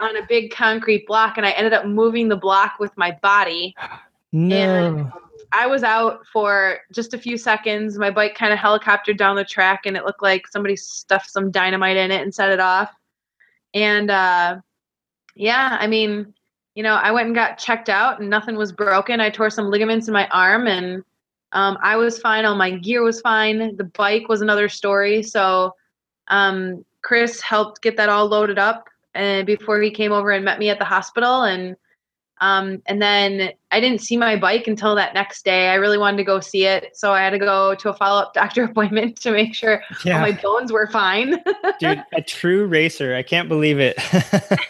on 0.00 0.16
a 0.16 0.26
big 0.28 0.50
concrete 0.50 1.06
block, 1.06 1.36
and 1.38 1.46
I 1.46 1.50
ended 1.52 1.72
up 1.72 1.86
moving 1.86 2.28
the 2.28 2.36
block 2.36 2.74
with 2.80 2.94
my 2.98 3.12
body. 3.22 3.74
no, 4.32 5.10
I 5.52 5.66
was 5.66 5.82
out 5.82 6.26
for 6.32 6.78
just 6.92 7.14
a 7.14 7.18
few 7.18 7.36
seconds. 7.36 7.98
My 7.98 8.10
bike 8.10 8.34
kind 8.34 8.52
of 8.52 8.58
helicoptered 8.58 9.16
down 9.16 9.36
the 9.36 9.44
track, 9.44 9.86
and 9.86 9.96
it 9.96 10.04
looked 10.04 10.22
like 10.22 10.46
somebody 10.46 10.76
stuffed 10.76 11.30
some 11.30 11.50
dynamite 11.50 11.96
in 11.96 12.10
it 12.10 12.22
and 12.22 12.34
set 12.34 12.50
it 12.50 12.60
off. 12.60 12.92
And 13.74 14.10
uh, 14.10 14.60
yeah, 15.34 15.76
I 15.80 15.86
mean, 15.86 16.34
you 16.74 16.82
know, 16.82 16.94
I 16.94 17.10
went 17.10 17.26
and 17.26 17.34
got 17.34 17.58
checked 17.58 17.88
out, 17.88 18.20
and 18.20 18.30
nothing 18.30 18.56
was 18.56 18.72
broken. 18.72 19.20
I 19.20 19.30
tore 19.30 19.50
some 19.50 19.70
ligaments 19.70 20.06
in 20.06 20.14
my 20.14 20.28
arm, 20.28 20.68
and 20.68 21.02
um, 21.52 21.78
I 21.82 21.96
was 21.96 22.18
fine. 22.18 22.44
All 22.44 22.54
my 22.54 22.70
gear 22.70 23.02
was 23.02 23.20
fine. 23.20 23.76
The 23.76 23.84
bike 23.84 24.28
was 24.28 24.40
another 24.40 24.68
story. 24.68 25.22
So 25.22 25.74
um, 26.28 26.84
Chris 27.02 27.40
helped 27.40 27.82
get 27.82 27.96
that 27.96 28.08
all 28.08 28.26
loaded 28.26 28.58
up, 28.58 28.88
and 29.14 29.46
before 29.46 29.80
he 29.80 29.90
came 29.90 30.12
over 30.12 30.30
and 30.30 30.44
met 30.44 30.60
me 30.60 30.70
at 30.70 30.78
the 30.78 30.84
hospital, 30.84 31.42
and 31.42 31.74
um, 32.40 32.82
and 32.86 33.00
then 33.02 33.50
I 33.70 33.80
didn't 33.80 34.00
see 34.00 34.16
my 34.16 34.36
bike 34.36 34.66
until 34.66 34.94
that 34.94 35.14
next 35.14 35.44
day. 35.44 35.68
I 35.68 35.74
really 35.74 35.98
wanted 35.98 36.16
to 36.18 36.24
go 36.24 36.40
see 36.40 36.64
it, 36.64 36.96
so 36.96 37.12
I 37.12 37.20
had 37.20 37.30
to 37.30 37.38
go 37.38 37.74
to 37.74 37.90
a 37.90 37.94
follow 37.94 38.22
up 38.22 38.34
doctor 38.34 38.64
appointment 38.64 39.20
to 39.22 39.30
make 39.30 39.54
sure 39.54 39.82
all 40.06 40.12
my 40.12 40.32
bones 40.32 40.72
were 40.72 40.86
fine. 40.88 41.42
dude, 41.80 42.02
a 42.14 42.22
true 42.22 42.66
racer. 42.66 43.14
I 43.14 43.22
can't 43.22 43.48
believe 43.48 43.78
it. 43.78 43.96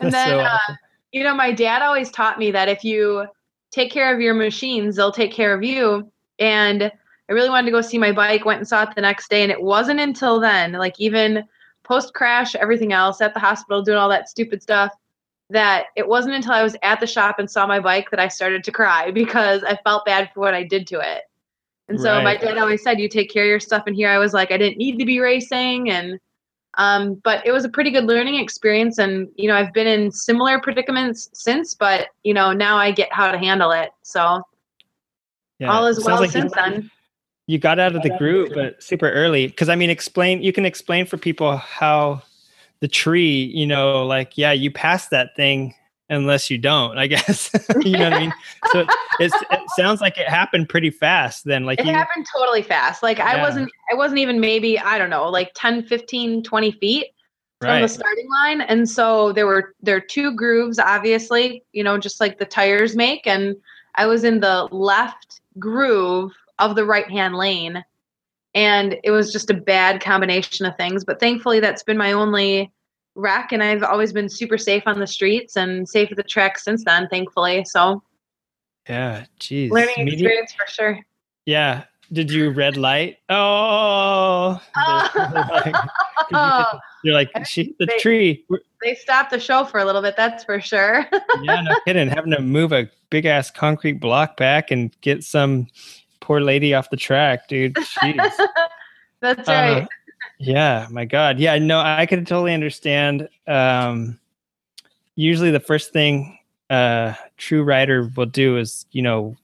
And 0.00 0.12
That's 0.12 0.30
so 0.30 0.36
then, 0.36 0.46
uh, 0.46 0.74
you 1.12 1.24
know, 1.24 1.34
my 1.34 1.52
dad 1.52 1.82
always 1.82 2.10
taught 2.10 2.38
me 2.38 2.50
that 2.50 2.68
if 2.68 2.84
you 2.84 3.26
take 3.70 3.90
care 3.90 4.14
of 4.14 4.20
your 4.20 4.34
machines, 4.34 4.96
they'll 4.96 5.12
take 5.12 5.32
care 5.32 5.54
of 5.54 5.62
you. 5.62 6.10
And 6.38 6.82
I 6.82 7.32
really 7.32 7.48
wanted 7.48 7.66
to 7.66 7.72
go 7.72 7.80
see 7.80 7.98
my 7.98 8.12
bike, 8.12 8.44
went 8.44 8.58
and 8.58 8.68
saw 8.68 8.82
it 8.82 8.94
the 8.94 9.00
next 9.00 9.30
day. 9.30 9.42
And 9.42 9.50
it 9.50 9.62
wasn't 9.62 10.00
until 10.00 10.38
then, 10.38 10.72
like 10.72 11.00
even 11.00 11.44
post 11.82 12.14
crash, 12.14 12.54
everything 12.54 12.92
else 12.92 13.20
at 13.20 13.32
the 13.32 13.40
hospital, 13.40 13.82
doing 13.82 13.98
all 13.98 14.08
that 14.08 14.28
stupid 14.28 14.62
stuff, 14.62 14.92
that 15.50 15.86
it 15.96 16.08
wasn't 16.08 16.34
until 16.34 16.52
I 16.52 16.62
was 16.62 16.76
at 16.82 17.00
the 17.00 17.06
shop 17.06 17.38
and 17.38 17.50
saw 17.50 17.66
my 17.66 17.78
bike 17.80 18.10
that 18.10 18.20
I 18.20 18.28
started 18.28 18.64
to 18.64 18.72
cry 18.72 19.10
because 19.22 19.62
I 19.62 19.76
felt 19.84 20.04
bad 20.04 20.30
for 20.32 20.40
what 20.40 20.54
I 20.54 20.62
did 20.62 20.86
to 20.88 21.00
it. 21.00 21.22
And 21.88 22.00
so 22.00 22.20
my 22.20 22.36
dad 22.36 22.58
always 22.58 22.82
said, 22.82 22.98
"You 22.98 23.08
take 23.08 23.30
care 23.30 23.44
of 23.44 23.48
your 23.48 23.60
stuff." 23.60 23.84
And 23.86 23.94
here 23.94 24.08
I 24.08 24.18
was 24.18 24.34
like, 24.34 24.50
I 24.50 24.58
didn't 24.58 24.76
need 24.76 24.98
to 24.98 25.04
be 25.04 25.20
racing, 25.20 25.88
and 25.88 26.18
um, 26.78 27.14
but 27.22 27.46
it 27.46 27.52
was 27.52 27.64
a 27.64 27.68
pretty 27.68 27.92
good 27.92 28.06
learning 28.06 28.40
experience. 28.40 28.98
And 28.98 29.28
you 29.36 29.46
know, 29.46 29.54
I've 29.54 29.72
been 29.72 29.86
in 29.86 30.10
similar 30.10 30.60
predicaments 30.60 31.30
since, 31.32 31.74
but 31.74 32.08
you 32.24 32.34
know, 32.34 32.52
now 32.52 32.76
I 32.76 32.90
get 32.90 33.12
how 33.12 33.30
to 33.30 33.38
handle 33.38 33.70
it. 33.70 33.90
So 34.02 34.42
Yeah. 35.60 35.72
all 35.72 35.86
is 35.86 36.04
well 36.04 36.16
like 36.16 36.34
you- 36.34 36.40
since 36.40 36.52
then. 36.54 36.90
you 37.46 37.58
got 37.58 37.78
out 37.78 37.94
of 37.94 38.02
the 38.02 38.10
group 38.18 38.52
but 38.52 38.82
super 38.82 39.08
early 39.08 39.46
because 39.46 39.68
i 39.68 39.76
mean 39.76 39.88
explain 39.88 40.42
you 40.42 40.52
can 40.52 40.66
explain 40.66 41.06
for 41.06 41.16
people 41.16 41.56
how 41.56 42.20
the 42.80 42.88
tree 42.88 43.44
you 43.54 43.66
know 43.66 44.04
like 44.04 44.36
yeah 44.36 44.52
you 44.52 44.70
pass 44.70 45.08
that 45.08 45.34
thing 45.36 45.74
unless 46.08 46.50
you 46.50 46.58
don't 46.58 46.98
i 46.98 47.06
guess. 47.14 47.50
You 47.82 47.92
know 47.92 48.04
what 48.04 48.12
i 48.12 48.20
mean? 48.20 48.32
So 48.72 48.86
it's, 49.18 49.34
it 49.50 49.60
sounds 49.76 50.00
like 50.00 50.18
it 50.18 50.28
happened 50.28 50.68
pretty 50.68 50.90
fast 50.90 51.44
then 51.44 51.64
like 51.64 51.80
It 51.80 51.86
you 51.86 51.92
happened 51.92 52.26
totally 52.36 52.62
fast. 52.62 53.02
Like 53.02 53.18
I 53.18 53.40
wasn't, 53.40 53.70
I 53.90 53.94
wasn't 53.94 54.18
even 54.20 54.40
maybe 54.40 54.78
I 54.78 54.98
don't 54.98 55.10
know, 55.10 55.28
like 55.28 55.52
10, 55.54 55.84
15, 55.84 56.42
20 56.42 56.72
feet. 56.72 57.06
from 57.60 57.80
the 57.80 57.88
starting 57.88 58.28
line. 58.30 58.60
And 58.60 58.88
so 58.88 59.32
there 59.32 59.46
were 59.46 59.74
there 59.82 59.96
are 59.96 60.00
two 60.00 60.32
grooves 60.34 60.78
obviously 60.78 61.64
you 61.72 61.82
know 61.82 61.96
just 61.98 62.20
like 62.20 62.38
the 62.38 62.44
tires 62.44 62.94
make. 62.94 63.26
And 63.26 63.56
i 63.94 64.06
was 64.06 64.24
in 64.24 64.40
the 64.40 64.68
left 64.70 65.40
groove 65.58 66.32
of 66.58 66.76
the 66.76 66.84
right 66.84 67.10
hand 67.10 67.34
lane 67.34 67.82
and 68.56 68.96
it 69.04 69.10
was 69.12 69.32
just 69.32 69.50
a 69.50 69.54
bad 69.54 70.00
combination 70.00 70.66
of 70.66 70.76
things 70.76 71.04
but 71.04 71.20
thankfully 71.20 71.60
that's 71.60 71.84
been 71.84 71.96
my 71.98 72.10
only 72.12 72.72
wreck 73.14 73.52
and 73.52 73.62
i've 73.62 73.84
always 73.84 74.12
been 74.12 74.28
super 74.28 74.58
safe 74.58 74.82
on 74.86 74.98
the 74.98 75.06
streets 75.06 75.56
and 75.56 75.88
safe 75.88 76.10
at 76.10 76.16
the 76.16 76.22
track 76.24 76.58
since 76.58 76.84
then 76.84 77.06
thankfully 77.08 77.64
so 77.64 78.02
yeah 78.88 79.24
geez 79.38 79.70
learning 79.70 80.08
experience 80.08 80.52
for 80.52 80.66
sure 80.66 80.98
yeah 81.44 81.84
Did 82.12 82.30
you 82.30 82.50
red 82.50 82.76
light? 82.76 83.18
Oh, 83.28 84.60
oh. 84.76 86.78
you're 87.04 87.14
like 87.14 87.30
she 87.46 87.74
the 87.78 87.86
They- 87.86 87.98
tree. 87.98 88.44
They 88.82 88.94
stopped 88.94 89.30
the 89.30 89.40
show 89.40 89.64
for 89.64 89.80
a 89.80 89.84
little 89.84 90.02
bit, 90.02 90.16
that's 90.16 90.44
for 90.44 90.60
sure. 90.60 91.06
Yeah, 91.42 91.62
no 91.62 91.74
kidding. 91.86 92.08
Having 92.08 92.32
to 92.32 92.40
move 92.42 92.72
a 92.72 92.88
big 93.10 93.24
ass 93.26 93.50
concrete 93.50 93.94
block 93.94 94.36
back 94.36 94.70
and 94.70 94.94
get 95.00 95.24
some 95.24 95.66
poor 96.26 96.40
lady 96.40 96.74
off 96.74 96.90
the 96.90 96.96
track, 96.96 97.46
dude. 97.46 97.74
Jeez. 97.74 98.32
that's 99.20 99.48
Uh, 99.48 99.52
right. 99.52 99.88
yeah, 100.38 100.88
my 100.90 101.04
God. 101.04 101.38
Yeah, 101.38 101.56
no, 101.58 101.78
I 101.78 102.04
could 102.06 102.26
totally 102.26 102.52
understand. 102.52 103.28
Um, 103.46 104.18
usually, 105.14 105.52
the 105.52 105.60
first 105.60 105.92
thing 105.92 106.36
uh, 106.68 107.14
true 107.36 107.62
rider 107.62 108.10
will 108.16 108.26
do 108.26 108.56
is, 108.58 108.86
you 108.90 109.02
know, 109.02 109.36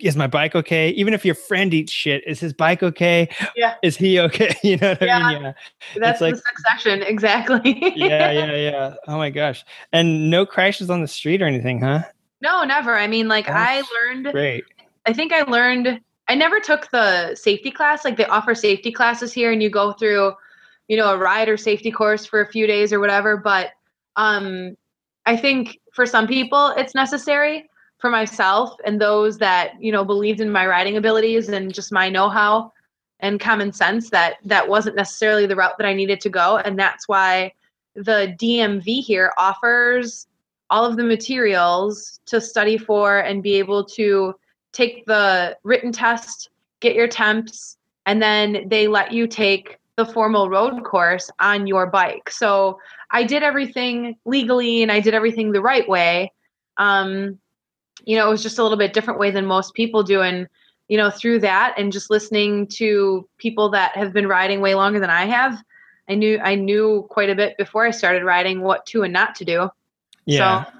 is 0.00 0.16
my 0.16 0.26
bike 0.26 0.54
okay? 0.54 0.90
Even 0.90 1.14
if 1.14 1.24
your 1.24 1.34
friend 1.34 1.72
eats 1.72 1.92
shit, 1.92 2.22
is 2.26 2.40
his 2.40 2.52
bike 2.52 2.82
okay? 2.82 3.28
Yeah. 3.56 3.76
Is 3.82 3.96
he 3.96 4.18
okay? 4.20 4.52
You 4.62 4.76
know 4.76 4.90
what 4.90 5.08
I 5.08 5.32
mean? 5.32 5.42
Yeah. 5.42 5.52
That's 5.96 6.20
like- 6.20 6.34
the 6.34 6.42
succession, 6.42 7.02
exactly. 7.02 7.94
Yeah, 7.96 8.32
yeah, 8.32 8.56
yeah. 8.56 8.94
Oh 9.06 9.16
my 9.16 9.30
gosh. 9.30 9.64
And 9.92 10.28
no 10.28 10.44
crashes 10.44 10.90
on 10.90 11.00
the 11.02 11.08
street 11.08 11.40
or 11.40 11.46
anything, 11.46 11.80
huh? 11.80 12.02
No, 12.42 12.64
never. 12.64 12.98
I 12.98 13.06
mean, 13.06 13.28
like 13.28 13.48
I 13.48 13.82
learned 13.94 14.26
Great. 14.32 14.64
I 15.06 15.12
think 15.12 15.32
I 15.32 15.42
learned 15.42 16.00
I 16.28 16.34
never 16.34 16.60
took 16.60 16.90
the 16.90 17.34
safety 17.34 17.70
class. 17.70 18.04
Like 18.04 18.16
they 18.16 18.26
offer 18.26 18.54
safety 18.54 18.92
classes 18.92 19.32
here 19.32 19.52
and 19.52 19.62
you 19.62 19.70
go 19.70 19.92
through, 19.92 20.34
you 20.88 20.96
know, 20.96 21.12
a 21.12 21.18
ride 21.18 21.48
or 21.48 21.56
safety 21.56 21.90
course 21.90 22.24
for 22.24 22.40
a 22.40 22.50
few 22.50 22.66
days 22.66 22.92
or 22.92 23.00
whatever. 23.00 23.36
But 23.36 23.70
um 24.16 24.76
I 25.26 25.36
think 25.36 25.80
for 25.92 26.06
some 26.06 26.26
people 26.26 26.68
it's 26.76 26.94
necessary. 26.94 27.68
For 27.98 28.10
myself 28.10 28.74
and 28.84 29.00
those 29.00 29.38
that, 29.38 29.80
you 29.80 29.92
know, 29.92 30.04
believed 30.04 30.40
in 30.40 30.50
my 30.50 30.66
riding 30.66 30.96
abilities 30.96 31.48
and 31.48 31.72
just 31.72 31.92
my 31.92 32.08
know-how 32.08 32.72
and 33.20 33.38
common 33.38 33.72
sense 33.72 34.10
that 34.10 34.38
that 34.44 34.68
wasn't 34.68 34.96
necessarily 34.96 35.46
the 35.46 35.54
route 35.54 35.78
that 35.78 35.86
I 35.86 35.94
needed 35.94 36.20
to 36.22 36.28
go. 36.28 36.56
And 36.56 36.76
that's 36.76 37.06
why 37.06 37.52
the 37.94 38.34
DMV 38.40 39.04
here 39.04 39.32
offers 39.38 40.26
all 40.68 40.84
of 40.84 40.96
the 40.96 41.04
materials 41.04 42.18
to 42.26 42.40
study 42.40 42.76
for 42.76 43.20
and 43.20 43.40
be 43.40 43.54
able 43.54 43.84
to 43.84 44.34
take 44.72 45.06
the 45.06 45.56
written 45.62 45.92
test, 45.92 46.50
get 46.80 46.94
your 46.94 47.08
temps, 47.08 47.76
and 48.06 48.20
then 48.20 48.68
they 48.68 48.88
let 48.88 49.12
you 49.12 49.26
take 49.26 49.78
the 49.96 50.06
formal 50.06 50.48
road 50.48 50.82
course 50.84 51.30
on 51.38 51.66
your 51.66 51.86
bike. 51.86 52.30
So 52.30 52.78
I 53.10 53.24
did 53.24 53.42
everything 53.42 54.16
legally 54.24 54.82
and 54.82 54.90
I 54.90 55.00
did 55.00 55.14
everything 55.14 55.52
the 55.52 55.60
right 55.60 55.86
way. 55.88 56.32
Um, 56.78 57.38
you 58.04 58.16
know, 58.16 58.26
it 58.26 58.30
was 58.30 58.42
just 58.42 58.58
a 58.58 58.62
little 58.62 58.78
bit 58.78 58.94
different 58.94 59.20
way 59.20 59.30
than 59.30 59.46
most 59.46 59.74
people 59.74 60.02
do. 60.02 60.22
And, 60.22 60.48
you 60.88 60.96
know, 60.96 61.10
through 61.10 61.40
that 61.40 61.74
and 61.76 61.92
just 61.92 62.10
listening 62.10 62.66
to 62.68 63.28
people 63.38 63.68
that 63.70 63.94
have 63.96 64.12
been 64.12 64.26
riding 64.26 64.60
way 64.60 64.74
longer 64.74 64.98
than 64.98 65.10
I 65.10 65.26
have, 65.26 65.62
I 66.08 66.14
knew 66.14 66.38
I 66.42 66.56
knew 66.56 67.06
quite 67.10 67.30
a 67.30 67.34
bit 67.34 67.56
before 67.58 67.86
I 67.86 67.90
started 67.90 68.24
riding 68.24 68.60
what 68.62 68.86
to 68.86 69.02
and 69.02 69.12
not 69.12 69.34
to 69.36 69.44
do. 69.44 69.70
Yeah. 70.24 70.64
So, 70.64 70.72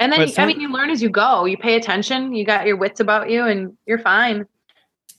and 0.00 0.10
then 0.10 0.18
But 0.18 0.38
I 0.38 0.46
mean, 0.46 0.60
you 0.60 0.72
learn 0.72 0.88
as 0.88 1.02
you 1.02 1.10
go. 1.10 1.44
You 1.44 1.58
pay 1.58 1.76
attention. 1.76 2.34
You 2.34 2.44
got 2.44 2.66
your 2.66 2.76
wits 2.76 3.00
about 3.00 3.28
you, 3.30 3.44
and 3.44 3.76
you're 3.86 3.98
fine. 3.98 4.46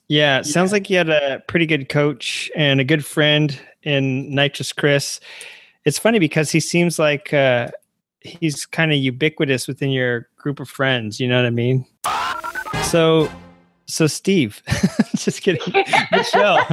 Yeah, 0.07 0.39
it 0.39 0.45
sounds 0.45 0.71
like 0.71 0.89
you 0.89 0.97
had 0.97 1.09
a 1.09 1.41
pretty 1.47 1.67
good 1.67 1.87
coach 1.87 2.51
and 2.55 2.81
a 2.81 2.83
good 2.83 3.05
friend 3.05 3.57
in 3.83 4.33
Nitrous 4.33 4.73
Chris. 4.73 5.21
It's 5.85 5.99
funny 5.99 6.19
because 6.19 6.51
he 6.51 6.59
seems 6.59 6.99
like 6.99 7.31
uh, 7.31 7.69
he's 8.21 8.65
kind 8.65 8.91
of 8.91 8.97
ubiquitous 8.97 9.67
within 9.67 9.91
your 9.91 10.27
group 10.35 10.59
of 10.59 10.67
friends. 10.67 11.19
You 11.19 11.27
know 11.27 11.37
what 11.37 11.45
I 11.45 11.51
mean? 11.51 11.85
So, 12.89 13.31
so 13.85 14.07
Steve, 14.07 14.63
just 15.15 15.43
kidding, 15.43 15.61
Michelle. 16.11 16.65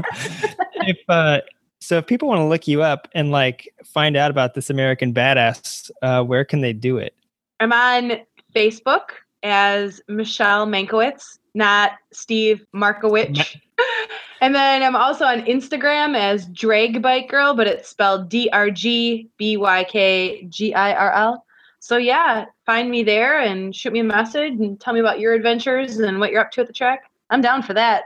if 0.86 0.98
uh, 1.08 1.42
so, 1.80 1.98
if 1.98 2.06
people 2.06 2.28
want 2.28 2.40
to 2.40 2.46
look 2.46 2.66
you 2.66 2.82
up 2.82 3.06
and 3.12 3.30
like 3.30 3.72
find 3.84 4.16
out 4.16 4.30
about 4.30 4.54
this 4.54 4.70
American 4.70 5.12
badass, 5.12 5.90
uh, 6.02 6.24
where 6.24 6.44
can 6.44 6.62
they 6.62 6.72
do 6.72 6.96
it? 6.96 7.14
I'm 7.60 7.72
on 7.72 8.20
Facebook 8.54 9.10
as 9.42 10.00
Michelle 10.08 10.66
Mankowitz, 10.66 11.38
not 11.54 11.92
Steve 12.12 12.64
Markowitz. 12.72 13.56
and 14.40 14.54
then 14.54 14.82
I'm 14.82 14.96
also 14.96 15.24
on 15.24 15.42
Instagram 15.42 16.16
as 16.16 16.46
Drag 16.46 17.02
Bike 17.02 17.28
Girl, 17.28 17.54
but 17.54 17.66
it's 17.66 17.88
spelled 17.88 18.28
D 18.28 18.48
R 18.52 18.70
G 18.70 19.28
B 19.36 19.56
Y 19.56 19.84
K 19.84 20.46
G 20.48 20.74
I 20.74 20.94
R 20.94 21.12
L. 21.12 21.44
So 21.80 21.96
yeah, 21.96 22.46
find 22.66 22.90
me 22.90 23.02
there 23.02 23.40
and 23.40 23.74
shoot 23.74 23.92
me 23.92 24.00
a 24.00 24.04
message 24.04 24.54
and 24.54 24.80
tell 24.80 24.94
me 24.94 25.00
about 25.00 25.20
your 25.20 25.34
adventures 25.34 25.98
and 25.98 26.18
what 26.18 26.32
you're 26.32 26.40
up 26.40 26.50
to 26.52 26.60
at 26.60 26.66
the 26.66 26.72
track. 26.72 27.04
I'm 27.30 27.40
down 27.40 27.62
for 27.62 27.74
that. 27.74 28.04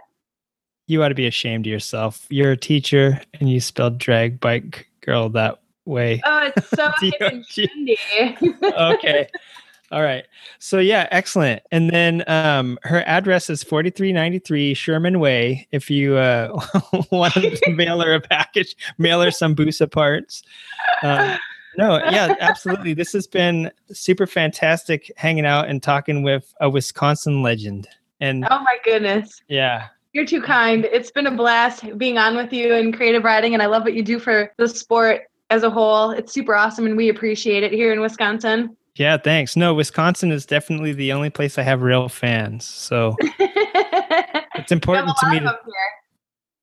You 0.86 1.02
ought 1.02 1.08
to 1.08 1.14
be 1.14 1.26
ashamed 1.26 1.66
of 1.66 1.70
yourself. 1.70 2.26
You're 2.28 2.52
a 2.52 2.56
teacher 2.56 3.20
and 3.34 3.50
you 3.50 3.60
spelled 3.60 3.98
drag 3.98 4.40
bike 4.40 4.88
girl 5.00 5.30
that 5.30 5.61
way. 5.84 6.20
Oh, 6.24 6.50
it's 6.54 6.68
so 6.74 6.90
hip 7.00 7.14
and 7.20 7.44
trendy. 7.44 7.96
okay. 8.62 9.28
All 9.90 10.00
right. 10.02 10.24
So 10.58 10.78
yeah, 10.78 11.06
excellent. 11.10 11.62
And 11.70 11.90
then 11.90 12.24
um 12.26 12.78
her 12.84 13.02
address 13.06 13.50
is 13.50 13.62
4393 13.62 14.72
Sherman 14.74 15.20
Way. 15.20 15.68
If 15.70 15.90
you 15.90 16.16
uh 16.16 16.58
want 17.10 17.34
to 17.34 17.60
mail 17.70 18.00
her 18.00 18.14
a 18.14 18.20
package, 18.20 18.74
mail 18.96 19.20
her 19.20 19.30
some 19.30 19.54
Busa 19.54 19.90
parts. 19.90 20.42
Um, 21.02 21.36
no, 21.76 21.96
yeah, 22.10 22.34
absolutely. 22.40 22.94
This 22.94 23.12
has 23.12 23.26
been 23.26 23.70
super 23.92 24.26
fantastic 24.26 25.10
hanging 25.16 25.46
out 25.46 25.68
and 25.68 25.82
talking 25.82 26.22
with 26.22 26.54
a 26.60 26.68
Wisconsin 26.70 27.42
legend. 27.42 27.88
And 28.20 28.46
oh 28.50 28.60
my 28.60 28.76
goodness. 28.84 29.42
yeah, 29.48 29.88
You're 30.12 30.26
too 30.26 30.40
kind. 30.42 30.84
It's 30.84 31.10
been 31.10 31.26
a 31.26 31.30
blast 31.30 31.98
being 31.98 32.18
on 32.18 32.36
with 32.36 32.52
you 32.52 32.74
in 32.74 32.92
creative 32.92 33.24
writing, 33.24 33.52
and 33.54 33.62
I 33.62 33.66
love 33.66 33.82
what 33.82 33.94
you 33.94 34.02
do 34.02 34.18
for 34.18 34.52
the 34.58 34.68
sport 34.68 35.22
as 35.52 35.62
a 35.62 35.70
whole. 35.70 36.10
It's 36.10 36.32
super 36.32 36.54
awesome, 36.54 36.86
and 36.86 36.96
we 36.96 37.10
appreciate 37.10 37.62
it 37.62 37.72
here 37.72 37.92
in 37.92 38.00
Wisconsin. 38.00 38.74
yeah, 38.96 39.18
thanks. 39.18 39.54
No, 39.54 39.74
Wisconsin 39.74 40.32
is 40.32 40.46
definitely 40.46 40.92
the 40.92 41.12
only 41.12 41.28
place 41.28 41.58
I 41.58 41.62
have 41.62 41.82
real 41.82 42.08
fans. 42.08 42.64
So 42.64 43.16
it's 43.20 44.72
important 44.72 45.14
to 45.20 45.30
me 45.30 45.40
to 45.40 45.58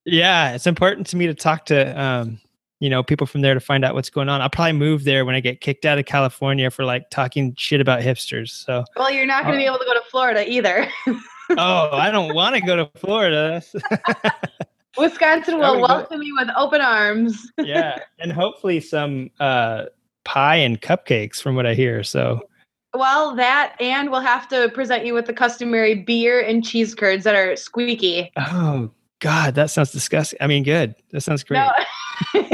Yeah, 0.06 0.54
it's 0.54 0.66
important 0.66 1.06
to 1.08 1.18
me 1.18 1.28
to 1.28 1.36
talk 1.36 1.66
to 1.68 2.02
um, 2.02 2.40
you 2.80 2.90
know, 2.90 3.04
people 3.04 3.28
from 3.28 3.42
there 3.42 3.54
to 3.54 3.60
find 3.60 3.86
out 3.86 3.94
what's 3.94 4.10
going 4.10 4.28
on. 4.30 4.42
I'll 4.42 4.50
probably 4.50 4.74
move 4.74 5.04
there 5.04 5.26
when 5.26 5.36
I 5.36 5.40
get 5.40 5.62
kicked 5.62 5.86
out 5.86 6.00
of 6.00 6.06
California 6.06 6.72
for 6.72 6.86
like 6.86 7.10
talking 7.12 7.54
shit 7.58 7.82
about 7.82 8.02
hipsters. 8.02 8.50
So, 8.50 8.86
Well, 8.96 9.12
you're 9.12 9.26
not 9.26 9.44
going 9.44 9.56
to 9.56 9.60
be 9.60 9.66
able 9.66 9.80
to 9.80 9.86
go 9.86 9.94
to 9.94 10.02
Florida 10.10 10.50
either. 10.50 10.88
oh, 11.58 11.90
I 11.92 12.10
don't 12.10 12.34
want 12.34 12.56
to 12.56 12.62
go 12.62 12.78
to 12.78 12.90
Florida. 12.98 13.62
Wisconsin 15.00 15.60
will 15.60 15.80
welcome 15.82 16.22
you 16.22 16.36
with 16.36 16.50
open 16.56 16.82
arms. 16.82 17.52
yeah, 17.58 18.00
and 18.20 18.32
hopefully 18.32 18.80
some 18.80 19.30
uh 19.40 19.86
pie 20.26 20.58
and 20.58 20.82
cupcakes 20.82 21.42
from 21.42 21.56
what 21.56 21.66
I 21.66 21.74
hear. 21.74 22.04
So, 22.04 22.42
Well, 22.94 23.36
that 23.36 23.76
and 23.80 24.12
we'll 24.12 24.22
have 24.22 24.48
to 24.50 24.70
present 24.70 25.06
you 25.06 25.14
with 25.14 25.26
the 25.26 25.34
customary 25.34 25.96
beer 25.96 26.40
and 26.40 26.64
cheese 26.64 26.94
curds 26.94 27.24
that 27.24 27.36
are 27.36 27.56
squeaky. 27.56 28.32
oh 28.38 28.92
god, 29.20 29.56
that 29.56 29.70
sounds 29.70 29.92
disgusting. 29.92 30.38
I 30.42 30.48
mean, 30.48 30.64
good. 30.64 30.96
That 31.12 31.22
sounds 31.22 31.44
great. 31.44 31.60
No. 32.34 32.42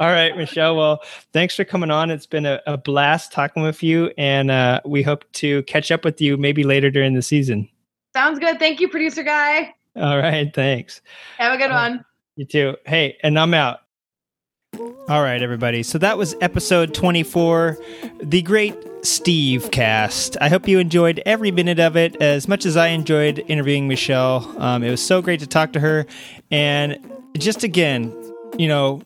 All 0.00 0.08
right, 0.08 0.36
Michelle. 0.36 0.76
Well, 0.76 1.00
thanks 1.32 1.54
for 1.54 1.64
coming 1.64 1.90
on. 1.90 2.10
It's 2.10 2.26
been 2.26 2.46
a, 2.46 2.60
a 2.66 2.76
blast 2.76 3.30
talking 3.32 3.62
with 3.62 3.82
you, 3.82 4.12
and 4.18 4.50
uh, 4.50 4.80
we 4.84 5.02
hope 5.02 5.24
to 5.34 5.62
catch 5.62 5.92
up 5.92 6.04
with 6.04 6.20
you 6.20 6.36
maybe 6.36 6.64
later 6.64 6.90
during 6.90 7.14
the 7.14 7.22
season. 7.22 7.68
Sounds 8.12 8.38
good. 8.40 8.58
Thank 8.58 8.80
you, 8.80 8.88
producer 8.88 9.22
guy. 9.22 9.72
All 9.96 10.18
right, 10.18 10.52
thanks. 10.52 11.00
Have 11.38 11.52
a 11.52 11.56
good 11.56 11.70
Uh, 11.70 11.74
one. 11.74 12.04
You 12.36 12.44
too. 12.46 12.76
Hey, 12.84 13.16
and 13.22 13.38
I'm 13.38 13.54
out. 13.54 13.80
All 15.08 15.22
right, 15.22 15.40
everybody. 15.40 15.82
So 15.84 15.98
that 15.98 16.18
was 16.18 16.34
episode 16.40 16.94
24, 16.94 17.78
the 18.22 18.42
great 18.42 18.74
Steve 19.02 19.70
cast. 19.70 20.36
I 20.40 20.48
hope 20.48 20.66
you 20.66 20.78
enjoyed 20.80 21.22
every 21.26 21.52
minute 21.52 21.78
of 21.78 21.96
it 21.96 22.20
as 22.20 22.48
much 22.48 22.66
as 22.66 22.76
I 22.76 22.88
enjoyed 22.88 23.44
interviewing 23.46 23.86
Michelle. 23.86 24.52
Um, 24.60 24.82
it 24.82 24.90
was 24.90 25.04
so 25.04 25.22
great 25.22 25.38
to 25.40 25.46
talk 25.46 25.72
to 25.74 25.80
her. 25.80 26.06
And 26.50 26.98
just 27.38 27.62
again, 27.62 28.12
you 28.58 28.66
know, 28.66 29.02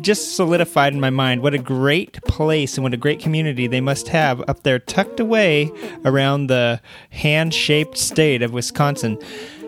just 0.00 0.36
solidified 0.36 0.92
in 0.92 1.00
my 1.00 1.10
mind 1.10 1.42
what 1.42 1.54
a 1.54 1.58
great 1.58 2.22
place 2.22 2.76
and 2.76 2.84
what 2.84 2.94
a 2.94 2.96
great 2.96 3.18
community 3.18 3.66
they 3.66 3.80
must 3.80 4.06
have 4.06 4.40
up 4.48 4.62
there 4.62 4.78
tucked 4.78 5.18
away 5.18 5.72
around 6.04 6.46
the 6.46 6.80
hand 7.10 7.52
shaped 7.52 7.98
state 7.98 8.40
of 8.42 8.52
Wisconsin. 8.52 9.18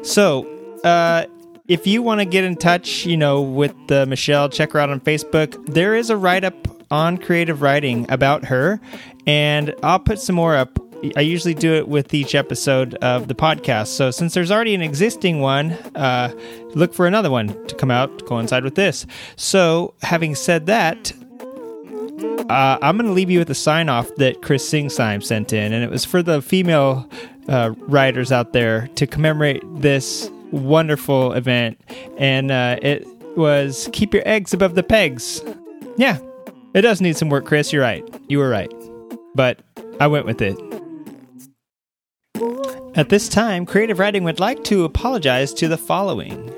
So, 0.02 0.46
uh, 0.84 1.26
if 1.68 1.86
you 1.86 2.02
want 2.02 2.20
to 2.20 2.24
get 2.24 2.44
in 2.44 2.56
touch, 2.56 3.06
you 3.06 3.16
know, 3.16 3.40
with 3.40 3.74
uh, 3.90 4.04
Michelle, 4.06 4.48
check 4.48 4.72
her 4.72 4.80
out 4.80 4.90
on 4.90 5.00
Facebook. 5.00 5.66
There 5.66 5.94
is 5.94 6.10
a 6.10 6.16
write 6.16 6.42
up 6.42 6.54
on 6.90 7.16
creative 7.16 7.62
writing 7.62 8.10
about 8.10 8.46
her, 8.46 8.80
and 9.26 9.74
I'll 9.82 10.00
put 10.00 10.18
some 10.18 10.34
more 10.34 10.56
up. 10.56 10.78
I 11.16 11.20
usually 11.20 11.54
do 11.54 11.72
it 11.74 11.88
with 11.88 12.12
each 12.12 12.34
episode 12.34 12.94
of 12.96 13.28
the 13.28 13.34
podcast. 13.34 13.86
So 13.86 14.10
since 14.10 14.34
there's 14.34 14.50
already 14.50 14.74
an 14.74 14.82
existing 14.82 15.40
one, 15.40 15.70
uh, 15.94 16.34
look 16.74 16.92
for 16.92 17.06
another 17.06 17.30
one 17.30 17.66
to 17.68 17.74
come 17.74 17.90
out 17.90 18.18
to 18.18 18.24
coincide 18.24 18.64
with 18.64 18.74
this. 18.74 19.06
So 19.36 19.94
having 20.02 20.34
said 20.34 20.66
that, 20.66 21.12
uh, 22.50 22.78
I'm 22.82 22.96
going 22.96 23.06
to 23.06 23.12
leave 23.12 23.30
you 23.30 23.38
with 23.38 23.48
a 23.48 23.54
sign 23.54 23.88
off 23.88 24.12
that 24.16 24.42
Chris 24.42 24.68
Singsime 24.68 25.22
sent 25.22 25.52
in, 25.52 25.72
and 25.72 25.84
it 25.84 25.90
was 25.90 26.04
for 26.04 26.22
the 26.22 26.42
female 26.42 27.08
uh, 27.48 27.72
writers 27.78 28.32
out 28.32 28.52
there 28.52 28.88
to 28.96 29.06
commemorate 29.06 29.62
this 29.80 30.28
wonderful 30.52 31.32
event, 31.32 31.80
and 32.18 32.50
uh, 32.50 32.78
it 32.82 33.06
was 33.36 33.88
keep 33.92 34.12
your 34.14 34.22
eggs 34.26 34.52
above 34.52 34.74
the 34.74 34.82
pegs. 34.82 35.42
Yeah, 35.96 36.18
it 36.74 36.82
does 36.82 37.00
need 37.00 37.16
some 37.16 37.28
work, 37.28 37.44
Chris. 37.44 37.72
You're 37.72 37.82
right. 37.82 38.04
You 38.28 38.38
were 38.38 38.48
right, 38.48 38.72
but 39.34 39.60
I 40.00 40.06
went 40.06 40.26
with 40.26 40.40
it. 40.40 40.56
At 42.96 43.08
this 43.08 43.28
time, 43.28 43.66
Creative 43.66 43.98
Writing 43.98 44.24
would 44.24 44.40
like 44.40 44.64
to 44.64 44.84
apologize 44.84 45.54
to 45.54 45.68
the 45.68 45.78
following 45.78 46.52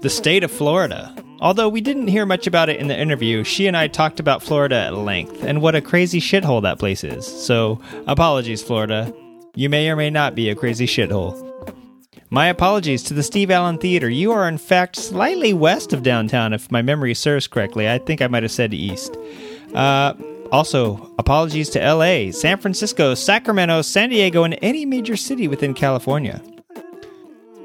the 0.00 0.10
state 0.10 0.44
of 0.44 0.50
Florida. 0.50 1.14
Although 1.40 1.68
we 1.68 1.80
didn't 1.80 2.06
hear 2.06 2.24
much 2.24 2.46
about 2.46 2.68
it 2.68 2.78
in 2.78 2.86
the 2.86 2.98
interview, 2.98 3.42
she 3.42 3.66
and 3.66 3.76
I 3.76 3.88
talked 3.88 4.20
about 4.20 4.44
Florida 4.44 4.76
at 4.76 4.94
length 4.94 5.42
and 5.42 5.60
what 5.60 5.74
a 5.74 5.80
crazy 5.80 6.20
shithole 6.20 6.62
that 6.62 6.78
place 6.78 7.02
is. 7.02 7.26
So, 7.26 7.80
apologies, 8.06 8.62
Florida. 8.62 9.12
You 9.56 9.68
may 9.68 9.90
or 9.90 9.96
may 9.96 10.08
not 10.08 10.34
be 10.34 10.48
a 10.50 10.54
crazy 10.54 10.86
shithole. 10.86 11.36
My 12.32 12.46
apologies 12.46 13.02
to 13.02 13.12
the 13.12 13.22
Steve 13.22 13.50
Allen 13.50 13.76
Theater. 13.76 14.08
You 14.08 14.32
are, 14.32 14.48
in 14.48 14.56
fact, 14.56 14.96
slightly 14.96 15.52
west 15.52 15.92
of 15.92 16.02
downtown, 16.02 16.54
if 16.54 16.72
my 16.72 16.80
memory 16.80 17.12
serves 17.12 17.46
correctly. 17.46 17.90
I 17.90 17.98
think 17.98 18.22
I 18.22 18.26
might 18.26 18.42
have 18.42 18.50
said 18.50 18.72
east. 18.72 19.18
Uh, 19.74 20.14
also, 20.50 21.12
apologies 21.18 21.68
to 21.68 21.78
LA, 21.78 22.30
San 22.30 22.56
Francisco, 22.56 23.12
Sacramento, 23.12 23.82
San 23.82 24.08
Diego, 24.08 24.44
and 24.44 24.58
any 24.62 24.86
major 24.86 25.14
city 25.14 25.46
within 25.46 25.74
California. 25.74 26.40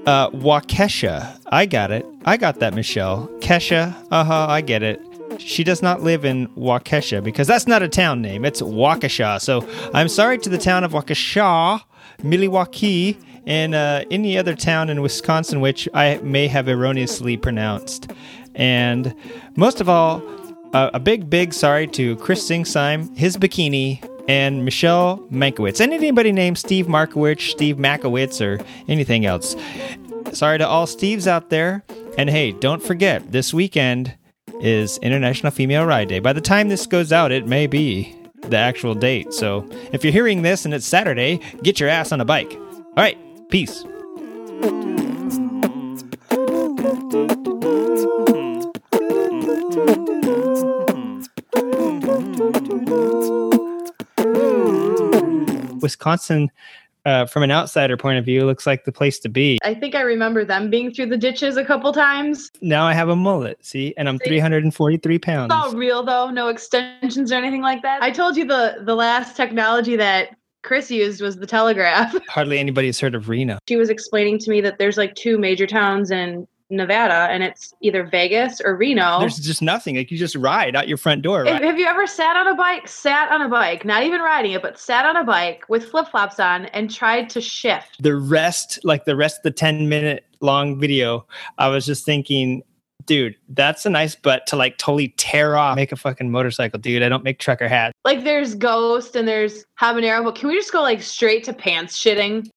Uh, 0.05 0.31
Waukesha. 0.31 1.39
I 1.45 1.65
got 1.65 1.91
it. 1.91 2.05
I 2.25 2.35
got 2.35 2.59
that, 2.59 2.73
Michelle. 2.73 3.29
Kesha. 3.39 3.95
Uh 4.11 4.25
huh. 4.25 4.47
I 4.49 4.59
get 4.59 4.83
it. 4.83 4.99
She 5.37 5.63
does 5.63 5.81
not 5.81 6.01
live 6.01 6.25
in 6.25 6.49
Waukesha 6.57 7.23
because 7.23 7.47
that's 7.47 7.67
not 7.67 7.83
a 7.83 7.87
town 7.87 8.21
name. 8.21 8.43
It's 8.43 8.61
Waukesha. 8.61 9.39
So 9.39 9.65
I'm 9.93 10.09
sorry 10.09 10.37
to 10.39 10.49
the 10.49 10.57
town 10.57 10.83
of 10.83 10.91
Waukesha, 10.91 11.83
Milwaukee, 12.21 13.17
and 13.47 13.73
uh, 13.73 14.03
any 14.11 14.37
other 14.37 14.53
town 14.55 14.89
in 14.89 15.01
Wisconsin 15.01 15.61
which 15.61 15.87
I 15.93 16.17
may 16.17 16.47
have 16.47 16.67
erroneously 16.67 17.37
pronounced. 17.37 18.11
And 18.53 19.15
most 19.55 19.79
of 19.79 19.87
all, 19.87 20.21
uh, 20.73 20.91
a 20.93 20.99
big, 20.99 21.29
big 21.29 21.53
sorry 21.53 21.87
to 21.87 22.17
Chris 22.17 22.47
Singsime, 22.47 23.17
his 23.17 23.37
bikini, 23.37 24.03
and 24.27 24.65
Michelle 24.65 25.19
Mankiewicz. 25.31 25.79
And 25.79 25.93
anybody 25.93 26.33
named 26.33 26.57
Steve 26.57 26.89
Markowitz, 26.89 27.45
Steve 27.45 27.77
Makowitz, 27.77 28.41
or 28.41 28.63
anything 28.89 29.25
else. 29.25 29.55
Sorry 30.33 30.57
to 30.57 30.67
all 30.67 30.85
Steves 30.85 31.25
out 31.25 31.49
there. 31.49 31.85
And 32.17 32.29
hey, 32.29 32.51
don't 32.51 32.83
forget, 32.83 33.31
this 33.31 33.53
weekend 33.53 34.13
is 34.59 34.97
International 34.97 35.51
Female 35.51 35.85
Ride 35.85 36.09
Day. 36.09 36.19
By 36.19 36.33
the 36.33 36.41
time 36.41 36.67
this 36.67 36.85
goes 36.85 37.13
out, 37.13 37.31
it 37.31 37.47
may 37.47 37.67
be 37.67 38.13
the 38.41 38.57
actual 38.57 38.93
date. 38.93 39.31
So 39.31 39.65
if 39.93 40.03
you're 40.03 40.11
hearing 40.11 40.41
this 40.41 40.65
and 40.65 40.73
it's 40.73 40.85
Saturday, 40.85 41.39
get 41.63 41.79
your 41.79 41.87
ass 41.87 42.11
on 42.11 42.19
a 42.19 42.25
bike. 42.25 42.53
All 42.53 43.03
right, 43.03 43.17
peace. 43.49 43.83
Wisconsin, 55.81 56.51
uh, 57.05 57.25
from 57.25 57.43
an 57.43 57.51
outsider 57.51 57.95
point 57.95 58.19
of 58.19 58.25
view, 58.25 58.45
looks 58.45 58.67
like 58.67 58.83
the 58.83 58.91
place 58.91 59.19
to 59.19 59.29
be. 59.29 59.57
I 59.63 59.73
think 59.73 59.95
I 59.95 60.01
remember 60.01 60.43
them 60.43 60.69
being 60.69 60.93
through 60.93 61.05
the 61.05 61.17
ditches 61.17 61.55
a 61.55 61.63
couple 61.63 61.93
times. 61.93 62.51
Now 62.61 62.85
I 62.85 62.93
have 62.93 63.07
a 63.07 63.15
mullet, 63.15 63.63
see, 63.65 63.93
and 63.97 64.09
I'm 64.09 64.19
343 64.19 65.19
pounds. 65.19 65.45
It's 65.45 65.53
all 65.53 65.73
real 65.77 66.03
though, 66.03 66.29
no 66.29 66.49
extensions 66.49 67.31
or 67.31 67.35
anything 67.35 67.61
like 67.61 67.81
that. 67.83 68.03
I 68.03 68.11
told 68.11 68.35
you 68.35 68.45
the 68.45 68.79
the 68.83 68.95
last 68.95 69.37
technology 69.37 69.95
that 69.95 70.35
Chris 70.67 70.91
used 70.91 71.21
was 71.21 71.37
the 71.37 71.47
telegraph. 71.47 72.13
Hardly 72.27 72.59
anybody's 72.59 72.99
heard 72.99 73.15
of 73.15 73.29
Reno. 73.29 73.57
She 73.69 73.77
was 73.77 73.89
explaining 73.89 74.37
to 74.39 74.49
me 74.49 74.59
that 74.59 74.77
there's 74.77 74.97
like 74.97 75.15
two 75.15 75.37
major 75.37 75.65
towns 75.65 76.11
in 76.11 76.45
Nevada 76.69 77.31
and 77.31 77.41
it's 77.41 77.73
either 77.81 78.03
Vegas 78.05 78.59
or 78.59 78.75
Reno. 78.75 79.21
There's 79.21 79.37
just 79.37 79.61
nothing. 79.61 79.95
Like 79.95 80.11
you 80.11 80.17
just 80.17 80.35
ride 80.35 80.75
out 80.75 80.89
your 80.89 80.97
front 80.97 81.21
door, 81.21 81.43
right? 81.43 81.63
Have 81.63 81.79
you 81.79 81.85
ever 81.85 82.05
sat 82.05 82.35
on 82.35 82.47
a 82.47 82.55
bike, 82.55 82.85
sat 82.85 83.31
on 83.31 83.41
a 83.41 83.47
bike, 83.47 83.85
not 83.85 84.03
even 84.03 84.19
riding 84.19 84.51
it, 84.51 84.61
but 84.61 84.77
sat 84.77 85.05
on 85.05 85.15
a 85.15 85.23
bike 85.23 85.63
with 85.69 85.85
flip 85.85 86.09
flops 86.09 86.37
on 86.37 86.65
and 86.65 86.93
tried 86.93 87.29
to 87.29 87.39
shift? 87.39 88.03
The 88.03 88.17
rest, 88.17 88.77
like 88.83 89.05
the 89.05 89.15
rest 89.15 89.37
of 89.37 89.43
the 89.43 89.51
10 89.51 89.87
minute 89.87 90.25
long 90.41 90.77
video, 90.77 91.25
I 91.57 91.69
was 91.69 91.85
just 91.85 92.05
thinking, 92.05 92.61
dude, 93.07 93.35
that's 93.49 93.85
a 93.85 93.89
nice 93.89 94.15
butt 94.15 94.45
to 94.47 94.55
like 94.55 94.77
totally 94.77 95.09
tear 95.17 95.57
off, 95.57 95.75
make 95.75 95.91
a 95.91 95.95
fucking 95.95 96.29
motorcycle, 96.29 96.77
dude. 96.77 97.01
I 97.01 97.09
don't 97.09 97.23
make 97.23 97.39
trucker 97.39 97.67
hats. 97.67 97.93
Like 98.05 98.23
there's 98.23 98.53
Ghost 98.53 99.15
and 99.15 99.27
there's 99.27 99.65
Habanero, 99.81 100.23
but 100.23 100.35
can 100.35 100.49
we 100.49 100.55
just 100.55 100.71
go 100.71 100.81
like 100.81 101.01
straight 101.01 101.43
to 101.45 101.53
pants 101.53 101.97
shitting? 101.97 102.47